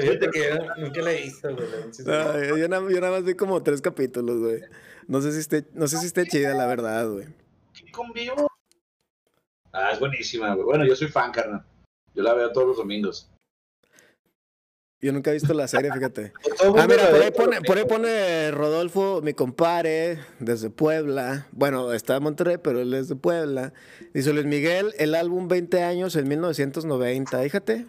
Fíjate 0.00 0.30
que 0.30 0.48
yo 0.50 0.56
nunca 0.78 1.02
la 1.02 1.12
he 1.12 1.22
visto, 1.22 1.54
güey. 1.54 1.68
la 1.70 1.76
verdad. 1.76 2.36
Ay, 2.40 2.48
yo, 2.60 2.68
nada, 2.68 2.90
yo 2.90 3.00
nada 3.00 3.12
más 3.12 3.24
vi 3.24 3.34
como 3.34 3.62
tres 3.62 3.80
capítulos, 3.80 4.38
güey. 4.40 4.60
No 5.08 5.20
sé 5.20 5.32
si 5.32 5.38
esté, 5.38 5.66
no 5.74 5.86
sé 5.86 5.98
si 5.98 6.06
esté 6.06 6.26
chida, 6.26 6.54
la 6.54 6.66
verdad, 6.66 7.08
güey. 7.08 7.26
¿Qué 7.72 7.90
con 7.92 8.12
vivo? 8.12 8.48
Ah, 9.72 9.90
es 9.92 10.00
buenísima, 10.00 10.54
güey. 10.54 10.64
Bueno, 10.64 10.84
yo 10.84 10.96
soy 10.96 11.08
fan, 11.08 11.30
carnal. 11.32 11.64
Yo 12.14 12.22
la 12.22 12.34
veo 12.34 12.50
todos 12.50 12.66
los 12.68 12.76
domingos. 12.78 13.30
Yo 15.00 15.12
nunca 15.12 15.30
he 15.30 15.34
visto 15.34 15.52
la 15.52 15.68
serie, 15.68 15.92
fíjate. 15.92 16.32
El 16.62 16.78
Ah, 16.78 16.86
mira, 16.88 17.04
la 17.04 17.10
por 17.10 17.18
ve, 17.18 17.24
ahí 17.26 17.30
pone, 17.30 17.60
por 17.60 17.78
ahí 17.78 17.84
pone 17.84 18.50
Rodolfo, 18.50 19.20
mi 19.22 19.34
compare, 19.34 20.18
desde 20.40 20.70
Puebla. 20.70 21.46
Bueno, 21.52 21.92
está 21.92 22.16
en 22.16 22.22
Monterrey, 22.22 22.56
pero 22.56 22.80
él 22.80 22.94
es 22.94 23.08
de 23.08 23.16
Puebla. 23.16 23.74
Dice 24.14 24.32
Luis 24.32 24.46
Miguel, 24.46 24.94
el 24.98 25.14
álbum 25.14 25.46
20 25.48 25.82
años 25.82 26.16
en 26.16 26.26
1990. 26.26 27.42
Fíjate. 27.42 27.86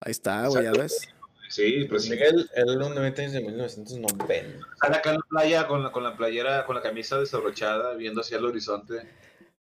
Ahí 0.00 0.10
está, 0.10 0.48
güey, 0.48 0.64
ya 0.64 0.72
ves. 0.72 1.14
Sí, 1.48 1.84
pero 1.88 2.00
sí. 2.00 2.10
Miguel, 2.10 2.50
el 2.54 2.78
90 2.78 3.22
años 3.22 3.32
de 3.32 3.40
1990. 3.40 4.66
Sale 4.80 4.96
acá 4.96 5.10
en 5.10 5.16
la 5.16 5.22
playa 5.28 5.66
con 5.66 5.82
la, 5.82 5.92
con 5.92 6.02
la 6.02 6.16
playera, 6.16 6.66
con 6.66 6.76
la 6.76 6.82
camisa 6.82 7.18
desabrochada, 7.18 7.94
viendo 7.94 8.20
hacia 8.20 8.38
el 8.38 8.44
horizonte. 8.44 9.08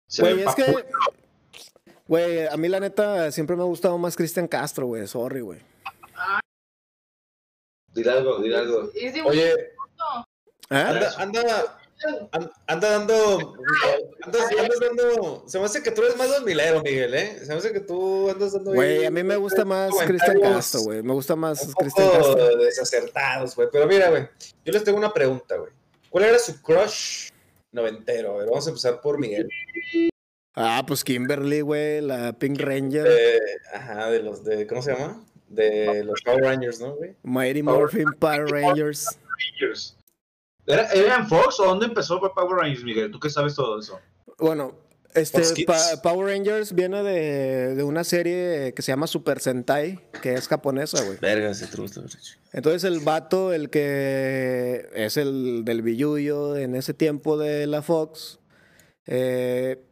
Se 0.07 0.21
Güey, 0.21 0.41
es 0.41 0.55
que. 0.55 0.85
Güey, 2.07 2.47
a 2.47 2.55
mí 2.57 2.67
la 2.67 2.79
neta 2.79 3.31
siempre 3.31 3.55
me 3.55 3.63
ha 3.63 3.65
gustado 3.65 3.97
más 3.97 4.15
Cristian 4.15 4.47
Castro, 4.47 4.87
güey. 4.87 5.07
Sorry, 5.07 5.41
güey. 5.41 5.59
Dile 7.93 8.11
algo, 8.11 8.39
dile 8.39 8.57
algo. 8.57 8.91
Oye. 9.25 9.53
¿Ah? 10.69 10.89
anda, 10.89 11.13
anda, 11.17 11.79
an- 12.31 12.51
anda 12.67 12.89
dando. 12.91 13.55
Andas, 14.23 14.41
andas 14.59 14.79
dando. 14.79 15.43
Se 15.47 15.59
me 15.59 15.65
hace 15.65 15.81
que 15.83 15.91
tú 15.91 16.01
eres 16.03 16.15
más 16.17 16.29
dos 16.29 16.43
milero, 16.43 16.81
Miguel, 16.81 17.13
¿eh? 17.13 17.39
Se 17.39 17.47
me 17.47 17.55
hace 17.55 17.71
que 17.71 17.79
tú 17.79 18.29
andas 18.29 18.53
dando. 18.53 18.73
Güey, 18.73 19.05
a 19.05 19.11
mí 19.11 19.23
me 19.23 19.35
gusta 19.37 19.65
más 19.65 19.93
Cristian 20.05 20.39
Castro, 20.39 20.81
güey. 20.81 21.01
Me 21.03 21.13
gusta 21.13 21.35
más 21.35 21.73
Cristian 21.77 22.09
Castro. 22.11 22.57
desacertados, 22.57 23.55
güey. 23.55 23.67
Pero 23.71 23.87
mira, 23.87 24.09
güey. 24.09 24.27
Yo 24.63 24.73
les 24.73 24.83
tengo 24.83 24.97
una 24.97 25.13
pregunta, 25.13 25.55
güey. 25.57 25.71
¿Cuál 26.09 26.25
era 26.25 26.39
su 26.39 26.61
crush 26.61 27.29
noventero? 27.71 28.33
A 28.35 28.37
ver, 28.37 28.45
vamos 28.47 28.65
a 28.67 28.69
empezar 28.69 29.01
por 29.01 29.17
Miguel. 29.19 29.49
Ah, 30.55 30.83
pues 30.87 31.03
Kimberly, 31.03 31.61
güey, 31.61 31.99
la 32.01 32.31
Pink 32.33 32.59
Ranger. 32.61 33.05
Eh, 33.09 33.39
ajá, 33.73 34.09
de 34.09 34.19
los 34.23 34.43
de. 34.43 34.65
¿Cómo 34.67 34.81
se 34.81 34.93
llama? 34.93 35.21
De 35.49 36.03
los 36.03 36.21
Power 36.23 36.43
Rangers, 36.43 36.79
¿no, 36.79 36.95
güey? 36.95 37.15
Mighty 37.23 37.61
Morphin 37.61 38.07
Power 38.19 38.45
Rangers. 38.47 39.05
Rangers. 39.59 39.95
¿Era, 40.67 40.87
¿Era 40.91 41.15
en 41.17 41.27
Fox 41.27 41.59
o 41.59 41.65
dónde 41.65 41.85
empezó 41.85 42.19
Power 42.19 42.57
Rangers, 42.57 42.83
Miguel? 42.83 43.11
¿Tú 43.11 43.19
qué 43.19 43.29
sabes 43.29 43.55
todo 43.55 43.79
eso? 43.79 43.99
Bueno, 44.39 44.75
este. 45.13 45.41
Pa- 45.65 46.01
Power 46.03 46.27
Rangers 46.27 46.73
viene 46.73 47.03
de, 47.03 47.75
de 47.75 47.83
una 47.83 48.03
serie 48.03 48.73
que 48.75 48.81
se 48.81 48.91
llama 48.91 49.07
Super 49.07 49.39
Sentai, 49.39 49.99
que 50.21 50.33
es 50.33 50.47
japonesa, 50.47 51.03
güey. 51.03 51.17
Verga, 51.21 51.53
si 51.53 51.67
te 51.67 51.77
gusta, 51.77 52.01
Entonces 52.51 52.83
el 52.83 52.99
vato, 52.99 53.53
el 53.53 53.69
que 53.69 54.89
es 54.93 55.17
el 55.17 55.63
del 55.65 55.81
billuyo 55.83 56.55
en 56.57 56.75
ese 56.75 56.93
tiempo 56.93 57.37
de 57.37 57.67
la 57.67 57.81
Fox, 57.81 58.39
eh, 59.05 59.83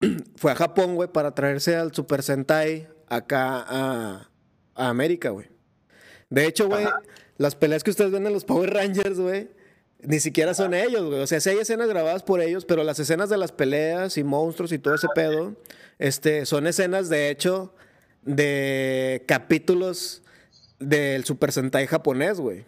fue 0.36 0.52
a 0.52 0.54
Japón, 0.54 0.94
güey, 0.96 1.08
para 1.10 1.34
traerse 1.34 1.76
al 1.76 1.94
Super 1.94 2.22
Sentai 2.22 2.88
acá 3.08 3.64
a, 3.66 4.30
a 4.74 4.88
América, 4.88 5.30
güey. 5.30 5.48
De 6.30 6.46
hecho, 6.46 6.68
güey, 6.68 6.86
las 7.38 7.54
peleas 7.54 7.82
que 7.84 7.90
ustedes 7.90 8.10
ven 8.10 8.26
en 8.26 8.32
los 8.32 8.44
Power 8.44 8.72
Rangers, 8.72 9.18
güey, 9.18 9.50
ni 10.06 10.20
siquiera 10.20 10.54
son 10.54 10.74
ellos, 10.74 11.04
güey. 11.04 11.20
O 11.20 11.26
sea, 11.26 11.40
sí 11.40 11.50
hay 11.50 11.58
escenas 11.58 11.88
grabadas 11.88 12.22
por 12.22 12.40
ellos, 12.40 12.64
pero 12.64 12.84
las 12.84 12.98
escenas 12.98 13.28
de 13.28 13.36
las 13.36 13.52
peleas 13.52 14.16
y 14.18 14.24
monstruos 14.24 14.72
y 14.72 14.78
todo 14.78 14.94
ese 14.94 15.08
pedo, 15.14 15.54
este, 15.98 16.46
son 16.46 16.66
escenas, 16.66 17.08
de 17.08 17.30
hecho, 17.30 17.74
de 18.22 19.24
capítulos 19.26 20.22
del 20.78 21.24
Super 21.24 21.52
Sentai 21.52 21.86
japonés, 21.86 22.40
güey. 22.40 22.64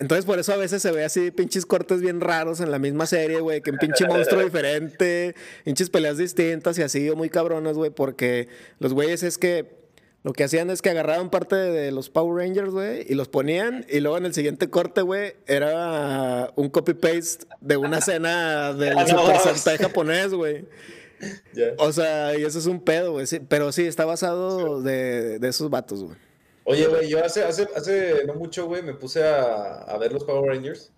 Entonces, 0.00 0.24
por 0.24 0.38
eso 0.38 0.52
a 0.52 0.56
veces 0.56 0.80
se 0.80 0.92
ve 0.92 1.04
así 1.04 1.32
pinches 1.32 1.66
cortes 1.66 2.00
bien 2.00 2.20
raros 2.20 2.60
en 2.60 2.70
la 2.70 2.78
misma 2.78 3.06
serie, 3.06 3.40
güey, 3.40 3.62
que 3.62 3.72
un 3.72 3.78
pinche 3.78 4.06
monstruo 4.06 4.40
diferente, 4.44 5.34
pinches 5.64 5.90
peleas 5.90 6.18
distintas 6.18 6.78
y 6.78 6.82
así, 6.82 7.10
o 7.10 7.16
muy 7.16 7.30
cabronas, 7.30 7.76
güey, 7.76 7.90
porque 7.90 8.48
los 8.78 8.94
güeyes 8.94 9.24
es 9.24 9.38
que 9.38 9.77
lo 10.24 10.32
que 10.32 10.44
hacían 10.44 10.70
es 10.70 10.82
que 10.82 10.90
agarraban 10.90 11.30
parte 11.30 11.56
de 11.56 11.92
los 11.92 12.10
Power 12.10 12.44
Rangers, 12.44 12.70
güey, 12.70 13.06
y 13.08 13.14
los 13.14 13.28
ponían, 13.28 13.86
y 13.88 14.00
luego 14.00 14.18
en 14.18 14.26
el 14.26 14.34
siguiente 14.34 14.68
corte, 14.68 15.02
güey, 15.02 15.34
era 15.46 16.52
un 16.56 16.68
copy-paste 16.70 17.46
de 17.60 17.76
una 17.76 17.98
escena 17.98 18.74
del 18.74 18.94
no. 19.12 19.38
Super 19.38 19.78
japonés, 19.78 20.34
güey. 20.34 20.66
O 21.78 21.92
sea, 21.92 22.36
y 22.38 22.44
eso 22.44 22.58
es 22.58 22.66
un 22.66 22.80
pedo, 22.80 23.12
güey. 23.12 23.26
sí, 23.26 23.40
pero 23.40 23.72
sí, 23.72 23.86
está 23.86 24.04
basado 24.04 24.82
de, 24.82 25.38
de 25.38 25.48
esos 25.48 25.70
vatos, 25.70 26.04
güey. 26.04 26.16
Oye, 26.64 26.86
güey, 26.86 27.08
yo 27.08 27.24
hace, 27.24 27.44
hace, 27.44 27.66
hace 27.74 28.24
no 28.26 28.34
mucho, 28.34 28.66
güey, 28.66 28.82
me 28.82 28.94
puse 28.94 29.24
a, 29.24 29.82
a 29.82 29.98
ver 29.98 30.12
los 30.12 30.24
Power 30.24 30.50
Rangers. 30.50 30.92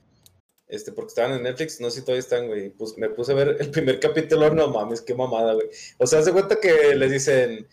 Este, 0.66 0.92
porque 0.92 1.08
estaban 1.08 1.32
en 1.32 1.42
Netflix, 1.42 1.80
no 1.80 1.90
sé 1.90 1.98
si 1.98 2.04
todavía 2.04 2.20
están, 2.20 2.46
güey. 2.46 2.70
Pues 2.70 2.96
me 2.96 3.08
puse 3.10 3.32
a 3.32 3.34
ver 3.34 3.56
el 3.58 3.70
primer 3.70 3.98
capítulo, 4.00 4.50
no 4.54 4.68
mames, 4.68 5.00
qué 5.00 5.14
mamada, 5.14 5.54
güey. 5.54 5.68
O 5.98 6.06
sea, 6.06 6.20
hace 6.20 6.32
cuenta 6.32 6.60
que 6.60 6.94
les 6.94 7.10
dicen, 7.10 7.66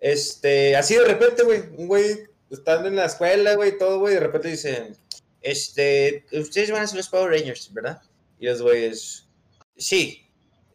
este, 0.00 0.76
así 0.76 0.94
de 0.94 1.04
repente, 1.04 1.42
güey, 1.42 1.62
un 1.76 1.86
güey, 1.88 2.24
están 2.50 2.86
en 2.86 2.96
la 2.96 3.06
escuela, 3.06 3.54
güey, 3.54 3.76
todo, 3.78 3.98
güey, 3.98 4.14
de 4.14 4.20
repente 4.20 4.48
dicen, 4.48 4.96
este, 5.42 6.24
ustedes 6.32 6.70
van 6.70 6.82
a 6.82 6.86
ser 6.86 6.96
los 6.98 7.08
Power 7.08 7.30
Rangers, 7.30 7.72
¿verdad? 7.72 8.00
Y 8.38 8.46
los 8.46 8.62
güeyes, 8.62 9.26
sí. 9.76 10.24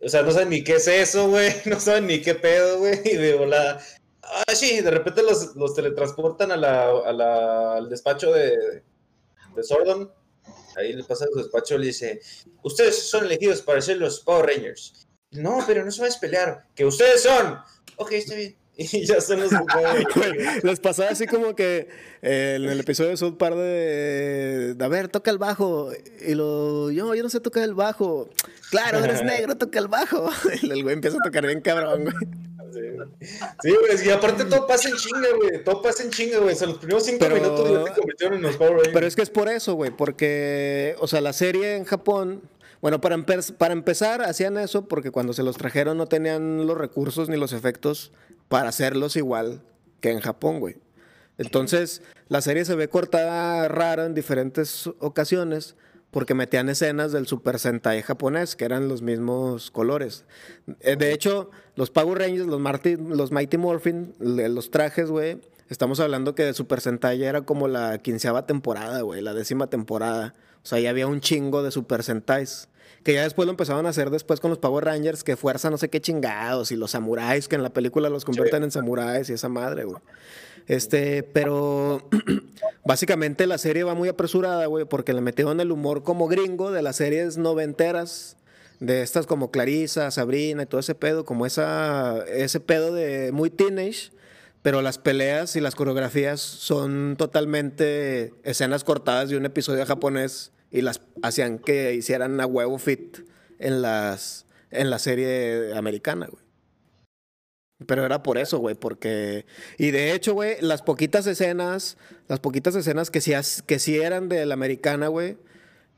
O 0.02 0.10
sea, 0.10 0.22
no 0.22 0.32
saben 0.32 0.50
ni 0.50 0.64
qué 0.64 0.76
es 0.76 0.88
eso, 0.88 1.30
güey, 1.30 1.54
no 1.66 1.80
saben 1.80 2.08
ni 2.08 2.22
qué 2.22 2.36
pedo, 2.36 2.80
güey, 2.80 3.00
y 3.06 3.16
de 3.18 3.36
volada, 3.36 3.82
Ah, 4.26 4.56
sí, 4.56 4.80
de 4.80 4.90
repente 4.90 5.22
los, 5.22 5.54
los 5.58 5.76
teletransportan 5.76 6.52
a 6.54 6.58
la, 6.58 6.90
a 6.90 7.12
la- 7.12 7.76
al 7.76 7.90
despacho 7.90 8.32
de, 8.32 8.82
de 9.54 9.64
Sordon. 9.64 10.10
Ahí 10.78 10.94
le 10.94 11.04
pasa 11.04 11.26
a 11.26 11.28
su 11.28 11.40
despacho 11.40 11.76
y 11.76 11.80
le 11.80 11.86
dice: 11.88 12.22
Ustedes 12.64 12.98
son 13.10 13.26
elegidos 13.26 13.62
para 13.62 13.82
ser 13.82 13.98
los 13.98 14.22
Power 14.22 14.46
Rangers. 14.46 15.06
No, 15.32 15.62
pero 15.68 15.84
no 15.84 15.92
sabes 15.92 16.16
pelear. 16.16 16.66
Que 16.74 16.86
ustedes 16.86 17.22
son. 17.24 17.60
Ok, 17.98 18.14
está 18.14 18.34
bien. 18.36 18.56
Y 18.78 19.06
ya 19.06 19.18
Güey, 19.28 20.32
Rangers. 20.32 20.64
les 20.64 20.80
pasaba 20.80 21.10
así 21.12 21.28
como 21.28 21.56
que 21.56 21.88
eh, 22.24 22.56
en 22.58 22.64
el 22.70 22.80
episodio 22.80 23.12
de 23.12 23.18
South 23.18 23.38
Park 23.38 23.56
de, 23.56 24.74
de, 24.76 24.84
a 24.86 24.88
ver, 24.88 25.10
toca 25.10 25.30
el 25.30 25.38
bajo. 25.38 25.92
Y 26.26 26.34
lo, 26.34 26.90
yo, 26.92 27.14
yo 27.14 27.22
no 27.24 27.30
sé 27.30 27.40
tocar 27.40 27.64
el 27.64 27.76
bajo. 27.76 28.30
Claro, 28.72 29.00
eres 29.04 29.24
negro, 29.24 29.56
toca 29.58 29.78
el 29.80 29.88
bajo. 29.88 30.30
Y 30.64 30.72
el 30.72 30.82
güey 30.84 30.96
empieza 30.96 31.18
a 31.18 31.24
tocar 31.24 31.46
bien 31.46 31.62
cabrón, 31.62 32.04
güey. 32.06 32.16
Sí, 33.62 33.70
güey, 33.70 34.08
y 34.08 34.10
aparte 34.10 34.46
todo 34.46 34.66
pasa 34.66 34.90
en 34.90 34.96
chinga, 34.96 35.28
güey. 35.38 35.64
Todo 35.64 35.82
pasa 35.82 36.04
en 36.04 36.10
chinga, 36.10 36.40
güey. 36.40 36.54
O 36.54 36.58
sea, 36.58 36.68
los 36.68 36.78
primeros 36.80 37.06
cinco 37.06 37.18
Pero- 37.20 37.36
minutos 37.36 37.70
ya 37.72 37.94
te 37.94 38.00
convirtieron 38.00 38.38
en 38.38 38.42
los 38.42 38.58
Power 38.58 38.72
Rangers. 38.74 38.94
Pero 38.94 39.08
es 39.08 39.16
que 39.16 39.22
es 39.22 39.30
por 39.30 39.50
eso, 39.50 39.76
güey, 39.76 39.92
porque, 39.92 40.96
o 41.00 41.08
sea, 41.08 41.22
la 41.22 41.34
serie 41.34 41.76
en 41.76 41.86
Japón, 41.86 42.42
bueno, 42.82 43.00
para, 43.00 43.16
empe- 43.16 43.54
para 43.56 43.74
empezar, 43.74 44.24
hacían 44.24 44.58
eso 44.58 44.88
porque 44.88 45.12
cuando 45.12 45.34
se 45.34 45.44
los 45.44 45.58
trajeron 45.58 45.98
no 45.98 46.08
tenían 46.08 46.66
los 46.66 46.76
recursos 46.78 47.30
ni 47.30 47.38
los 47.38 47.54
efectos 47.54 48.12
para 48.54 48.70
hacerlos 48.70 49.16
igual 49.16 49.64
que 50.00 50.12
en 50.12 50.20
Japón, 50.20 50.60
güey. 50.60 50.76
Entonces, 51.40 52.04
la 52.28 52.40
serie 52.42 52.66
se 52.66 52.76
ve 52.76 52.88
cortada 52.88 53.68
rara 53.68 54.06
en 54.06 54.14
diferentes 54.14 54.86
ocasiones 55.00 55.76
porque 56.12 56.36
metían 56.36 56.70
escenas 56.70 57.12
del 57.12 57.26
Super 57.26 57.58
Sentai 57.58 58.04
japonés, 58.04 58.56
que 58.56 58.66
eran 58.66 58.88
los 58.88 59.02
mismos 59.02 59.72
colores. 59.72 60.26
Eh, 60.82 60.96
De 60.98 61.14
hecho, 61.14 61.50
los 61.76 61.90
Power 61.90 62.20
Rangers, 62.20 62.46
los, 62.46 62.60
Marty- 62.60 62.96
los 62.98 63.32
Mighty 63.32 63.58
Morphin, 63.58 64.14
los 64.20 64.70
trajes, 64.70 65.10
güey, 65.10 65.42
estamos 65.70 66.00
hablando 66.00 66.36
que 66.36 66.44
de 66.44 66.54
Super 66.54 66.80
Sentai 66.80 67.24
era 67.24 67.42
como 67.42 67.68
la 67.68 67.98
quinceava 67.98 68.46
temporada, 68.46 69.02
güey, 69.02 69.22
la 69.24 69.34
décima 69.34 69.66
temporada. 69.72 70.36
O 70.62 70.68
sea, 70.68 70.80
ya 70.80 70.92
había 70.92 71.08
un 71.08 71.22
chingo 71.22 71.64
de 71.64 71.72
Super 71.72 72.04
Sentais. 72.04 72.70
Que 73.04 73.14
ya 73.14 73.24
después 73.24 73.46
lo 73.46 73.52
empezaron 73.52 73.86
a 73.86 73.90
hacer 73.90 74.10
después 74.10 74.40
con 74.40 74.50
los 74.50 74.60
Power 74.60 74.86
Rangers, 74.86 75.24
que 75.24 75.36
fuerza 75.36 75.70
no 75.70 75.78
sé 75.78 75.90
qué 75.90 76.00
chingados, 76.00 76.72
y 76.72 76.76
los 76.76 76.92
samuráis, 76.92 77.48
que 77.48 77.56
en 77.56 77.64
la 77.64 77.72
película 77.72 78.10
los 78.10 78.24
convierten 78.24 78.64
en 78.64 78.72
samuráis 78.72 79.30
y 79.30 79.34
esa 79.34 79.50
madre, 79.50 79.84
güey. 79.84 80.02
Este, 80.68 81.24
pero 81.24 82.08
básicamente 82.86 83.48
la 83.48 83.58
serie 83.58 83.84
va 83.84 83.96
muy 83.96 84.10
apresurada, 84.10 84.66
güey, 84.68 84.86
porque 84.86 85.14
le 85.14 85.22
metieron 85.22 85.60
el 85.60 85.72
humor 85.72 86.04
como 86.04 86.28
gringo 86.28 86.72
de 86.72 86.82
las 86.82 86.98
series 86.98 87.38
noventeras, 87.38 88.38
de 88.80 89.02
estas 89.02 89.28
como 89.28 89.52
Clarissa, 89.52 90.12
Sabrina 90.12 90.64
y 90.64 90.66
todo 90.66 90.80
ese 90.80 90.96
pedo, 90.96 91.26
como 91.26 91.46
esa, 91.46 92.24
ese 92.28 92.60
pedo 92.60 92.94
de 92.94 93.32
muy 93.32 93.50
teenage, 93.50 94.12
pero 94.62 94.82
las 94.82 94.98
peleas 94.98 95.56
y 95.56 95.62
las 95.62 95.76
coreografías 95.76 96.40
son 96.40 97.16
totalmente 97.18 98.34
escenas 98.44 98.84
cortadas 98.84 99.30
de 99.30 99.38
un 99.38 99.46
episodio 99.46 99.86
japonés 99.86 100.52
y 100.74 100.82
las 100.82 101.02
hacían 101.22 101.60
que 101.60 101.94
hicieran 101.94 102.42
a 102.42 102.46
huevo 102.46 102.78
fit 102.78 103.20
en 103.60 103.82
las 103.82 104.46
en 104.72 104.90
la 104.90 105.00
serie 105.00 105.74
americana, 105.76 106.28
güey. 106.30 106.44
Pero 107.86 108.06
era 108.06 108.24
por 108.24 108.38
eso, 108.38 108.60
güey, 108.60 108.76
porque... 108.76 109.46
Y 109.78 109.92
de 109.92 110.14
hecho, 110.14 110.34
güey, 110.34 110.56
las 110.62 110.82
poquitas 110.82 111.28
escenas, 111.28 111.98
las 112.28 112.40
poquitas 112.40 112.76
escenas 112.76 113.12
que 113.12 113.22
sí, 113.22 113.34
que 113.68 114.04
eran 114.04 114.30
de 114.30 114.46
la 114.46 114.54
americana, 114.54 115.08
güey, 115.08 115.38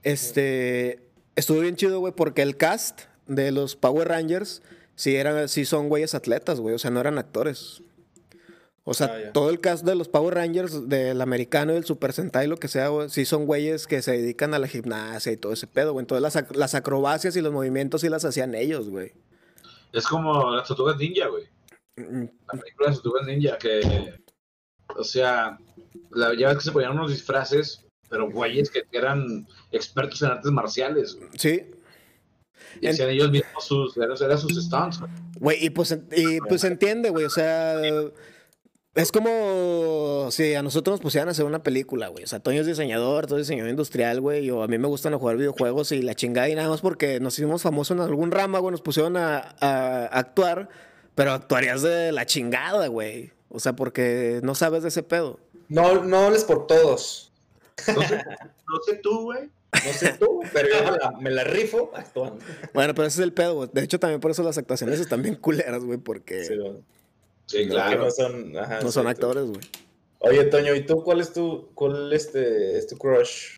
este... 0.03 1.02
Estuvo 1.35 1.60
bien 1.60 1.76
chido, 1.76 1.99
güey, 1.99 2.14
porque 2.14 2.41
el 2.41 2.57
cast 2.57 3.02
de 3.27 3.52
los 3.52 3.76
Power 3.76 4.07
Rangers 4.07 4.61
sí, 4.95 5.15
eran, 5.15 5.49
sí 5.49 5.65
son 5.65 5.89
güeyes 5.89 6.15
atletas, 6.15 6.60
güey, 6.60 6.76
o 6.76 6.80
sea, 6.80 6.91
no 6.91 6.99
eran 7.02 7.18
actores. 7.18 7.84
O 8.88 8.94
sea, 8.94 9.07
Ah, 9.07 9.32
todo 9.34 9.49
el 9.49 9.60
cast 9.60 9.84
de 9.84 9.95
los 9.95 10.07
Power 10.10 10.36
Rangers, 10.36 10.88
del 10.88 11.20
americano 11.22 11.72
y 11.72 11.76
del 11.76 11.86
Super 11.86 12.14
Sentai, 12.14 12.45
lo 12.48 12.57
que 12.57 12.68
sea, 12.68 12.90
güey, 12.90 13.10
sí 13.10 13.26
son 13.26 13.48
güeyes 13.48 13.88
que 13.88 14.02
se 14.03 14.12
dedican 14.12 14.53
a 14.53 14.60
la 14.60 14.68
gimnasia 14.68 15.32
y 15.32 15.38
todo 15.38 15.53
ese 15.53 15.66
pedo, 15.66 15.94
güey. 15.94 16.03
Entonces 16.03 16.22
las, 16.22 16.36
ac- 16.36 16.56
las 16.56 16.76
acrobacias 16.76 17.36
y 17.36 17.41
los 17.41 17.52
movimientos 17.52 18.02
sí 18.02 18.10
las 18.10 18.24
hacían 18.26 18.53
ellos, 18.53 18.90
güey. 18.90 19.14
Es 19.91 20.06
como 20.06 20.52
las 20.56 20.68
tortugas 20.68 20.98
ninja, 20.98 21.28
güey. 21.28 21.45
Mm, 21.98 22.26
La 22.53 22.60
película 22.60 22.88
de 22.90 22.94
las 22.95 23.02
tortugas 23.02 23.26
ninja, 23.28 23.57
que. 23.57 24.14
O 24.95 25.03
sea, 25.03 25.57
la, 26.12 26.38
ya 26.38 26.49
ves 26.49 26.57
que 26.57 26.64
se 26.66 26.72
ponían 26.72 26.91
unos 26.91 27.10
disfraces, 27.10 27.84
pero 28.07 28.30
güeyes 28.30 28.70
que 28.70 28.84
eran 28.91 29.48
expertos 29.72 30.22
en 30.22 30.30
artes 30.30 30.52
marciales, 30.52 31.16
güey. 31.16 31.30
Sí, 31.40 31.72
Y 32.82 32.86
En- 32.86 32.94
hacían 32.94 33.10
ellos 33.10 33.32
mismos 33.32 33.64
sus, 33.66 33.98
eran, 33.98 34.16
eran 34.22 34.38
sus 34.38 34.64
stunts, 34.64 34.99
güey. 34.99 35.12
Güey, 35.40 35.66
y 35.66 35.70
pues, 35.72 35.98
y 36.16 36.40
pues 36.41 36.62
se 36.62 36.68
entiende, 36.68 37.10
güey. 37.10 37.26
O 37.26 37.30
sea, 37.32 37.82
es 38.95 39.11
como 39.11 40.30
si 40.31 40.55
a 40.55 40.63
nosotros 40.63 40.93
nos 40.93 41.01
pusieran 41.01 41.27
a 41.27 41.31
hacer 41.31 41.43
una 41.45 41.61
película, 41.61 42.07
güey. 42.07 42.23
O 42.23 42.27
sea, 42.27 42.39
Toño 42.39 42.61
es 42.61 42.67
diseñador, 42.67 43.27
todo 43.27 43.38
es 43.38 43.47
diseñador 43.47 43.69
industrial, 43.69 44.22
güey. 44.22 44.49
O 44.49 44.63
a 44.63 44.67
mí 44.67 44.77
me 44.77 44.88
gustan 44.88 45.17
jugar 45.19 45.35
videojuegos 45.35 45.91
y 45.91 46.01
la 46.01 46.15
chingada 46.15 46.47
y 46.47 46.55
nada 46.55 46.69
más 46.69 46.81
porque 46.81 47.19
nos 47.19 47.38
hicimos 47.38 47.61
famosos 47.61 47.97
en 47.97 48.03
algún 48.03 48.31
rama, 48.31 48.59
güey. 48.59 48.72
Nos 48.72 48.81
pusieron 48.81 49.17
a, 49.17 49.55
a 49.59 50.05
actuar, 50.05 50.69
pero 51.13 51.34
actuarías 51.34 51.81
de 51.81 52.13
la 52.13 52.26
chingada, 52.26 52.88
güey. 52.88 53.31
O 53.49 53.59
sea, 53.59 53.76
porque 53.76 54.39
no 54.43 54.55
sabes 54.55 54.84
de 54.84 54.89
ese 54.89 55.03
pedo. 55.03 55.39
No, 55.67 56.03
no 56.03 56.19
hables 56.19 56.45
por 56.45 56.67
todos. 56.67 57.31
No 57.93 58.01
sé, 58.01 58.17
no 58.17 58.80
sé 58.85 58.95
tú, 59.03 59.23
güey, 59.23 59.49
No 59.73 59.93
sé 59.93 60.13
tú, 60.17 60.39
pero 60.53 60.69
yo 60.69 60.91
me 60.91 60.97
la, 60.97 61.11
me 61.19 61.31
la 61.31 61.43
rifo 61.43 61.91
actuando. 61.93 62.43
Bueno, 62.73 62.95
pero 62.95 63.07
ese 63.07 63.19
es 63.19 63.23
el 63.23 63.34
pedo, 63.34 63.55
güey. 63.55 63.69
De 63.73 63.84
hecho, 63.84 63.99
también 63.99 64.22
por 64.22 64.31
eso 64.31 64.43
las 64.43 64.57
actuaciones 64.57 64.99
están 64.99 65.22
bien 65.22 65.35
culeras, 65.35 65.84
güey, 65.84 65.97
porque 65.97 66.45
Sí, 66.45 66.55
güey. 66.55 66.81
Sí, 67.47 67.67
claro. 67.67 68.03
No 68.05 68.11
son, 68.11 68.57
ajá, 68.57 68.81
no 68.81 68.91
son 68.91 69.03
sí, 69.03 69.09
actores, 69.09 69.45
güey. 69.45 69.61
Oye, 70.19 70.45
Toño, 70.45 70.73
¿y 70.76 70.85
tú 70.85 71.03
cuál 71.03 71.19
es 71.22 71.31
tu, 71.34 71.69
cuál 71.76 72.11
este, 72.11 72.77
es 72.77 72.88
tu 72.88 72.97
crush 72.97 73.57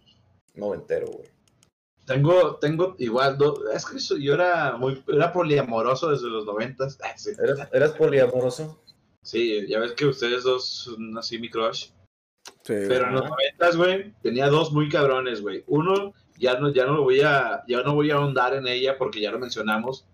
noventero, 0.55 1.07
güey? 1.07 1.27
Tengo, 2.05 2.55
tengo 2.57 2.95
igual, 2.99 3.37
do- 3.37 3.69
es 3.71 3.85
que 3.85 3.97
yo 4.21 4.33
era 4.33 4.75
muy, 4.77 5.03
era 5.07 5.31
poliamoroso 5.31 6.09
desde 6.09 6.27
los 6.27 6.45
noventas. 6.45 6.97
Ah, 7.03 7.13
sí. 7.17 7.31
¿Eras, 7.37 7.69
eras 7.71 7.91
poliamoroso? 7.93 8.81
Sí, 9.21 9.65
ya 9.67 9.79
ves 9.79 9.91
que 9.93 10.05
ustedes 10.05 10.43
dos 10.43 10.65
son 10.65 11.17
así 11.17 11.37
mi 11.37 11.49
crush. 11.49 11.89
Sí, 12.63 12.73
Pero 12.87 13.07
en 13.07 13.13
los 13.13 13.23
noventas, 13.29 13.75
güey, 13.75 14.13
tenía 14.21 14.47
dos 14.47 14.71
muy 14.71 14.89
cabrones, 14.89 15.41
güey. 15.41 15.63
Uno, 15.67 16.13
ya 16.37 16.57
no, 16.59 16.71
ya 16.71 16.85
no 16.85 16.93
lo 16.93 17.03
voy 17.03 17.21
a, 17.21 17.63
ya 17.67 17.81
no 17.83 17.93
voy 17.93 18.11
a 18.11 18.15
ahondar 18.15 18.53
en 18.55 18.67
ella 18.67 18.97
porque 18.97 19.19
ya 19.21 19.31
lo 19.31 19.39
mencionamos, 19.39 20.05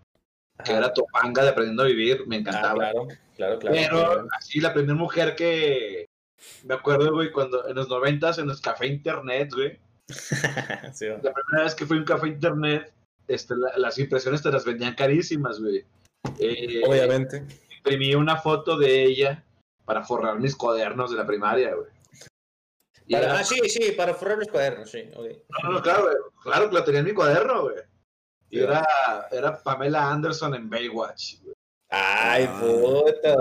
que 0.64 0.72
era 0.72 0.92
Topanga 0.92 1.42
de 1.42 1.50
Aprendiendo 1.50 1.82
a 1.84 1.86
Vivir, 1.86 2.26
me 2.26 2.36
Ah, 2.36 2.38
encantaba. 2.40 2.74
claro, 2.74 3.08
claro, 3.36 3.58
claro. 3.58 3.76
Pero 3.76 3.88
claro. 3.98 4.28
así 4.38 4.60
la 4.60 4.72
primera 4.74 4.94
mujer 4.94 5.34
que 5.36 6.06
me 6.64 6.74
acuerdo, 6.74 7.12
güey, 7.12 7.30
cuando 7.32 7.66
en 7.68 7.74
los 7.74 7.88
noventas 7.88 8.38
en 8.38 8.46
los 8.48 8.60
café 8.60 8.86
internet, 8.86 9.50
güey, 9.54 9.78
Sí, 10.92 11.06
la 11.06 11.32
primera 11.32 11.64
vez 11.64 11.74
que 11.74 11.86
fui 11.86 11.96
a 11.96 12.00
un 12.00 12.06
café 12.06 12.28
internet, 12.28 12.92
este, 13.26 13.54
la- 13.56 13.76
las 13.78 13.98
impresiones 13.98 14.42
te 14.42 14.50
las 14.52 14.64
vendían 14.64 14.94
carísimas, 14.94 15.60
güey. 15.60 15.84
Eh, 16.38 16.82
Obviamente. 16.86 17.44
imprimí 17.76 18.14
una 18.14 18.36
foto 18.36 18.76
de 18.76 19.04
ella 19.04 19.42
para 19.84 20.02
forrar 20.04 20.38
mis 20.38 20.54
cuadernos 20.56 21.10
de 21.10 21.16
la 21.16 21.26
primaria, 21.26 21.74
güey. 21.74 21.88
Y 23.06 23.12
Para- 23.14 23.26
era- 23.26 23.38
ah, 23.38 23.44
sí, 23.44 23.58
sí, 23.68 23.92
para 23.92 24.14
forrar 24.14 24.38
los 24.38 24.48
cuadernos, 24.48 24.90
sí. 24.90 25.04
ok. 25.14 25.26
No, 25.62 25.72
no, 25.72 25.82
claro, 25.82 26.02
güey. 26.04 26.16
Claro 26.42 26.68
que 26.68 26.74
la 26.74 26.84
tenía 26.84 27.00
en 27.00 27.06
mi 27.06 27.12
cuaderno, 27.14 27.62
güey. 27.62 27.76
Y 28.50 28.58
Sí. 28.58 28.62
era, 28.62 28.86
era 29.30 29.62
Pamela 29.62 30.10
Anderson 30.10 30.54
en 30.54 30.68
Baywatch. 30.70 31.40
güey. 31.42 31.54
Ay, 31.94 32.48
Ah. 32.48 32.60
puta. 32.60 33.36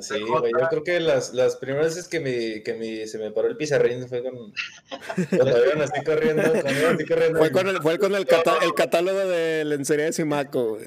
Sí, 0.00 0.20
güey. 0.20 0.52
Yo 0.58 0.68
creo 0.68 0.84
que 0.84 1.00
las, 1.00 1.32
las 1.32 1.56
primeras 1.56 1.94
veces 1.94 2.08
que, 2.08 2.20
mi, 2.20 2.62
que 2.62 2.74
mi, 2.74 3.06
se 3.06 3.18
me 3.18 3.30
paró 3.30 3.48
el 3.48 3.56
pizarrín 3.56 4.06
fue 4.08 4.22
con. 4.22 4.52
Cuando 5.36 5.64
iban 5.64 5.82
así 5.82 6.04
corriendo. 6.04 6.42
Cuando 6.42 6.88
así 6.88 7.06
corriendo. 7.06 7.38
Fue 7.38 7.50
con 7.50 7.68
el, 7.68 7.82
fue 7.82 7.98
con 7.98 8.14
el, 8.14 8.26
catálogo 8.26 9.18
de 9.18 9.64
lencería 9.64 10.06
de 10.06 10.12
Simaco, 10.12 10.70
güey. 10.74 10.86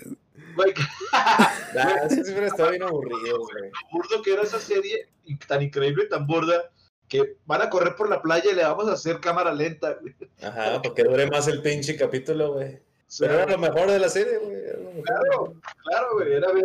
Ah, 1.13 2.07
sí, 2.09 2.23
siempre 2.23 2.47
estaba 2.47 2.71
bien 2.71 2.83
aburrido, 2.83 3.39
güey. 3.39 3.71
burdo 3.91 4.21
que 4.23 4.33
era 4.33 4.41
esa 4.41 4.59
serie, 4.59 5.07
y 5.23 5.37
tan 5.37 5.61
increíble 5.61 6.05
y 6.05 6.09
tan 6.09 6.25
burda, 6.27 6.71
que 7.07 7.37
van 7.45 7.61
a 7.61 7.69
correr 7.69 7.95
por 7.95 8.09
la 8.09 8.21
playa 8.21 8.51
y 8.51 8.55
le 8.55 8.63
vamos 8.63 8.87
a 8.89 8.93
hacer 8.93 9.19
cámara 9.19 9.53
lenta, 9.53 9.97
güey. 10.01 10.15
Ajá, 10.41 10.81
porque 10.81 11.03
dure 11.03 11.29
más 11.29 11.47
el 11.47 11.61
pinche 11.61 11.95
capítulo, 11.95 12.53
güey. 12.53 12.79
Pero 13.17 13.33
era 13.33 13.45
lo 13.47 13.57
mejor 13.57 13.89
de 13.89 13.99
la 13.99 14.09
serie, 14.09 14.37
güey. 14.37 15.03
claro, 15.03 15.55
claro, 15.83 16.07
güey. 16.13 16.33
Era 16.33 16.51
ver, 16.51 16.63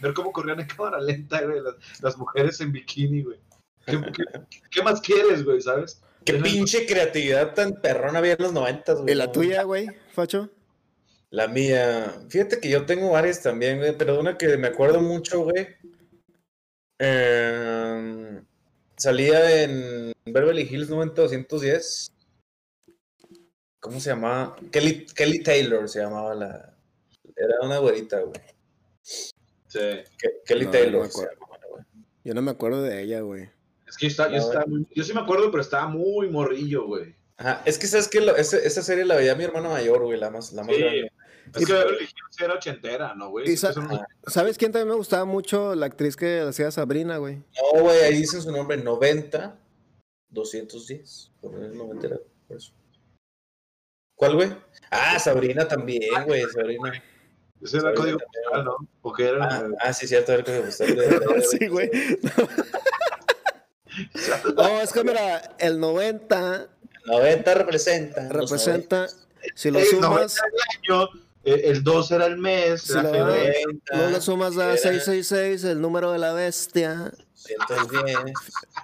ver 0.00 0.14
cómo 0.14 0.32
corrían 0.32 0.60
en 0.60 0.66
cámara 0.66 1.00
lenta, 1.00 1.42
güey, 1.42 1.60
las, 1.60 1.74
las 2.00 2.16
mujeres 2.16 2.60
en 2.60 2.72
bikini, 2.72 3.22
güey. 3.22 3.38
¿Qué, 3.86 4.00
qué- 4.12 4.40
qué 4.70 4.82
más 4.82 5.00
quieres, 5.00 5.44
güey, 5.44 5.60
sabes? 5.60 6.00
Qué 6.24 6.34
pinche 6.34 6.86
creatividad 6.86 7.52
tan 7.54 7.72
perrona 7.80 8.20
había 8.20 8.34
en 8.34 8.42
los 8.42 8.52
noventas, 8.52 9.00
güey. 9.00 9.12
¿Y 9.12 9.16
la 9.16 9.32
tuya, 9.32 9.64
güey, 9.64 9.88
Facho? 10.12 10.48
La 11.30 11.48
mía. 11.48 12.14
Fíjate 12.28 12.60
que 12.60 12.68
yo 12.70 12.86
tengo 12.86 13.10
varias 13.10 13.42
también, 13.42 13.78
güey, 13.78 13.96
pero 13.98 14.20
una 14.20 14.38
que 14.38 14.56
me 14.56 14.68
acuerdo 14.68 15.00
mucho, 15.00 15.40
güey. 15.44 15.66
eh, 17.00 18.40
salía 18.96 19.62
en 19.62 20.12
Beverly 20.26 20.62
Hills 20.62 20.88
90210. 20.90 22.08
¿Cómo 23.82 23.98
se 23.98 24.10
llamaba? 24.10 24.54
Kelly, 24.70 25.06
Kelly 25.06 25.42
Taylor 25.42 25.88
se 25.88 25.98
llamaba 26.00 26.36
la. 26.36 26.72
Era 27.34 27.54
una 27.62 27.78
güerita, 27.78 28.20
güey. 28.20 28.40
Sí. 29.02 29.78
Ke- 29.80 30.42
Kelly 30.46 30.66
No, 30.66 30.70
Taylor. 30.70 31.02
no 31.02 31.08
llamaba. 31.08 31.86
Yo 32.22 32.32
no 32.34 32.42
me 32.42 32.52
acuerdo 32.52 32.80
de 32.82 33.02
ella, 33.02 33.22
güey. 33.22 33.50
Es 33.88 33.96
que 33.96 34.06
yo, 34.06 34.10
estaba- 34.12 34.30
yo, 34.30 34.36
estaba 34.36 34.66
muy- 34.66 34.86
yo 34.94 35.02
sí 35.02 35.12
me 35.12 35.20
acuerdo, 35.20 35.50
pero 35.50 35.62
estaba 35.62 35.88
muy 35.88 36.28
morrillo, 36.30 36.86
güey. 36.86 37.16
Ajá, 37.38 37.62
es 37.64 37.76
que 37.76 37.88
sabes 37.88 38.06
que 38.06 38.18
esa, 38.38 38.56
esa 38.58 38.82
serie 38.82 39.04
la 39.04 39.16
veía 39.16 39.34
mi 39.34 39.42
hermana 39.42 39.68
mayor, 39.68 40.04
güey, 40.04 40.16
la 40.20 40.30
más, 40.30 40.52
la 40.52 40.62
más 40.62 40.76
Sí. 40.76 40.80
grande. 40.80 41.10
Es 41.56 41.66
que 41.66 41.72
Beverly 41.72 42.04
Hills 42.04 42.40
era 42.40 42.54
ochentera, 42.54 43.14
¿no, 43.16 43.30
güey? 43.30 43.46
Y 43.46 43.48
Sí, 43.48 43.56
sa- 43.56 43.74
que 43.74 44.30
¿Sabes 44.30 44.56
quién 44.58 44.70
también 44.70 44.90
me 44.90 44.94
gustaba 44.94 45.24
mucho? 45.24 45.74
La 45.74 45.86
actriz 45.86 46.14
que 46.14 46.38
hacía 46.40 46.70
Sabrina, 46.70 47.16
güey. 47.16 47.38
No, 47.74 47.80
güey, 47.82 48.00
ahí 48.02 48.14
dicen 48.16 48.42
su 48.42 48.52
nombre, 48.52 48.76
90, 48.76 49.58
210. 50.30 51.32
Por 51.40 51.60
es 51.64 51.74
90, 51.74 52.06
era 52.06 52.18
por 52.46 52.56
eso. 52.56 52.72
¿Cuál, 54.22 54.34
güey? 54.36 54.50
Ah, 54.92 55.18
Sabrina 55.18 55.66
también, 55.66 56.08
güey, 56.26 56.42
Sabrina. 56.54 56.92
Ese 57.60 57.78
era 57.78 57.92
Sabrina 57.92 57.94
código 58.00 58.18
postal, 58.20 58.64
¿no? 58.64 58.76
Porque 59.00 59.24
era. 59.26 59.44
Ah, 59.50 59.66
ah, 59.80 59.92
sí, 59.92 60.06
cierto, 60.06 60.30
era 60.30 60.38
el 60.38 60.44
código 60.44 60.64
postal 60.66 60.94
de- 60.94 61.08
de- 61.08 61.18
de- 61.34 61.42
Sí, 61.42 61.66
güey. 61.66 61.90
No, 64.56 64.80
es 64.80 64.92
que 64.92 65.02
mira, 65.04 65.54
el 65.58 65.78
90 65.80 66.68
90 67.06 67.54
representa. 67.54 68.28
representa, 68.28 69.08
si 69.56 69.70
lo 69.72 69.80
el 69.80 69.86
sumas, 69.86 70.10
90 70.10 70.34
era 70.38 70.46
el 70.46 70.92
año, 71.02 71.08
eh, 71.44 71.62
el 71.64 71.82
2 71.82 72.10
era 72.12 72.26
el 72.26 72.36
mes. 72.38 72.82
Si 72.82 72.92
era 72.92 73.02
lo- 73.02 73.10
febrero. 73.10 73.52
90, 73.64 73.96
no 73.96 74.10
le 74.10 74.20
sumas 74.20 74.56
a 74.56 74.64
era 74.66 74.76
666, 74.76 75.64
el 75.64 75.80
número 75.80 76.12
de 76.12 76.18
la 76.20 76.32
bestia, 76.32 77.12
110. 77.42 78.18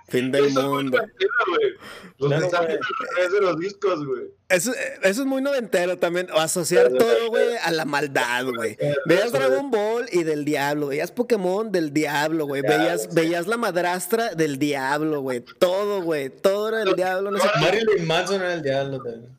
fin 0.09 0.31
del 0.33 0.47
Eso 0.47 0.59
es 0.61 0.65
muy 0.67 0.75
mundo. 0.75 0.99
noventero, 0.99 1.31
güey. 1.49 1.73
Los 2.19 2.29
Claro, 2.29 2.43
mensajes 2.43 3.33
de 3.33 3.41
los 3.41 3.59
discos, 3.59 4.05
güey. 4.07 4.23
Eso, 4.49 4.73
eso 5.03 5.21
es 5.23 5.27
muy 5.27 5.43
noventero 5.43 5.99
también, 5.99 6.29
o 6.33 6.39
asociar 6.39 6.89
todo, 6.89 7.29
güey, 7.29 7.57
a 7.63 7.71
la 7.71 7.85
maldad, 7.85 8.47
güey. 8.47 8.77
Veías 9.07 9.31
Dragon 9.33 9.71
Ball 9.71 10.07
y 10.11 10.23
del 10.25 10.45
diablo, 10.45 10.89
veías 10.89 11.13
Pokémon 11.13 11.71
del 11.71 11.93
diablo, 11.93 12.47
güey. 12.47 12.63
Veías, 12.63 13.15
veías 13.15 13.47
la 13.47 13.57
madrastra 13.59 14.35
del 14.35 14.59
diablo, 14.59 15.21
güey. 15.21 15.45
Todo, 15.59 16.03
güey, 16.03 16.31
todo 16.31 16.69
era 16.71 16.79
del 16.79 16.95
diablo, 16.97 17.31
no 17.31 17.39
sé 17.39 17.49
qué. 17.55 17.61
Marilyn 17.61 18.07
Manson 18.07 18.41
era 18.41 18.55
el 18.55 18.63
diablo 18.63 19.03
también. 19.03 19.39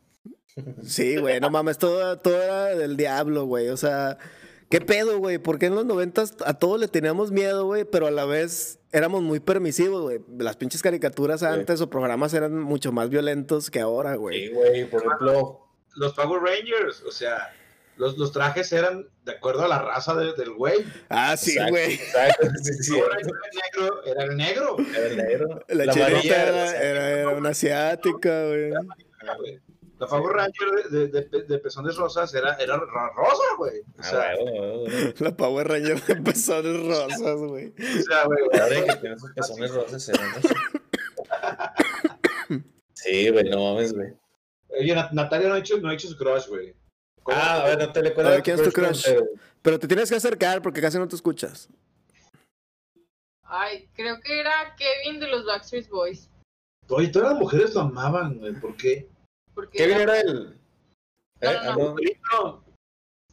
Sí, 0.83 1.17
güey, 1.17 1.39
no 1.39 1.49
mames, 1.49 1.77
todo, 1.77 2.17
todo 2.17 2.41
era 2.41 2.65
del 2.75 2.97
diablo, 2.97 3.45
güey. 3.45 3.69
O 3.69 3.77
sea, 3.77 4.17
¿qué 4.69 4.81
pedo, 4.81 5.17
güey? 5.19 5.37
Porque 5.37 5.67
en 5.67 5.75
los 5.75 5.85
noventas 5.85 6.33
a 6.45 6.53
todos 6.53 6.79
le 6.79 6.87
teníamos 6.87 7.31
miedo, 7.31 7.65
güey, 7.65 7.85
pero 7.85 8.07
a 8.07 8.11
la 8.11 8.25
vez 8.25 8.78
éramos 8.91 9.22
muy 9.22 9.40
permisivos, 9.40 10.02
güey. 10.03 10.20
Las 10.38 10.56
pinches 10.57 10.82
caricaturas 10.82 11.44
antes 11.44 11.82
o 11.82 11.90
programas 11.90 12.34
eran 12.34 12.60
mucho 12.60 12.91
más 12.91 13.10
violentos 13.10 13.70
que 13.70 13.80
ahora, 13.80 14.16
güey. 14.16 14.48
Sí, 14.48 14.53
güey, 14.53 14.90
por 14.90 15.03
ejemplo. 15.06 15.66
Los 15.95 16.14
Power 16.14 16.41
Rangers, 16.41 17.02
o 17.03 17.11
sea, 17.11 17.52
los, 17.98 18.18
los 18.18 18.32
trajes 18.32 18.72
eran 18.72 19.07
de 19.26 19.32
acuerdo 19.34 19.66
a 19.66 19.68
la 19.68 19.80
raza 19.82 20.16
de- 20.16 20.34
del 20.34 20.52
güey. 20.52 20.86
Ah, 21.10 21.36
sí, 21.36 21.52
exacto, 21.52 21.72
güey. 21.74 21.94
Exacto, 21.95 22.48
sí, 22.82 22.94
era 22.98 23.16
negro, 23.18 24.03
era 24.06 24.24
el 24.24 24.38
negro. 24.38 24.78
Era 24.95 25.07
el 25.07 25.18
negro. 25.18 25.66
La, 25.68 25.86
La 25.86 25.94
era, 25.94 26.78
era, 26.82 27.10
era 27.10 27.30
una 27.30 27.49
asiática, 27.49 28.45
güey. 28.48 28.72
La 29.99 30.07
Power 30.07 30.34
Ranger 30.35 30.89
de, 30.89 31.07
de, 31.09 31.21
de- 31.23 31.43
de 31.43 31.57
pezones 31.59 31.95
rosas 31.97 32.34
era, 32.34 32.53
era 32.55 32.77
ra- 32.77 33.11
rosa, 33.15 33.43
güey. 33.57 33.80
O 33.81 33.84
Ah, 33.99 34.03
sea. 34.03 34.34
La 35.19 35.35
Power 35.35 35.67
Ranger 35.67 36.01
de 36.05 36.15
pezones 36.17 36.85
rosas, 36.85 37.38
güey. 37.39 37.73
o 37.77 38.01
sea, 38.03 38.23
güey, 38.26 38.39
Ahora 38.61 38.85
que 38.85 38.95
tiene 39.01 39.19
sus 39.19 39.31
pezones 39.34 39.73
rosas. 39.73 40.11
Sí, 42.93 43.30
güey, 43.30 43.49
no 43.49 43.73
mames, 43.73 43.93
güey. 43.93 44.09
Oye, 44.77 44.93
Nat- 44.93 45.11
Natalia 45.11 45.47
no 45.47 45.55
ha 45.55 45.59
hecho, 45.59 45.77
no 45.80 45.89
ha 45.89 45.93
hecho 45.93 46.07
su 46.09 46.17
crush, 46.17 46.47
güey. 46.47 46.76
Ah, 47.31 47.61
a 47.61 47.63
ver, 47.65 47.80
no 47.80 47.91
te 47.93 48.01
le 48.01 48.09
A 48.09 48.30
ver, 48.30 48.43
¿quién 48.43 48.57
es 48.57 48.63
tu 48.63 48.71
crush? 48.71 49.05
noventero? 49.07 49.26
Pero 49.61 49.80
te 49.80 49.88
tienes 49.88 50.09
que 50.09 50.15
acercar 50.17 50.61
porque 50.61 50.81
casi 50.81 50.97
no 50.97 51.07
te 51.07 51.15
escuchas. 51.15 51.69
Ay, 53.43 53.89
creo 53.95 54.19
que 54.21 54.39
era 54.39 54.76
Kevin 54.77 55.19
de 55.19 55.27
los 55.27 55.45
Backstreet 55.45 55.88
Boys. 55.89 56.30
Oye, 56.89 57.07
todas 57.07 57.31
las 57.31 57.39
mujeres 57.39 57.73
lo 57.73 57.81
amaban, 57.81 58.38
güey. 58.38 58.53
¿Por 58.53 58.76
qué? 58.76 59.07
Porque 59.60 59.77
Kevin 59.77 59.98
era- 59.99 60.19
era 60.19 60.22
el. 60.22 60.44
No, 61.41 61.52
¿Eh? 61.52 61.60
no, 61.64 61.69
Ah, 61.72 61.76
no. 61.76 61.95
No, 61.95 62.64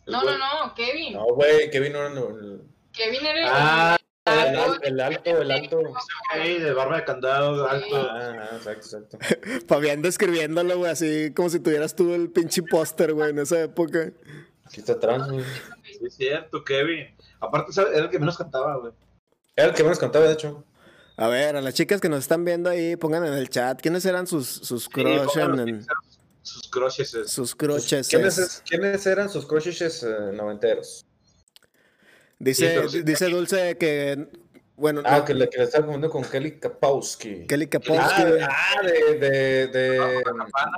El 0.06 0.12
No, 0.12 0.20
güey- 0.22 0.38
no, 0.38 0.66
no, 0.66 0.74
Kevin. 0.74 1.12
No, 1.14 1.24
güey, 1.34 1.70
Kevin 1.70 1.92
no 1.92 1.98
era 2.00 2.08
el. 2.08 2.60
Kevin 2.92 3.26
era 3.26 3.40
el- 3.40 3.48
Ah, 3.52 3.96
El, 4.28 4.56
al- 4.58 4.80
el 4.82 5.00
alto, 5.00 5.40
el 5.40 5.50
alto. 5.52 5.80
Sí, 6.34 6.58
de 6.58 6.72
barba 6.72 6.96
de 6.96 7.04
candado, 7.04 7.68
alto. 7.68 7.96
Ah, 7.96 8.48
ah, 8.50 8.56
exacto, 8.56 8.98
exacto. 8.98 9.18
Fabián 9.68 10.02
describiéndolo, 10.02 10.78
güey, 10.78 10.90
así 10.90 11.32
como 11.34 11.48
si 11.48 11.60
tuvieras 11.60 11.94
tú 11.94 12.12
el 12.12 12.28
pinche 12.30 12.62
póster, 12.64 13.12
güey, 13.12 13.30
en 13.30 13.38
esa 13.38 13.60
época. 13.62 14.10
Aquí 14.64 14.80
está 14.80 14.94
atrás, 14.94 15.30
güey. 15.30 15.44
Sí, 15.84 15.98
es 16.04 16.14
cierto, 16.16 16.64
Kevin. 16.64 17.06
Aparte, 17.38 17.72
¿sabes? 17.72 17.94
era 17.94 18.04
el 18.06 18.10
que 18.10 18.18
menos 18.18 18.36
cantaba, 18.36 18.76
güey. 18.78 18.92
Era 19.54 19.68
el 19.68 19.74
que 19.74 19.82
menos 19.84 19.98
contaba, 20.00 20.26
de 20.26 20.32
hecho. 20.32 20.64
A 21.18 21.28
ver, 21.28 21.54
a 21.56 21.60
las 21.62 21.72
chicas 21.74 22.00
que 22.00 22.08
nos 22.08 22.18
están 22.20 22.44
viendo 22.44 22.68
ahí, 22.68 22.96
pongan 22.96 23.24
en 23.24 23.32
el 23.32 23.48
chat 23.48 23.80
quiénes 23.80 24.04
eran 24.04 24.26
sus, 24.26 24.46
sus 24.48 24.84
Sí, 24.84 24.90
crush 24.90 25.38
en, 25.38 25.86
Sus 26.46 26.68
crushes. 26.68 27.14
es- 27.14 27.30
sus 27.30 27.54
crushes. 27.54 28.08
¿Quiénes, 28.08 28.38
es- 28.38 28.62
quiénes 28.68 29.04
eran 29.06 29.28
sus 29.28 29.46
crushes 29.46 30.02
eh, 30.02 30.08
noventeros? 30.32 31.04
Dice, 32.38 32.82
dice 33.04 33.28
Dulce 33.28 33.76
que 33.78 34.28
Bueno, 34.78 35.00
Ah, 35.06 35.18
no, 35.20 35.24
que 35.24 35.32
le, 35.32 35.48
que 35.48 35.56
le 35.56 35.64
estaba 35.64 35.86
confundiendo 35.86 36.10
con 36.12 36.22
Kelly 36.22 36.58
Kapowski. 36.58 37.46
Kelly 37.46 37.64
Ah, 37.64 37.70
Kapowski. 37.70 38.22
ah, 38.42 38.82
de, 38.82 39.18
de, 39.18 39.66
de, 39.68 40.22
Campana. 40.22 40.76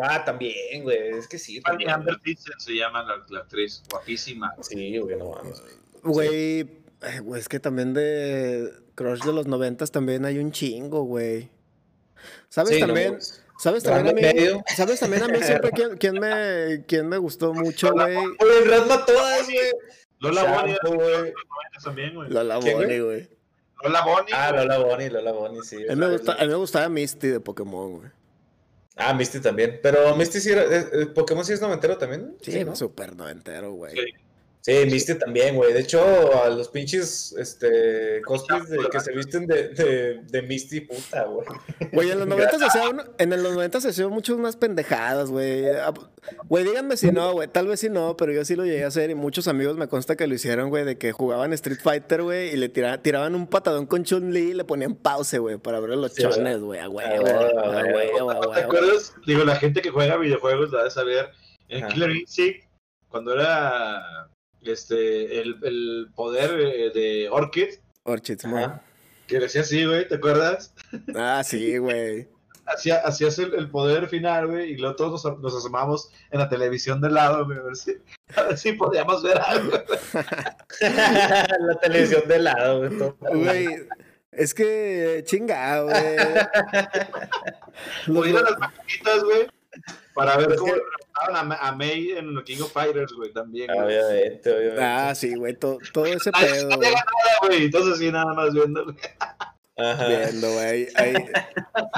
Ah, 0.00 0.24
también, 0.24 0.82
güey. 0.82 1.10
Es 1.10 1.28
que 1.28 1.38
sí. 1.38 1.60
Fanny 1.60 1.84
también. 1.84 1.90
Amber 1.90 2.16
Thiessen 2.24 2.54
se 2.58 2.72
llama 2.74 3.02
la, 3.02 3.22
la 3.28 3.40
actriz, 3.40 3.82
guapísima. 3.90 4.54
Sí, 4.62 4.96
güey, 4.96 5.18
no 5.18 5.30
mames. 5.32 5.62
Güey, 6.02 6.60
eh, 7.02 7.20
güey, 7.22 7.38
es 7.40 7.50
que 7.50 7.60
también 7.60 7.92
de 7.92 8.72
Crush 8.94 9.22
de 9.22 9.32
los 9.34 9.46
noventas 9.46 9.92
también 9.92 10.24
hay 10.24 10.38
un 10.38 10.50
chingo, 10.50 11.02
güey. 11.02 11.50
¿Sabes 12.48 12.76
Sí, 12.76 12.80
no, 12.80 12.86
también? 12.86 13.12
pues. 13.12 13.44
¿Sabes 13.58 13.82
también 13.82 14.08
a 14.08 14.32
mí? 14.32 14.62
¿Sabes 14.76 15.00
también 15.00 15.22
a 15.24 15.28
mí 15.28 15.38
siempre 15.42 15.70
quién, 15.72 15.96
quién 15.96 16.14
me, 16.20 16.84
quién 16.86 17.08
me 17.08 17.18
gustó 17.18 17.52
mucho, 17.52 17.90
güey? 17.92 18.16
Oye, 18.16 18.64
Rasma 18.66 19.04
todas, 19.04 19.44
güey. 19.46 19.72
Lola 20.20 20.44
Bonnie 20.44 20.76
güey. 20.84 21.32
también, 21.82 22.14
güey. 22.14 22.30
Lola 22.30 22.58
¿Quién, 22.60 22.76
Bonnie, 22.78 23.00
güey? 23.00 23.28
Lola 23.82 24.04
Bonnie. 24.04 24.32
Ah, 24.34 24.52
Lola 24.52 24.78
Bonnie, 24.78 25.10
Lola 25.10 25.32
Bonnie, 25.32 25.60
sí. 25.62 25.76
A 25.88 25.94
mí, 25.94 26.00
me 26.00 26.10
gusta, 26.12 26.32
a 26.34 26.40
mí 26.42 26.48
me 26.48 26.54
gustaba 26.54 26.88
Misty 26.88 27.28
de 27.28 27.40
Pokémon, 27.40 27.98
güey. 27.98 28.10
Ah, 28.96 29.12
Misty 29.14 29.40
también. 29.40 29.78
Pero 29.82 30.16
Misty 30.16 30.40
sí 30.40 30.50
era. 30.50 30.62
eh, 30.64 30.86
eh, 30.92 31.06
Pokémon 31.06 31.44
sí 31.44 31.52
es 31.52 31.60
noventero 31.60 31.96
también. 31.98 32.36
Sí, 32.40 32.64
¿no? 32.64 32.74
súper 32.74 33.14
noventero, 33.14 33.72
güey. 33.72 33.92
Sí. 33.92 34.12
Sí, 34.68 34.84
Misty 34.90 35.14
también, 35.14 35.56
güey. 35.56 35.72
De 35.72 35.80
hecho, 35.80 36.02
a 36.44 36.50
los 36.50 36.68
pinches 36.68 37.34
este, 37.38 38.20
cosplays 38.22 38.68
de, 38.68 38.78
que 38.90 39.00
se 39.00 39.12
visten 39.12 39.46
de, 39.46 39.68
de, 39.70 40.20
de 40.24 40.42
Misty, 40.42 40.82
puta, 40.82 41.24
güey. 41.24 41.46
Güey, 41.90 42.10
en 42.10 42.18
los 42.18 42.28
90 42.28 42.58
se 42.58 42.64
hacían, 42.66 43.00
en 43.18 43.30
los 43.30 43.52
90 43.54 43.80
se 43.80 43.88
hacían 43.88 44.10
muchas 44.10 44.36
unas 44.36 44.56
pendejadas, 44.56 45.30
güey. 45.30 45.68
Ah, 45.70 45.94
Güey, 46.46 46.64
díganme 46.64 46.98
si 46.98 47.10
no, 47.10 47.32
güey. 47.32 47.48
Tal 47.48 47.66
vez 47.68 47.80
si 47.80 47.88
no, 47.88 48.14
pero 48.18 48.32
yo 48.32 48.44
sí 48.44 48.54
lo 48.54 48.66
llegué 48.66 48.84
a 48.84 48.88
hacer 48.88 49.08
y 49.08 49.14
muchos 49.14 49.48
amigos 49.48 49.78
me 49.78 49.88
consta 49.88 50.14
que 50.16 50.26
lo 50.26 50.34
hicieron, 50.34 50.68
güey, 50.68 50.84
de 50.84 50.98
que 50.98 51.12
jugaban 51.12 51.54
Street 51.54 51.78
Fighter, 51.82 52.22
güey, 52.22 52.50
y 52.52 52.56
le 52.56 52.68
tira- 52.68 53.00
tiraban 53.00 53.34
un 53.34 53.46
patadón 53.46 53.86
con 53.86 54.04
Chun-Li 54.04 54.50
y 54.50 54.54
le 54.54 54.64
ponían 54.64 54.94
pause, 54.96 55.38
güey, 55.38 55.56
para 55.56 55.80
ver 55.80 55.90
los 55.96 56.12
Sí, 56.12 56.22
chones, 56.24 56.60
güey. 56.60 56.80
A 56.80 56.88
huevo, 56.90 57.24
huevo, 57.24 57.58
a 57.60 57.80
a 57.80 57.84
huevo, 57.84 58.30
a 58.30 58.54
¿Te 58.54 58.60
acuerdas? 58.60 59.14
Digo, 59.26 59.44
la 59.44 59.56
gente 59.56 59.80
que 59.80 59.88
juega 59.90 60.18
videojuegos 60.18 60.70
la 60.72 60.84
de 60.84 60.90
saber. 60.90 61.30
En. 61.68 61.86
Killer 61.88 62.10
Instinct, 62.10 62.64
cuando 63.08 63.32
era 63.32 64.28
este 64.62 65.40
el, 65.40 65.56
el 65.62 66.08
poder 66.14 66.60
eh, 66.60 66.90
de 66.94 67.28
Orchid, 67.30 67.68
Orchids, 68.04 68.44
Ajá. 68.44 68.82
que 69.26 69.38
decía 69.40 69.60
así, 69.62 69.84
güey, 69.84 70.06
¿te 70.08 70.16
acuerdas? 70.16 70.74
Ah, 71.14 71.42
sí, 71.44 71.78
güey. 71.78 72.28
Hacía, 72.70 72.96
hacías 72.98 73.38
el, 73.38 73.54
el 73.54 73.70
poder 73.70 74.08
final, 74.08 74.46
güey, 74.48 74.72
y 74.72 74.76
luego 74.76 74.94
todos 74.94 75.24
nos, 75.24 75.38
nos 75.40 75.56
asomamos 75.56 76.10
en 76.30 76.38
la 76.38 76.50
televisión 76.50 77.00
de 77.00 77.08
lado, 77.08 77.46
güey, 77.46 77.56
a 77.58 77.62
ver 77.62 77.76
si, 77.76 77.96
a 78.36 78.42
ver 78.42 78.58
si 78.58 78.72
podíamos 78.74 79.22
ver 79.22 79.38
algo. 79.40 79.72
la 80.80 81.78
televisión 81.80 82.22
de 82.28 82.38
lado, 82.40 82.78
güey. 82.90 83.42
Güey, 83.42 83.86
es 84.32 84.52
que 84.52 85.22
chingado, 85.24 85.86
güey. 85.86 86.16
O 88.08 88.12
Los- 88.12 88.26
ir 88.28 88.36
a 88.36 88.42
las 88.42 88.58
maquinitas, 88.58 89.24
güey, 89.24 89.46
para 90.14 90.36
ver 90.36 90.56
cómo 90.56 90.74
que- 90.74 90.80
preguntaban 91.18 91.36
a, 91.36 91.42
Ma- 91.44 91.68
a 91.68 91.72
May 91.76 92.10
en 92.12 92.34
los 92.34 92.44
King 92.44 92.60
of 92.62 92.72
Fighters, 92.72 93.12
güey, 93.12 93.32
también. 93.32 93.66
güey. 93.72 93.80
Obviamente, 93.98 94.52
obviamente. 94.52 94.82
Ah, 94.82 95.14
sí, 95.14 95.34
güey, 95.34 95.54
to- 95.56 95.78
todo 95.92 96.06
ese 96.06 96.30
Ay, 96.34 96.46
pedo, 96.46 96.68
no 96.70 96.76
güey. 96.76 96.88
llega 96.88 97.04
nada, 97.04 97.38
güey, 97.48 97.64
entonces 97.66 97.98
sí, 97.98 98.10
nada 98.12 98.32
más 98.34 98.52
viendo. 98.52 98.84
Ajá. 99.78 100.08
Viendo, 100.08 100.52
güey. 100.52 100.88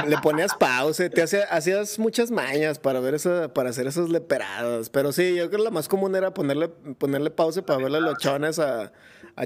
Le 0.06 0.18
ponías 0.18 0.54
pausa, 0.54 1.08
te 1.08 1.22
hacía- 1.22 1.44
hacías 1.44 1.98
muchas 1.98 2.30
mañas 2.30 2.78
para 2.78 3.00
ver 3.00 3.14
esa, 3.14 3.52
para 3.54 3.70
hacer 3.70 3.86
esas 3.86 4.10
leperadas. 4.10 4.90
Pero 4.90 5.12
sí, 5.12 5.34
yo 5.34 5.48
creo 5.48 5.58
que 5.60 5.64
la 5.64 5.70
más 5.70 5.88
común 5.88 6.14
era 6.14 6.34
ponerle, 6.34 6.68
ponerle 6.68 7.30
pausa 7.30 7.62
para 7.64 7.78
verle 7.82 8.00
los 8.00 8.18
chones 8.18 8.58
a, 8.58 8.92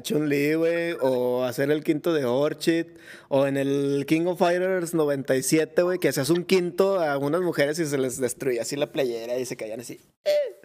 Chun-Li, 0.02 0.54
güey. 0.54 0.96
O 1.00 1.44
hacer 1.44 1.70
el 1.70 1.84
quinto 1.84 2.12
de 2.12 2.24
Orchid. 2.24 2.86
O 3.28 3.46
en 3.46 3.56
el 3.56 4.04
King 4.08 4.26
of 4.26 4.40
Fighters 4.40 4.94
97, 4.94 5.82
güey, 5.82 5.98
que 6.00 6.08
hacías 6.08 6.30
un 6.30 6.44
quinto 6.44 7.00
a 7.00 7.16
unas 7.18 7.40
mujeres 7.42 7.78
y 7.78 7.86
se 7.86 7.98
les 7.98 8.18
destruía 8.18 8.62
así 8.62 8.74
la 8.74 8.90
playera 8.90 9.38
y 9.38 9.46
se 9.46 9.56
caían 9.56 9.78
así. 9.80 10.00
¡eh! 10.24 10.60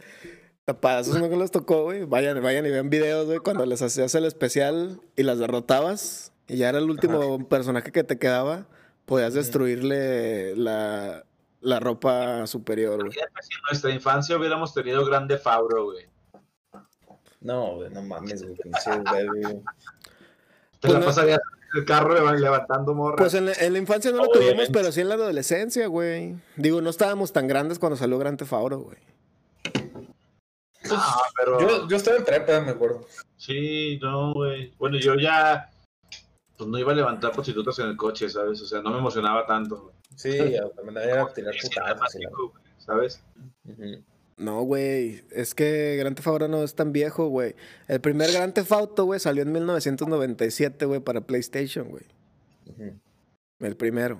Tapadas, 0.65 1.07
eso 1.07 1.19
no 1.19 1.35
les 1.35 1.51
tocó, 1.51 1.83
güey. 1.83 2.03
Vayan, 2.05 2.41
vayan 2.43 2.65
y 2.65 2.69
vean 2.69 2.89
videos, 2.89 3.25
güey, 3.27 3.39
cuando 3.39 3.65
les 3.65 3.81
hacías 3.81 4.13
el 4.15 4.25
especial 4.25 5.01
y 5.15 5.23
las 5.23 5.39
derrotabas 5.39 6.28
y 6.49 6.57
ya 6.57 6.69
era 6.69 6.79
el 6.79 6.89
último 6.89 7.47
personaje 7.47 7.91
que 7.91 8.03
te 8.03 8.17
quedaba, 8.19 8.65
podías 9.05 9.33
destruirle 9.33 10.55
la, 10.57 11.23
la 11.61 11.79
ropa 11.79 12.45
superior, 12.47 12.99
güey. 13.05 13.13
Si 13.13 13.19
en 13.21 13.61
nuestra 13.69 13.91
infancia 13.91 14.35
hubiéramos 14.37 14.73
tenido 14.73 15.05
grande 15.05 15.37
Fauro, 15.37 15.85
güey. 15.85 16.05
No, 17.41 17.75
güey, 17.75 17.89
no 17.91 18.01
mames, 18.01 18.43
güey. 18.43 18.57
baby. 19.03 19.61
Te 20.79 20.87
Pues 20.87 20.93
la 20.93 20.99
no- 20.99 21.05
pasarías 21.05 21.39
en 21.73 21.79
el 21.79 21.85
carro 21.85 22.13
leva- 22.13 22.33
levantando 22.33 22.93
morras. 22.93 23.17
Pues 23.17 23.33
en 23.33 23.45
la, 23.45 23.53
en 23.53 23.73
la 23.73 23.79
infancia 23.79 24.11
no 24.11 24.17
lo 24.17 24.27
tuvimos, 24.29 24.69
pero 24.73 24.91
sí 24.91 25.01
en 25.01 25.09
la 25.09 25.15
adolescencia, 25.15 25.87
güey. 25.87 26.35
Digo, 26.57 26.81
no 26.81 26.89
estábamos 26.89 27.31
tan 27.31 27.47
grandes 27.47 27.79
cuando 27.79 27.95
salió 27.95 28.17
Gran 28.17 28.37
Theft 28.37 28.53
Auto, 28.53 28.79
güey. 28.79 28.97
No, 30.89 30.97
pero... 31.37 31.59
Yo, 31.59 31.87
yo 31.87 31.97
estaba 31.97 32.17
en 32.17 32.25
prepa, 32.25 32.59
me 32.61 32.71
acuerdo. 32.71 33.05
Sí, 33.37 33.99
no, 34.01 34.33
güey. 34.33 34.73
Bueno, 34.79 34.97
yo 34.97 35.15
ya... 35.15 35.69
Pues 36.59 36.69
no 36.69 36.77
iba 36.77 36.91
a 36.91 36.95
levantar 36.95 37.31
prostitutas 37.31 37.79
en 37.79 37.85
el 37.87 37.95
coche, 37.95 38.29
¿sabes? 38.29 38.61
O 38.61 38.65
sea, 38.65 38.81
no 38.81 38.91
me 38.91 38.97
emocionaba 38.97 39.45
tanto. 39.45 39.81
güey. 39.81 39.95
Sí, 40.17 40.37
también 40.75 40.97
era 40.97 41.33
tirar 41.33 41.55
güey, 41.55 42.51
¿Sabes? 42.79 43.23
No, 44.35 44.63
güey. 44.63 45.23
Es 45.31 45.55
que 45.55 45.95
Gran 45.97 46.15
Theft 46.15 46.27
Auto 46.27 46.49
no 46.49 46.61
es 46.61 46.75
tan 46.75 46.91
viejo, 46.91 47.29
güey. 47.29 47.55
El 47.87 48.01
primer 48.01 48.29
Gran 48.33 48.53
Theft 48.53 48.73
Auto, 48.73 49.05
güey, 49.05 49.21
salió 49.21 49.43
en 49.43 49.53
1997, 49.53 50.83
güey, 50.83 50.99
para 50.99 51.21
PlayStation, 51.21 51.87
güey. 51.87 52.03
El 53.59 53.77
primero. 53.77 54.19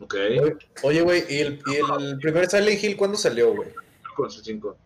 Ok. 0.00 0.14
Oye- 0.84 1.02
güey, 1.02 1.24
¿y 1.28 1.40
el, 1.40 1.60
y 1.66 2.02
el 2.04 2.18
primer 2.18 2.48
Silent 2.48 2.84
Hill 2.84 2.96
cuándo 2.96 3.16
salió, 3.18 3.52
güey? 3.52 3.70
Con 4.14 4.30
su 4.30 4.44
cinco. 4.44 4.76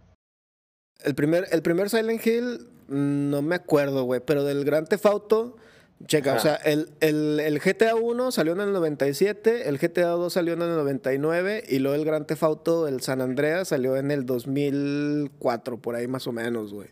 El 1.05 1.15
primer, 1.15 1.49
el 1.51 1.61
primer 1.61 1.91
Silent 1.91 2.27
Hill, 2.27 2.67
mm, 2.89 3.29
no 3.29 3.43
me 3.43 3.57
acuerdo, 3.57 4.05
güey, 4.05 4.23
pero 4.25 4.43
del 4.45 4.65
Gran 4.65 4.87
Theft 4.87 5.05
Auto, 5.05 5.59
checa, 6.07 6.31
Ajá. 6.33 6.39
o 6.39 6.43
sea, 6.43 6.55
el, 6.57 6.91
el, 7.01 7.41
el 7.41 7.59
GTA 7.61 7.95
1 7.95 8.33
salió 8.33 8.53
en 8.53 8.61
el 8.61 8.73
97, 8.73 9.69
el 9.69 9.79
GTA 9.79 10.09
2 10.09 10.33
salió 10.33 10.55
en 10.55 10.63
el 10.63 10.75
99 10.75 11.65
y 11.69 11.79
luego 11.79 11.95
el 11.97 12.05
Gran 12.05 12.27
Theft 12.27 12.43
Auto, 12.43 12.89
el 12.89 13.01
San 13.03 13.21
Andreas, 13.21 13.69
salió 13.69 13.97
en 13.97 14.11
el 14.11 14.27
2004, 14.27 15.79
por 15.79 15.95
ahí 15.95 16.07
más 16.09 16.27
o 16.27 16.33
menos, 16.33 16.73
güey. 16.73 16.89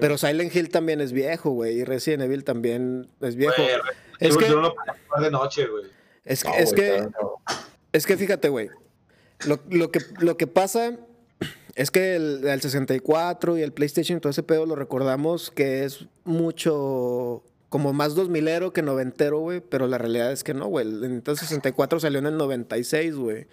Pero 0.00 0.16
Silent 0.18 0.54
Hill 0.54 0.68
también 0.70 1.00
es 1.00 1.12
viejo, 1.12 1.50
güey, 1.50 1.78
y 1.80 1.84
Resident 1.84 2.22
Evil 2.22 2.44
también 2.44 3.08
es 3.20 3.34
viejo. 3.34 3.54
Güey, 3.56 3.70
Es 4.20 4.36
que, 4.36 4.46
de 5.20 5.30
noche, 5.30 5.66
güey. 5.66 5.84
es, 6.24 6.44
que- 6.44 6.48
No, 6.50 6.54
es 6.56 6.72
güey, 6.74 6.80
que, 6.82 7.08
es 7.92 8.06
que 8.06 8.16
fíjate, 8.16 8.48
güey. 8.48 8.70
Lo, 9.46 9.58
lo 9.70 9.90
que, 9.90 10.00
lo 10.20 10.36
que 10.36 10.46
pasa 10.46 10.96
es 11.74 11.90
que 11.90 12.14
el, 12.14 12.46
el 12.46 12.60
64 12.60 13.58
y 13.58 13.62
el 13.62 13.72
PlayStation 13.72 14.20
todo 14.20 14.30
ese 14.30 14.44
pedo 14.44 14.64
lo 14.64 14.76
recordamos 14.76 15.50
que 15.50 15.84
es 15.84 16.06
mucho 16.22 17.42
como 17.74 17.92
más 17.92 18.14
2000ero 18.16 18.70
que 18.70 18.82
noventero, 18.82 19.40
güey. 19.40 19.58
Pero 19.60 19.88
la 19.88 19.98
realidad 19.98 20.30
es 20.30 20.44
que 20.44 20.54
no, 20.54 20.66
güey. 20.68 20.86
El 20.86 21.00
Nintendo 21.00 21.34
64 21.34 21.98
salió 21.98 22.20
en 22.20 22.26
el 22.26 22.36
96, 22.36 23.16
güey. 23.16 23.48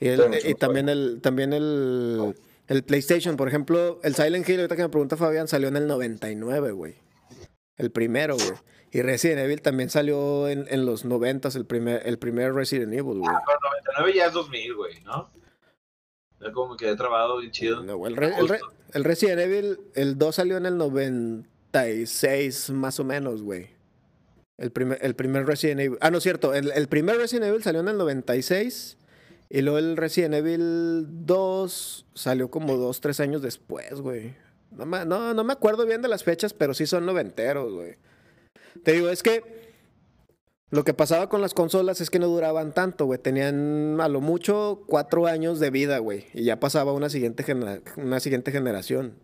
Y, 0.00 0.08
el- 0.08 0.22
y 0.44 0.54
también 0.54 0.88
el, 0.88 1.20
también 1.22 1.52
el, 1.52 2.34
el 2.66 2.82
PlayStation, 2.82 3.36
por 3.36 3.46
ejemplo, 3.46 4.00
el 4.02 4.16
Silent 4.16 4.48
Hill, 4.48 4.56
ahorita 4.58 4.74
que 4.74 4.82
me 4.82 4.88
pregunta 4.88 5.16
Fabián, 5.16 5.46
salió 5.46 5.68
en 5.68 5.76
el 5.76 5.86
99, 5.86 6.72
güey. 6.72 6.96
El 7.76 7.92
primero, 7.92 8.34
güey. 8.34 8.50
Y 8.90 9.02
Resident 9.02 9.38
Evil 9.38 9.62
también 9.62 9.88
salió 9.88 10.48
en, 10.48 10.66
en 10.68 10.84
los 10.84 11.04
90, 11.04 11.50
el 11.54 11.64
primer, 11.64 12.02
el 12.04 12.18
primer 12.18 12.52
Resident 12.52 12.92
Evil, 12.92 13.20
güey. 13.20 13.30
Pero 13.46 13.58
99 13.94 14.12
ya 14.16 14.26
es 14.26 14.32
2000, 14.32 14.74
güey, 14.74 15.00
¿no? 15.04 15.30
Ya 16.40 16.50
como 16.50 16.72
me 16.72 16.76
quedé 16.76 16.96
trabado 16.96 17.38
bien 17.38 17.52
chido. 17.52 17.84
No, 17.84 18.04
el, 18.08 18.16
re- 18.16 18.34
el 18.36 18.48
re- 18.48 18.58
el 18.94 19.04
Resident 19.04 19.38
Evil, 19.42 19.78
el 19.94 20.18
2 20.18 20.34
salió 20.34 20.56
en 20.56 20.66
el 20.66 20.76
96, 21.72 22.70
más 22.70 22.98
o 23.00 23.04
menos, 23.04 23.42
güey. 23.42 23.68
El 24.58 24.70
primer, 24.72 24.98
el 25.02 25.14
primer 25.14 25.46
Resident 25.46 25.80
Evil. 25.80 25.98
Ah, 26.00 26.10
no, 26.10 26.20
cierto. 26.20 26.52
El, 26.54 26.70
el 26.72 26.88
primer 26.88 27.16
Resident 27.16 27.46
Evil 27.46 27.62
salió 27.62 27.80
en 27.80 27.88
el 27.88 27.96
96. 27.98 28.98
Y 29.48 29.62
luego 29.62 29.78
el 29.78 29.96
Resident 29.96 30.34
Evil 30.34 31.06
2 31.26 32.06
salió 32.14 32.50
como 32.50 32.76
2, 32.76 33.00
3 33.00 33.20
años 33.20 33.42
después, 33.42 34.00
güey. 34.00 34.34
No, 34.70 34.86
me- 34.86 35.04
no, 35.04 35.34
no 35.34 35.44
me 35.44 35.52
acuerdo 35.52 35.86
bien 35.86 36.02
de 36.02 36.08
las 36.08 36.22
fechas, 36.22 36.52
pero 36.54 36.74
sí 36.74 36.86
son 36.86 37.06
noventeros, 37.06 37.72
güey. 37.72 37.96
Te 38.84 38.92
digo, 38.92 39.08
es 39.08 39.22
que 39.24 39.42
lo 40.70 40.84
que 40.84 40.94
pasaba 40.94 41.28
con 41.28 41.40
las 41.40 41.52
consolas 41.54 42.00
es 42.00 42.10
que 42.10 42.20
no 42.20 42.28
duraban 42.28 42.72
tanto, 42.72 43.06
güey. 43.06 43.18
Tenían 43.18 44.00
a 44.00 44.08
lo 44.08 44.20
mucho 44.20 44.84
cuatro 44.86 45.26
años 45.26 45.58
de 45.58 45.70
vida, 45.70 45.98
güey. 45.98 46.26
Y 46.32 46.44
ya 46.44 46.60
pasaba 46.60 46.92
una 46.92 47.08
siguiente, 47.08 47.44
una 47.96 48.20
siguiente 48.20 48.52
generación. 48.52 49.14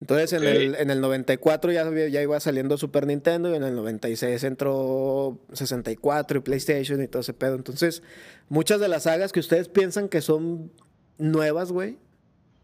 Entonces 0.00 0.32
en, 0.32 0.44
el, 0.44 0.74
en 0.76 0.90
el 0.90 1.00
94 1.00 1.72
ya, 1.72 1.90
ya 1.90 2.22
iba 2.22 2.38
saliendo 2.38 2.78
Super 2.78 3.06
Nintendo 3.06 3.50
y 3.50 3.56
en 3.56 3.64
el 3.64 3.74
96 3.74 4.44
entró 4.44 5.40
64 5.52 6.38
y 6.38 6.40
PlayStation 6.42 7.02
y 7.02 7.08
todo 7.08 7.20
ese 7.20 7.34
pedo. 7.34 7.56
Entonces, 7.56 8.02
muchas 8.48 8.80
de 8.80 8.86
las 8.86 9.04
sagas 9.04 9.32
que 9.32 9.40
ustedes 9.40 9.68
piensan 9.68 10.08
que 10.08 10.20
son 10.20 10.70
nuevas, 11.18 11.72
güey, 11.72 11.98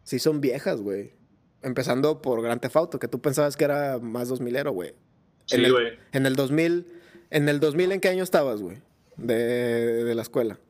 sí 0.05 0.20
son 0.20 0.40
viejas, 0.40 0.81
güey. 0.81 1.12
Empezando 1.62 2.23
por 2.23 2.40
Grand 2.40 2.61
Theft 2.61 2.77
Auto, 2.77 2.98
que 2.98 3.09
tú 3.09 3.20
pensabas 3.20 3.56
que 3.56 3.65
era 3.65 3.98
más 3.98 4.31
2000ero, 4.31 4.70
güey. 4.70 4.90
En 5.51 5.65
Sí, 5.65 5.70
güey. 5.70 5.98
En 6.12 6.27
el 6.27 6.36
2000, 6.36 6.86
en 7.31 7.48
el 7.48 7.59
2000 7.59 7.93
¿en 7.93 8.01
qué 8.01 8.09
año 8.09 8.23
estabas, 8.23 8.62
güey? 8.62 8.78
De, 9.16 10.05
de 10.05 10.15
la 10.15 10.23
escuela. 10.23 10.61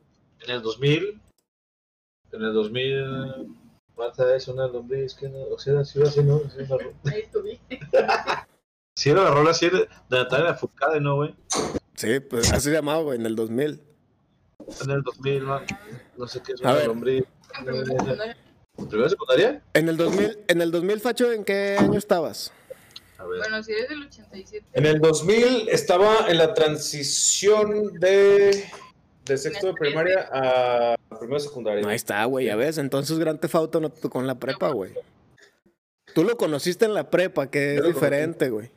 En 0.41 0.55
el 0.55 0.61
2000. 0.61 1.21
En 2.31 2.41
el 2.41 2.53
2000. 2.53 3.64
Marta 3.97 4.35
es 4.35 4.47
una 4.47 4.67
lombriz 4.67 5.13
que 5.13 5.29
no. 5.29 5.43
O 5.43 5.59
sea, 5.59 5.83
sí, 5.83 6.01
así, 6.01 6.23
¿no? 6.23 6.39
Sí, 6.39 6.65
la 6.67 7.11
Ahí 7.11 7.21
estuviste. 7.21 7.79
sí, 8.95 9.09
era 9.09 9.23
la 9.23 9.31
rola 9.31 9.51
así 9.51 9.69
de, 9.69 9.79
de 9.79 9.87
Natalia 10.09 10.53
Furcade, 10.53 10.99
¿no, 10.99 11.15
güey? 11.15 11.35
Sí, 11.95 12.19
pues 12.19 12.51
así 12.51 12.69
se 12.69 12.71
llamaba, 12.71 13.01
güey, 13.01 13.19
en 13.19 13.25
el 13.25 13.35
2000. 13.35 13.81
En 14.83 14.91
el 14.91 15.01
2000, 15.01 15.43
man. 15.43 15.65
No 16.17 16.27
sé 16.27 16.41
qué 16.41 16.53
es 16.53 16.61
una 16.61 16.83
lombriz. 16.83 17.23
En 17.57 17.65
primera 17.65 17.85
secundaria. 17.85 18.37
¿Primera 18.75 19.09
secundaria? 19.09 19.63
En 19.73 19.89
el 19.89 19.97
2000, 19.97 20.39
en 20.47 20.61
el 20.61 20.71
2000, 20.71 20.99
Facho, 20.99 21.31
¿en 21.31 21.45
qué 21.45 21.77
año 21.79 21.97
estabas? 21.97 22.51
A 23.17 23.25
ver. 23.25 23.39
Bueno, 23.39 23.63
si 23.63 23.71
eres 23.71 23.89
del 23.89 24.03
87. 24.03 24.65
En 24.73 24.85
el 24.85 24.99
2000 24.99 25.69
estaba 25.69 26.29
en 26.29 26.37
la 26.37 26.53
transición 26.53 27.93
de, 27.93 28.69
de 29.25 29.37
sexto 29.37 29.67
de 29.67 29.73
primaria 29.73 30.29
a 30.31 30.95
primero 31.19 31.39
de 31.39 31.47
secundaria. 31.47 31.87
Ahí 31.87 31.95
está, 31.95 32.23
güey, 32.25 32.45
ya 32.47 32.55
ves. 32.55 32.77
Entonces 32.77 33.17
Gran 33.19 33.39
Tefauto 33.39 33.79
no 33.79 33.89
te 33.89 34.01
tocó 34.01 34.19
en 34.19 34.27
la 34.27 34.35
prepa, 34.35 34.69
güey. 34.69 34.93
Tú 36.13 36.23
lo 36.23 36.37
conociste 36.37 36.85
en 36.85 36.93
la 36.93 37.09
prepa, 37.09 37.49
que 37.49 37.75
es 37.75 37.83
diferente, 37.83 38.49
güey. 38.49 38.71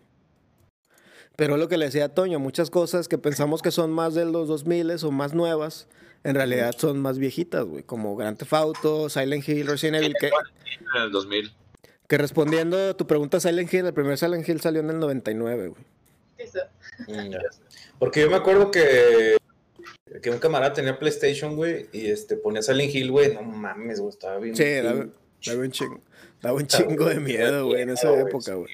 Pero 1.36 1.54
es 1.54 1.60
lo 1.60 1.68
que 1.68 1.76
le 1.76 1.84
decía 1.84 2.06
a 2.06 2.08
Toño, 2.08 2.40
muchas 2.40 2.68
cosas 2.68 3.06
que 3.06 3.16
pensamos 3.16 3.62
que 3.62 3.70
son 3.70 3.92
más 3.92 4.14
de 4.14 4.24
los 4.24 4.48
2000 4.48 5.04
o 5.04 5.10
más 5.12 5.34
nuevas, 5.34 5.86
en 6.24 6.34
realidad 6.34 6.74
son 6.76 6.98
más 7.00 7.18
viejitas, 7.18 7.64
güey. 7.64 7.84
Como 7.84 8.16
Gran 8.16 8.36
Tefauto, 8.36 9.08
Silent 9.08 9.48
Hill, 9.48 9.68
Resident 9.68 10.02
Evil, 10.02 10.14
que, 10.18 10.26
En 10.28 11.02
el 11.02 11.12
2000. 11.12 11.52
que 12.08 12.18
respondiendo 12.18 12.90
a 12.90 12.94
tu 12.94 13.06
pregunta, 13.06 13.38
Silent 13.38 13.72
Hill, 13.72 13.86
el 13.86 13.94
primer 13.94 14.18
Silent 14.18 14.48
Hill 14.48 14.60
salió 14.60 14.80
en 14.80 14.90
el 14.90 14.98
99, 14.98 15.68
güey. 15.68 15.82
Mm. 17.06 17.34
Porque 18.00 18.22
yo 18.22 18.30
me 18.30 18.36
acuerdo 18.36 18.72
que, 18.72 19.36
que 20.22 20.30
un 20.30 20.38
camarada 20.38 20.72
tenía 20.72 20.98
PlayStation, 20.98 21.56
güey, 21.56 21.86
y 21.92 22.06
este 22.06 22.36
ponía 22.36 22.62
Silent 22.62 22.94
Hill, 22.94 23.10
güey. 23.10 23.34
No 23.34 23.42
mames, 23.42 24.00
güey, 24.00 24.10
estaba 24.10 24.38
bien. 24.38 24.56
Sí, 24.56 24.64
daba, 24.82 25.06
daba 25.44 25.60
un 25.60 25.70
chingo, 25.70 26.00
daba 26.42 26.56
un 26.56 26.66
chingo 26.66 27.04
de 27.06 27.20
miedo, 27.20 27.66
güey, 27.66 27.82
en 27.82 27.90
esa 27.90 28.12
época, 28.18 28.54
güey. 28.54 28.70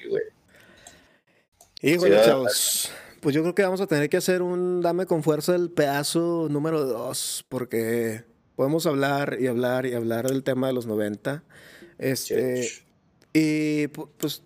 Híjole, 1.81 2.19
Sí, 2.19 2.25
chavos. 2.25 2.91
Pues 3.21 3.33
yo 3.35 3.41
creo 3.41 3.55
que 3.55 3.63
vamos 3.63 3.81
a 3.81 3.87
tener 3.87 4.09
que 4.09 4.17
hacer 4.17 4.41
un 4.41 4.81
dame 4.81 5.05
con 5.05 5.23
fuerza 5.23 5.55
el 5.55 5.71
pedazo 5.71 6.47
número 6.49 6.85
dos, 6.85 7.45
porque 7.49 8.23
podemos 8.55 8.85
hablar 8.85 9.37
y 9.39 9.47
hablar 9.47 9.85
y 9.85 9.93
hablar 9.93 10.27
del 10.27 10.43
tema 10.43 10.67
de 10.67 10.73
los 10.73 10.85
90. 10.85 11.43
Este, 11.97 12.67
y 13.33 13.87
pu- 13.87 14.09
pues 14.17 14.43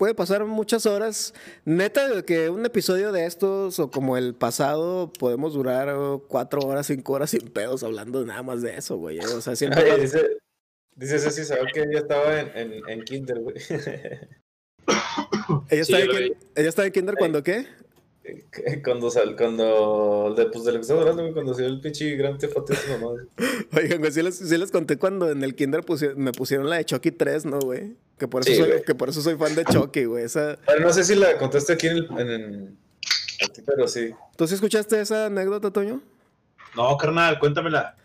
puede 0.00 0.14
pasar 0.14 0.46
muchas 0.46 0.86
horas. 0.86 1.34
Neta, 1.66 2.08
de 2.08 2.24
que 2.24 2.48
un 2.48 2.64
episodio 2.64 3.12
de 3.12 3.26
estos 3.26 3.78
o 3.78 3.90
como 3.90 4.16
el 4.16 4.34
pasado 4.34 5.12
podemos 5.12 5.52
durar 5.52 5.90
oh, 5.90 6.24
cuatro 6.26 6.62
horas, 6.62 6.86
cinco 6.86 7.12
horas 7.12 7.28
sin 7.28 7.50
pedos 7.50 7.82
hablando 7.82 8.24
nada 8.24 8.42
más 8.42 8.62
de 8.62 8.78
eso, 8.78 8.96
güey. 8.96 9.18
O 9.18 9.42
sea, 9.42 9.54
siempre... 9.56 9.90
Ay, 9.92 10.00
dice, 10.00 10.38
dice 10.96 11.18
Ceci, 11.18 11.44
¿sabes 11.44 11.70
que 11.74 11.80
ella 11.80 11.98
estaba 11.98 12.40
en, 12.40 12.56
en, 12.56 12.88
en 12.88 13.02
Kinder, 13.02 13.40
güey? 13.40 13.56
ella, 15.68 15.84
Sí, 15.84 15.92
está 15.92 15.98
en 15.98 16.32
ella 16.56 16.68
está 16.70 16.86
en 16.86 16.92
kinder 16.92 17.16
cuando 17.16 17.42
qué? 17.42 17.66
cuando 18.84 19.10
sal, 19.10 19.36
cuando, 19.36 20.34
de, 20.36 20.46
pues 20.46 20.64
de 20.64 20.72
lo 20.72 20.78
que 20.78 20.82
estaba 20.82 21.00
hablando, 21.02 21.32
cuando 21.32 21.54
salió 21.54 21.68
el 21.68 21.80
pinche 21.80 22.16
gran 22.16 22.38
tefote, 22.38 22.74
su 22.76 22.90
mamá. 22.92 23.20
Oigan, 23.76 23.98
güey, 24.00 24.12
sí 24.12 24.22
les, 24.22 24.36
sí 24.36 24.56
les 24.58 24.70
conté 24.70 24.96
cuando 24.98 25.30
en 25.30 25.42
el 25.44 25.54
kinder 25.54 25.84
me 26.16 26.32
pusieron 26.32 26.68
la 26.70 26.76
de 26.76 26.84
Chucky 26.84 27.10
3, 27.12 27.46
¿no, 27.46 27.58
güey? 27.60 27.96
Que 28.18 28.28
por 28.28 28.42
eso, 28.42 28.50
Sí, 28.50 28.56
soy, 28.58 28.68
güey. 28.68 28.82
que 28.84 28.94
por 28.94 29.08
eso 29.08 29.22
soy 29.22 29.36
fan 29.36 29.54
de 29.54 29.64
Chucky, 29.64 30.04
güey. 30.04 30.24
Esa... 30.24 30.58
Pero 30.66 30.80
no 30.80 30.92
sé 30.92 31.04
si 31.04 31.14
la 31.14 31.38
contaste 31.38 31.72
aquí 31.72 31.86
en 31.88 31.96
el, 31.96 32.08
en, 32.18 32.30
en- 32.30 32.78
aquí, 33.48 33.62
pero 33.64 33.88
sí. 33.88 34.10
¿Tú 34.36 34.46
sí 34.46 34.54
escuchaste 34.54 35.00
esa 35.00 35.26
anécdota, 35.26 35.70
Toño? 35.70 36.02
No, 36.76 36.96
carnal, 36.98 37.38
cuéntamela. 37.38 37.96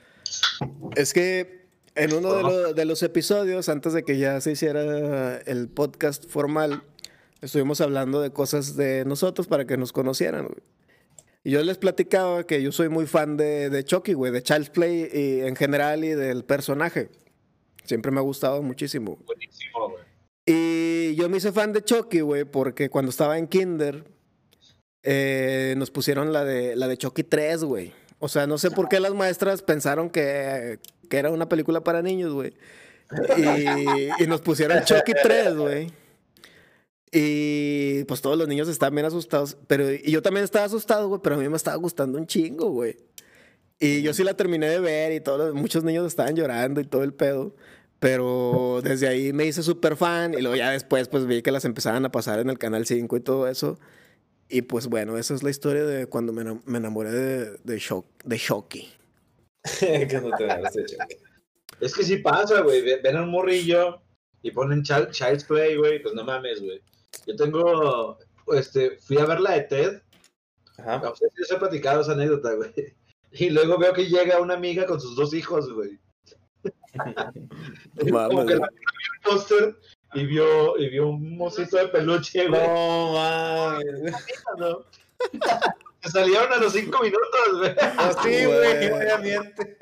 Es 0.95 1.11
que 1.13 1.65
en 1.95 2.13
uno 2.13 2.33
de, 2.33 2.39
Ajá. 2.39 2.49
lo- 2.49 2.73
de 2.73 2.85
los 2.85 3.03
episodios, 3.03 3.67
antes 3.69 3.91
de 3.93 4.03
que 4.03 4.17
ya 4.17 4.39
se 4.41 4.51
hiciera 4.53 5.37
el 5.41 5.67
podcast 5.67 6.25
formal, 6.29 6.83
estuvimos 7.45 7.81
hablando 7.81 8.21
de 8.21 8.31
cosas 8.31 8.75
de 8.75 9.05
nosotros 9.05 9.47
para 9.47 9.65
que 9.65 9.77
nos 9.77 9.91
conocieran, 9.93 10.47
güey. 10.47 10.61
Y 11.43 11.51
yo 11.51 11.63
les 11.63 11.77
platicaba 11.77 12.45
que 12.45 12.61
yo 12.63 12.71
soy 12.71 12.89
muy 12.89 13.05
fan 13.05 13.37
de, 13.37 13.69
de 13.69 13.83
Chucky, 13.83 14.13
güey, 14.13 14.31
de 14.31 14.41
Child's 14.41 14.71
Play 14.71 15.09
y 15.13 15.41
en 15.41 15.55
general 15.55 16.03
y 16.03 16.09
del 16.09 16.43
personaje. 16.43 17.11
Siempre 17.83 18.11
me 18.11 18.17
ha 18.19 18.23
gustado 18.23 18.63
muchísimo. 18.63 19.19
Buenísimo, 19.27 19.89
güey. 19.89 20.03
Y 20.47 21.15
yo 21.15 21.29
me 21.29 21.37
hice 21.37 21.51
fan 21.51 21.71
de 21.71 21.83
Chucky, 21.83 22.21
güey, 22.21 22.45
porque 22.45 22.89
cuando 22.89 23.11
estaba 23.11 23.37
en 23.37 23.47
Kinder 23.47 24.05
eh, 25.03 25.75
nos 25.77 25.91
pusieron 25.91 26.33
la 26.33 26.43
de, 26.43 26.75
la 26.75 26.87
de 26.87 26.97
Chucky 26.97 27.23
3, 27.23 27.63
güey. 27.63 27.93
O 28.17 28.27
sea, 28.27 28.47
no 28.47 28.57
sé 28.57 28.71
por 28.71 28.89
qué 28.89 28.99
las 28.99 29.13
maestras 29.13 29.61
pensaron 29.61 30.09
que, 30.09 30.79
que 31.09 31.17
era 31.17 31.29
una 31.29 31.47
película 31.47 31.83
para 31.83 32.01
niños, 32.01 32.33
güey. 32.33 32.53
Y, 33.37 34.23
y 34.23 34.27
nos 34.27 34.41
pusieron 34.41 34.83
Chucky 34.83 35.13
3, 35.21 35.55
güey. 35.55 36.04
Y 37.17 38.03
pues 38.03 38.21
todos 38.21 38.37
los 38.37 38.45
niños 38.49 38.67
estaban 38.67 38.93
bien 38.93 39.05
asustados. 39.05 39.57
Pero 39.67 39.89
y 39.93 40.11
yo 40.11 40.21
también 40.21 40.43
estaba 40.43 40.65
asustado, 40.65 41.07
güey, 41.07 41.21
pero 41.23 41.35
a 41.35 41.39
mí 41.39 41.47
me 41.47 41.55
estaba 41.55 41.77
gustando 41.77 42.17
un 42.17 42.27
chingo, 42.27 42.69
güey. 42.71 42.97
Y 43.79 44.01
yo 44.01 44.13
sí 44.13 44.23
la 44.25 44.33
terminé 44.35 44.67
de 44.67 44.79
ver 44.81 45.13
y 45.13 45.21
todos, 45.21 45.53
muchos 45.53 45.85
niños 45.85 46.05
estaban 46.05 46.35
llorando 46.35 46.81
y 46.81 46.83
todo 46.83 47.03
el 47.03 47.13
pedo. 47.13 47.55
Pero 47.99 48.81
desde 48.83 49.07
ahí 49.07 49.31
me 49.31 49.45
hice 49.45 49.63
súper 49.63 49.95
fan 49.95 50.33
y 50.33 50.41
luego 50.41 50.57
ya 50.57 50.71
después 50.71 51.07
pues 51.07 51.25
vi 51.25 51.41
que 51.41 51.51
las 51.51 51.63
empezaban 51.63 52.03
a 52.05 52.11
pasar 52.11 52.39
en 52.39 52.49
el 52.49 52.57
Canal 52.57 52.85
5 52.85 53.15
y 53.15 53.21
todo 53.21 53.47
eso. 53.47 53.79
Y 54.49 54.63
pues 54.63 54.87
bueno, 54.87 55.17
esa 55.17 55.33
es 55.33 55.41
la 55.41 55.49
historia 55.49 55.85
de 55.85 56.07
cuando 56.07 56.33
me, 56.33 56.43
enam- 56.43 56.61
me 56.65 56.79
enamoré 56.79 57.11
de, 57.11 57.57
de, 57.63 57.79
Shock, 57.79 58.05
de 58.25 58.37
Shocky. 58.37 58.89
que 59.79 60.19
no 60.21 60.35
te 60.37 60.43
enamoraste 60.43 60.81
de 60.81 60.85
Chucky. 60.87 61.15
Es 61.79 61.95
que 61.95 62.03
sí 62.03 62.17
pasa, 62.17 62.59
güey. 62.61 62.81
Ve- 62.81 62.99
Ven 63.01 63.15
a 63.15 63.23
un 63.23 63.29
morrillo 63.31 64.01
y 64.43 64.51
ponen 64.51 64.83
Child- 64.83 65.11
Child's 65.11 65.45
Play, 65.45 65.77
güey. 65.77 66.01
Pues 66.01 66.13
no 66.13 66.25
mames, 66.25 66.61
güey. 66.61 66.81
Yo 67.25 67.35
tengo. 67.35 68.17
Este, 68.53 68.97
fui 68.99 69.17
a 69.17 69.25
ver 69.25 69.39
la 69.41 69.51
de 69.53 69.61
Ted. 69.61 70.01
Ajá. 70.77 70.95
A 70.95 71.11
ustedes 71.11 71.33
les 71.37 71.51
he 71.51 71.55
platicado 71.57 72.01
esa 72.01 72.11
anécdota, 72.13 72.53
güey. 72.53 72.73
Y 73.37 73.49
luego 73.49 73.77
veo 73.77 73.91
que 73.91 74.05
llega 74.05 74.39
una 74.39 74.53
amiga 74.53 74.85
con 74.85 75.01
sus 75.01 75.13
dos 75.17 75.33
hijos, 75.33 75.69
güey. 75.73 75.99
Como 76.95 78.45
que 78.45 78.55
güey. 78.55 78.59
la 78.59 78.69
vio 78.69 79.11
el 79.13 79.21
póster 79.25 79.75
y 80.13 80.25
vio, 80.25 80.77
y 80.77 80.89
vio 80.89 81.07
un 81.09 81.35
mocito 81.37 81.75
de 81.75 81.89
peluche, 81.89 82.47
güey. 82.47 82.65
No, 82.65 83.11
mames. 83.11 84.13
¿no? 84.57 84.85
Se 86.01 86.11
salieron 86.11 86.53
a 86.53 86.57
los 86.57 86.71
cinco 86.71 87.03
minutos, 87.03 87.57
güey. 87.57 87.75
Así, 87.97 88.45
Güey. 88.45 88.89
güey, 88.89 88.91
obviamente. 88.91 89.77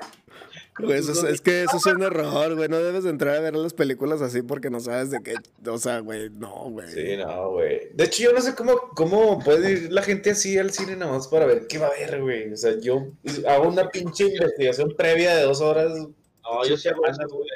Güey, 0.76 0.98
eso 0.98 1.12
es, 1.12 1.22
es 1.22 1.40
que 1.40 1.62
eso 1.62 1.76
es 1.76 1.86
un 1.86 2.02
error, 2.02 2.54
güey. 2.56 2.68
No 2.68 2.78
debes 2.78 3.04
de 3.04 3.10
entrar 3.10 3.36
a 3.36 3.40
ver 3.40 3.54
las 3.54 3.72
películas 3.74 4.20
así 4.22 4.42
porque 4.42 4.70
no 4.70 4.80
sabes 4.80 5.10
de 5.10 5.20
qué. 5.22 5.34
O 5.70 5.78
sea, 5.78 6.00
güey, 6.00 6.30
no, 6.30 6.70
güey. 6.70 6.88
Sí, 6.90 7.16
no, 7.16 7.50
güey. 7.52 7.90
De 7.94 8.04
hecho, 8.04 8.24
yo 8.24 8.32
no 8.32 8.40
sé 8.40 8.54
cómo, 8.56 8.80
cómo 8.96 9.38
puede 9.38 9.70
ir 9.72 9.92
la 9.92 10.02
gente 10.02 10.30
así 10.32 10.58
al 10.58 10.72
cine 10.72 10.96
nada 10.96 11.12
más 11.12 11.28
para 11.28 11.46
ver 11.46 11.66
qué 11.68 11.78
va 11.78 11.86
a 11.86 11.90
ver, 11.90 12.20
güey. 12.20 12.52
O 12.52 12.56
sea, 12.56 12.72
yo 12.80 13.06
hago 13.48 13.68
una 13.68 13.88
pinche 13.88 14.24
investigación 14.26 14.94
previa 14.96 15.36
de 15.36 15.42
dos 15.42 15.60
horas. 15.60 15.92
No, 15.92 16.66
yo 16.66 16.76
sí 16.76 16.88
hago 16.88 17.06
eso, 17.06 17.22
güey. 17.28 17.48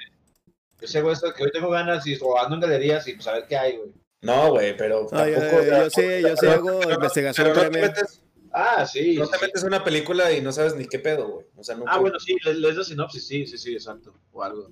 Yo 0.81 0.87
sí 0.87 0.97
hago 0.99 1.11
eso, 1.11 1.35
que 1.35 1.43
hoy 1.43 1.51
tengo 1.51 1.71
ganas 1.71 2.07
y 2.07 2.15
robando 2.17 2.55
en 2.55 2.61
galerías 2.61 3.09
y 3.09 3.15
pues 3.15 3.27
a 3.27 3.33
ver 3.33 3.47
qué 3.49 3.57
hay, 3.57 3.77
güey. 3.79 3.91
No, 4.21 4.51
güey, 4.51 4.77
pero 4.77 5.03
yo, 5.03 5.07
tampoco. 5.09 5.63
yo 5.65 5.91
sí, 5.91 6.03
yo 6.23 6.37
sí 6.37 6.47
hago 6.47 6.79
pero- 6.81 6.95
investigación 6.95 7.49
no 7.49 7.55
previa. 7.55 7.83
metes, 7.89 8.21
Ah, 8.61 8.85
sí. 8.85 9.15
no 9.15 9.27
sí, 9.27 9.31
te 9.31 9.39
sí. 9.39 9.45
metes 9.45 9.63
en 9.63 9.69
una 9.69 9.85
película 9.85 10.33
y 10.33 10.41
no 10.41 10.51
sabes 10.51 10.75
ni 10.75 10.89
qué 10.89 10.99
pedo, 10.99 11.29
güey. 11.29 11.47
O 11.57 11.63
sea, 11.63 11.77
nunca. 11.77 11.93
Ah, 11.93 11.99
bueno, 11.99 12.19
sí, 12.19 12.37
les 12.45 12.75
doy 12.75 12.85
sinopsis, 12.85 13.25
sí, 13.25 13.47
sí, 13.47 13.57
sí, 13.57 13.73
exacto. 13.73 14.13
O 14.33 14.43
algo. 14.43 14.69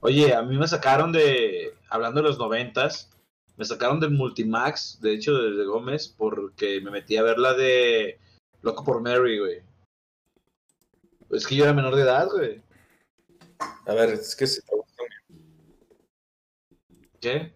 Oye, 0.00 0.34
a 0.34 0.42
mí 0.42 0.58
me 0.58 0.66
sacaron 0.66 1.12
de, 1.12 1.72
hablando 1.88 2.20
de 2.20 2.28
los 2.28 2.38
noventas, 2.38 3.10
me 3.56 3.64
sacaron 3.64 4.00
del 4.00 4.10
Multimax, 4.10 5.00
de 5.00 5.12
hecho, 5.14 5.34
desde 5.34 5.66
Gómez, 5.66 6.08
porque 6.08 6.80
me 6.80 6.90
metí 6.90 7.16
a 7.16 7.22
ver 7.22 7.38
la 7.38 7.54
de 7.54 8.18
Loco 8.62 8.82
por 8.82 9.00
Mary, 9.00 9.38
güey. 9.38 9.62
Es 11.30 11.46
que 11.46 11.54
yo 11.54 11.62
era 11.62 11.72
menor 11.72 11.94
de 11.94 12.02
edad, 12.02 12.28
güey. 12.28 12.60
A 13.86 13.94
ver, 13.94 14.10
es 14.14 14.34
que 14.34 14.48
si 14.48 14.62
te 14.62 14.74
gusta 14.74 15.04
¿Qué? 17.20 17.54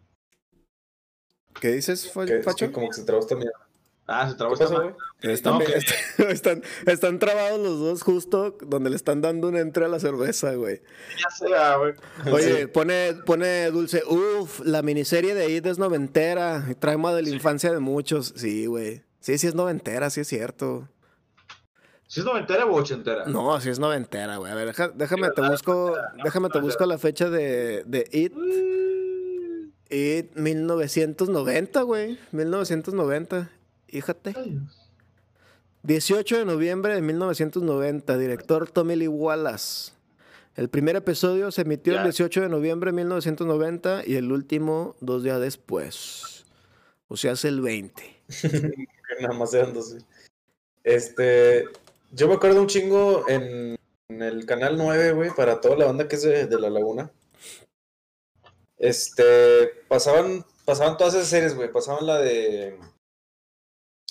¿Qué 1.60 1.68
dices, 1.72 2.04
es 2.04 2.12
Facho? 2.12 2.66
que 2.66 2.72
como 2.72 2.88
que 2.88 2.94
se 2.94 3.04
trabó 3.04 3.26
también. 3.26 3.50
Ah, 4.06 4.28
se 4.28 4.36
trabó 4.36 4.54
¿Qué 4.54 4.64
esta 4.64 4.78
güey? 4.78 4.94
Están, 5.32 5.54
No, 5.54 5.58
que- 5.60 5.74
están, 6.30 6.62
están 6.86 7.18
trabados 7.18 7.58
los 7.58 7.78
dos 7.80 8.02
justo 8.02 8.56
donde 8.66 8.90
le 8.90 8.96
están 8.96 9.20
dando 9.22 9.48
un 9.48 9.56
entre 9.56 9.84
a 9.86 9.88
la 9.88 9.98
cerveza, 9.98 10.54
güey. 10.54 10.82
Ya 11.20 11.30
sea, 11.48 11.76
güey. 11.76 11.94
Oye, 12.32 12.60
Sí. 12.62 12.66
pone, 12.66 13.14
pone 13.24 13.70
Dulce, 13.70 14.02
uff, 14.06 14.60
la 14.64 14.82
miniserie 14.82 15.34
de 15.34 15.50
Id 15.50 15.66
es 15.66 15.78
noventera, 15.78 16.66
trauma 16.78 17.14
de 17.14 17.22
la 17.22 17.30
infancia 17.30 17.72
de 17.72 17.78
muchos. 17.80 18.34
Sí, 18.36 18.66
güey. 18.66 19.02
Sí, 19.20 19.38
sí 19.38 19.46
es 19.46 19.54
noventera, 19.54 20.10
sí 20.10 20.20
es 20.20 20.28
cierto. 20.28 20.88
¿Si 22.06 22.20
es 22.20 22.26
noventera 22.26 22.66
o 22.66 22.74
ochentera? 22.74 23.24
No, 23.24 23.58
sí 23.60 23.70
es 23.70 23.78
noventera, 23.78 24.36
güey. 24.36 24.52
A 24.52 24.54
ver, 24.54 24.66
deja- 24.66 24.92
déjame 24.94 25.30
te 25.30 25.40
busco, 25.40 25.96
déjame 26.22 26.48
te 26.50 26.60
busco 26.60 26.84
la 26.86 26.98
fecha 26.98 27.30
de, 27.30 27.82
de 27.86 28.06
It. 28.12 28.32
Y 29.90 30.28
1990, 30.38 31.82
güey. 31.82 32.18
1990. 32.32 33.50
Fíjate. 33.88 34.34
18 35.84 36.38
de 36.38 36.44
noviembre 36.46 36.94
de 36.94 37.02
1990. 37.02 38.16
Director 38.18 38.70
Tommy 38.70 38.96
Lee 38.96 39.08
Wallace. 39.08 39.92
El 40.56 40.70
primer 40.70 40.96
episodio 40.96 41.50
se 41.50 41.62
emitió 41.62 41.92
el 41.92 41.98
Ya. 41.98 42.04
18 42.04 42.42
de 42.42 42.48
noviembre 42.48 42.90
de 42.90 42.96
1990 42.96 44.02
y 44.06 44.16
el 44.16 44.32
último 44.32 44.96
dos 45.00 45.22
días 45.22 45.40
después. 45.40 46.46
O 47.08 47.16
sea, 47.16 47.32
hace 47.32 47.48
el 47.48 47.60
20. 47.60 48.02
Que 48.40 48.82
nada 49.20 49.34
más 49.34 49.52
eran 49.52 49.74
dos. 49.74 49.96
Este, 50.84 51.66
yo 52.12 52.28
me 52.28 52.34
acuerdo 52.34 52.60
un 52.62 52.66
chingo 52.66 53.28
en, 53.28 53.76
en 54.08 54.22
el 54.22 54.46
canal 54.46 54.78
9, 54.78 55.12
güey, 55.12 55.30
para 55.36 55.60
toda 55.60 55.76
la 55.76 55.86
banda 55.86 56.08
que 56.08 56.16
es 56.16 56.22
de, 56.22 56.46
de 56.46 56.60
La 56.60 56.70
Laguna. 56.70 57.10
Este, 58.78 59.68
pasaban, 59.88 60.46
pasaban 60.64 60.96
todas 60.96 61.14
esas 61.14 61.28
series, 61.28 61.54
güey. 61.54 61.70
Pasaban 61.70 62.06
la 62.06 62.18
de 62.20 62.78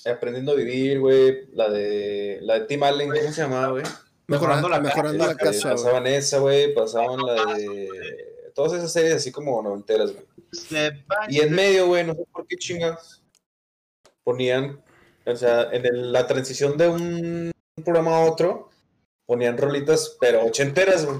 Aprendiendo 0.05 0.51
a 0.51 0.55
Vivir, 0.55 0.99
güey. 0.99 1.47
La 1.53 1.69
de, 1.69 2.39
la 2.41 2.59
de 2.59 2.65
Tim 2.65 2.83
Allen, 2.83 3.09
¿cómo 3.09 3.31
se 3.31 3.41
llamaba, 3.41 3.69
güey? 3.69 3.83
Mejorando 4.27 4.69
la 4.69 4.79
mejorando 4.79 5.25
la 5.27 5.35
casa. 5.35 5.71
pasaban 5.71 6.07
esa, 6.07 6.39
güey. 6.39 6.73
Pasaban 6.73 7.19
la 7.25 7.53
de... 7.55 7.89
Todas 8.53 8.73
esas 8.73 8.91
series 8.93 9.13
así 9.15 9.31
como 9.31 9.61
noventeras, 9.61 10.11
güey. 10.13 10.25
Y 11.29 11.39
en 11.39 11.53
medio, 11.53 11.87
güey, 11.87 12.03
no 12.05 12.13
sé 12.13 12.23
por 12.31 12.45
qué 12.47 12.55
chingas. 12.57 13.23
Ponían, 14.23 14.81
o 15.25 15.35
sea, 15.35 15.69
en 15.71 15.85
el- 15.85 16.11
la 16.13 16.27
transición 16.27 16.77
de 16.77 16.87
un 16.87 17.51
programa 17.83 18.15
a 18.17 18.25
otro, 18.29 18.69
ponían 19.25 19.57
rolitas, 19.57 20.15
pero 20.19 20.45
ochenteras, 20.45 21.05
güey. 21.05 21.17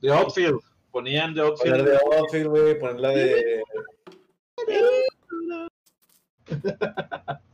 The 0.00 0.10
Outfield. 0.10 0.60
Ponían 0.90 1.34
Poner 1.34 1.44
Outfield. 1.50 1.84
de 1.86 1.96
Outfield, 2.16 2.48
güey, 2.48 2.78
poner 2.78 3.00
la 3.00 3.08
de. 3.10 3.62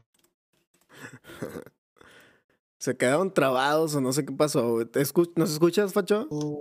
Se 2.79 2.97
quedaron 2.97 3.33
trabados 3.35 3.95
o 3.95 4.01
no 4.01 4.13
sé 4.13 4.25
qué 4.25 4.33
pasó. 4.33 4.71
güey. 4.75 4.87
¿Te 4.87 5.01
escu- 5.01 5.33
¿Nos 5.37 5.51
escuchas, 5.53 5.93
Facho? 5.93 6.27
Oh, 6.31 6.61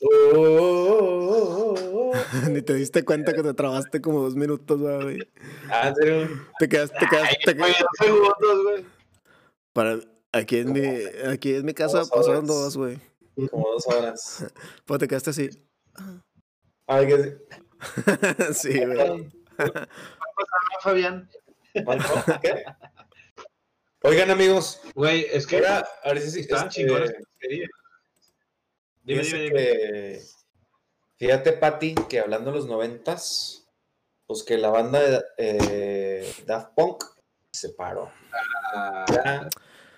oh, 0.00 0.34
oh, 0.34 1.74
oh, 1.74 1.74
oh. 2.12 2.48
Ni 2.50 2.62
te 2.62 2.74
diste 2.74 3.04
cuenta 3.04 3.32
que 3.32 3.42
te 3.42 3.54
trabaste 3.54 4.00
como 4.00 4.22
dos 4.22 4.36
minutos, 4.36 4.80
güey. 4.80 5.18
Ah, 5.70 5.92
serio. 5.94 6.28
Te 6.58 6.68
quedaste, 6.68 6.96
te 6.98 7.06
quedaste, 7.08 7.36
te 7.44 7.54
Güey, 7.54 7.72
quedaste- 7.72 7.84
dos 8.08 8.08
segundos, 8.38 8.62
güey. 8.62 8.86
Para, 9.72 9.98
aquí 10.32 10.58
en 10.58 10.72
mi, 10.72 10.86
aquí 11.28 11.54
en 11.56 11.64
mi 11.64 11.74
casa 11.74 11.98
Dos 11.98 12.10
pasaron 12.10 12.44
horas. 12.44 12.46
dos, 12.48 12.76
güey. 12.76 13.00
Como 13.50 13.68
dos 13.72 13.86
horas. 13.88 14.46
Pues 14.84 15.00
te 15.00 15.08
quedaste 15.08 15.30
así. 15.30 15.50
Ay, 16.86 17.06
que 17.08 17.38
sí, 18.54 18.78
güey. 18.86 19.32
Ah, 19.58 19.86
Fabián. 20.82 21.28
¿Qué? 22.42 22.64
Oigan, 24.06 24.30
amigos, 24.30 24.80
Güey, 24.94 25.26
es 25.32 25.46
que 25.46 25.56
ahora, 25.56 25.88
ahora 26.04 26.20
sí, 26.20 26.30
sí, 26.30 26.40
estaban 26.40 26.68
este, 26.68 26.82
chingones. 26.82 27.12
Dime, 27.40 29.22
dime, 29.22 29.38
dime. 29.38 29.50
que- 29.52 30.20
Fíjate, 31.16 31.52
Pati, 31.52 31.94
que 32.08 32.18
hablando 32.20 32.50
de 32.50 32.56
los 32.58 32.66
noventas, 32.66 33.66
pues 34.26 34.42
que 34.42 34.58
la 34.58 34.68
banda 34.68 35.00
de 35.00 35.24
eh, 35.38 36.32
Daft 36.44 36.74
Punk 36.74 37.04
se 37.52 37.70
paró. 37.70 38.10
Ah, 38.74 39.04
Ya, 39.10 39.48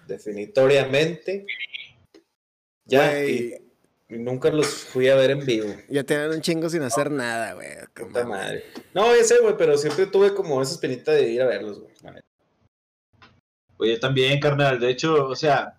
definitoriamente. 0.06 1.46
Ya, 2.84 3.24
y, 3.24 3.54
y 4.08 4.18
nunca 4.18 4.50
los 4.50 4.68
fui 4.68 5.08
a 5.08 5.16
ver 5.16 5.32
en 5.32 5.44
vivo. 5.44 5.74
ya 5.88 6.04
tenían 6.04 6.30
un 6.30 6.40
chingo 6.42 6.68
sin 6.70 6.82
hacer 6.82 7.10
nada, 7.10 7.54
güey. 7.54 7.70
Puta 7.94 8.24
madre. 8.24 8.64
No, 8.94 9.16
ya 9.16 9.24
sé, 9.24 9.38
güey, 9.40 9.56
pero 9.56 9.76
siempre 9.78 10.06
tuve 10.06 10.32
como 10.34 10.62
esa 10.62 10.74
espinita 10.74 11.10
de 11.12 11.28
ir 11.28 11.42
a 11.42 11.46
verlos, 11.46 11.80
güey. 11.80 11.92
Neta. 13.76 13.82
Oye, 13.84 13.98
también, 13.98 14.40
carnal. 14.40 14.80
De 14.80 14.90
hecho, 14.90 15.26
o 15.28 15.36
sea, 15.36 15.78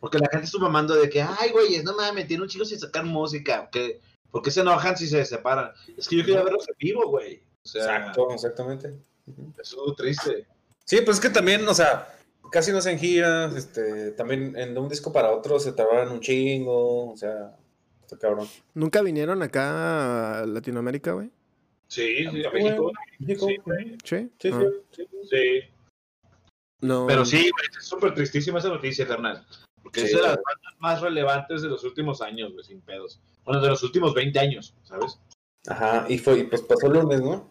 porque 0.00 0.18
la 0.18 0.28
gente 0.30 0.46
estuvo 0.46 0.62
mamando 0.62 0.94
de 0.94 1.08
que, 1.08 1.22
ay, 1.22 1.50
güey, 1.50 1.82
no 1.82 1.94
mames, 1.94 2.26
tiene 2.26 2.42
un 2.42 2.48
chico 2.48 2.64
sin 2.64 2.78
sacar 2.78 3.04
música. 3.04 3.68
Que, 3.70 4.00
¿Por 4.30 4.42
qué 4.42 4.50
se 4.50 4.60
enojan 4.60 4.96
si 4.96 5.06
se 5.06 5.24
separan? 5.24 5.72
Es 5.96 6.08
que 6.08 6.16
yo 6.16 6.24
quería 6.24 6.42
verlos 6.42 6.68
en 6.68 6.74
vivo, 6.78 7.08
güey. 7.08 7.42
O 7.64 7.68
sea, 7.68 7.82
Exacto, 7.82 8.32
exactamente. 8.32 8.92
Eso 9.60 9.90
es 9.90 9.96
triste. 9.96 10.46
Sí, 10.84 11.00
pues 11.04 11.18
es 11.18 11.22
que 11.22 11.30
también, 11.30 11.66
o 11.68 11.74
sea, 11.74 12.08
casi 12.50 12.72
no 12.72 12.78
hacen 12.78 12.98
giras, 12.98 13.54
este, 13.54 14.12
también 14.12 14.56
en 14.56 14.74
de 14.74 14.80
un 14.80 14.88
disco 14.88 15.12
para 15.12 15.30
otro 15.32 15.60
se 15.60 15.72
tardaban 15.72 16.10
un 16.10 16.20
chingo, 16.20 17.12
o 17.12 17.16
sea, 17.16 17.56
está 18.00 18.18
cabrón. 18.18 18.48
¿Nunca 18.74 19.00
vinieron 19.02 19.42
acá 19.42 20.40
a 20.40 20.46
Latinoamérica, 20.46 21.12
güey? 21.12 21.30
Sí, 21.86 22.26
sí, 22.30 22.44
a 22.44 22.50
México. 22.50 22.90
México, 23.18 23.46
Sí. 23.46 23.56
Sí. 24.04 24.30
Sí, 24.38 24.50
Ah, 24.52 24.62
sí, 24.90 25.06
sí. 25.30 25.60
No. 26.82 27.06
Pero 27.06 27.24
sí, 27.24 27.38
güey, 27.38 27.66
es 27.78 27.86
súper 27.86 28.14
tristísima 28.14 28.58
esa 28.58 28.68
noticia, 28.68 29.06
carnal. 29.06 29.46
Porque 29.82 30.00
Sí, 30.00 30.06
es 30.06 30.12
de 30.12 30.22
las 30.22 30.36
bandas 30.36 30.74
más 30.78 31.00
relevantes 31.00 31.62
de 31.62 31.68
los 31.68 31.82
últimos 31.84 32.20
años, 32.20 32.52
güey, 32.52 32.64
sin 32.64 32.80
pedos. 32.82 33.20
Bueno, 33.44 33.60
de 33.62 33.68
los 33.68 33.82
últimos 33.82 34.14
20 34.14 34.38
años, 34.38 34.74
¿sabes? 34.82 35.18
Ajá, 35.66 36.04
y 36.08 36.18
fue, 36.18 36.40
y 36.40 36.44
pues 36.44 36.62
pasó 36.62 36.88
el 36.88 36.94
lunes, 36.94 37.20
¿no? 37.20 37.50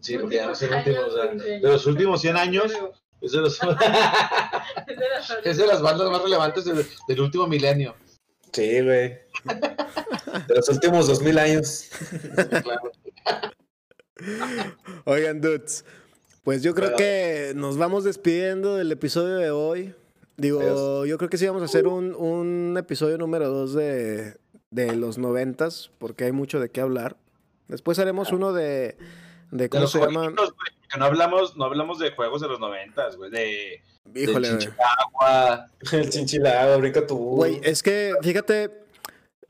Sí, 0.00 0.16
porque 0.18 0.36
ya 0.36 0.46
no 0.46 0.54
son 0.54 0.72
Últimos 0.72 1.14
de 1.14 1.60
los 1.60 1.86
últimos 1.86 2.20
100 2.20 2.36
años, 2.36 2.72
es 3.20 3.32
de, 3.32 3.38
los, 3.38 3.58
es 5.44 5.56
de 5.56 5.66
las 5.66 5.82
bandas 5.82 6.10
más 6.10 6.22
relevantes 6.22 6.64
del, 6.64 6.86
del 7.08 7.20
último 7.20 7.48
milenio. 7.48 7.96
Sí, 8.52 8.80
güey. 8.80 9.18
De 10.46 10.54
los 10.54 10.68
últimos 10.68 11.06
dos 11.06 11.22
mil 11.22 11.38
años. 11.38 11.90
Claro. 12.62 12.92
Oigan, 15.04 15.40
dudes. 15.40 15.84
Pues 16.48 16.62
yo 16.62 16.74
creo 16.74 16.96
que 16.96 17.52
nos 17.54 17.76
vamos 17.76 18.04
despidiendo 18.04 18.76
del 18.76 18.90
episodio 18.90 19.36
de 19.36 19.50
hoy. 19.50 19.94
Digo, 20.38 20.60
Adiós. 20.62 21.06
yo 21.06 21.18
creo 21.18 21.28
que 21.28 21.36
sí 21.36 21.46
vamos 21.46 21.60
a 21.60 21.66
hacer 21.66 21.86
un, 21.86 22.14
un 22.14 22.74
episodio 22.78 23.18
número 23.18 23.50
dos 23.50 23.74
de, 23.74 24.38
de 24.70 24.96
los 24.96 25.18
noventas, 25.18 25.90
porque 25.98 26.24
hay 26.24 26.32
mucho 26.32 26.58
de 26.58 26.70
qué 26.70 26.80
hablar. 26.80 27.18
Después 27.66 27.98
haremos 27.98 28.32
uno 28.32 28.54
de, 28.54 28.96
de 29.50 29.68
¿cómo 29.68 29.88
se 29.88 30.00
llama? 30.00 30.32
no 30.98 31.04
hablamos, 31.04 31.54
no 31.58 31.66
hablamos 31.66 31.98
de 31.98 32.12
juegos 32.12 32.40
de 32.40 32.48
los 32.48 32.58
90, 32.60 33.16
güey, 33.16 33.30
de, 33.30 33.82
Híjole, 34.14 34.48
güey. 34.48 34.58
Chinchilagua. 34.58 35.66
El 35.92 36.08
chinchilado, 36.08 36.78
brinca 36.78 37.06
tu. 37.06 37.18
Güey, 37.18 37.60
es 37.62 37.82
que, 37.82 38.14
fíjate, 38.22 38.70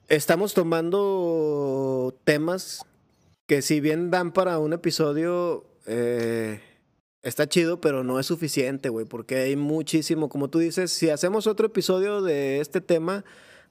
estamos 0.08 0.52
tomando 0.52 2.12
temas 2.24 2.84
que 3.46 3.62
si 3.62 3.78
bien 3.78 4.10
dan 4.10 4.32
para 4.32 4.58
un 4.58 4.72
episodio, 4.72 5.64
eh, 5.86 6.60
está 7.22 7.48
chido, 7.48 7.80
pero 7.80 8.04
no 8.04 8.18
es 8.20 8.26
suficiente, 8.26 8.88
güey, 8.88 9.06
porque 9.06 9.36
hay 9.36 9.56
muchísimo, 9.56 10.28
como 10.28 10.48
tú 10.48 10.58
dices, 10.58 10.90
si 10.92 11.10
hacemos 11.10 11.46
otro 11.46 11.66
episodio 11.66 12.22
de 12.22 12.60
este 12.60 12.80
tema, 12.80 13.24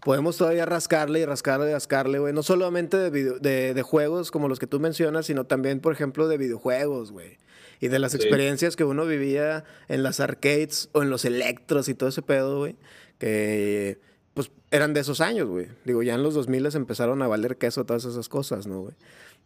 podemos 0.04 0.38
todavía 0.38 0.66
rascarle 0.66 1.20
y 1.22 1.26
rascarle 1.26 1.70
y 1.70 1.74
rascarle, 1.74 2.20
güey, 2.20 2.34
no 2.34 2.44
solamente 2.44 2.98
de, 2.98 3.10
video- 3.10 3.40
de, 3.40 3.74
de 3.74 3.82
juegos 3.82 4.32
como 4.32 4.48
los 4.48 4.60
que 4.60 4.68
tú 4.68 4.80
mencionas, 4.80 5.26
sino 5.26 5.46
también, 5.46 5.80
por 5.80 5.94
ejemplo, 5.94 6.28
de 6.28 6.38
videojuegos, 6.38 7.12
güey. 7.12 7.38
Y 7.80 7.88
de 7.90 8.00
las 8.00 8.12
Sí. 8.14 8.18
experiencias 8.18 8.76
que 8.76 8.84
uno 8.84 9.06
vivía 9.06 9.64
en 9.88 10.02
las 10.04 10.20
arcades 10.20 10.90
o 10.94 11.04
en 11.04 11.10
los 11.10 11.26
electros 11.26 11.88
y 11.90 11.94
todo 11.94 12.10
ese 12.10 12.22
pedo, 12.22 12.58
güey 12.60 12.76
que 13.20 14.00
pues 14.36 14.52
eran 14.70 14.94
de 14.94 15.00
esos 15.00 15.22
años, 15.22 15.48
güey. 15.48 15.68
Digo, 15.86 16.04
ya 16.04 16.14
en 16.14 16.22
los 16.22 16.36
2000 16.36 16.76
empezaron 16.76 17.22
a 17.24 17.28
valer 17.28 17.58
queso 17.58 17.86
todas 17.86 18.06
esas 18.06 18.30
cosas, 18.30 18.68
¿no, 18.68 18.82
güey? 18.82 18.94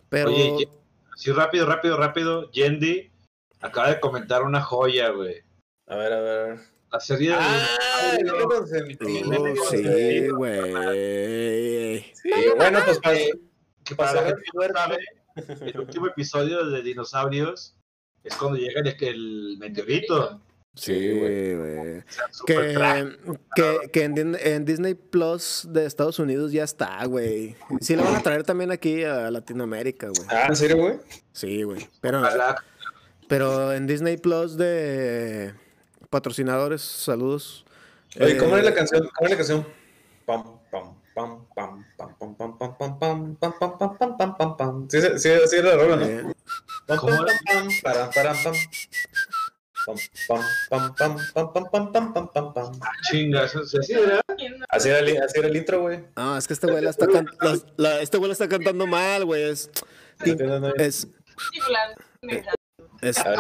Pero 0.10 0.32
Oye, 0.34 0.56
Ye- 0.60 0.70
así 1.14 1.32
rápido, 1.32 1.66
rápido, 1.66 1.96
rápido, 1.96 2.52
Yendi 2.52 3.11
acaba 3.62 3.90
de 3.90 4.00
comentar 4.00 4.44
una 4.44 4.62
joya, 4.62 5.10
güey. 5.10 5.42
A 5.88 5.96
ver, 5.96 6.14
a 6.14 6.20
ver. 6.22 6.60
La 6.92 7.00
serie 7.00 7.30
de... 7.30 7.36
Ah, 7.40 7.68
de- 8.18 8.24
no. 8.24 8.34
Oh, 8.46 8.66
sí, 9.70 10.28
güey. 10.30 12.04
Sí, 12.14 12.30
bueno, 12.58 12.80
pues 12.86 13.00
para, 13.00 13.18
que 13.84 13.96
para 13.96 14.14
la 14.14 14.24
gente 14.28 14.42
que 14.44 14.58
no 14.68 14.74
sabe, 14.74 14.98
el 15.72 15.80
último 15.80 16.08
episodio 16.08 16.66
de 16.70 16.82
Dinosaurios 16.82 17.76
es 18.24 18.36
cuando 18.36 18.58
llega 18.58 18.82
el, 18.82 18.96
el 19.00 19.58
meteorito. 19.58 20.42
Sí, 20.74 21.12
güey. 21.20 22.04
Super 22.32 23.18
Que, 23.56 23.80
que, 23.92 23.92
que 23.92 24.04
en 24.54 24.66
Disney 24.66 24.94
Plus 24.94 25.68
de 25.70 25.86
Estados 25.86 26.18
Unidos 26.20 26.52
ya 26.54 26.64
está, 26.64 27.04
güey. 27.06 27.56
Sí 27.82 27.96
lo 27.96 28.04
van 28.04 28.16
a 28.16 28.22
traer 28.24 28.44
también 28.44 28.72
aquí 28.72 29.04
a 29.04 29.30
Latinoamérica, 29.32 30.08
güey. 30.08 30.28
Ah, 30.30 30.46
¿en 30.48 30.56
serio, 30.56 30.78
güey? 30.78 31.00
Sí, 31.34 31.64
güey. 31.64 31.88
Pero, 32.00 32.20
Ojalá. 32.20 32.64
Pero 33.32 33.72
en 33.72 33.88
Disney 33.88 34.18
Plus 34.18 34.58
de 34.58 35.54
patrocinadores, 36.10 36.82
saludos. 36.82 37.66
Oye, 38.20 38.36
¿cómo 38.36 38.58
Eh, 38.58 38.60
es 38.60 38.66
la 38.66 38.74
canción? 38.74 39.10
¿Cómo 39.16 39.26
es 39.28 39.32
la 39.32 39.38
canción? 39.38 39.68
Pam, 40.26 40.44
pam, 40.70 40.98
pam, 41.16 41.46
pam, 41.56 41.86
pam, 41.96 42.18
pam, 42.18 42.36
pam, 42.36 42.58
pam, 42.58 42.78
pam, 42.78 42.98
pam, 43.00 43.38
pam, 43.40 43.58
pam, 43.58 43.78
pam, 43.80 43.98
pam, 43.98 44.18
pam, 44.18 44.38
pam, 44.38 44.58
pam. 44.58 44.88
Sí, 44.90 45.02
sí, 45.16 45.30
sí, 45.48 45.56
era 45.56 45.78
la 45.78 45.82
rola, 45.82 45.96
¿no? 45.96 46.06
eh, 46.06 46.24
Pam, 46.88 46.98
¿Cómo 46.98 47.16
pam, 47.16 47.26
era? 47.26 47.40
pam, 47.46 47.68
pam, 47.70 47.82
param, 47.82 48.10
param, 48.14 48.36
pam. 48.44 48.54
Pam, 49.86 49.96
pam, 50.28 50.42
pam, 50.70 50.96
pam, 50.96 51.16
pam, 51.34 51.54
pam, 51.54 51.72
pam, 51.72 51.92
pam, 51.94 52.14
pam, 52.14 52.32
pam, 52.34 52.54
pam. 52.54 52.72
Chinga, 53.10 53.46
eso 53.46 53.64
sí, 53.64 53.78
así 53.78 53.94
era. 53.94 54.20
Así 54.68 54.90
era, 54.90 55.00
el- 55.00 55.24
así 55.24 55.40
era 55.40 55.48
el 55.48 55.56
intro, 55.56 55.80
güey. 55.84 56.04
No, 56.18 56.38
es 56.38 56.48
que 56.48 56.54
este 56.54 56.68
güey 56.68 56.84
la 56.84 56.90
está, 56.90 57.08
can- 57.08 57.30
la- 57.40 57.58
la- 57.78 58.02
este 58.02 58.18
güey 58.18 58.28
la 58.28 58.34
está 58.34 58.50
cantando 58.50 58.86
mal, 58.88 59.24
güey. 59.24 59.44
Es 59.44 59.70
es. 63.02 63.18
A 63.20 63.30
ver, 63.30 63.40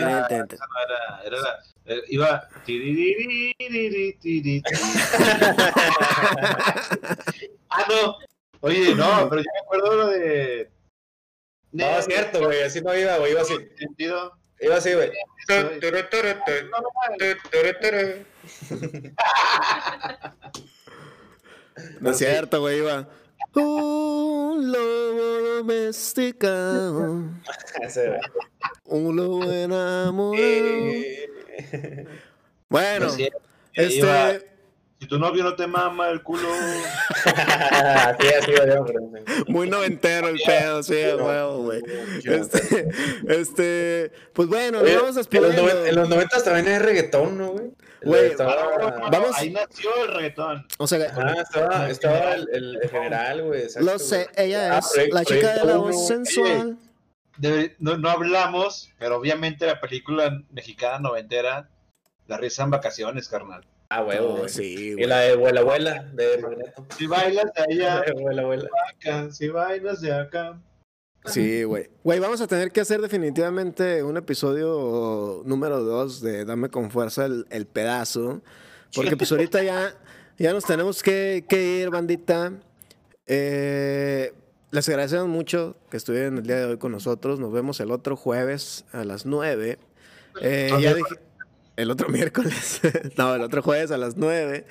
Ah, 0.00 0.28
eh, 1.86 2.02
iba 2.08 2.48
ah 7.70 7.84
no 7.88 8.18
oye 8.60 8.94
no 8.94 9.28
pero 9.30 9.40
yo 9.40 9.50
me 9.54 9.60
acuerdo 9.60 9.94
lo 9.96 10.06
de 10.08 10.70
No, 11.72 11.86
es 11.98 12.04
cierto, 12.06 12.40
güey. 12.44 12.62
Así 12.62 12.80
no 12.80 12.96
iba, 12.96 13.18
güey. 13.18 13.32
Iba 13.32 13.42
así. 13.42 13.54
sentido 13.78 14.32
Iba 14.60 14.76
así, 14.76 14.92
güey. 14.94 15.10
No 22.00 22.10
es 22.10 22.18
cierto, 22.18 22.60
güey, 22.60 22.78
iba. 22.78 23.08
Un 23.54 24.70
lobo 24.72 25.56
domesticado, 25.58 27.24
un 28.84 29.16
lobo 29.16 29.44
enamorado. 29.50 30.34
Eh, 30.36 32.06
Bueno, 32.68 33.06
No 33.06 33.10
es 33.12 33.16
cierto. 33.16 33.40
Iba, 33.74 34.30
este, 34.32 34.46
si 35.00 35.06
tu 35.06 35.18
novio 35.18 35.44
no 35.44 35.54
te 35.54 35.66
mama 35.66 36.08
el 36.08 36.22
culo 36.22 36.48
Así, 37.24 38.26
así, 38.28 38.52
muy 39.48 39.68
noventero 39.70 40.28
el 40.28 40.38
pedo, 40.44 40.82
sí, 40.82 41.00
a 41.02 41.16
huevo, 41.16 41.58
güey. 41.64 41.82
Este, 42.24 42.88
este, 43.28 44.12
pues 44.32 44.48
bueno, 44.48 44.78
nos 44.78 44.82
Oye, 44.82 44.96
vamos 44.96 45.14
despidiendo. 45.14 45.62
noven- 45.62 45.86
en 45.86 45.94
los 45.94 46.08
90 46.08 46.42
también 46.42 46.68
hay 46.68 46.78
reggaetón, 46.78 47.38
¿no, 47.38 47.48
güey? 47.52 47.70
Güey, 48.02 48.26
estaba, 48.26 49.08
Vamos- 49.10 49.36
ahí 49.36 49.50
nació 49.50 49.90
el 50.04 50.14
reggaetón 50.14 50.66
O 50.78 50.86
sea, 50.86 51.12
Ah, 51.16 51.34
estaba, 51.40 51.90
estaba 51.90 52.34
el, 52.34 52.48
el- 52.52 52.78
el 52.82 52.90
general, 52.90 53.42
güey. 53.42 53.64
lo 53.80 53.98
sé, 53.98 54.28
ella 54.36 54.76
Ah, 54.76 54.78
es 54.78 55.08
la 55.12 55.24
chica 55.24 55.54
de 55.54 55.64
la 55.64 55.76
voz 55.78 55.96
Uno. 55.96 56.06
sensual. 56.06 56.78
No, 57.78 57.96
no 57.98 58.10
hablamos 58.10 58.90
pero 58.98 59.16
obviamente 59.16 59.64
la 59.66 59.80
película 59.80 60.42
mexicana 60.50 60.98
noventera 60.98 61.68
la 62.26 62.36
risa 62.36 62.64
en 62.64 62.70
vacaciones 62.70 63.28
carnal 63.28 63.64
Ah, 63.90 64.02
huevo, 64.04 64.34
Oh, 64.34 64.36
güey. 64.38 64.48
sí, 64.50 64.94
Y 64.98 65.04
la 65.06 65.20
de 65.20 65.32
abuela, 65.32 65.60
abuela, 65.60 66.02
de 66.12 66.38
Magneto. 66.38 66.86
si 66.96 67.06
bailas 67.06 67.46
de 67.54 67.62
allá 67.62 68.00
De 68.06 68.10
abuela, 68.12 68.42
abuela. 68.42 68.68
acá, 68.94 69.30
si 69.32 69.48
bailas 69.48 70.00
de 70.02 70.12
acá 70.12 70.60
Sí, 71.24 71.64
güey. 71.64 71.90
Güey, 72.04 72.20
vamos 72.20 72.40
a 72.40 72.46
tener 72.46 72.70
que 72.70 72.80
hacer 72.80 73.00
definitivamente 73.00 74.02
un 74.02 74.16
episodio 74.16 75.42
número 75.44 75.82
2 75.82 76.20
de 76.22 76.44
Dame 76.44 76.68
con 76.70 76.90
Fuerza 76.90 77.26
el, 77.26 77.44
el 77.50 77.66
pedazo. 77.66 78.40
Porque 78.94 79.16
pues 79.16 79.30
ahorita 79.32 79.62
ya, 79.62 79.94
ya 80.38 80.52
nos 80.54 80.64
tenemos 80.64 81.02
que, 81.02 81.44
que 81.48 81.80
ir, 81.80 81.90
bandita. 81.90 82.52
Eh, 83.26 84.32
les 84.70 84.88
agradecemos 84.88 85.28
mucho 85.28 85.76
que 85.90 85.96
estuvieron 85.98 86.38
el 86.38 86.44
día 86.46 86.56
de 86.56 86.64
hoy 86.66 86.78
con 86.78 86.92
nosotros. 86.92 87.40
Nos 87.40 87.52
vemos 87.52 87.80
el 87.80 87.90
otro 87.90 88.16
jueves 88.16 88.84
a 88.92 89.04
las 89.04 89.26
9. 89.26 89.78
Eh, 90.40 90.70
ya 90.80 90.94
dije- 90.94 91.16
el 91.78 91.90
otro 91.90 92.08
miércoles. 92.10 92.80
no, 93.16 93.34
el 93.34 93.42
otro 93.42 93.62
jueves 93.62 93.90
a 93.90 93.96
las 93.96 94.16
9. 94.16 94.66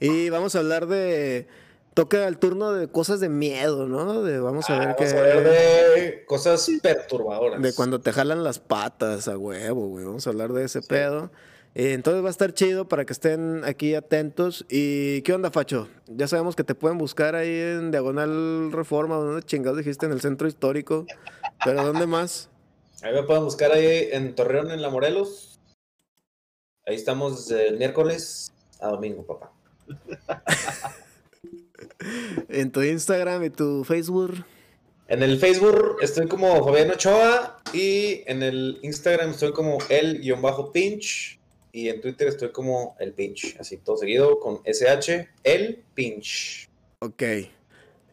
Y 0.00 0.30
vamos 0.30 0.54
a 0.56 0.58
hablar 0.60 0.86
de... 0.86 1.46
Toca 1.94 2.28
el 2.28 2.36
turno 2.36 2.72
de 2.72 2.88
cosas 2.88 3.20
de 3.20 3.30
miedo, 3.30 3.88
¿no? 3.88 4.22
De, 4.22 4.38
vamos 4.38 4.68
a 4.68 4.74
Ah, 4.76 4.78
ver 4.80 4.88
vamos 4.88 5.12
qué... 5.12 5.18
a 5.18 5.22
ver 5.22 5.44
de 5.48 6.24
cosas 6.26 6.68
perturbadoras. 6.82 7.62
De 7.62 7.72
cuando 7.72 8.00
te 8.02 8.12
jalan 8.12 8.44
las 8.44 8.58
patas 8.58 9.28
a 9.28 9.38
huevo, 9.38 9.88
güey. 9.88 10.04
Vamos 10.04 10.26
a 10.26 10.30
hablar 10.30 10.52
de 10.52 10.64
ese 10.64 10.82
pedo. 10.82 11.30
Eh, 11.74 11.94
entonces 11.94 12.22
va 12.22 12.28
a 12.28 12.30
estar 12.30 12.52
chido 12.52 12.86
para 12.86 13.06
que 13.06 13.14
estén 13.14 13.62
aquí 13.64 13.94
atentos. 13.94 14.66
¿Y 14.68 15.22
qué 15.22 15.32
onda, 15.32 15.50
Facho? 15.50 15.88
Ya 16.06 16.28
sabemos 16.28 16.54
que 16.54 16.64
te 16.64 16.74
pueden 16.74 16.98
buscar 16.98 17.34
ahí 17.34 17.48
en 17.48 17.90
Diagonal 17.90 18.72
Reforma, 18.72 19.16
donde 19.16 19.42
chingados 19.42 19.78
dijiste 19.78 20.04
en 20.04 20.12
el 20.12 20.20
centro 20.20 20.48
histórico. 20.48 21.06
Pero 21.64 21.82
¿dónde 21.82 22.06
más? 22.06 22.50
Ahí 23.02 23.14
me 23.14 23.22
pueden 23.22 23.44
buscar 23.44 23.72
ahí 23.72 24.08
en 24.12 24.34
Torreón, 24.34 24.70
en 24.70 24.82
La 24.82 24.90
Morelos. 24.90 25.55
Ahí 26.86 26.94
estamos 26.94 27.48
desde 27.48 27.68
el 27.68 27.78
miércoles 27.78 28.52
a 28.80 28.88
domingo, 28.88 29.24
papá. 29.26 29.52
En 32.48 32.70
tu 32.70 32.82
Instagram 32.82 33.44
y 33.44 33.50
tu 33.50 33.82
Facebook. 33.82 34.44
En 35.08 35.22
el 35.22 35.38
Facebook 35.38 35.96
estoy 36.00 36.28
como 36.28 36.64
Fabián 36.64 36.90
Ochoa 36.90 37.60
y 37.72 38.22
en 38.26 38.42
el 38.42 38.78
Instagram 38.82 39.30
estoy 39.30 39.52
como 39.52 39.78
el-pinch 39.88 41.40
y 41.72 41.88
en 41.88 42.00
Twitter 42.00 42.28
estoy 42.28 42.52
como 42.52 42.96
el 42.98 43.12
pinch, 43.12 43.56
así 43.58 43.76
todo 43.78 43.96
seguido 43.96 44.38
con 44.40 44.60
SH, 44.64 45.28
el 45.44 45.82
pinch. 45.94 46.68
Ok. 47.00 47.22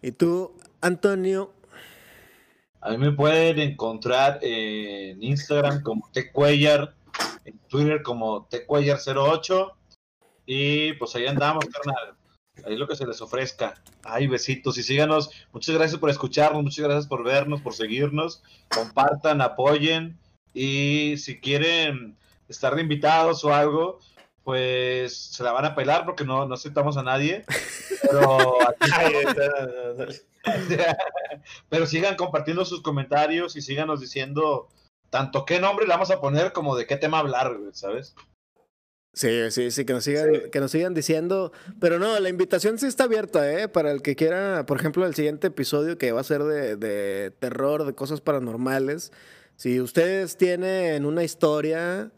¿Y 0.01 0.11
tú, 0.11 0.53
Antonio? 0.81 1.53
A 2.81 2.91
mí 2.91 2.97
me 2.97 3.11
pueden 3.11 3.59
encontrar 3.59 4.39
en 4.41 5.21
Instagram 5.23 5.81
como 5.83 6.09
Tecuellar, 6.11 6.95
en 7.45 7.57
Twitter 7.67 8.01
como 8.01 8.47
Tecuellar08 8.49 9.73
y 10.45 10.93
pues 10.93 11.15
ahí 11.15 11.27
andamos, 11.27 11.65
carnal. 11.65 12.15
Ahí 12.65 12.77
lo 12.77 12.87
que 12.87 12.95
se 12.95 13.07
les 13.07 13.21
ofrezca. 13.21 13.81
Ay, 14.03 14.27
besitos 14.27 14.77
y 14.77 14.83
síganos. 14.83 15.31
Muchas 15.51 15.75
gracias 15.75 15.99
por 15.99 16.09
escucharnos, 16.09 16.63
muchas 16.63 16.85
gracias 16.85 17.07
por 17.07 17.23
vernos, 17.23 17.61
por 17.61 17.73
seguirnos. 17.73 18.43
Compartan, 18.69 19.41
apoyen 19.41 20.19
y 20.53 21.15
si 21.17 21.39
quieren 21.39 22.17
estar 22.47 22.75
de 22.75 22.81
invitados 22.81 23.43
o 23.43 23.53
algo, 23.53 23.99
pues 24.43 25.15
se 25.15 25.43
la 25.43 25.51
van 25.51 25.65
a 25.65 25.75
pelar 25.75 26.05
porque 26.05 26.25
no, 26.25 26.45
no 26.45 26.53
aceptamos 26.53 26.97
a 26.97 27.03
nadie. 27.03 27.43
Pero 28.01 28.57
pero 31.69 31.85
sigan 31.85 32.15
compartiendo 32.15 32.65
sus 32.65 32.81
comentarios 32.81 33.55
y 33.55 33.61
síganos 33.61 34.01
diciendo 34.01 34.67
tanto 35.13 35.45
qué 35.45 35.59
nombre 35.59 35.85
le 35.85 35.93
vamos 35.93 36.09
a 36.09 36.19
poner 36.19 36.53
como 36.53 36.75
de 36.75 36.87
qué 36.87 36.97
tema 36.97 37.19
hablar, 37.19 37.55
¿sabes? 37.73 38.15
Sí, 39.13 39.51
sí, 39.51 39.69
sí, 39.69 39.85
que 39.85 39.93
nos 39.93 40.03
sigan, 40.03 40.49
que 40.51 40.59
nos 40.59 40.71
sigan 40.71 40.95
diciendo. 40.95 41.51
Pero 41.79 41.99
no, 41.99 42.19
la 42.19 42.29
invitación 42.29 42.79
sí 42.79 42.87
está 42.87 43.03
abierta, 43.03 43.53
¿eh? 43.53 43.67
Para 43.67 43.91
el 43.91 44.01
que 44.01 44.15
quiera, 44.15 44.65
por 44.65 44.79
ejemplo, 44.79 45.05
el 45.05 45.13
siguiente 45.13 45.47
episodio 45.47 45.99
que 45.99 46.11
va 46.11 46.21
a 46.21 46.23
ser 46.23 46.43
de, 46.43 46.77
de 46.77 47.29
terror, 47.29 47.85
de 47.85 47.93
cosas 47.93 48.21
paranormales. 48.21 49.11
Si 49.55 49.79
ustedes 49.79 50.35
tienen 50.35 51.05
una 51.05 51.23
historia 51.23 52.11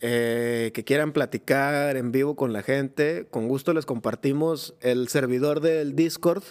eh, 0.00 0.70
que 0.74 0.84
quieran 0.84 1.12
platicar 1.12 1.96
en 1.96 2.12
vivo 2.12 2.36
con 2.36 2.52
la 2.52 2.62
gente, 2.62 3.26
con 3.30 3.48
gusto 3.48 3.74
les 3.74 3.84
compartimos 3.84 4.76
el 4.80 5.08
servidor 5.08 5.60
del 5.60 5.96
Discord 5.96 6.44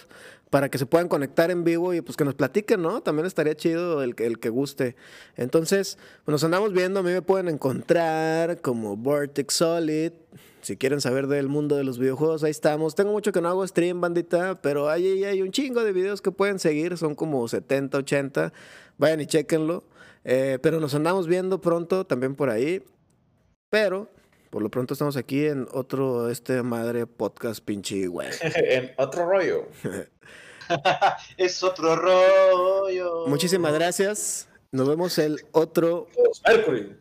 para 0.50 0.68
que 0.70 0.78
se 0.78 0.86
puedan 0.86 1.08
conectar 1.08 1.50
en 1.50 1.62
vivo 1.64 1.92
y 1.94 2.00
pues 2.00 2.16
que 2.16 2.24
nos 2.24 2.34
platiquen, 2.34 2.80
¿no? 2.82 3.02
También 3.02 3.26
estaría 3.26 3.54
chido 3.54 4.02
el, 4.02 4.14
que- 4.14 4.26
el 4.26 4.38
que 4.38 4.48
guste. 4.48 4.96
Entonces, 5.36 5.98
pues 6.24 6.32
nos 6.32 6.44
andamos 6.44 6.72
viendo, 6.72 7.00
a 7.00 7.02
mí 7.02 7.10
me 7.12 7.22
pueden 7.22 7.48
encontrar 7.48 8.60
como 8.60 8.96
Vortex 8.96 9.54
Solid. 9.54 10.12
Si 10.60 10.76
quieren 10.76 11.00
saber 11.00 11.28
del 11.28 11.48
mundo 11.48 11.76
de 11.76 11.84
los 11.84 11.98
videojuegos, 11.98 12.42
ahí 12.44 12.50
estamos. 12.50 12.94
Tengo 12.94 13.12
mucho 13.12 13.30
que 13.32 13.40
no 13.40 13.48
hago 13.48 13.66
stream, 13.66 14.00
bandita, 14.00 14.60
pero 14.60 14.88
ahí, 14.90 15.06
ahí 15.06 15.24
hay 15.24 15.42
un 15.42 15.52
chingo 15.52 15.84
de 15.84 15.92
videos 15.92 16.20
que 16.20 16.32
pueden 16.32 16.58
seguir, 16.58 16.96
son 16.98 17.14
como 17.14 17.46
70, 17.46 17.96
80. 17.98 18.52
Vayan 18.98 19.20
y 19.20 19.26
chequenlo. 19.26 19.84
Eh, 20.24 20.58
pero 20.60 20.80
nos 20.80 20.94
andamos 20.94 21.26
viendo 21.28 21.60
pronto 21.60 22.04
también 22.06 22.34
por 22.34 22.50
ahí. 22.50 22.82
Pero, 23.70 24.10
por 24.50 24.62
lo 24.62 24.70
pronto 24.70 24.94
estamos 24.94 25.16
aquí 25.16 25.46
en 25.46 25.66
otro, 25.72 26.28
este 26.28 26.62
madre 26.62 27.06
podcast 27.06 27.64
pinche, 27.64 28.06
güey. 28.08 28.28
en 28.56 28.90
otro 28.98 29.26
rollo. 29.26 29.68
es 31.36 31.62
otro 31.62 31.96
rollo. 31.96 33.26
Muchísimas 33.26 33.72
gracias. 33.72 34.48
Nos 34.70 34.86
vemos 34.86 35.16
el 35.16 35.40
otro 35.52 36.08
Mercury. 36.46 36.94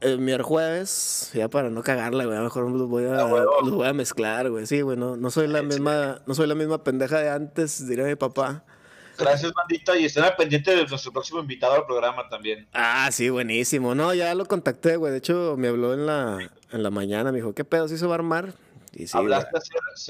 el 0.00 0.18
miércoles, 0.18 1.30
ya 1.32 1.48
para 1.48 1.70
no 1.70 1.84
cagarla, 1.84 2.24
güey. 2.24 2.36
A 2.36 2.40
lo 2.40 2.44
mejor 2.46 2.68
los 2.68 2.88
voy 2.88 3.04
a, 3.04 3.28
los 3.62 3.70
voy 3.70 3.86
a 3.86 3.92
mezclar, 3.92 4.50
güey. 4.50 4.66
Sí, 4.66 4.80
güey, 4.80 4.96
no, 4.96 5.16
no 5.16 5.30
soy 5.30 5.46
la 5.46 5.62
misma, 5.62 6.20
no 6.26 6.34
soy 6.34 6.48
la 6.48 6.56
misma 6.56 6.82
pendeja 6.82 7.20
de 7.20 7.30
antes, 7.30 7.86
diría 7.86 8.06
mi 8.06 8.16
papá. 8.16 8.64
Gracias, 9.16 9.52
bandita, 9.52 9.96
y 9.96 10.06
estén 10.06 10.24
al 10.24 10.34
pendiente 10.34 10.74
de 10.74 10.86
nuestro 10.86 11.12
próximo 11.12 11.40
invitado 11.40 11.74
al 11.74 11.86
programa 11.86 12.28
también. 12.28 12.66
Ah, 12.72 13.08
sí, 13.12 13.28
buenísimo. 13.28 13.94
No, 13.94 14.12
ya 14.14 14.34
lo 14.34 14.46
contacté, 14.46 14.96
güey. 14.96 15.12
De 15.12 15.18
hecho, 15.18 15.54
me 15.58 15.68
habló 15.68 15.94
en 15.94 16.06
la, 16.06 16.38
en 16.72 16.82
la 16.82 16.90
mañana, 16.90 17.30
me 17.30 17.38
dijo, 17.38 17.54
¿qué 17.54 17.64
pedo? 17.64 17.86
¿Sí 17.86 17.98
se 17.98 18.06
va 18.06 18.12
a 18.12 18.14
armar? 18.16 18.54
Sí, 19.06 19.18
güey. 19.18 19.32
Hablaste 19.32 19.58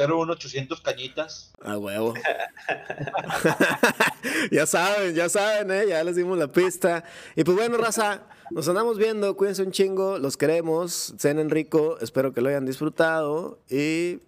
a 0.03 0.07
01800 0.07 0.81
cañitas. 0.81 1.53
A 1.63 1.79
huevo. 1.79 2.15
ya 4.51 4.67
saben, 4.67 5.15
ya 5.15 5.29
saben, 5.29 5.71
¿eh? 5.71 5.87
Ya 5.89 6.03
les 6.05 6.17
dimos 6.17 6.39
la 6.39 6.49
pista. 6.49 7.05
Y 7.37 7.45
pues 7.45 7.57
bueno, 7.57 7.77
raza, 7.77 8.23
nos 8.51 8.69
andamos 8.69 8.99
viendo. 8.99 9.37
Cuídense 9.37 9.63
un 9.63 9.73
chingo. 9.73 10.19
Los 10.19 10.37
queremos. 10.37 11.15
Cenen 11.19 11.51
rico. 11.51 11.99
Espero 12.01 12.33
que 12.33 12.41
lo 12.41 12.49
hayan 12.49 12.67
disfrutado. 12.67 13.61
Y 13.69 14.21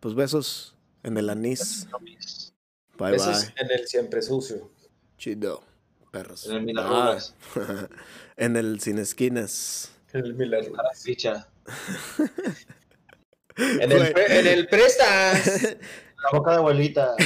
pues 0.00 0.14
besos 0.14 0.74
en 1.02 1.16
el 1.16 1.30
anís. 1.30 1.86
Bye, 2.98 3.12
Besos 3.12 3.44
bye. 3.44 3.54
en 3.58 3.70
el 3.78 3.86
siempre 3.86 4.22
sucio. 4.22 4.70
Chido. 5.16 5.62
Perros. 6.10 6.46
En 6.46 6.56
el 6.56 6.62
Milarrugas. 6.62 7.34
Bye. 7.54 7.88
en 8.36 8.56
el 8.56 8.80
sin 8.80 8.98
esquinas. 8.98 9.92
El 10.12 10.34
milagro. 10.34 10.72
En 13.58 13.90
el, 13.92 14.12
pre- 14.12 14.38
en 14.40 14.46
el 14.46 14.68
prestas. 14.68 15.62
La 16.32 16.38
boca 16.38 16.52
de 16.52 16.56
abuelita. 16.58 17.14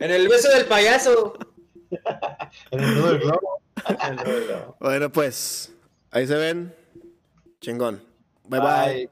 En 0.00 0.10
el 0.10 0.28
beso 0.28 0.50
del 0.50 0.66
payaso. 0.66 1.34
En 2.70 2.80
el 2.80 2.94
nudo 2.94 3.08
del 3.12 3.18
globo. 3.20 3.62
Bueno, 4.80 5.10
pues, 5.10 5.72
ahí 6.10 6.26
se 6.26 6.34
ven. 6.34 6.74
Chingón. 7.60 8.02
bye. 8.48 8.60
bye. 8.60 8.68
Bye. 8.86 9.10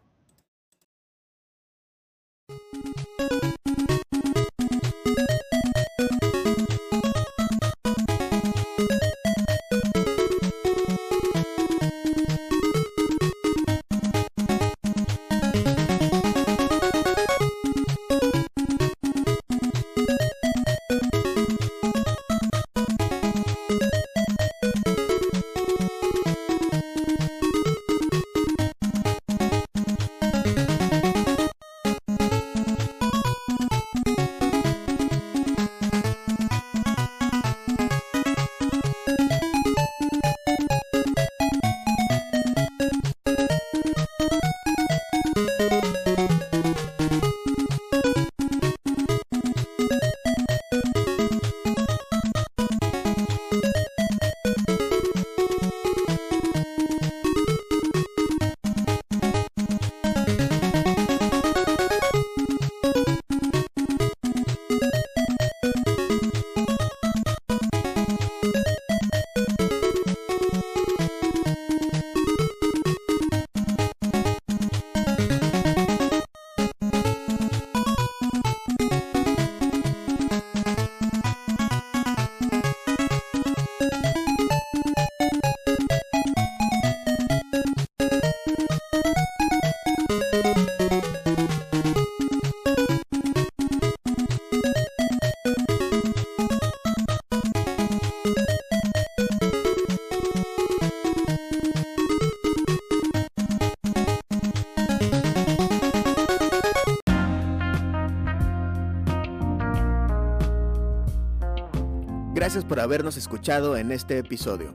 Habernos 112.83 113.17
escuchado 113.17 113.77
en 113.77 113.93
este 113.93 114.19
episodio. 114.19 114.73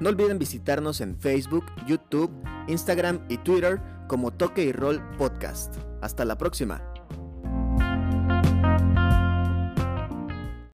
No 0.00 0.08
olviden 0.08 0.38
visitarnos 0.38 1.00
en 1.00 1.16
Facebook, 1.18 1.64
YouTube, 1.86 2.32
Instagram 2.68 3.24
y 3.28 3.38
Twitter 3.38 3.80
como 4.08 4.32
Toque 4.32 4.64
y 4.64 4.72
Roll 4.72 5.00
Podcast. 5.16 5.76
Hasta 6.00 6.24
la 6.24 6.36
próxima. 6.36 6.91